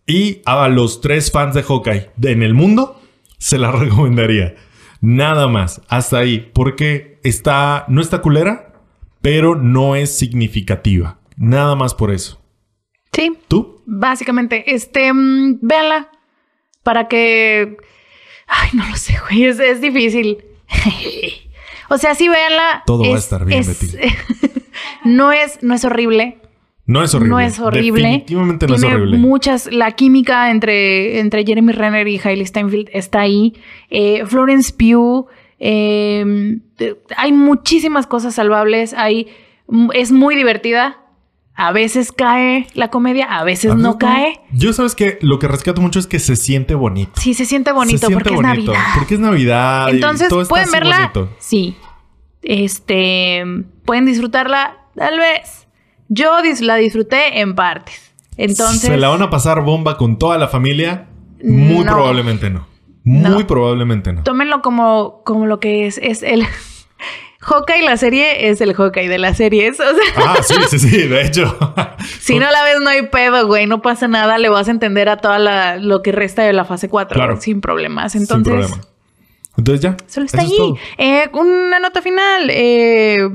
Y 0.06 0.42
a 0.44 0.68
los 0.68 1.00
tres 1.00 1.30
fans 1.30 1.54
de 1.54 1.62
Hawkeye 1.62 2.10
de- 2.16 2.32
en 2.32 2.42
el 2.42 2.52
mundo, 2.52 3.00
se 3.38 3.56
la 3.58 3.70
recomendaría. 3.72 4.54
Nada 5.00 5.48
más. 5.48 5.80
Hasta 5.88 6.18
ahí. 6.18 6.50
Porque 6.52 7.20
está, 7.24 7.84
no 7.88 8.00
está 8.02 8.20
culera, 8.20 8.72
pero 9.22 9.54
no 9.54 9.96
es 9.96 10.14
significativa. 10.18 11.18
Nada 11.36 11.74
más 11.74 11.94
por 11.94 12.10
eso. 12.12 12.40
Sí, 13.12 13.32
¿Tú? 13.48 13.82
básicamente. 13.86 14.74
Este, 14.74 15.12
mm, 15.12 15.58
véanla. 15.62 16.10
para 16.82 17.08
que... 17.08 17.76
Ay, 18.46 18.70
no 18.74 18.86
lo 18.88 18.96
sé, 18.96 19.16
güey, 19.28 19.44
es, 19.44 19.58
es 19.58 19.80
difícil. 19.80 20.38
o 21.88 21.96
sea, 21.98 22.14
sí, 22.14 22.28
véanla. 22.28 22.82
Todo 22.86 23.04
va 23.04 23.14
a 23.14 23.18
es- 23.18 23.24
estar 23.24 23.44
bien, 23.44 23.60
es- 23.60 23.80
Betty. 23.96 24.14
no 25.04 25.32
es, 25.32 25.62
no 25.62 25.74
es 25.74 25.84
horrible. 25.84 26.38
No 26.86 27.02
es 27.02 27.14
horrible. 27.14 27.30
No 27.30 27.40
es 27.40 27.58
horrible. 27.60 28.02
Definitivamente 28.02 28.66
no 28.66 28.74
Tiene 28.74 28.88
es 28.88 28.94
horrible. 28.94 29.18
muchas. 29.18 29.72
La 29.72 29.92
química 29.92 30.50
entre, 30.50 31.18
entre 31.20 31.44
Jeremy 31.46 31.72
Renner 31.72 32.06
y 32.08 32.20
Hailey 32.22 32.44
Steinfeld 32.44 32.90
está 32.92 33.20
ahí. 33.22 33.54
Eh, 33.88 34.26
Florence 34.26 34.70
Pugh. 34.74 35.26
eh, 35.58 36.58
hay 37.16 37.32
muchísimas 37.32 38.06
cosas 38.06 38.34
salvables. 38.34 38.92
Hay, 38.92 39.28
es 39.94 40.12
muy 40.12 40.34
divertida. 40.36 40.98
A 41.56 41.70
veces 41.72 42.10
cae 42.10 42.66
la 42.74 42.88
comedia, 42.88 43.26
a 43.26 43.44
veces 43.44 43.70
A 43.72 43.74
no 43.76 43.96
cae. 43.96 44.40
Yo 44.52 44.72
sabes 44.72 44.94
que 44.96 45.18
lo 45.20 45.38
que 45.38 45.46
rescato 45.46 45.80
mucho 45.80 46.00
es 46.00 46.06
que 46.08 46.18
se 46.18 46.34
siente 46.34 46.74
bonito. 46.74 47.12
Sí, 47.20 47.32
se 47.34 47.44
siente 47.44 47.70
bonito 47.70 47.98
se 47.98 48.06
siente 48.06 48.24
porque 48.24 48.34
bonito, 48.34 48.72
es 48.72 48.78
Navidad. 48.78 48.94
Porque 48.98 49.14
es 49.14 49.20
Navidad. 49.20 49.88
y 49.88 49.90
Entonces, 49.96 50.28
todo 50.28 50.42
está 50.42 50.50
¿pueden 50.50 50.64
así 50.68 50.74
verla? 50.74 50.98
bonito. 51.12 51.36
Sí. 51.38 51.76
Este, 52.42 53.44
pueden 53.84 54.06
disfrutarla, 54.06 54.78
tal 54.94 55.18
vez. 55.18 55.66
Yo 56.08 56.32
la 56.60 56.76
disfruté 56.76 57.40
en 57.40 57.54
partes. 57.54 58.12
Entonces, 58.36 58.80
¿Se 58.80 58.96
la 58.96 59.08
van 59.08 59.22
a 59.22 59.30
pasar 59.30 59.62
bomba 59.62 59.96
con 59.96 60.18
toda 60.18 60.38
la 60.38 60.48
familia? 60.48 61.06
Muy 61.42 61.84
No. 61.84 61.92
probablemente 61.92 62.50
no. 62.50 62.66
Muy 63.04 63.42
No. 63.42 63.46
probablemente 63.46 64.12
no. 64.12 64.22
tómenlo 64.24 64.60
como, 64.62 65.22
como 65.24 65.46
lo 65.46 65.60
que 65.60 65.86
es. 65.86 65.98
Es 66.02 66.22
el 66.22 66.44
Hawkeye, 67.44 67.82
la 67.82 67.96
serie 67.96 68.48
es 68.48 68.60
el 68.60 68.74
Hawkeye 68.74 69.08
de 69.08 69.18
las 69.18 69.36
series. 69.36 69.78
O 69.78 69.82
sea, 69.84 69.94
Ah, 70.16 70.36
sí, 70.42 70.54
sí, 70.70 70.78
sí, 70.78 71.02
de 71.08 71.26
hecho. 71.26 71.56
si 72.20 72.38
no 72.38 72.50
la 72.50 72.64
ves, 72.64 72.80
no 72.82 72.88
hay 72.90 73.02
pedo, 73.08 73.46
güey. 73.46 73.66
No 73.66 73.82
pasa 73.82 74.08
nada. 74.08 74.38
Le 74.38 74.48
vas 74.48 74.68
a 74.68 74.70
entender 74.70 75.08
a 75.08 75.18
toda 75.18 75.38
la, 75.38 75.76
lo 75.76 76.02
que 76.02 76.12
resta 76.12 76.42
de 76.42 76.52
la 76.52 76.64
fase 76.64 76.88
4 76.88 77.14
Claro. 77.14 77.40
sin 77.40 77.60
problemas. 77.60 78.12
Sin 78.12 78.22
Entonces, 78.22 78.52
problema. 78.52 78.80
Entonces 79.56 79.80
ya. 79.82 79.96
solo 80.06 80.26
está 80.26 80.38
es 80.38 80.44
allí. 80.44 80.74
Eh, 80.98 81.28
una 81.32 81.78
nota 81.78 82.00
final. 82.02 82.48
Eh, 82.50 83.28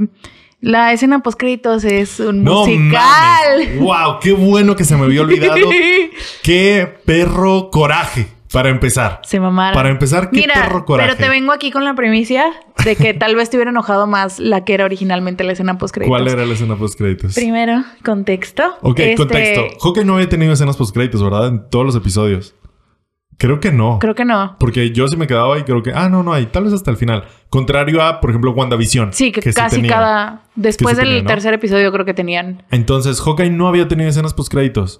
la 0.61 0.91
escena 0.91 1.19
post 1.23 1.39
créditos 1.39 1.83
es 1.85 2.19
un 2.19 2.43
No 2.43 2.65
musical. 2.65 3.77
Wow, 3.79 4.19
qué 4.21 4.33
bueno 4.33 4.75
que 4.75 4.83
se 4.83 4.95
me 4.97 5.05
había 5.05 5.21
olvidado. 5.21 5.55
qué 6.43 6.93
perro 7.05 7.69
coraje 7.71 8.27
para 8.51 8.69
empezar. 8.69 9.21
Se 9.23 9.39
mamaron. 9.39 9.75
Para 9.75 9.89
empezar, 9.89 10.29
qué 10.29 10.37
Mira, 10.37 10.55
perro 10.55 10.85
coraje. 10.85 11.09
pero 11.09 11.21
te 11.23 11.29
vengo 11.29 11.51
aquí 11.51 11.71
con 11.71 11.83
la 11.85 11.93
primicia 11.95 12.51
de 12.83 12.95
que 12.95 13.13
tal 13.13 13.35
vez 13.35 13.49
te 13.49 13.57
hubiera 13.57 13.71
enojado 13.71 14.07
más 14.07 14.39
la 14.39 14.63
que 14.63 14.73
era 14.73 14.85
originalmente 14.85 15.43
la 15.43 15.51
escena 15.53 15.77
post 15.77 15.93
créditos. 15.93 16.17
¿Cuál 16.17 16.27
era 16.27 16.45
la 16.45 16.53
escena 16.53 16.75
post 16.75 16.97
créditos? 16.97 17.35
Primero, 17.35 17.83
contexto. 18.03 18.77
Ok, 18.81 18.99
Este, 18.99 19.15
contexto. 19.15 19.67
Hawkeye 19.81 20.05
no 20.05 20.15
había 20.15 20.29
tenido 20.29 20.53
escenas 20.53 20.77
post 20.77 20.93
créditos, 20.93 21.23
¿verdad? 21.23 21.47
En 21.47 21.69
todos 21.69 21.85
los 21.85 21.95
episodios. 21.95 22.55
Creo 23.37 23.61
que 23.61 23.71
no. 23.71 23.99
Creo 23.99 24.15
que 24.15 24.25
no. 24.25 24.57
Porque 24.59 24.91
yo 24.91 25.07
sí 25.07 25.15
me 25.15 25.25
quedaba 25.25 25.57
y 25.57 25.63
creo 25.63 25.81
que, 25.81 25.93
ah, 25.95 26.09
no, 26.09 26.23
no 26.23 26.33
hay, 26.33 26.47
tal 26.47 26.65
vez 26.65 26.73
hasta 26.73 26.91
el 26.91 26.97
final. 26.97 27.23
Contrario 27.49 28.01
a, 28.03 28.19
por 28.19 28.31
ejemplo, 28.31 28.51
WandaVision. 28.51 29.13
Sí, 29.13 29.31
que, 29.31 29.41
casi 29.53 29.77
tenía. 29.77 29.91
cada. 29.91 30.43
Después 30.55 30.95
sí 30.97 30.99
del 30.99 31.07
tenía, 31.07 31.23
¿no? 31.23 31.27
tercer 31.29 31.53
episodio, 31.53 31.89
creo 31.93 32.03
que 32.03 32.13
tenían. 32.13 32.63
Entonces, 32.69 33.21
Hawkeye 33.21 33.49
no 33.49 33.69
había 33.69 33.87
tenido 33.87 34.09
escenas 34.09 34.33
post 34.33 34.51
créditos. 34.51 34.99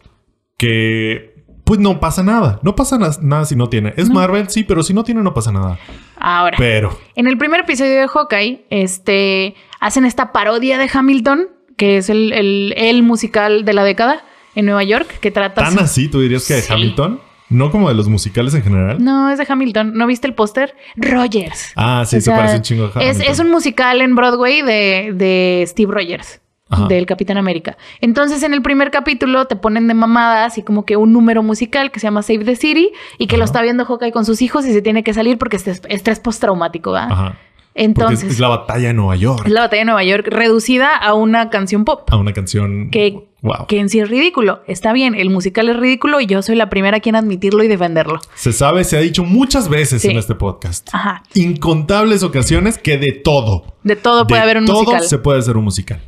Que, 0.58 1.39
pues 1.70 1.80
no 1.80 2.00
pasa 2.00 2.24
nada. 2.24 2.60
No 2.64 2.76
pasa 2.76 2.98
na- 2.98 3.12
nada 3.22 3.46
si 3.46 3.56
no 3.56 3.70
tiene. 3.70 3.94
Es 3.96 4.10
Marvel, 4.10 4.50
sí, 4.50 4.64
pero 4.64 4.82
si 4.82 4.92
no 4.92 5.04
tiene, 5.04 5.22
no 5.22 5.36
pasa 5.36 5.52
nada. 5.52 5.78
Ahora, 6.18 6.58
Pero, 6.58 6.98
en 7.16 7.28
el 7.28 7.38
primer 7.38 7.60
episodio 7.60 7.94
de 8.02 8.08
Hawkeye, 8.08 8.66
este, 8.72 9.54
hacen 9.80 10.04
esta 10.04 10.32
parodia 10.32 10.80
de 10.80 10.90
Hamilton, 10.92 11.48
que 11.78 11.98
es 11.98 12.10
el, 12.10 12.34
el, 12.34 12.74
el 12.76 13.04
musical 13.04 13.66
de 13.66 13.74
la 13.74 13.84
década 13.84 14.24
en 14.56 14.66
Nueva 14.66 14.84
York, 14.84 15.20
que 15.20 15.30
trata. 15.30 15.64
tan 15.64 15.78
así, 15.78 16.08
tú 16.10 16.22
dirías 16.22 16.48
que 16.48 16.56
de 16.56 16.62
Sí. 16.64 16.74
Hamilton. 16.74 17.22
No 17.52 17.70
como 17.72 17.88
de 17.90 17.94
los 17.96 18.08
musicales 18.10 18.54
en 18.56 18.64
general. 18.64 19.04
No, 19.04 19.30
es 19.30 19.38
de 19.38 19.46
Hamilton. 19.48 19.94
¿No 19.94 20.08
viste 20.08 20.26
el 20.28 20.34
póster? 20.34 20.76
Rogers. 20.96 21.72
Ah, 21.76 22.04
sí, 22.08 22.16
O 22.18 22.20
se 22.20 22.26
sea, 22.26 22.36
parece 22.36 22.56
un 22.58 22.62
chingo 22.64 22.84
a 22.86 22.88
Es, 22.88 22.96
Hamilton. 22.96 23.22
es 23.32 23.40
un 23.40 23.50
musical 23.52 24.02
en 24.02 24.16
Broadway 24.16 24.62
de, 24.64 25.12
de 25.14 25.64
Steve 25.68 25.92
Rogers, 25.94 26.42
Ajá. 26.70 26.88
del 26.88 27.06
Capitán 27.06 27.38
América. 27.38 27.78
Entonces, 28.00 28.44
en 28.44 28.54
el 28.54 28.62
primer 28.62 28.92
capítulo 28.92 29.46
te 29.46 29.56
ponen 29.56 29.88
de 29.88 29.94
mamada 29.96 30.46
así 30.46 30.62
como 30.62 30.86
que 30.86 30.98
un 30.98 31.12
número 31.14 31.42
musical 31.44 31.92
que 31.92 32.00
se 32.00 32.06
llama 32.08 32.22
Save 32.22 32.46
the 32.46 32.56
City 32.56 32.92
y 33.18 33.26
que 33.28 33.38
lo 33.38 33.44
está 33.46 33.62
viendo 33.62 33.86
Hawkeye 33.86 34.12
con 34.12 34.24
sus 34.26 34.42
hijos 34.42 34.66
y 34.68 34.74
se 34.74 34.82
tiene 34.82 35.04
que 35.04 35.14
salir 35.14 35.38
porque 35.38 35.56
es 35.58 35.68
es 35.68 35.82
estrés 35.90 36.20
postraumático, 36.20 36.92
¿va? 36.92 37.06
Ajá. 37.06 37.38
Entonces, 37.76 38.24
es, 38.24 38.34
es 38.34 38.40
la 38.40 38.50
batalla 38.50 38.90
de 38.90 38.94
Nueva 38.94 39.16
York. 39.16 39.44
es 39.46 39.52
la 39.52 39.62
batalla 39.62 39.82
de 39.82 39.86
Nueva 39.86 40.04
York 40.04 40.28
reducida 40.30 40.96
a 40.98 41.14
una 41.14 41.50
canción 41.50 41.86
pop. 41.86 42.08
A 42.12 42.18
una 42.18 42.34
canción. 42.34 42.90
Que, 42.92 43.26
Wow. 43.42 43.68
que 43.68 43.80
en 43.80 43.88
sí 43.88 44.02
es 44.02 44.10
ridículo. 44.10 44.62
Está 44.68 44.92
bien, 44.92 45.16
el 45.16 45.30
musical 45.30 45.70
es 45.70 45.78
ridículo 45.78 46.20
y 46.20 46.26
yo 46.26 46.42
soy 46.42 46.56
la 46.58 46.70
primera 46.70 47.00
quien 47.00 47.16
admitirlo 47.16 47.64
y 47.64 47.70
defenderlo. 47.70 48.20
Se 48.36 48.52
sabe, 48.52 48.84
se 48.84 48.98
ha 48.98 49.00
dicho 49.00 49.24
muchas 49.24 49.70
veces 49.70 50.02
Sí. 50.02 50.10
en 50.10 50.18
este 50.18 50.36
podcast. 50.36 50.90
Ajá. 50.92 51.24
Incontables 51.36 52.22
ocasiones 52.24 52.78
que 52.78 52.98
de 52.98 53.14
todo. 53.24 53.64
De 53.84 53.96
todo 53.96 54.28
puede 54.28 54.42
de 54.42 54.44
haber 54.44 54.58
un 54.58 54.66
todo 54.66 54.80
musical. 54.84 55.04
se 55.04 55.18
puede 55.20 55.40
hacer 55.40 55.56
un 55.56 55.64
musical. 55.64 56.02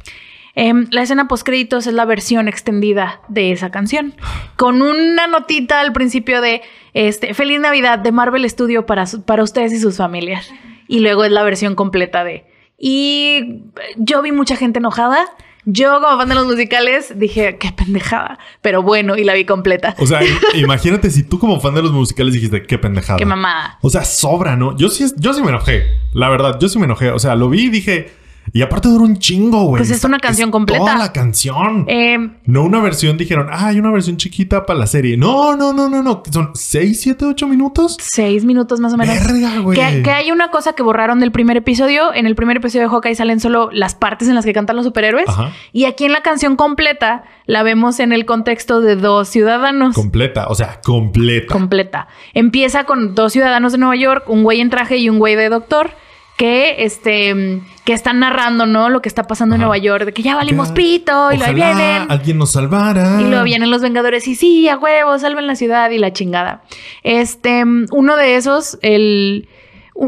Em, 0.55 0.87
la 0.91 1.01
escena 1.03 1.27
post 1.27 1.45
créditos 1.45 1.87
es 1.87 1.93
la 1.93 2.05
versión 2.05 2.47
extendida 2.47 3.21
de 3.29 3.51
esa 3.51 3.71
canción. 3.71 4.13
Con 4.57 4.81
una 4.81 5.27
notita 5.27 5.79
al 5.79 5.93
principio 5.93 6.41
de 6.41 6.61
este 6.93 7.33
Feliz 7.33 7.59
Navidad 7.59 7.99
de 7.99 8.11
Marvel 8.11 8.49
Studio 8.49 8.85
para, 8.85 9.05
su- 9.05 9.23
para 9.23 9.43
ustedes 9.43 9.71
y 9.73 9.79
sus 9.79 9.97
familias. 9.97 10.51
Y 10.87 10.99
luego 10.99 11.23
es 11.23 11.31
la 11.31 11.43
versión 11.43 11.75
completa 11.75 12.23
de. 12.25 12.45
Y 12.77 13.61
yo 13.95 14.21
vi 14.21 14.31
mucha 14.31 14.55
gente 14.55 14.79
enojada. 14.79 15.25
Yo, 15.63 16.01
como 16.01 16.17
fan 16.17 16.27
de 16.27 16.33
los 16.35 16.47
musicales, 16.47 17.13
dije, 17.19 17.57
qué 17.59 17.71
pendejada. 17.71 18.39
Pero 18.63 18.81
bueno, 18.81 19.15
y 19.15 19.23
la 19.23 19.35
vi 19.35 19.45
completa. 19.45 19.95
O 19.99 20.07
sea, 20.07 20.19
imagínate 20.55 21.11
si 21.11 21.21
tú 21.23 21.37
como 21.37 21.59
fan 21.61 21.75
de 21.75 21.83
los 21.83 21.91
musicales 21.91 22.33
dijiste, 22.33 22.63
qué 22.63 22.79
pendejada. 22.79 23.19
Qué 23.19 23.25
mamada. 23.25 23.77
O 23.81 23.89
sea, 23.91 24.03
sobra, 24.03 24.55
¿no? 24.57 24.75
Yo 24.75 24.89
sí, 24.89 25.05
yo 25.17 25.33
sí 25.33 25.41
me 25.43 25.49
enojé. 25.49 25.85
La 26.13 26.29
verdad, 26.29 26.57
yo 26.59 26.67
sí 26.67 26.79
me 26.79 26.85
enojé. 26.85 27.11
O 27.11 27.19
sea, 27.19 27.35
lo 27.35 27.47
vi 27.49 27.65
y 27.65 27.69
dije... 27.69 28.20
Y 28.53 28.61
aparte 28.63 28.89
dura 28.89 29.05
un 29.05 29.17
chingo, 29.17 29.63
güey. 29.63 29.79
Pues 29.79 29.89
es 29.91 29.97
Está- 29.97 30.07
una 30.09 30.19
canción 30.19 30.51
completa. 30.51 30.83
Toda 30.83 30.97
la 30.97 31.13
canción. 31.13 31.85
Em, 31.87 32.33
No 32.45 32.63
una 32.63 32.81
versión, 32.81 33.15
dijeron, 33.17 33.47
ah, 33.49 33.67
hay 33.67 33.79
una 33.79 33.91
versión 33.91 34.17
chiquita 34.17 34.65
para 34.65 34.77
la 34.77 34.87
serie. 34.87 35.15
No, 35.15 35.55
no, 35.55 35.71
no, 35.71 35.87
no, 35.87 36.03
no. 36.03 36.21
Son 36.29 36.51
6, 36.53 36.99
7, 36.99 37.25
8 37.25 37.47
minutos. 37.47 37.95
seis 38.01 38.43
minutos 38.43 38.79
más 38.81 38.93
o 38.93 38.97
menos. 38.97 39.15
Verga, 39.25 39.59
güey. 39.59 39.79
Que, 39.79 40.03
que 40.03 40.11
hay 40.11 40.31
una 40.31 40.49
cosa 40.51 40.73
que 40.73 40.83
borraron 40.83 41.19
del 41.21 41.31
primer 41.31 41.55
episodio. 41.55 42.13
En 42.13 42.25
el 42.25 42.35
primer 42.35 42.57
episodio 42.57 42.81
de 42.83 42.89
Hawkeye 42.89 43.15
salen 43.15 43.39
solo 43.39 43.69
las 43.71 43.95
partes 43.95 44.27
en 44.27 44.35
las 44.35 44.43
que 44.43 44.51
cantan 44.53 44.75
los 44.75 44.85
superhéroes. 44.85 45.29
Ajá. 45.29 45.51
Y 45.71 45.85
aquí 45.85 46.03
en 46.05 46.11
la 46.11 46.21
canción 46.21 46.57
completa 46.57 47.23
la 47.45 47.63
vemos 47.63 47.99
en 48.01 48.11
el 48.11 48.25
contexto 48.25 48.81
de 48.81 48.97
dos 48.97 49.29
ciudadanos. 49.29 49.95
Completa, 49.95 50.47
o 50.49 50.55
sea, 50.55 50.81
completa. 50.83 51.53
completa. 51.53 52.07
Empieza 52.33 52.83
con 52.83 53.15
dos 53.15 53.31
ciudadanos 53.31 53.71
de 53.71 53.77
Nueva 53.77 53.95
York, 53.95 54.25
un 54.27 54.43
güey 54.43 54.59
en 54.59 54.69
traje 54.69 54.97
y 54.97 55.09
un 55.09 55.19
güey 55.19 55.35
de 55.35 55.47
doctor. 55.47 55.91
Que, 56.37 56.83
este, 56.83 57.61
que 57.85 57.93
están 57.93 58.19
narrando, 58.19 58.65
¿no? 58.65 58.89
Lo 58.89 59.01
que 59.01 59.09
está 59.09 59.23
pasando 59.23 59.55
en. 59.55 59.61
Nueva 59.61 59.77
York. 59.77 60.05
De 60.05 60.13
que 60.13 60.21
ya 60.21 60.35
valimos 60.35 60.69
Ya, 60.69 60.73
pito 60.75 61.31
y 61.31 61.37
lo 61.37 61.45
ahí 61.45 61.53
Ojalá 61.55 61.73
vienen. 61.75 62.11
alguien 62.11 62.37
nos 62.37 62.51
salvara. 62.51 63.19
Y 63.21 63.25
luego 63.25 63.43
vienen 63.43 63.71
los 63.71 63.81
Vengadores 63.81 64.27
y 64.27 64.35
sí, 64.35 64.67
a 64.69 64.77
huevo, 64.77 65.17
salven 65.19 65.47
la 65.47 65.55
ciudad 65.55 65.89
y 65.91 65.97
la 65.97 66.13
chingada. 66.13 66.61
Este, 67.03 67.63
uno 67.91 68.15
de 68.17 68.35
esos, 68.35 68.77
el, 68.81 69.47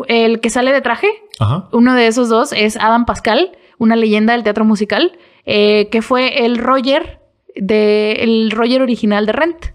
el 0.07 0.39
que 0.39 0.49
sale 0.49 0.71
de 0.71 0.81
traje, 0.81 1.07
Ajá. 1.39 1.67
uno 1.71 1.95
de 1.95 2.07
esos 2.07 2.29
dos 2.29 2.51
es 2.53 2.77
Adam 2.77 3.05
Pascal, 3.05 3.51
una 3.79 3.95
leyenda 3.95 4.33
del 4.33 4.43
teatro 4.43 4.65
musical, 4.65 5.17
eh, 5.45 5.89
que 5.91 6.01
fue 6.01 6.45
el 6.45 6.57
Roger 6.57 7.19
de 7.55 8.13
el 8.21 8.51
Roger 8.51 8.81
original 8.81 9.25
de 9.25 9.31
Rent, 9.33 9.65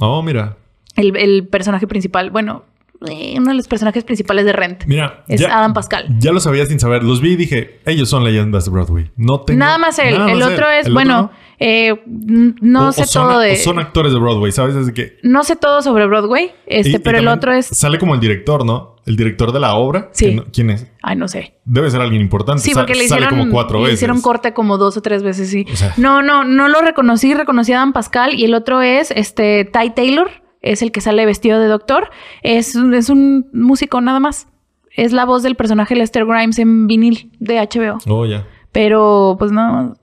Oh, 0.00 0.22
mira. 0.22 0.56
el, 0.96 1.16
el 1.16 1.46
personaje 1.48 1.86
principal. 1.86 2.30
Bueno, 2.30 2.64
eh, 3.10 3.34
uno 3.38 3.50
de 3.50 3.54
los 3.56 3.68
personajes 3.68 4.04
principales 4.04 4.44
de 4.44 4.52
Rent. 4.52 4.84
Mira. 4.86 5.24
Es 5.28 5.44
Adam 5.44 5.72
Pascal. 5.74 6.06
Ya 6.18 6.32
lo 6.32 6.40
sabía 6.40 6.66
sin 6.66 6.78
saber. 6.80 7.02
Los 7.04 7.20
vi 7.20 7.32
y 7.32 7.36
dije, 7.36 7.80
ellos 7.86 8.08
son 8.08 8.24
leyendas 8.24 8.64
de 8.64 8.70
Broadway. 8.70 9.10
No 9.16 9.40
tengo. 9.42 9.58
Nada 9.58 9.78
más 9.78 9.98
él. 9.98 10.16
nada 10.18 10.30
el 10.32 10.38
más 10.38 10.48
otro 10.48 10.70
él. 10.70 10.80
es, 10.80 10.86
El 10.86 10.92
bueno, 10.94 11.22
no. 11.22 11.30
eh, 11.58 11.88
n- 12.06 12.54
no 12.60 12.88
O- 12.88 12.92
sé 12.92 13.02
o 13.02 13.06
son, 13.06 13.28
todo 13.28 13.36
o 13.38 13.40
de. 13.40 13.56
son 13.56 13.78
actores 13.78 14.12
de 14.12 14.18
Broadway, 14.18 14.52
¿sabes? 14.52 14.76
Así 14.76 14.92
que. 14.92 15.18
No 15.22 15.44
sé 15.44 15.56
todo 15.56 15.82
sobre 15.82 16.06
Broadway, 16.06 16.52
este, 16.66 16.90
y- 16.90 16.94
y 16.96 16.98
pero 16.98 17.18
el 17.18 17.28
otro 17.28 17.52
es. 17.52 17.66
Sale 17.66 17.98
como 17.98 18.14
el 18.14 18.20
director, 18.20 18.64
¿no? 18.64 18.96
El 19.04 19.16
director 19.16 19.50
de 19.52 19.58
la 19.58 19.74
obra. 19.74 20.10
Sí. 20.12 20.32
no- 20.34 20.44
¿Quién 20.52 20.70
es? 20.70 20.86
Ay, 21.02 21.16
no 21.16 21.26
sé. 21.26 21.54
Debe 21.64 21.90
ser 21.90 22.00
alguien 22.00 22.22
importante. 22.22 22.62
Sí, 22.62 22.70
Sa- 22.72 22.80
porque 22.80 22.94
le 22.94 23.08
sale 23.08 23.22
hicieron, 23.22 23.38
como 23.40 23.52
cuatro 23.52 23.78
le 23.78 23.84
veces. 23.86 23.98
hicieron 23.98 24.20
corte 24.20 24.52
como 24.54 24.78
dos 24.78 24.96
o 24.96 25.02
tres 25.02 25.22
veces, 25.24 25.50
sí. 25.50 25.66
O 25.72 25.76
sea- 25.76 25.92
no, 25.96 26.22
no, 26.22 26.44
no 26.44 26.68
lo 26.68 26.80
reconocí, 26.82 27.34
reconocí 27.34 27.72
a 27.72 27.78
Dan 27.78 27.92
Pascal 27.92 28.34
y 28.34 28.44
el 28.44 28.54
otro 28.54 28.80
es 28.80 29.10
este 29.10 29.64
Ty 29.64 29.90
Taylor, 29.90 30.30
es 30.62 30.80
el 30.82 30.92
que 30.92 31.00
sale 31.00 31.26
vestido 31.26 31.60
de 31.60 31.66
doctor. 31.66 32.10
Es, 32.42 32.74
un- 32.74 32.94
es 32.94 33.08
un 33.10 33.48
músico 33.52 34.00
nada 34.00 34.20
más. 34.20 34.48
Es 34.94 35.12
la 35.12 35.24
voz 35.24 35.42
del 35.42 35.54
personaje 35.56 35.94
Lester 35.96 36.24
Grimes 36.26 36.58
en 36.58 36.86
vinil 36.86 37.30
de 37.38 37.58
HBO. 37.60 37.98
Oh, 38.08 38.26
ya. 38.26 38.46
Pero, 38.72 39.36
pues 39.38 39.52
no. 39.52 39.94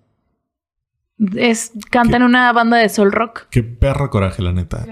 Es, 1.35 1.73
canta 1.91 2.11
¿Qué? 2.11 2.15
en 2.17 2.23
una 2.23 2.51
banda 2.53 2.77
de 2.77 2.89
soul 2.89 3.11
rock. 3.11 3.47
Qué 3.51 3.61
perro 3.63 4.09
coraje, 4.09 4.41
la 4.41 4.53
neta. 4.53 4.85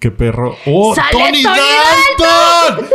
Qué 0.00 0.10
perro. 0.10 0.54
¡Oh! 0.66 0.94
¡Sale 0.94 1.10
¡Tony 1.12 1.42
Tony 1.42 1.56
Dalton! 2.18 2.86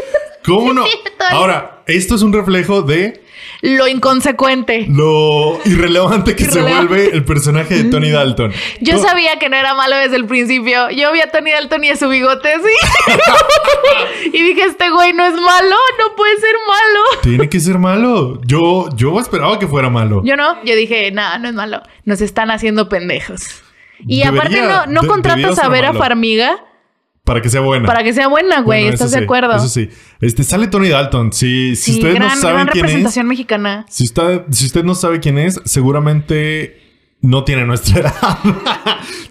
¿Cómo 0.45 0.73
no? 0.73 0.85
Ahora, 1.31 1.83
esto 1.87 2.15
es 2.15 2.21
un 2.21 2.33
reflejo 2.33 2.81
de 2.81 3.21
Lo 3.61 3.87
inconsecuente. 3.87 4.85
lo 4.89 5.59
irrelevante 5.65 6.35
que 6.35 6.45
se 6.45 6.61
vuelve 6.61 7.11
el 7.13 7.23
personaje 7.25 7.75
de 7.83 7.89
Tony 7.89 8.09
Dalton. 8.11 8.51
Yo 8.81 8.97
sabía 8.99 9.37
que 9.39 9.49
no 9.49 9.55
era 9.55 9.73
malo 9.73 9.95
desde 9.97 10.15
el 10.17 10.25
principio. 10.25 10.89
Yo 10.91 11.11
vi 11.13 11.21
a 11.21 11.31
Tony 11.31 11.51
Dalton 11.51 11.83
y 11.83 11.89
a 11.89 11.95
su 11.95 12.09
bigote 12.09 12.53
así. 12.53 13.17
y 14.33 14.43
dije, 14.43 14.63
este 14.63 14.89
güey 14.89 15.13
no 15.13 15.25
es 15.25 15.33
malo, 15.33 15.75
no 15.99 16.15
puede 16.15 16.35
ser 16.37 16.55
malo. 16.67 17.21
Tiene 17.21 17.49
que 17.49 17.59
ser 17.59 17.79
malo. 17.79 18.39
Yo, 18.45 18.89
yo 18.95 19.19
esperaba 19.19 19.57
que 19.59 19.67
fuera 19.67 19.89
malo. 19.89 20.21
Yo 20.23 20.35
no, 20.35 20.63
yo 20.63 20.75
dije, 20.75 21.11
nada, 21.11 21.37
no 21.37 21.47
es 21.49 21.53
malo. 21.55 21.81
Nos 22.05 22.21
están 22.21 22.51
haciendo 22.51 22.89
pendejos. 22.89 23.61
Y 24.05 24.23
Debería- 24.23 24.39
aparte 24.41 24.61
no, 24.61 25.01
no 25.01 25.07
contratas 25.07 25.59
a 25.59 25.69
Vera 25.69 25.89
malo. 25.89 25.99
Farmiga 25.99 26.63
Para 27.25 27.41
que 27.41 27.47
sea 27.49 27.61
buena. 27.61 27.87
para 27.87 28.03
que 28.03 28.11
sea 28.13 28.27
buena, 28.27 28.61
güey. 28.61 28.81
Bueno, 28.83 28.93
¿Estás 28.95 29.11
de 29.11 29.19
acuerdo? 29.19 29.55
Eso 29.55 29.69
sí. 29.69 29.89
Este, 30.19 30.43
sale 30.43 30.67
Tony 30.67 30.89
Dalton. 30.89 31.31
Si, 31.31 31.71
ustedes 31.71 32.15
gran, 32.15 32.27
no 32.29 32.35
saben 32.35 32.55
gran 32.57 32.67
quién 32.67 32.85
es, 32.85 32.91
representación 32.91 33.27
mexicana. 33.27 33.85
si 33.89 34.03
usted, 34.03 34.41
si 34.51 34.65
usted 34.65 34.83
no 34.83 34.93
sabe 34.93 35.21
quién 35.21 35.37
es, 35.37 35.61
seguramente 35.63 36.81
no 37.21 37.45
tiene 37.45 37.65
nuestra 37.65 37.99
edad. 38.01 38.13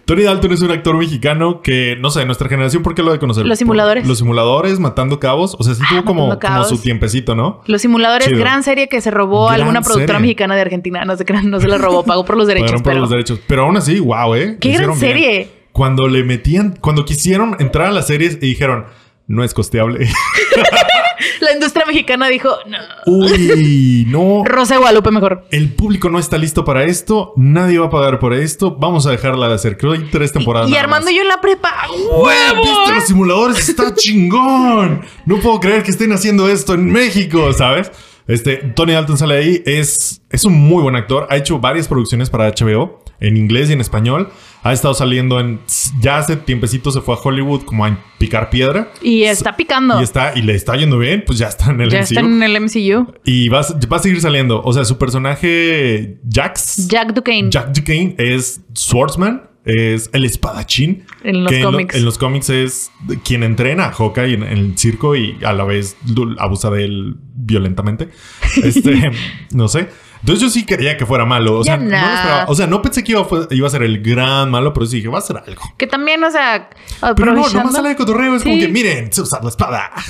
Tony 0.06 0.22
Dalton 0.22 0.52
es 0.52 0.62
un 0.62 0.70
actor 0.70 0.96
mexicano 0.96 1.60
que, 1.60 1.98
no 2.00 2.08
sé, 2.08 2.20
de 2.20 2.26
nuestra 2.26 2.48
generación, 2.48 2.82
¿por 2.82 2.94
qué 2.94 3.02
lo 3.02 3.12
de 3.12 3.18
conocer? 3.18 3.44
Los 3.44 3.58
simuladores. 3.58 4.04
Por- 4.04 4.08
Los 4.08 4.18
simuladores, 4.18 4.80
matando 4.80 5.20
cabos. 5.20 5.54
O 5.58 5.62
sea, 5.62 5.74
sí 5.74 5.82
Ah, 5.84 5.88
tuvo 5.90 6.04
como, 6.06 6.38
como 6.40 6.64
su 6.64 6.78
tiempecito, 6.78 7.34
¿no? 7.34 7.60
Los 7.66 7.82
simuladores, 7.82 8.28
Chido. 8.28 8.40
gran 8.40 8.62
serie 8.62 8.88
que 8.88 9.02
se 9.02 9.10
robó 9.10 9.48
Gran 9.48 9.60
alguna 9.60 9.82
productora 9.82 10.06
serie. 10.18 10.20
mexicana 10.22 10.54
de 10.54 10.62
Argentina. 10.62 11.04
No 11.04 11.14
se 11.18 11.26
crean, 11.26 11.50
no 11.50 11.60
se 11.60 11.68
la 11.68 11.76
robó, 11.76 12.04
pagó 12.04 12.24
por 12.24 12.38
los 12.38 12.46
derechos. 12.46 12.70
Pagaron 12.80 12.82
por 12.84 12.90
pero... 12.92 13.00
los 13.02 13.10
derechos. 13.10 13.40
Pero 13.46 13.62
aún 13.64 13.76
así, 13.76 13.98
wow, 14.00 14.34
¿eh? 14.34 14.56
¡Qué 14.58 14.72
gran 14.72 14.98
bien. 14.98 15.48
Cuando 15.72 16.08
le 16.08 16.22
metían, 16.24 16.76
cuando 16.80 17.04
quisieron 17.04 17.56
entrar 17.58 17.88
a 17.88 17.92
las 17.92 18.06
series 18.06 18.34
y 18.34 18.46
dijeron, 18.46 18.86
no 19.26 19.44
es 19.44 19.54
costeable. 19.54 20.08
La 21.40 21.52
industria 21.52 21.86
mexicana 21.86 22.28
dijo, 22.28 22.50
no. 22.66 22.78
Uy, 23.06 24.04
no. 24.08 24.42
Rosa 24.44 24.74
de 24.74 24.78
Guadalupe 24.80 25.10
mejor. 25.10 25.46
El 25.50 25.72
público 25.72 26.08
no 26.08 26.18
está 26.18 26.36
listo 26.38 26.64
para 26.64 26.84
esto. 26.84 27.32
Nadie 27.36 27.78
va 27.78 27.86
a 27.86 27.90
pagar 27.90 28.18
por 28.18 28.32
esto. 28.34 28.76
Vamos 28.76 29.06
a 29.06 29.10
dejarla 29.10 29.48
de 29.48 29.54
hacer. 29.54 29.76
Creo 29.76 29.92
que 29.92 29.98
hay 29.98 30.08
tres 30.10 30.32
temporadas. 30.32 30.68
Y 30.68 30.76
Armando 30.76 31.06
más. 31.06 31.12
y 31.12 31.16
yo 31.16 31.22
en 31.22 31.28
la 31.28 31.40
prepa. 31.40 31.72
¡Huevo! 31.90 32.62
¿Viste 32.62 32.94
los 32.94 33.04
simuladores? 33.04 33.68
Está 33.68 33.94
chingón. 33.96 35.02
No 35.26 35.38
puedo 35.38 35.60
creer 35.60 35.82
que 35.82 35.90
estén 35.92 36.12
haciendo 36.12 36.48
esto 36.48 36.74
en 36.74 36.90
México, 36.90 37.52
¿sabes? 37.52 37.90
Este, 38.26 38.56
Tony 38.56 38.92
Dalton 38.92 39.16
sale 39.18 39.36
ahí. 39.36 39.62
Es, 39.64 40.22
es 40.30 40.44
un 40.44 40.54
muy 40.54 40.82
buen 40.82 40.96
actor. 40.96 41.26
Ha 41.30 41.36
hecho 41.36 41.58
varias 41.58 41.88
producciones 41.88 42.30
para 42.30 42.48
HBO 42.50 43.02
en 43.20 43.36
inglés 43.36 43.70
y 43.70 43.74
en 43.74 43.80
español. 43.80 44.30
Ha 44.64 44.72
estado 44.72 44.94
saliendo 44.94 45.40
en. 45.40 45.58
Ya 46.00 46.18
hace 46.18 46.36
tiempecito 46.36 46.90
se 46.92 47.00
fue 47.00 47.14
a 47.14 47.18
Hollywood 47.18 47.62
como 47.62 47.84
a 47.84 47.98
picar 48.18 48.48
piedra. 48.48 48.92
Y 49.02 49.24
está 49.24 49.56
picando. 49.56 49.98
Y 50.00 50.04
está, 50.04 50.32
y 50.38 50.42
le 50.42 50.54
está 50.54 50.76
yendo 50.76 50.98
bien, 50.98 51.24
pues 51.26 51.38
ya 51.38 51.48
está 51.48 51.70
en 51.72 51.80
el 51.80 51.90
ya 51.90 51.98
MCU. 51.98 52.04
está 52.04 52.20
en 52.20 52.42
el 52.42 52.60
MCU. 52.60 53.12
Y 53.24 53.48
va, 53.48 53.60
a- 53.60 53.86
va 53.92 53.96
a 53.96 54.00
seguir 54.00 54.20
saliendo. 54.20 54.62
O 54.62 54.72
sea, 54.72 54.84
su 54.84 54.98
personaje 54.98 56.18
Jax. 56.30 56.86
Jack 56.88 57.12
Duquesne. 57.12 57.50
Jack 57.50 57.72
Duquesne 57.72 58.14
es 58.18 58.60
Swordsman, 58.74 59.42
es 59.64 60.10
el 60.12 60.24
espadachín. 60.24 61.04
En 61.24 61.42
los 61.44 61.52
que 61.52 61.62
cómics. 61.62 61.94
En, 61.96 62.04
los 62.04 62.18
cómics 62.18 62.50
es 62.50 62.90
quien 63.24 63.42
entrena 63.42 63.86
a 63.86 63.92
Hawkeye 63.92 64.34
en, 64.34 64.42
en 64.44 64.58
el 64.58 64.78
circo 64.78 65.16
y 65.16 65.38
a 65.44 65.52
la 65.52 65.64
vez 65.64 65.96
abusa 66.38 66.70
de 66.70 66.84
él 66.84 67.16
violentamente. 67.34 68.08
Este, 68.62 69.10
no 69.54 69.66
sé. 69.66 69.88
Entonces 70.22 70.40
yo 70.42 70.50
sí 70.50 70.64
quería 70.64 70.96
que 70.96 71.04
fuera 71.04 71.24
malo. 71.24 71.58
O 71.58 71.64
sea, 71.64 71.76
no, 71.76 71.84
esperaba. 71.84 72.44
O 72.48 72.54
sea, 72.54 72.66
no 72.68 72.80
pensé 72.80 73.02
que 73.02 73.12
iba, 73.12 73.22
a 73.22 73.24
fu- 73.24 73.46
iba 73.50 73.66
a 73.66 73.70
ser 73.70 73.82
el 73.82 74.00
gran 74.02 74.50
malo, 74.50 74.72
pero 74.72 74.86
sí 74.86 74.96
dije, 74.96 75.08
va 75.08 75.18
a 75.18 75.22
ser 75.22 75.36
algo. 75.44 75.62
Que 75.76 75.86
también, 75.88 76.22
o 76.22 76.30
sea, 76.30 76.70
Pero 77.16 77.34
no, 77.34 77.48
nomás 77.48 77.72
sale 77.72 77.88
de 77.90 77.96
cotorreo. 77.96 78.36
Es 78.36 78.42
como 78.44 78.56
que, 78.56 78.68
miren, 78.68 79.12
sé 79.12 79.20
usar 79.22 79.42
la 79.42 79.50
espada. 79.50 79.90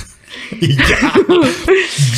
Y 0.59 0.75
ya. 0.75 1.13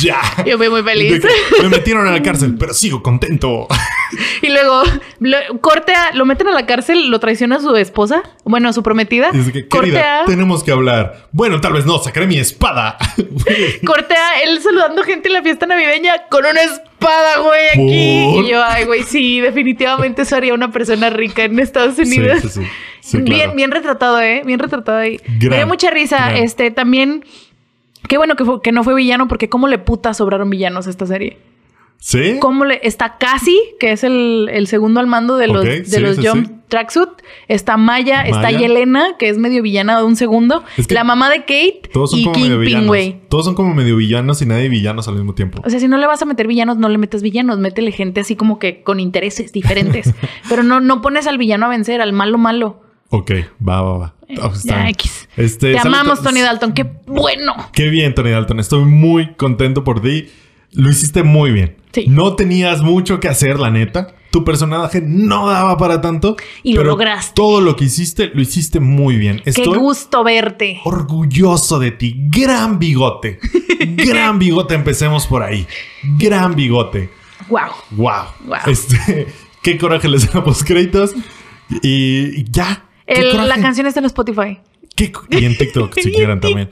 ya. 0.00 0.44
Yo 0.46 0.56
fui 0.56 0.70
muy 0.70 0.82
feliz. 0.82 1.22
Me 1.62 1.68
metieron 1.68 2.06
a 2.06 2.10
la 2.12 2.22
cárcel, 2.22 2.56
pero 2.58 2.72
sigo 2.72 3.02
contento. 3.02 3.66
Y 4.42 4.48
luego 4.48 4.82
lo, 5.20 5.36
corte 5.60 5.92
a, 5.94 6.12
lo 6.14 6.24
meten 6.24 6.48
a 6.48 6.52
la 6.52 6.66
cárcel, 6.66 7.10
lo 7.10 7.18
traiciona 7.20 7.60
su 7.60 7.74
esposa, 7.76 8.22
bueno, 8.44 8.72
su 8.72 8.82
prometida. 8.82 9.30
Es 9.30 9.50
que, 9.50 9.66
corte 9.66 9.86
querida, 9.90 10.22
a, 10.22 10.24
tenemos 10.26 10.62
que 10.62 10.70
hablar. 10.72 11.28
Bueno, 11.32 11.60
tal 11.60 11.72
vez 11.72 11.86
no, 11.86 11.98
sacaré 11.98 12.26
mi 12.26 12.38
espada. 12.38 12.96
corte 13.86 14.14
a 14.14 14.42
él 14.42 14.60
saludando 14.60 15.02
gente 15.02 15.28
en 15.28 15.34
la 15.34 15.42
fiesta 15.42 15.66
navideña 15.66 16.26
con 16.30 16.44
una 16.44 16.62
espada, 16.62 17.38
güey, 17.38 17.68
aquí. 17.70 18.24
¿Por? 18.34 18.44
Y 18.44 18.48
yo, 18.50 18.62
ay, 18.64 18.84
güey, 18.84 19.02
sí, 19.02 19.40
definitivamente 19.40 20.22
eso 20.22 20.36
haría 20.36 20.54
una 20.54 20.70
persona 20.70 21.10
rica 21.10 21.44
en 21.44 21.58
Estados 21.58 21.98
Unidos. 21.98 22.38
Sí, 22.42 22.48
sí, 22.48 22.60
sí. 22.60 22.66
Sí, 23.00 23.18
bien, 23.18 23.54
bien 23.54 23.70
retratado, 23.70 24.20
¿eh? 24.20 24.42
Bien 24.44 24.58
retratado 24.58 24.98
ahí. 24.98 25.20
Gran, 25.38 25.50
Me 25.50 25.56
dio 25.58 25.66
mucha 25.66 25.90
risa. 25.90 26.16
gran. 26.30 26.36
Este, 26.36 26.70
también... 26.70 27.24
Qué 28.08 28.18
bueno 28.18 28.36
que, 28.36 28.44
fue- 28.44 28.62
que 28.62 28.70
no 28.72 28.84
fue 28.84 28.94
villano, 28.94 29.26
porque 29.26 29.48
cómo 29.48 29.66
le 29.68 29.78
puta 29.78 30.14
sobraron 30.14 30.48
villanos 30.50 30.86
a 30.86 30.90
esta 30.90 31.06
serie. 31.06 31.38
¿Sí? 31.98 32.36
cómo 32.40 32.64
le 32.64 32.80
está 32.84 33.16
Casi, 33.18 33.60
que 33.80 33.90
es 33.92 34.04
el, 34.04 34.48
el 34.52 34.66
segundo 34.68 35.00
al 35.00 35.06
mando 35.08 35.36
de 35.36 35.48
los, 35.48 35.64
de 35.64 35.84
sí, 35.84 35.98
los 36.00 36.16
sí, 36.16 36.26
Jump 36.26 36.46
sí. 36.46 36.52
Tracksuit. 36.68 37.08
Está 37.48 37.76
Maya, 37.76 38.22
está. 38.22 38.50
Yelena, 38.50 39.16
que 39.18 39.28
es 39.28 39.38
medio 39.38 39.62
villana 39.62 39.96
de 39.98 40.04
un 40.04 40.16
segundo. 40.16 40.64
Es 40.76 40.86
que 40.86 40.94
la 40.94 41.04
mamá 41.04 41.30
de 41.30 41.40
Kate 41.40 41.82
Todos 41.92 42.10
son 42.10 42.20
y 42.20 42.24
como 42.24 42.34
medio 42.36 42.48
Kingpin, 42.56 42.66
villanos. 42.66 42.86
güey. 42.88 43.20
Todos 43.28 43.44
son 43.44 43.54
como 43.54 43.74
medio 43.74 43.96
villanos 43.96 44.42
y 44.42 44.46
nadie 44.46 44.68
villanos 44.68 45.06
al 45.08 45.14
mismo 45.14 45.34
tiempo. 45.34 45.62
O 45.64 45.70
sea, 45.70 45.78
si 45.80 45.88
no 45.88 45.96
le 45.96 46.06
vas 46.06 46.22
a 46.22 46.24
meter 46.24 46.46
villanos, 46.46 46.76
no 46.76 46.88
le 46.88 46.98
metes 46.98 47.22
villanos. 47.22 47.58
Métele 47.58 47.92
gente 47.92 48.20
así 48.20 48.34
como 48.36 48.58
que 48.58 48.82
con 48.82 48.98
intereses 49.00 49.52
diferentes. 49.52 50.12
Pero 50.48 50.62
no, 50.64 50.80
no 50.80 51.00
pones 51.02 51.26
al 51.26 51.38
villano 51.38 51.66
a 51.66 51.68
vencer, 51.68 52.00
al 52.00 52.12
malo 52.12 52.36
malo. 52.38 52.82
Ok, 53.10 53.30
va, 53.66 53.82
va, 53.82 53.98
va. 53.98 54.14
Oh, 54.42 54.48
está 54.52 54.68
Ya, 54.68 54.76
bien. 54.78 54.88
X. 54.88 55.28
Este, 55.36 55.72
Te 55.72 55.78
amamos, 55.78 56.18
to- 56.18 56.24
Tony 56.30 56.40
Dalton. 56.40 56.72
¡Qué 56.72 56.84
bueno! 57.06 57.54
Qué 57.72 57.88
bien, 57.90 58.12
Tony 58.14 58.30
Dalton. 58.30 58.58
Estoy 58.58 58.84
muy 58.84 59.34
contento 59.34 59.84
por 59.84 60.00
ti. 60.02 60.28
Lo 60.76 60.90
hiciste 60.90 61.22
muy 61.22 61.50
bien. 61.52 61.76
Sí. 61.92 62.04
No 62.08 62.36
tenías 62.36 62.82
mucho 62.82 63.18
que 63.18 63.28
hacer, 63.28 63.58
la 63.58 63.70
neta. 63.70 64.14
Tu 64.30 64.44
personaje 64.44 65.00
no 65.00 65.48
daba 65.48 65.78
para 65.78 66.02
tanto. 66.02 66.36
Y 66.62 66.74
lo 66.74 66.80
pero 66.80 66.90
lograste. 66.90 67.32
Todo 67.34 67.62
lo 67.62 67.74
que 67.74 67.84
hiciste, 67.86 68.30
lo 68.34 68.42
hiciste 68.42 68.78
muy 68.80 69.16
bien. 69.16 69.40
¡Qué 69.42 69.64
gusto 69.64 70.22
verte! 70.22 70.80
orgulloso 70.84 71.78
de 71.78 71.92
ti. 71.92 72.14
Gran 72.28 72.78
bigote. 72.78 73.38
Gran 73.80 74.38
bigote. 74.38 74.74
Empecemos 74.74 75.26
por 75.26 75.42
ahí. 75.42 75.66
Gran 76.18 76.54
bigote. 76.54 77.08
¡Wow! 77.48 77.70
Wow. 77.92 78.24
Wow. 78.44 78.58
Este, 78.66 79.26
qué 79.62 79.78
coraje 79.78 80.08
les 80.08 80.30
da 80.30 80.44
post 80.44 80.62
créditos. 80.66 81.14
Y, 81.82 82.44
ya. 82.50 82.84
El- 83.06 83.48
la 83.48 83.58
canción 83.58 83.86
está 83.86 84.00
en 84.00 84.06
Spotify. 84.06 84.60
Qué 84.96 85.12
y 85.30 85.44
en 85.44 85.56
TikTok, 85.58 85.94
si 85.94 86.00
Y 86.08 86.08
en 86.08 86.14
quieran 86.14 86.40
también. 86.40 86.70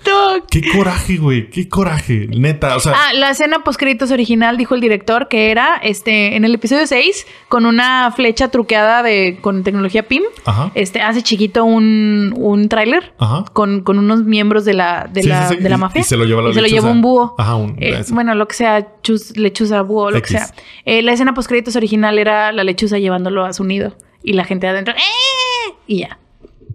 Qué 0.50 0.62
coraje, 0.74 1.18
güey. 1.18 1.50
Qué 1.50 1.68
coraje. 1.68 2.26
Neta, 2.30 2.74
o 2.76 2.80
sea. 2.80 2.92
Ah, 2.96 3.12
la 3.12 3.30
escena 3.30 3.62
post 3.62 3.78
créditos 3.78 4.10
original 4.10 4.56
dijo 4.56 4.74
el 4.74 4.80
director 4.80 5.28
que 5.28 5.50
era 5.50 5.76
este 5.82 6.34
en 6.34 6.44
el 6.46 6.54
episodio 6.54 6.86
6 6.86 7.26
con 7.48 7.66
una 7.66 8.10
flecha 8.16 8.48
truqueada 8.48 9.02
de 9.02 9.38
con 9.42 9.62
tecnología 9.62 10.08
PIM. 10.08 10.22
Ajá. 10.46 10.70
Este 10.74 11.02
hace 11.02 11.22
chiquito 11.22 11.64
un, 11.64 12.32
un 12.36 12.68
tráiler 12.70 13.12
con, 13.52 13.82
con 13.82 13.98
unos 13.98 14.24
miembros 14.24 14.64
de 14.64 14.72
la 14.74 15.08
de 15.12 15.22
Sí, 15.22 15.28
la, 15.28 15.48
sí, 15.48 15.56
sí. 15.56 15.62
de 15.62 15.68
la 15.68 15.76
mafia 15.76 16.00
y 16.00 16.04
se 16.04 16.16
lo 16.16 16.24
lleva 16.24 16.40
la 16.42 16.50
y 16.50 16.54
se 16.54 16.62
lo 16.62 16.66
lleva 16.66 16.90
un 16.90 17.02
búho. 17.02 17.34
Ajá, 17.38 17.56
un- 17.56 17.76
Eh, 17.78 18.02
bueno, 18.08 18.34
lo 18.34 18.48
que 18.48 18.54
sea, 18.54 18.88
chus- 19.02 19.36
lechuza, 19.36 19.82
búho, 19.82 20.10
lo 20.10 20.16
X. 20.18 20.32
que 20.32 20.38
sea. 20.38 20.54
Eh, 20.86 21.02
la 21.02 21.12
escena 21.12 21.34
post 21.34 21.48
créditos 21.48 21.76
original 21.76 22.18
era 22.18 22.52
la 22.52 22.64
lechuza 22.64 22.98
llevándolo 22.98 23.44
a 23.44 23.52
su 23.52 23.64
nido 23.64 23.96
y 24.22 24.32
la 24.32 24.44
gente 24.44 24.66
adentro 24.66 24.94
¡eh! 24.96 25.74
y 25.86 25.98
ya. 26.00 26.18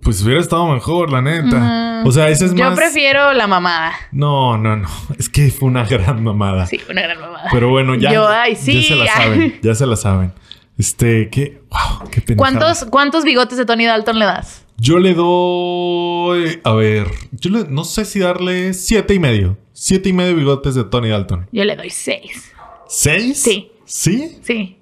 Pues 0.02 0.24
hubiera 0.24 0.40
estado 0.42 0.68
mejor, 0.68 1.12
la 1.12 1.22
neta. 1.22 2.04
O 2.06 2.12
sea, 2.12 2.30
ese 2.30 2.46
es 2.46 2.54
Yo 2.56 2.64
más. 2.66 2.78
prefiero 2.78 3.34
la 3.34 3.48
mamada. 3.48 3.94
No, 4.12 4.58
no, 4.58 4.78
no. 4.78 4.88
Es 5.20 5.30
que 5.30 5.50
fue 5.52 5.68
una 5.68 5.84
gran 5.86 6.24
mamada. 6.24 6.66
Sí, 6.66 6.80
una 6.90 7.02
gran 7.02 7.20
mamada. 7.20 7.50
Pero 7.52 7.70
bueno, 7.70 7.96
ya. 7.96 8.12
Yo, 8.14 8.28
ay, 8.28 8.54
Ya 8.56 8.60
sí. 8.62 8.84
se 8.84 8.96
la 8.96 9.06
saben. 9.08 9.60
Ya 9.62 9.76
se 9.76 9.86
la 9.86 9.96
saben. 9.96 10.34
Este, 10.78 11.30
qué. 11.30 11.62
Wow, 11.70 12.10
qué. 12.10 12.36
¿Cuántos, 12.38 12.86
¿Cuántos 12.86 13.26
bigotes 13.26 13.58
de 13.58 13.66
Tony 13.66 13.86
Dalton 13.86 14.18
le 14.18 14.26
das? 14.26 14.66
Yo 14.78 14.98
le 14.98 15.14
doy. 15.14 16.62
A 16.64 16.72
ver. 16.72 17.08
Yo 17.32 17.50
le- 17.50 17.66
no 17.70 17.84
sé 17.84 18.06
si 18.06 18.20
darle 18.20 18.74
siete 18.74 19.14
y 19.14 19.20
medio. 19.20 19.58
Siete 19.74 20.08
y 20.10 20.14
medio 20.14 20.36
bigotes 20.36 20.76
de 20.76 20.86
Tony 20.86 21.10
Dalton. 21.10 21.48
Yo 21.52 21.66
le 21.66 21.76
doy 21.76 21.90
seis. 21.90 22.54
¿Seis? 22.88 23.42
Sí. 23.42 23.72
¿Sí? 23.86 24.38
Sí. 24.42 24.78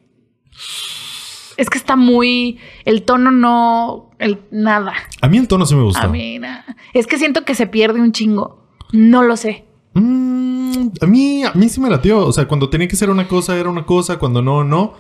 Es 1.58 1.70
que 1.70 1.78
está 1.78 1.96
muy. 1.96 2.60
El 2.86 3.04
tono 3.04 3.32
no. 3.32 4.12
El, 4.20 4.40
nada. 4.52 4.94
A 5.22 5.28
mí 5.28 5.38
el 5.38 5.48
tono 5.48 5.66
sí 5.66 5.76
me 5.76 5.84
gustó. 5.84 6.02
A 6.02 6.08
mí 6.08 6.40
nada. 6.40 6.66
Es 6.94 7.08
que 7.08 7.18
siento 7.18 7.44
que 7.46 7.56
se 7.56 7.68
pierde 7.68 8.00
un 8.00 8.12
chingo. 8.12 8.64
No 8.94 9.24
lo 9.24 9.36
sé. 9.38 9.66
Mm, 9.94 10.90
a 11.02 11.06
mí, 11.08 11.44
a 11.44 11.54
mí 11.54 11.70
sí 11.70 11.80
me 11.82 11.90
latió. 11.90 12.26
O 12.26 12.32
sea, 12.32 12.48
cuando 12.48 12.70
tenía 12.70 12.88
que 12.88 12.96
ser 12.96 13.10
una 13.10 13.28
cosa, 13.28 13.58
era 13.58 13.70
una 13.70 13.86
cosa. 13.86 14.18
Cuando 14.20 14.42
no, 14.42 14.64
no. 14.64 14.94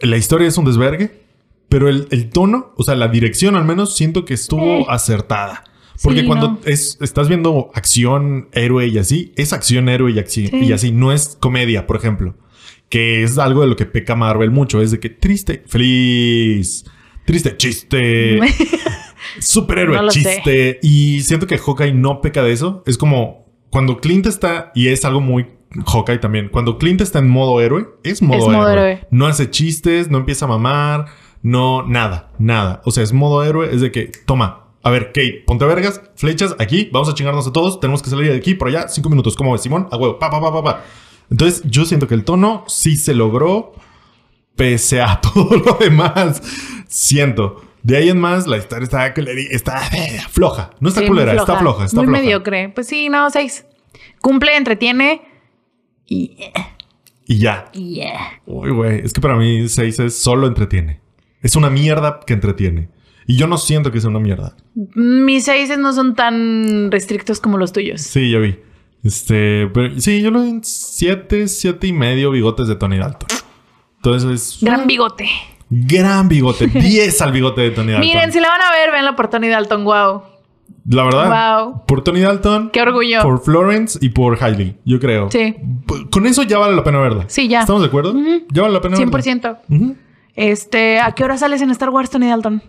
La 0.00 0.16
historia 0.16 0.48
es 0.48 0.58
un 0.58 0.64
desvergue. 0.64 1.24
Pero 1.68 1.88
el, 1.88 2.06
el 2.12 2.30
tono, 2.30 2.72
o 2.76 2.84
sea, 2.84 2.94
la 2.94 3.08
dirección 3.08 3.56
al 3.56 3.64
menos, 3.64 3.96
siento 3.96 4.24
que 4.24 4.34
estuvo 4.34 4.62
Eh. 4.64 4.86
acertada. 4.88 5.64
Porque 6.02 6.20
Sí, 6.20 6.26
cuando 6.26 6.48
no. 6.50 6.58
es, 6.64 6.98
estás 7.00 7.28
viendo 7.28 7.70
acción, 7.74 8.48
héroe 8.52 8.86
y 8.86 8.98
así, 8.98 9.32
es 9.36 9.52
acción, 9.52 9.88
héroe 9.88 10.12
y, 10.12 10.16
acci- 10.16 10.50
Sí. 10.50 10.56
y 10.64 10.72
así. 10.72 10.92
No 10.92 11.10
es 11.10 11.36
comedia, 11.40 11.86
por 11.86 11.96
ejemplo. 11.96 12.34
Que 12.96 13.22
es 13.22 13.36
algo 13.36 13.60
de 13.60 13.66
lo 13.66 13.76
que 13.76 13.84
peca 13.84 14.16
Marvel 14.16 14.50
mucho. 14.50 14.80
Es 14.80 14.90
de 14.90 14.98
que 14.98 15.10
triste, 15.10 15.62
feliz, 15.66 16.86
triste, 17.26 17.54
chiste. 17.58 18.40
Superhéroe, 19.38 19.96
No 19.96 20.02
lo 20.04 20.10
sé. 20.10 20.22
chiste. 20.22 20.78
Y 20.82 21.20
siento 21.20 21.46
que 21.46 21.58
Hawkeye 21.58 21.92
no 21.92 22.22
peca 22.22 22.42
de 22.42 22.52
eso. 22.52 22.82
Es 22.86 22.96
como 22.96 23.52
cuando 23.68 23.98
Clint 23.98 24.24
está, 24.24 24.72
y 24.74 24.88
es 24.88 25.04
algo 25.04 25.20
muy 25.20 25.46
Hawkeye 25.86 26.18
también, 26.20 26.48
cuando 26.48 26.78
Clint 26.78 27.02
está 27.02 27.18
en 27.18 27.28
modo 27.28 27.60
héroe, 27.60 27.86
es 28.02 28.22
modo, 28.22 28.38
Es 28.38 28.56
modo 28.56 28.70
héroe. 28.70 29.06
No 29.10 29.26
hace 29.26 29.50
chistes, 29.50 30.10
no 30.10 30.16
empieza 30.16 30.46
a 30.46 30.48
mamar, 30.48 31.04
no, 31.42 31.82
nada, 31.86 32.30
nada. 32.38 32.80
O 32.86 32.92
sea, 32.92 33.04
es 33.04 33.12
modo 33.12 33.44
héroe, 33.44 33.68
es 33.74 33.82
de 33.82 33.92
que, 33.92 34.10
toma, 34.24 34.68
a 34.82 34.90
ver, 34.90 35.08
Kate, 35.08 35.44
ponte 35.46 35.66
vergas, 35.66 36.00
flechas, 36.14 36.56
aquí, 36.58 36.88
vamos 36.92 37.10
a 37.10 37.14
chingarnos 37.14 37.46
a 37.46 37.52
todos, 37.52 37.78
tenemos 37.78 38.02
que 38.02 38.08
salir 38.08 38.30
de 38.30 38.36
aquí 38.38 38.54
por 38.54 38.68
allá, 38.68 38.88
cinco 38.88 39.10
minutos, 39.10 39.36
¿cómo 39.36 39.52
ves, 39.52 39.60
Simón? 39.60 39.86
A 39.90 39.98
huevo, 39.98 40.18
pa, 40.18 40.30
pa, 40.30 40.40
pa, 40.40 40.50
pa, 40.50 40.62
pa. 40.64 40.84
Entonces, 41.30 41.62
yo 41.64 41.84
siento 41.84 42.06
que 42.08 42.14
el 42.14 42.24
tono 42.24 42.64
sí 42.68 42.96
se 42.96 43.14
logró, 43.14 43.72
pese 44.54 45.00
a 45.00 45.20
todo 45.20 45.56
lo 45.56 45.74
demás. 45.74 46.42
Siento. 46.88 47.62
De 47.82 47.96
ahí 47.96 48.08
en 48.08 48.18
más, 48.18 48.46
la 48.46 48.56
historia 48.56 48.84
está, 48.84 49.06
está 49.06 49.86
eh, 49.96 50.20
floja. 50.30 50.70
No 50.80 50.88
está 50.88 51.02
Sí, 51.02 51.06
culera, 51.06 51.34
está 51.34 51.58
floja, 51.58 51.84
está 51.84 51.96
Muy 51.98 52.06
floja. 52.06 52.20
mediocre. 52.22 52.68
Pues 52.70 52.88
sí, 52.88 53.08
no, 53.08 53.30
seis. 53.30 53.64
Cumple, 54.20 54.56
entretiene. 54.56 55.22
Y. 56.06 56.36
Y 57.26 57.38
ya. 57.38 57.70
Yeah. 57.72 58.40
Uy, 58.46 58.70
güey. 58.70 59.00
Es 59.04 59.12
que 59.12 59.20
para 59.20 59.36
mí 59.36 59.68
6 59.68 59.98
es 60.00 60.16
solo 60.18 60.46
entretiene. 60.46 61.00
Es 61.42 61.56
una 61.56 61.70
mierda 61.70 62.20
que 62.26 62.34
entretiene. 62.34 62.88
Y 63.26 63.36
yo 63.36 63.46
no 63.48 63.58
siento 63.58 63.90
que 63.90 64.00
sea 64.00 64.10
una 64.10 64.20
mierda. 64.20 64.56
Mis 64.74 65.44
seises 65.44 65.78
no 65.78 65.92
son 65.92 66.14
tan 66.14 66.90
restrictos 66.92 67.40
como 67.40 67.58
los 67.58 67.72
tuyos. 67.72 68.00
Sí, 68.00 68.30
ya 68.30 68.38
vi. 68.38 68.58
Este, 69.04 69.68
pero 69.72 69.98
sí, 70.00 70.20
yo 70.20 70.30
lo 70.30 70.40
doy 70.40 70.50
en 70.50 70.64
7, 70.64 71.46
7 71.48 71.86
y 71.86 71.92
medio 71.92 72.30
bigotes 72.30 72.66
de 72.68 72.76
Tony 72.76 72.98
Dalton. 72.98 73.28
Entonces, 73.96 74.58
Gran 74.60 74.86
bigote. 74.86 75.28
gran 75.70 76.28
bigote. 76.28 76.66
10 76.74 77.22
al 77.22 77.32
bigote 77.32 77.60
de 77.62 77.70
Tony 77.70 77.92
Dalton. 77.92 78.08
Miren, 78.08 78.32
si 78.32 78.40
la 78.40 78.48
van 78.48 78.60
a 78.62 78.70
ver, 78.72 78.90
ven 78.92 79.04
la 79.04 79.14
por 79.16 79.28
Tony 79.28 79.48
Dalton. 79.48 79.84
Wow. 79.84 80.22
La 80.88 81.02
verdad, 81.04 81.64
Wow. 81.64 81.82
por 81.86 82.02
Tony 82.04 82.20
Dalton, 82.20 82.70
Qué 82.72 82.80
orgullo. 82.80 83.22
por 83.22 83.42
Florence 83.42 83.98
y 84.00 84.10
por 84.10 84.42
Hailey, 84.42 84.76
yo 84.84 85.00
creo. 85.00 85.30
Sí. 85.30 85.56
Con 86.10 86.26
eso 86.26 86.42
ya 86.44 86.58
vale 86.58 86.76
la 86.76 86.84
pena 86.84 86.98
verla. 87.00 87.24
Sí, 87.28 87.48
ya. 87.48 87.60
¿Estamos 87.60 87.82
de 87.82 87.88
acuerdo? 87.88 88.14
Ya 88.52 88.62
vale 88.62 88.74
la 88.74 88.80
pena 88.80 88.96
verla. 88.96 89.10
100%. 89.12 89.58
Ujú. 89.68 89.96
Este, 90.34 91.00
¿a 91.00 91.12
qué 91.12 91.24
hora 91.24 91.38
sales 91.38 91.60
en 91.62 91.70
Star 91.70 91.90
Wars, 91.90 92.10
Tony 92.10 92.28
Dalton? 92.28 92.62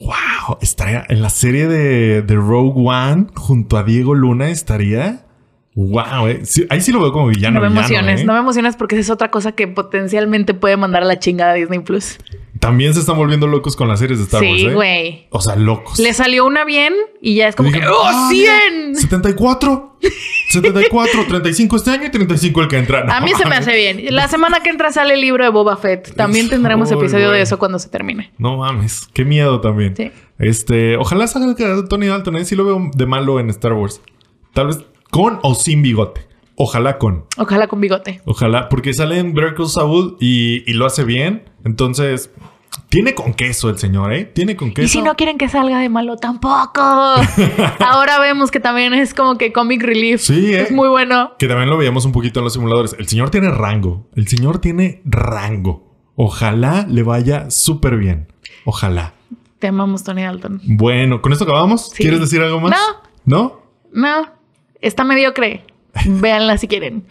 Wow, 0.00 0.58
estaría 0.60 1.06
en 1.08 1.22
la 1.22 1.30
serie 1.30 1.66
de, 1.68 2.20
de 2.22 2.34
Rogue 2.34 2.74
One 2.76 3.28
junto 3.34 3.78
a 3.78 3.82
Diego 3.84 4.14
Luna 4.14 4.48
estaría. 4.50 5.25
Wow, 5.76 6.26
eh. 6.28 6.40
Sí, 6.44 6.66
ahí 6.70 6.80
sí 6.80 6.90
lo 6.90 7.00
veo 7.02 7.12
como 7.12 7.28
villano. 7.28 7.60
no 7.60 7.66
me 7.66 7.68
villano, 7.68 7.88
emociones, 7.88 8.20
eh. 8.22 8.24
no 8.24 8.32
me 8.32 8.38
emociones 8.38 8.76
porque 8.76 8.94
esa 8.94 9.02
es 9.02 9.10
otra 9.10 9.30
cosa 9.30 9.52
que 9.52 9.68
potencialmente 9.68 10.54
puede 10.54 10.78
mandar 10.78 11.02
a 11.02 11.06
la 11.06 11.18
chingada 11.18 11.52
a 11.52 11.54
Disney 11.54 11.80
Plus. 11.80 12.16
También 12.60 12.94
se 12.94 13.00
están 13.00 13.18
volviendo 13.18 13.46
locos 13.46 13.76
con 13.76 13.86
las 13.86 13.98
series 13.98 14.18
de 14.18 14.24
Star 14.24 14.42
Wars. 14.42 14.54
Sí, 14.58 14.66
eh. 14.68 14.72
güey. 14.74 15.26
O 15.28 15.42
sea, 15.42 15.54
locos. 15.54 15.98
Le 15.98 16.14
salió 16.14 16.46
una 16.46 16.64
bien 16.64 16.94
y 17.20 17.34
ya 17.34 17.48
es 17.48 17.54
como 17.56 17.70
que 17.70 17.86
¡Oh, 17.86 18.04
"Ah, 18.06 18.28
100! 18.30 18.88
mira, 18.88 19.00
74. 19.00 19.98
74, 20.48 21.26
35 21.28 21.76
este 21.76 21.90
año 21.90 22.06
y 22.06 22.10
35 22.10 22.62
el 22.62 22.68
que 22.68 22.78
entra. 22.78 23.04
No 23.04 23.12
A 23.12 23.20
mí 23.20 23.32
se 23.36 23.46
me 23.46 23.56
hace 23.56 23.74
bien. 23.74 24.14
La 24.14 24.28
semana 24.28 24.60
que 24.60 24.70
entra 24.70 24.90
sale 24.92 25.12
el 25.12 25.20
libro 25.20 25.44
de 25.44 25.50
Boba 25.50 25.76
Fett. 25.76 26.14
También 26.14 26.48
tendremos 26.48 26.90
episodio 26.90 27.26
güey. 27.26 27.38
de 27.38 27.42
eso 27.42 27.58
cuando 27.58 27.78
se 27.78 27.90
termine. 27.90 28.32
No 28.38 28.56
mames, 28.56 29.08
qué 29.12 29.26
miedo 29.26 29.60
también. 29.60 29.94
Sí. 29.94 30.10
Este, 30.38 30.96
ojalá 30.96 31.26
salga 31.26 31.54
el 31.74 31.88
Tony 31.88 32.06
Dalton, 32.06 32.36
eh. 32.36 32.44
Sí 32.46 32.56
lo 32.56 32.64
veo 32.64 32.90
de 32.94 33.04
malo 33.06 33.40
en 33.40 33.50
Star 33.50 33.74
Wars. 33.74 34.00
Tal 34.54 34.68
vez 34.68 34.78
con 35.10 35.38
o 35.42 35.54
sin 35.54 35.82
bigote. 35.82 36.26
Ojalá 36.56 36.98
con. 36.98 37.26
Ojalá 37.36 37.68
con 37.68 37.80
bigote. 37.80 38.22
Ojalá, 38.24 38.68
porque 38.68 38.94
sale 38.94 39.18
en 39.18 39.34
Call 39.34 39.68
Saul 39.68 40.16
y, 40.20 40.68
y 40.70 40.74
lo 40.74 40.86
hace 40.86 41.04
bien. 41.04 41.44
Entonces, 41.64 42.30
tiene 42.88 43.14
con 43.14 43.34
queso 43.34 43.68
el 43.68 43.78
señor, 43.78 44.12
¿eh? 44.12 44.24
Tiene 44.24 44.56
con 44.56 44.72
queso. 44.72 44.86
Y 44.86 44.88
si 44.88 45.02
no 45.02 45.16
quieren 45.16 45.38
que 45.38 45.48
salga 45.48 45.78
de 45.80 45.88
malo, 45.88 46.16
tampoco. 46.16 46.80
Ahora 47.80 48.18
vemos 48.20 48.50
que 48.50 48.60
también 48.60 48.94
es 48.94 49.12
como 49.12 49.36
que 49.36 49.52
comic 49.52 49.82
relief. 49.82 50.22
Sí, 50.22 50.54
¿eh? 50.54 50.62
Es 50.62 50.72
muy 50.72 50.88
bueno. 50.88 51.32
Que 51.38 51.46
también 51.46 51.68
lo 51.68 51.76
veíamos 51.76 52.04
un 52.06 52.12
poquito 52.12 52.40
en 52.40 52.44
los 52.44 52.54
simuladores. 52.54 52.96
El 52.98 53.06
señor 53.08 53.30
tiene 53.30 53.50
rango. 53.50 54.08
El 54.14 54.28
señor 54.28 54.58
tiene 54.60 55.02
rango. 55.04 55.94
Ojalá 56.14 56.86
le 56.88 57.02
vaya 57.02 57.50
súper 57.50 57.96
bien. 57.96 58.32
Ojalá. 58.64 59.14
Te 59.58 59.66
amamos, 59.66 60.04
Tony 60.04 60.22
Dalton. 60.22 60.60
Bueno, 60.64 61.20
¿con 61.20 61.32
esto 61.32 61.44
acabamos? 61.44 61.90
Sí. 61.90 62.02
¿Quieres 62.02 62.20
decir 62.20 62.40
algo 62.40 62.60
más? 62.60 62.70
No. 62.70 63.02
¿No? 63.24 63.66
No, 63.92 64.28
está 64.80 65.04
mediocre. 65.04 65.64
Véanla 66.06 66.58
si 66.58 66.68
quieren. 66.68 67.06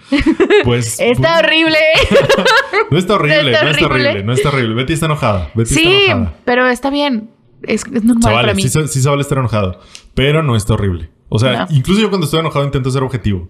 Pues. 0.63 0.99
Está 0.99 1.39
horrible. 1.39 1.77
No 2.91 2.97
está 2.99 3.15
horrible, 3.15 3.51
Está 3.51 3.63
no 3.63 3.69
está 3.71 3.85
horrible. 3.87 4.09
horrible, 4.09 4.23
no 4.25 4.33
está 4.33 4.49
horrible. 4.49 4.75
Betty 4.75 4.93
está 4.93 5.05
enojada. 5.07 5.49
Betty 5.55 5.73
sí, 5.73 5.83
está 5.87 6.11
enojada. 6.11 6.33
pero 6.45 6.67
está 6.67 6.89
bien. 6.91 7.29
Es, 7.63 7.81
es 7.81 7.83
Se 7.83 7.91
normal 8.01 8.21
para 8.21 8.35
vale, 8.35 8.53
mí. 8.53 8.61
sí, 8.61 8.69
se- 8.69 8.87
sí 8.87 9.01
se 9.01 9.09
vale 9.09 9.21
estar 9.21 9.37
enojado. 9.39 9.79
Pero 10.13 10.43
no 10.43 10.55
está 10.55 10.75
horrible. 10.75 11.09
O 11.29 11.39
sea, 11.39 11.65
No. 11.65 11.67
incluso 11.75 11.99
yo 12.01 12.09
cuando 12.09 12.25
estoy 12.25 12.41
enojado 12.41 12.63
intento 12.63 12.91
ser 12.91 13.01
objetivo. 13.01 13.47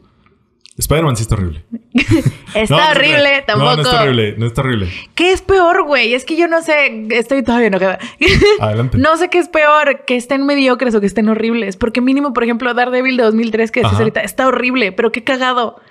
Spider-Man 0.78 1.16
sí 1.16 1.24
está 1.24 1.36
horrible. 1.36 1.64
Está 2.54 2.76
No, 2.76 2.84
no 2.84 2.92
horrible, 2.92 3.44
tampoco. 3.48 3.70
No, 3.72 3.76
no 3.78 3.82
está 3.82 4.02
horrible, 4.02 4.36
no 4.38 4.46
está 4.46 4.62
horrible. 4.62 4.90
¿Qué 5.14 5.32
es 5.32 5.42
peor, 5.42 5.84
güey? 5.86 6.14
Es 6.14 6.24
que 6.26 6.36
yo 6.38 6.48
no 6.48 6.62
sé. 6.62 7.06
Estoy 7.12 7.44
todavía 7.44 7.68
enojada. 7.68 8.00
Adelante. 8.60 8.98
no 8.98 9.18
sé 9.18 9.30
qué 9.30 9.40
es 9.40 9.48
peor, 9.50 10.04
que 10.06 10.16
estén 10.16 10.46
mediocres 10.46 10.94
o 10.96 11.00
que 11.02 11.06
estén 11.06 11.28
horribles. 11.30 11.76
Porque 11.78 12.00
mínimo, 12.02 12.34
por 12.34 12.44
ejemplo, 12.44 12.74
Daredevil 12.74 13.18
de 13.18 13.24
2003 13.24 13.72
que 13.72 13.82
decís 13.82 13.98
ahorita, 13.98 14.22
está 14.22 14.48
horrible, 14.48 14.92
pero 14.92 15.12
qué 15.12 15.24
cagado. 15.24 15.82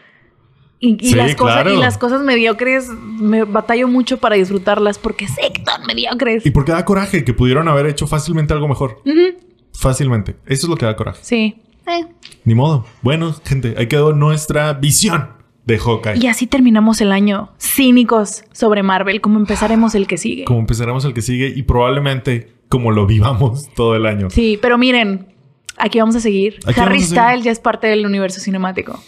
Y, 0.81 0.97
y 1.01 1.11
Sí, 1.11 1.15
las 1.15 1.35
cosas, 1.35 1.55
claro. 1.62 1.73
y 1.74 1.77
las 1.78 1.97
cosas 1.98 2.20
mediocres 2.23 2.89
me 2.89 3.44
batallo 3.44 3.89
mucho 3.89 4.19
para 4.19 4.36
disfrutarlas 4.36 4.98
porque 4.98 5.28
sé 5.28 5.51
que 5.52 5.62
son 5.65 5.86
mediocres. 5.86 6.44
Y 6.44 6.51
porque 6.51 6.73
da 6.73 6.85
coraje 6.85 7.24
que 7.24 7.32
pudieron 7.32 7.69
haber 7.69 7.86
hecho 7.86 8.06
fácilmente 8.06 8.52
algo 8.52 8.69
mejor. 8.69 9.01
Fácilmente. 9.73 10.36
Eso 10.47 10.66
es 10.66 10.69
lo 10.70 10.77
que 10.77 10.86
da 10.86 10.94
coraje. 10.97 11.20
Sí. 11.23 11.56
Eh. 11.86 12.06
Ni 12.44 12.55
modo. 12.55 12.86
Bueno, 13.02 13.35
gente, 13.44 13.74
ahí 13.78 13.86
quedó 13.86 14.12
nuestra 14.12 14.73
visión 14.74 15.28
de 15.66 15.78
Hawkeye. 15.78 16.19
Y 16.19 16.27
así 16.27 16.47
terminamos 16.47 17.01
el 17.01 17.12
año. 17.12 17.51
Cínicos 17.59 18.44
sobre 18.52 18.82
Marvel, 18.82 19.20
como 19.20 19.39
empezaremos 19.39 19.94
el 19.94 20.06
que 20.06 20.19
sigue. 20.19 20.44
Como 20.44 20.61
empezaremos 20.61 21.05
el 21.05 21.15
que 21.15 21.23
sigue 21.23 21.52
y 21.55 21.62
probablemente 21.62 22.52
como 22.69 22.90
lo 22.90 23.06
vivamos 23.06 23.69
todo 23.74 23.97
el 23.97 24.06
año. 24.06 24.31
Sí, 24.31 24.59
pero 24.61 24.78
miren, 24.78 25.28
aquí 25.77 25.98
vamos 25.98 26.16
a 26.16 26.20
seguir. 26.20 26.59
Aquí 26.66 26.81
Harry. 26.81 27.02
Styles 27.02 27.44
ya 27.44 27.51
es 27.51 27.61
parte 27.61 27.86
del 27.86 28.05
universo 28.05 28.40
cinemático. 28.40 28.98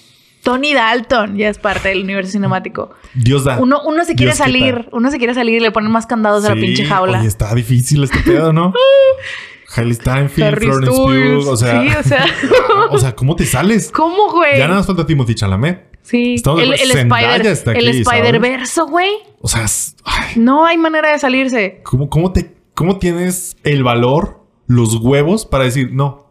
Tony 0.42 0.74
Dalton 0.74 1.36
ya 1.36 1.48
es 1.48 1.58
parte 1.58 1.88
del 1.88 2.04
universo 2.04 2.30
cinemático. 2.30 2.90
Dios 3.14 3.42
da. 3.42 3.58
Uno, 3.58 3.80
uno 3.84 4.04
se 4.04 4.14
quiere 4.14 4.30
Dios 4.30 4.38
salir, 4.38 4.88
uno 4.92 5.10
se 5.10 5.18
quiere 5.18 5.34
salir 5.34 5.56
y 5.56 5.60
le 5.60 5.72
ponen 5.72 5.90
más 5.90 6.06
candados 6.06 6.44
a 6.44 6.54
la 6.54 6.60
pinche 6.60 6.84
jaula. 6.84 7.18
Oye, 7.18 7.26
está 7.26 7.52
difícil 7.52 8.04
este 8.04 8.20
pedo, 8.20 8.52
¿no? 8.52 8.72
Hailey 9.76 9.94
Steinfeld, 9.94 10.46
Harry 10.54 10.66
Florence. 10.66 10.90
Pugh, 10.96 11.48
o 11.48 11.56
sea, 11.56 11.82
Sí, 11.82 11.88
o 11.98 12.02
sea. 12.02 12.26
o 12.90 12.98
sea, 12.98 13.14
¿cómo 13.14 13.36
te 13.36 13.44
sales? 13.46 13.90
¿Cómo, 13.92 14.30
güey? 14.32 14.58
Ya 14.58 14.66
nada 14.66 14.78
más 14.80 14.86
falta 14.86 15.06
Timothy 15.06 15.34
Chalamet. 15.34 15.96
Sí, 16.02 16.34
Estamos 16.34 16.62
el, 16.62 16.72
el 16.72 16.92
Zendaya 16.92 17.50
Spider. 17.52 17.88
Spider-Verso, 17.96 18.86
güey. 18.86 19.10
O 19.40 19.48
sea, 19.48 19.66
ay, 20.04 20.34
No 20.36 20.64
hay 20.64 20.78
manera 20.78 21.10
de 21.10 21.18
salirse. 21.18 21.80
¿cómo, 21.82 22.08
cómo 22.08 22.32
te, 22.32 22.54
¿cómo 22.74 22.98
tienes 22.98 23.56
el 23.64 23.82
valor, 23.82 24.40
los 24.68 24.94
huevos 24.96 25.44
para 25.46 25.64
decir 25.64 25.90
no? 25.92 26.26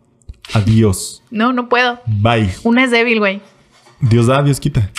Adiós. 0.53 1.23
No, 1.29 1.51
no 1.51 1.67
puedo. 1.67 1.99
Bye. 2.05 2.51
Una 2.63 2.85
es 2.85 2.91
débil, 2.91 3.19
güey. 3.19 3.41
Dios 3.99 4.27
da, 4.27 4.41
Dios 4.43 4.59
quita. 4.59 4.91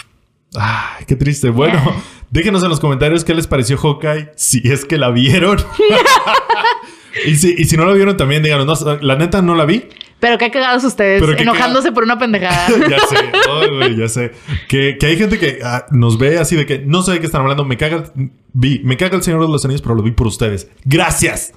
Ay, 0.59 1.05
qué 1.07 1.17
triste. 1.17 1.49
Bueno, 1.51 1.75
Yeah. 1.83 2.03
déjenos 2.31 2.63
en 2.63 2.69
los 2.69 2.81
comentarios 2.81 3.25
qué 3.25 3.35
les 3.35 3.47
pareció 3.47 3.79
Hawkeye, 3.79 4.33
si 4.37 4.61
es 4.71 4.85
que 4.85 4.99
la 4.99 5.11
vieron. 5.11 5.59
y, 7.25 7.37
si, 7.37 7.55
y 7.57 7.65
si 7.65 7.77
no 7.77 7.87
la 7.87 7.93
vieron 7.95 8.17
también, 8.17 8.43
díganos. 8.43 8.85
No, 8.85 8.97
la 9.01 9.17
neta 9.17 9.43
no 9.43 9.55
la 9.55 9.65
vi. 9.65 9.85
Pero 10.19 10.39
qué 10.39 10.51
cagados 10.51 10.83
ustedes, 10.85 11.21
Pero 11.21 11.37
qué 11.37 11.43
enojándose 11.43 11.93
por 11.93 12.03
una 12.03 12.19
pendejada. 12.19 12.69
ya 12.91 12.99
sé, 13.07 13.17
ay, 13.51 13.69
güey, 13.69 13.97
ya 13.97 14.09
sé. 14.09 14.33
Que, 14.69 14.97
que 14.99 15.07
hay 15.07 15.17
gente 15.17 15.39
que 15.39 15.59
ah, 15.63 15.87
nos 15.91 16.19
ve 16.19 16.39
así 16.39 16.57
de 16.57 16.65
que 16.67 16.79
no 16.79 17.03
sé 17.03 17.13
de 17.13 17.21
qué 17.21 17.27
están 17.27 17.43
hablando. 17.43 17.65
Me 17.65 17.77
caga, 17.77 17.97
el- 18.17 18.31
vi, 18.53 18.81
me 18.83 18.97
caga 18.97 19.17
el 19.17 19.23
Señor 19.23 19.43
de 19.43 19.49
los 19.53 19.65
Anillos, 19.65 19.83
pero 19.83 19.95
lo 19.95 20.03
vi 20.03 20.13
por 20.13 20.27
ustedes. 20.27 20.69
Gracias. 20.85 21.53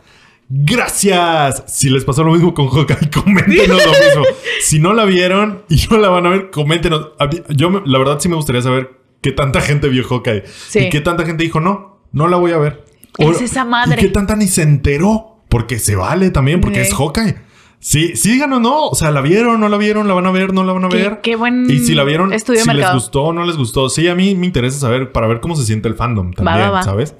Gracias. 0.49 1.63
Si 1.67 1.89
les 1.89 2.03
pasó 2.03 2.23
lo 2.23 2.33
mismo 2.33 2.53
con 2.53 2.67
Hawkeye, 2.67 3.09
coméntenos 3.13 3.85
lo 3.85 3.91
mismo. 3.91 4.23
Si 4.61 4.79
no 4.79 4.93
la 4.93 5.05
vieron 5.05 5.63
y 5.69 5.81
no 5.89 5.97
la 5.97 6.09
van 6.09 6.25
a 6.25 6.29
ver, 6.29 6.49
coméntenos. 6.49 7.11
Yo, 7.49 7.81
la 7.85 7.97
verdad, 7.97 8.19
sí 8.19 8.27
me 8.27 8.35
gustaría 8.35 8.61
saber 8.61 8.91
qué 9.21 9.31
tanta 9.31 9.61
gente 9.61 9.87
vio 9.87 10.03
Hawkeye. 10.03 10.43
Sí. 10.45 10.79
Y 10.79 10.89
qué 10.89 10.99
tanta 10.99 11.25
gente 11.25 11.43
dijo, 11.43 11.61
no, 11.61 12.01
no 12.11 12.27
la 12.27 12.35
voy 12.35 12.51
a 12.51 12.57
ver. 12.57 12.83
Es 13.17 13.41
esa 13.41 13.63
madre. 13.63 14.01
Y 14.01 14.05
qué 14.05 14.11
tanta 14.11 14.35
ni 14.35 14.47
se 14.47 14.63
enteró. 14.63 15.38
Porque 15.49 15.79
se 15.79 15.95
vale 15.95 16.29
también, 16.31 16.61
porque 16.61 16.81
es 16.81 16.93
Hawkeye. 16.93 17.35
Sí, 17.81 18.15
sí, 18.15 18.41
o 18.41 18.47
no. 18.47 18.87
O 18.87 18.95
sea, 18.95 19.09
¿la 19.09 19.21
vieron? 19.21 19.59
¿No 19.59 19.69
la 19.69 19.77
vieron? 19.77 20.07
¿La 20.07 20.13
van 20.13 20.25
a 20.25 20.31
ver? 20.31 20.53
¿No 20.53 20.63
la 20.63 20.73
van 20.73 20.85
a 20.85 20.89
Qué- 20.89 20.97
ver? 20.97 21.21
qué 21.21 21.35
buen 21.35 21.69
Y 21.71 21.79
si 21.79 21.95
la 21.95 22.03
vieron, 22.03 22.33
estudio 22.33 22.63
si 22.63 22.73
les 22.73 22.91
gustó 22.93 23.23
o 23.23 23.33
no 23.33 23.45
les 23.45 23.55
gustó. 23.57 23.89
Sí, 23.89 24.07
a 24.09 24.15
mí 24.15 24.35
me 24.35 24.45
interesa 24.45 24.79
saber 24.79 25.11
para 25.11 25.27
ver 25.27 25.39
cómo 25.39 25.55
se 25.55 25.63
siente 25.63 25.87
el 25.87 25.95
fandom 25.95 26.33
también, 26.33 26.57
va, 26.59 26.69
va. 26.71 26.83
¿sabes? 26.83 27.15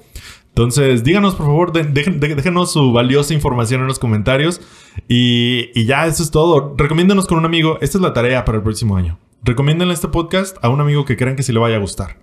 Entonces, 0.48 1.02
díganos, 1.02 1.34
por 1.34 1.46
favor, 1.46 1.72
de- 1.72 1.84
dejen- 1.88 2.18
de- 2.18 2.34
déjenos 2.34 2.72
su 2.72 2.92
valiosa 2.92 3.32
información 3.32 3.80
en 3.80 3.86
los 3.86 3.98
comentarios. 3.98 4.60
Y, 5.08 5.70
y 5.74 5.86
ya, 5.86 6.06
eso 6.06 6.22
es 6.22 6.30
todo. 6.30 6.74
Recomiéndenos 6.76 7.26
con 7.26 7.38
un 7.38 7.46
amigo. 7.46 7.78
Esta 7.80 7.96
es 7.98 8.02
la 8.02 8.12
tarea 8.12 8.44
para 8.44 8.58
el 8.58 8.62
próximo 8.62 8.96
año. 8.96 9.18
Recomiéndenle 9.42 9.94
este 9.94 10.08
podcast 10.08 10.58
a 10.62 10.68
un 10.68 10.80
amigo 10.82 11.04
que 11.06 11.16
crean 11.16 11.36
que 11.36 11.42
sí 11.42 11.52
le 11.52 11.58
vaya 11.60 11.76
a 11.76 11.80
gustar. 11.80 12.18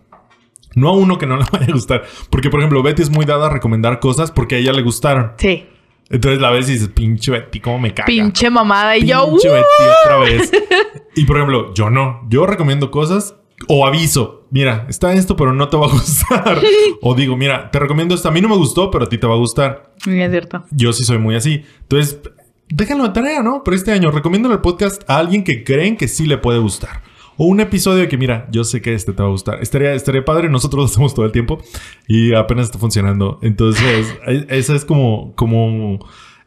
No 0.76 0.90
a 0.90 0.92
uno 0.92 1.18
que 1.18 1.26
no 1.26 1.38
le 1.38 1.46
vaya 1.52 1.66
a 1.70 1.72
gustar. 1.72 2.04
Porque, 2.30 2.52
por 2.52 2.60
ejemplo, 2.60 2.84
Betty 2.84 3.02
es 3.02 3.10
muy 3.10 3.26
dada 3.26 3.48
a 3.48 3.50
recomendar 3.50 4.00
cosas 4.00 4.30
porque 4.32 4.56
a 4.56 4.58
ella 4.60 4.74
le 4.74 4.84
gustaron. 4.84 5.32
Sí. 5.38 5.66
Entonces 6.10 6.40
la 6.40 6.52
ves 6.52 6.70
y 6.70 6.74
dices, 6.74 6.90
pinche 6.90 7.32
Betty, 7.32 7.60
cómo 7.60 7.80
me 7.80 7.94
caga. 7.94 8.06
Pinche 8.06 8.50
mamada. 8.50 8.98
Y 8.98 9.08
yo, 9.08 9.30
Pinche 9.30 9.50
¡uh! 9.50 9.54
Betty 9.54 9.66
otra 10.04 10.18
vez. 10.20 10.52
Y 11.18 11.26
por 11.26 11.38
ejemplo, 11.38 11.74
yo 11.74 11.90
no. 11.90 12.22
Yo 12.30 12.46
recomiendo 12.46 12.92
cosas 12.92 13.36
o 13.68 13.88
aviso. 13.88 14.46
Mira, 14.52 14.86
está 14.88 15.14
esto, 15.14 15.36
pero 15.36 15.52
no 15.52 15.68
te 15.68 15.76
va 15.76 15.88
a 15.88 15.90
gustar. 15.90 16.62
o 17.02 17.16
digo, 17.16 17.36
mira, 17.36 17.72
te 17.72 17.80
recomiendo 17.80 18.14
esto. 18.14 18.30
A 18.30 18.32
mí 18.32 18.40
no 18.40 18.50
me 18.50 18.56
gustó, 18.56 18.92
pero 18.92 19.06
a 19.06 19.10
ti 19.10 19.18
te 19.18 19.26
va 19.26 19.34
a 19.34 19.38
gustar. 19.38 19.94
Es 19.98 20.32
cierto. 20.32 20.64
Yo 20.70 20.94
sí 20.94 21.04
soy 21.04 21.18
muy 21.18 21.36
así. 21.36 21.66
Entonces, 21.82 22.20
déjenlo 22.70 23.06
de 23.06 23.10
tarea, 23.10 23.42
¿no? 23.42 23.64
Pero 23.64 23.76
este 23.76 23.92
año 23.92 24.12
recomiendo 24.12 24.52
el 24.52 24.60
podcast 24.60 25.02
a 25.10 25.18
alguien 25.18 25.44
que 25.44 25.64
creen 25.64 25.98
que 25.98 26.08
sí 26.08 26.28
le 26.28 26.38
puede 26.38 26.60
gustar. 26.60 27.02
O 27.38 27.46
un 27.46 27.60
episodio 27.60 28.08
que, 28.10 28.18
mira, 28.18 28.48
yo 28.52 28.64
sé 28.64 28.82
que 28.82 28.94
este 28.94 29.14
te 29.14 29.22
va 29.22 29.30
a 29.30 29.32
gustar. 29.32 29.62
Estaría, 29.62 29.94
estaría 29.94 30.26
padre, 30.26 30.50
nosotros 30.50 30.80
lo 30.80 30.86
hacemos 30.86 31.14
todo 31.14 31.26
el 31.26 31.32
tiempo 31.32 31.60
y 32.08 32.34
apenas 32.34 32.66
está 32.66 32.80
funcionando. 32.80 33.40
Entonces, 33.42 34.14
e- 34.28 34.46
ese 34.50 34.76
es 34.76 34.86
como, 34.86 35.34
como 35.36 36.00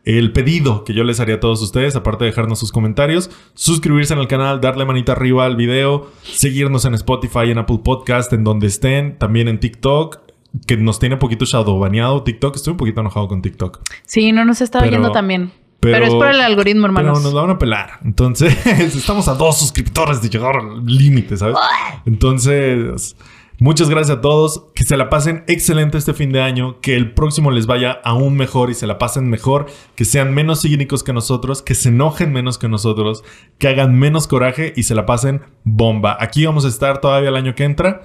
el 0.05 0.33
pedido 0.33 0.85
que 0.85 0.93
yo 0.95 1.05
les 1.05 1.21
haría 1.21 1.37
a 1.37 1.41
todos 1.41 1.63
ustedes, 1.63 1.95
aparte 1.95 2.25
de 2.25 2.31
dejarnos 2.31 2.59
sus 2.59 2.73
comentarios, 2.73 3.31
suscribirse 3.55 4.15
en 4.15 4.21
el 4.21 4.29
canal, 4.29 4.61
darle 4.61 4.85
manita 4.85 5.13
arriba 5.13 5.45
al 5.45 5.57
video, 5.57 6.11
seguirnos 6.23 6.85
en 6.85 6.95
Spotify, 6.95 7.51
en 7.51 7.59
Apple 7.59 7.81
Podcast, 7.85 8.33
en 8.33 8.43
donde 8.45 8.67
estén, 8.67 9.19
también 9.19 9.49
en 9.49 9.61
TikTok, 9.61 10.19
que 10.67 10.77
nos 10.77 10.99
tiene 10.99 11.17
poquito 11.17 11.45
shadow 11.45 11.79
baneado 11.79 12.25
TikTok. 12.25 12.57
Estoy 12.57 12.73
un 12.73 12.77
poquito 12.77 13.01
enojado 13.01 13.29
con 13.29 13.43
TikTok. 13.43 13.81
Sí, 14.05 14.33
no 14.33 14.45
nos 14.45 14.61
está 14.61 14.83
oyendo 14.83 15.13
también. 15.13 15.53
Pero, 15.81 16.05
es 16.05 16.15
por 16.15 16.29
el 16.29 16.41
algoritmo, 16.41 16.87
hermanos. 16.87 17.19
Pero 17.19 17.25
nos 17.25 17.35
la 17.35 17.41
van 17.41 17.51
a 17.51 17.59
pelar. 17.59 18.01
Entonces, 18.05 18.55
estamos 18.67 19.29
a 19.29 19.35
dos 19.35 19.59
suscriptores 19.59 20.21
de 20.21 20.29
llegar 20.29 20.57
al 20.57 20.85
límite, 20.85 21.39
¿sabes? 21.39 21.57
Entonces, 22.05 23.17
muchas 23.59 23.89
gracias 23.89 24.19
a 24.19 24.21
todos. 24.21 24.67
Que 24.75 24.85
se 24.85 24.99
la 24.99 25.09
pasen 25.09 25.43
excelente 25.47 25.97
este 25.97 26.13
fin 26.13 26.33
de 26.33 26.43
año. 26.43 26.81
Que 26.83 26.97
el 26.97 27.13
próximo 27.15 27.51
les 27.51 27.67
vaya 27.67 27.93
aún 28.05 28.37
mejor 28.37 28.69
y 28.69 28.75
se 28.75 28.87
la 28.87 28.99
pasen 28.99 29.31
mejor. 29.31 29.67
Que 29.95 30.05
sean 30.05 30.35
menos 30.35 30.63
cínicos 30.63 31.03
que 31.03 31.15
nosotros. 31.15 31.63
Que 31.63 31.75
se 31.75 31.89
enojen 31.89 32.31
menos 32.31 32.59
que 32.59 32.69
nosotros. 32.69 33.25
Que 33.57 33.69
hagan 33.69 33.99
menos 33.99 34.27
coraje 34.27 34.75
y 34.77 34.83
se 34.83 34.95
la 34.95 35.07
pasen 35.07 35.41
bomba. 35.65 36.19
Aquí 36.21 36.45
vamos 36.45 36.67
a 36.67 36.69
estar 36.69 37.01
todavía 37.01 37.31
el 37.31 37.37
año 37.37 37.55
que 37.55 37.65
entra. 37.65 38.03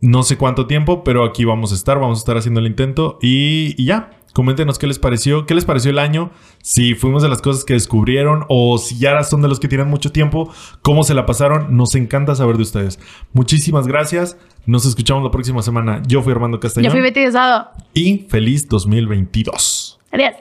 No 0.00 0.24
sé 0.24 0.36
cuánto 0.36 0.66
tiempo, 0.66 1.04
pero 1.04 1.24
aquí 1.24 1.44
vamos 1.44 1.70
a 1.70 1.76
estar. 1.76 2.00
Vamos 2.00 2.18
a 2.18 2.22
estar 2.22 2.36
haciendo 2.36 2.58
el 2.58 2.66
intento. 2.66 3.20
Y, 3.22 3.80
y 3.80 3.84
ya. 3.86 4.10
Coméntenos 4.36 4.78
qué 4.78 4.86
les 4.86 4.98
pareció, 4.98 5.46
qué 5.46 5.54
les 5.54 5.64
pareció 5.64 5.90
el 5.90 5.98
año, 5.98 6.30
si 6.62 6.94
fuimos 6.94 7.22
de 7.22 7.30
las 7.30 7.40
cosas 7.40 7.64
que 7.64 7.72
descubrieron 7.72 8.44
o 8.50 8.76
si 8.76 8.98
ya 8.98 9.22
son 9.22 9.40
de 9.40 9.48
los 9.48 9.58
que 9.58 9.66
tienen 9.66 9.88
mucho 9.88 10.12
tiempo, 10.12 10.52
cómo 10.82 11.04
se 11.04 11.14
la 11.14 11.24
pasaron. 11.24 11.74
Nos 11.74 11.94
encanta 11.94 12.34
saber 12.34 12.56
de 12.56 12.64
ustedes. 12.64 12.98
Muchísimas 13.32 13.86
gracias. 13.86 14.36
Nos 14.66 14.84
escuchamos 14.84 15.24
la 15.24 15.30
próxima 15.30 15.62
semana. 15.62 16.02
Yo 16.06 16.20
fui 16.20 16.34
Armando 16.34 16.58
Yo 16.58 16.60
Castellón 16.60 16.92
fui 16.92 17.00
Betty 17.00 17.20
Desado. 17.20 17.70
y 17.94 18.26
feliz 18.28 18.68
2022. 18.68 19.98
Adiós. 20.12 20.34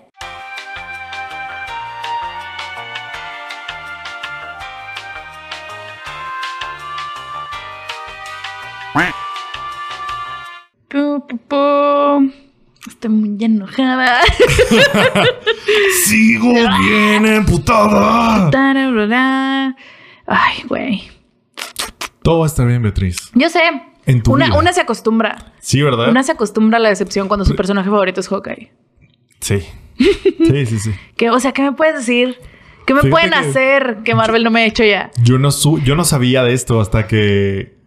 Estoy 12.88 13.10
muy 13.10 13.44
enojada. 13.44 14.20
Sigo 16.06 16.53
bien 16.53 17.26
emputada. 17.26 18.49
Ay, 20.28 20.64
güey. 20.68 21.10
Todo 22.22 22.40
va 22.40 22.45
a 22.45 22.48
estar 22.48 22.68
bien, 22.68 22.82
Beatriz. 22.82 23.32
Yo 23.34 23.49
sé. 23.49 23.60
En 24.07 24.22
tu 24.22 24.34
una, 24.34 24.48
vida. 24.48 24.57
una 24.60 24.74
se 24.74 24.82
acostumbra. 24.82 25.53
Sí, 25.60 25.82
¿verdad? 25.82 26.10
Una 26.10 26.22
se 26.24 26.32
acostumbra 26.34 26.78
a 26.78 26.80
la 26.82 26.90
decepción 26.90 27.28
cuando 27.28 27.45
su 27.45 27.56
personaje 27.56 27.90
favorito 27.90 28.20
es 28.20 28.28
Hawkeye. 28.28 28.72
Sí. 29.41 29.60
Sí, 30.45 30.66
sí, 30.68 30.78
sí. 30.80 30.91
Que, 31.18 31.32
o 31.32 31.40
sea, 31.40 31.53
¿qué 31.53 31.64
me 31.64 31.72
puedes 31.72 31.95
decir? 31.95 32.38
¿Qué 32.86 32.94
me 32.94 33.02
Fíjate 33.02 33.10
pueden 33.10 33.30
que- 33.32 33.36
hacer 33.49 33.98
que 34.03 34.14
Marvel 34.14 34.44
no 34.44 34.52
me 34.52 34.62
ha 34.62 34.66
hecho 34.68 34.84
ya? 34.84 35.10
Yo 35.24 35.40
no, 35.40 35.49
su- 35.52 35.80
yo 35.80 35.95
no 35.95 36.03
sabía 36.03 36.44
de 36.44 36.53
esto 36.53 36.80
hasta 36.82 37.07
que 37.07 37.78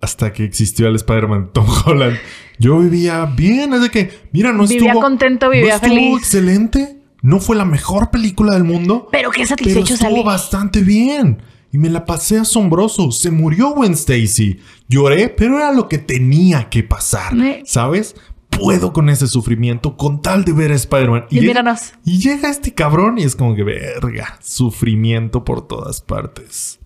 hasta 0.00 0.32
que 0.32 0.44
existió 0.44 0.88
el 0.88 0.96
Spider-Man 0.96 1.50
Tom 1.54 1.66
Holland. 1.84 2.16
Yo 2.58 2.78
vivía 2.78 3.24
bien, 3.26 3.74
es 3.74 3.82
de 3.82 3.90
que, 3.90 4.10
mira, 4.32 4.52
no 4.52 4.66
Vivía 4.66 4.86
estuvo 4.88 5.00
contento, 5.02 5.50
vivía 5.50 5.68
no 5.68 5.74
estuvo 5.76 5.90
feliz. 5.94 6.18
excelente, 6.18 6.98
no 7.22 7.40
fue 7.40 7.56
la 7.56 7.64
mejor 7.64 8.10
película 8.10 8.54
del 8.54 8.64
mundo, 8.64 9.08
Pero 9.12 9.30
qué 9.30 9.38
pero 9.42 9.48
satisfecho 9.48 9.94
estuvo 9.94 10.10
salí. 10.10 10.22
bastante 10.22 10.80
bien. 10.82 11.42
Y 11.72 11.78
me 11.78 11.90
la 11.90 12.06
pasé 12.06 12.38
asombroso. 12.38 13.10
Se 13.10 13.30
murió 13.30 13.70
Gwen 13.70 13.92
Stacy. 13.92 14.60
Lloré, 14.88 15.28
pero 15.28 15.58
era 15.58 15.72
lo 15.72 15.88
que 15.88 15.98
tenía 15.98 16.70
que 16.70 16.82
pasar. 16.82 17.34
¿Sabes? 17.66 18.14
Puedo 18.48 18.94
con 18.94 19.10
ese 19.10 19.26
sufrimiento 19.26 19.96
con 19.98 20.22
tal 20.22 20.44
de 20.46 20.52
ver 20.52 20.70
a 20.72 20.76
Spider-Man. 20.76 21.26
Y 21.28 21.34
llega- 21.40 21.46
míranos. 21.48 21.92
y 22.04 22.18
llega 22.20 22.48
este 22.48 22.72
cabrón 22.72 23.18
y 23.18 23.24
es 23.24 23.36
como 23.36 23.54
que, 23.54 23.64
verga, 23.64 24.38
sufrimiento 24.42 25.44
por 25.44 25.66
todas 25.66 26.00
partes. 26.00 26.78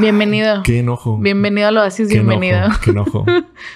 Bienvenido. 0.00 0.62
Qué 0.62 0.78
enojo. 0.78 1.18
Bienvenido 1.18 1.68
al 1.68 1.76
Oasis, 1.78 2.08
Qué 2.08 2.18
enojo, 2.18 2.38
bienvenido. 2.38 2.70
Qué 2.82 2.90
enojo. 2.90 3.24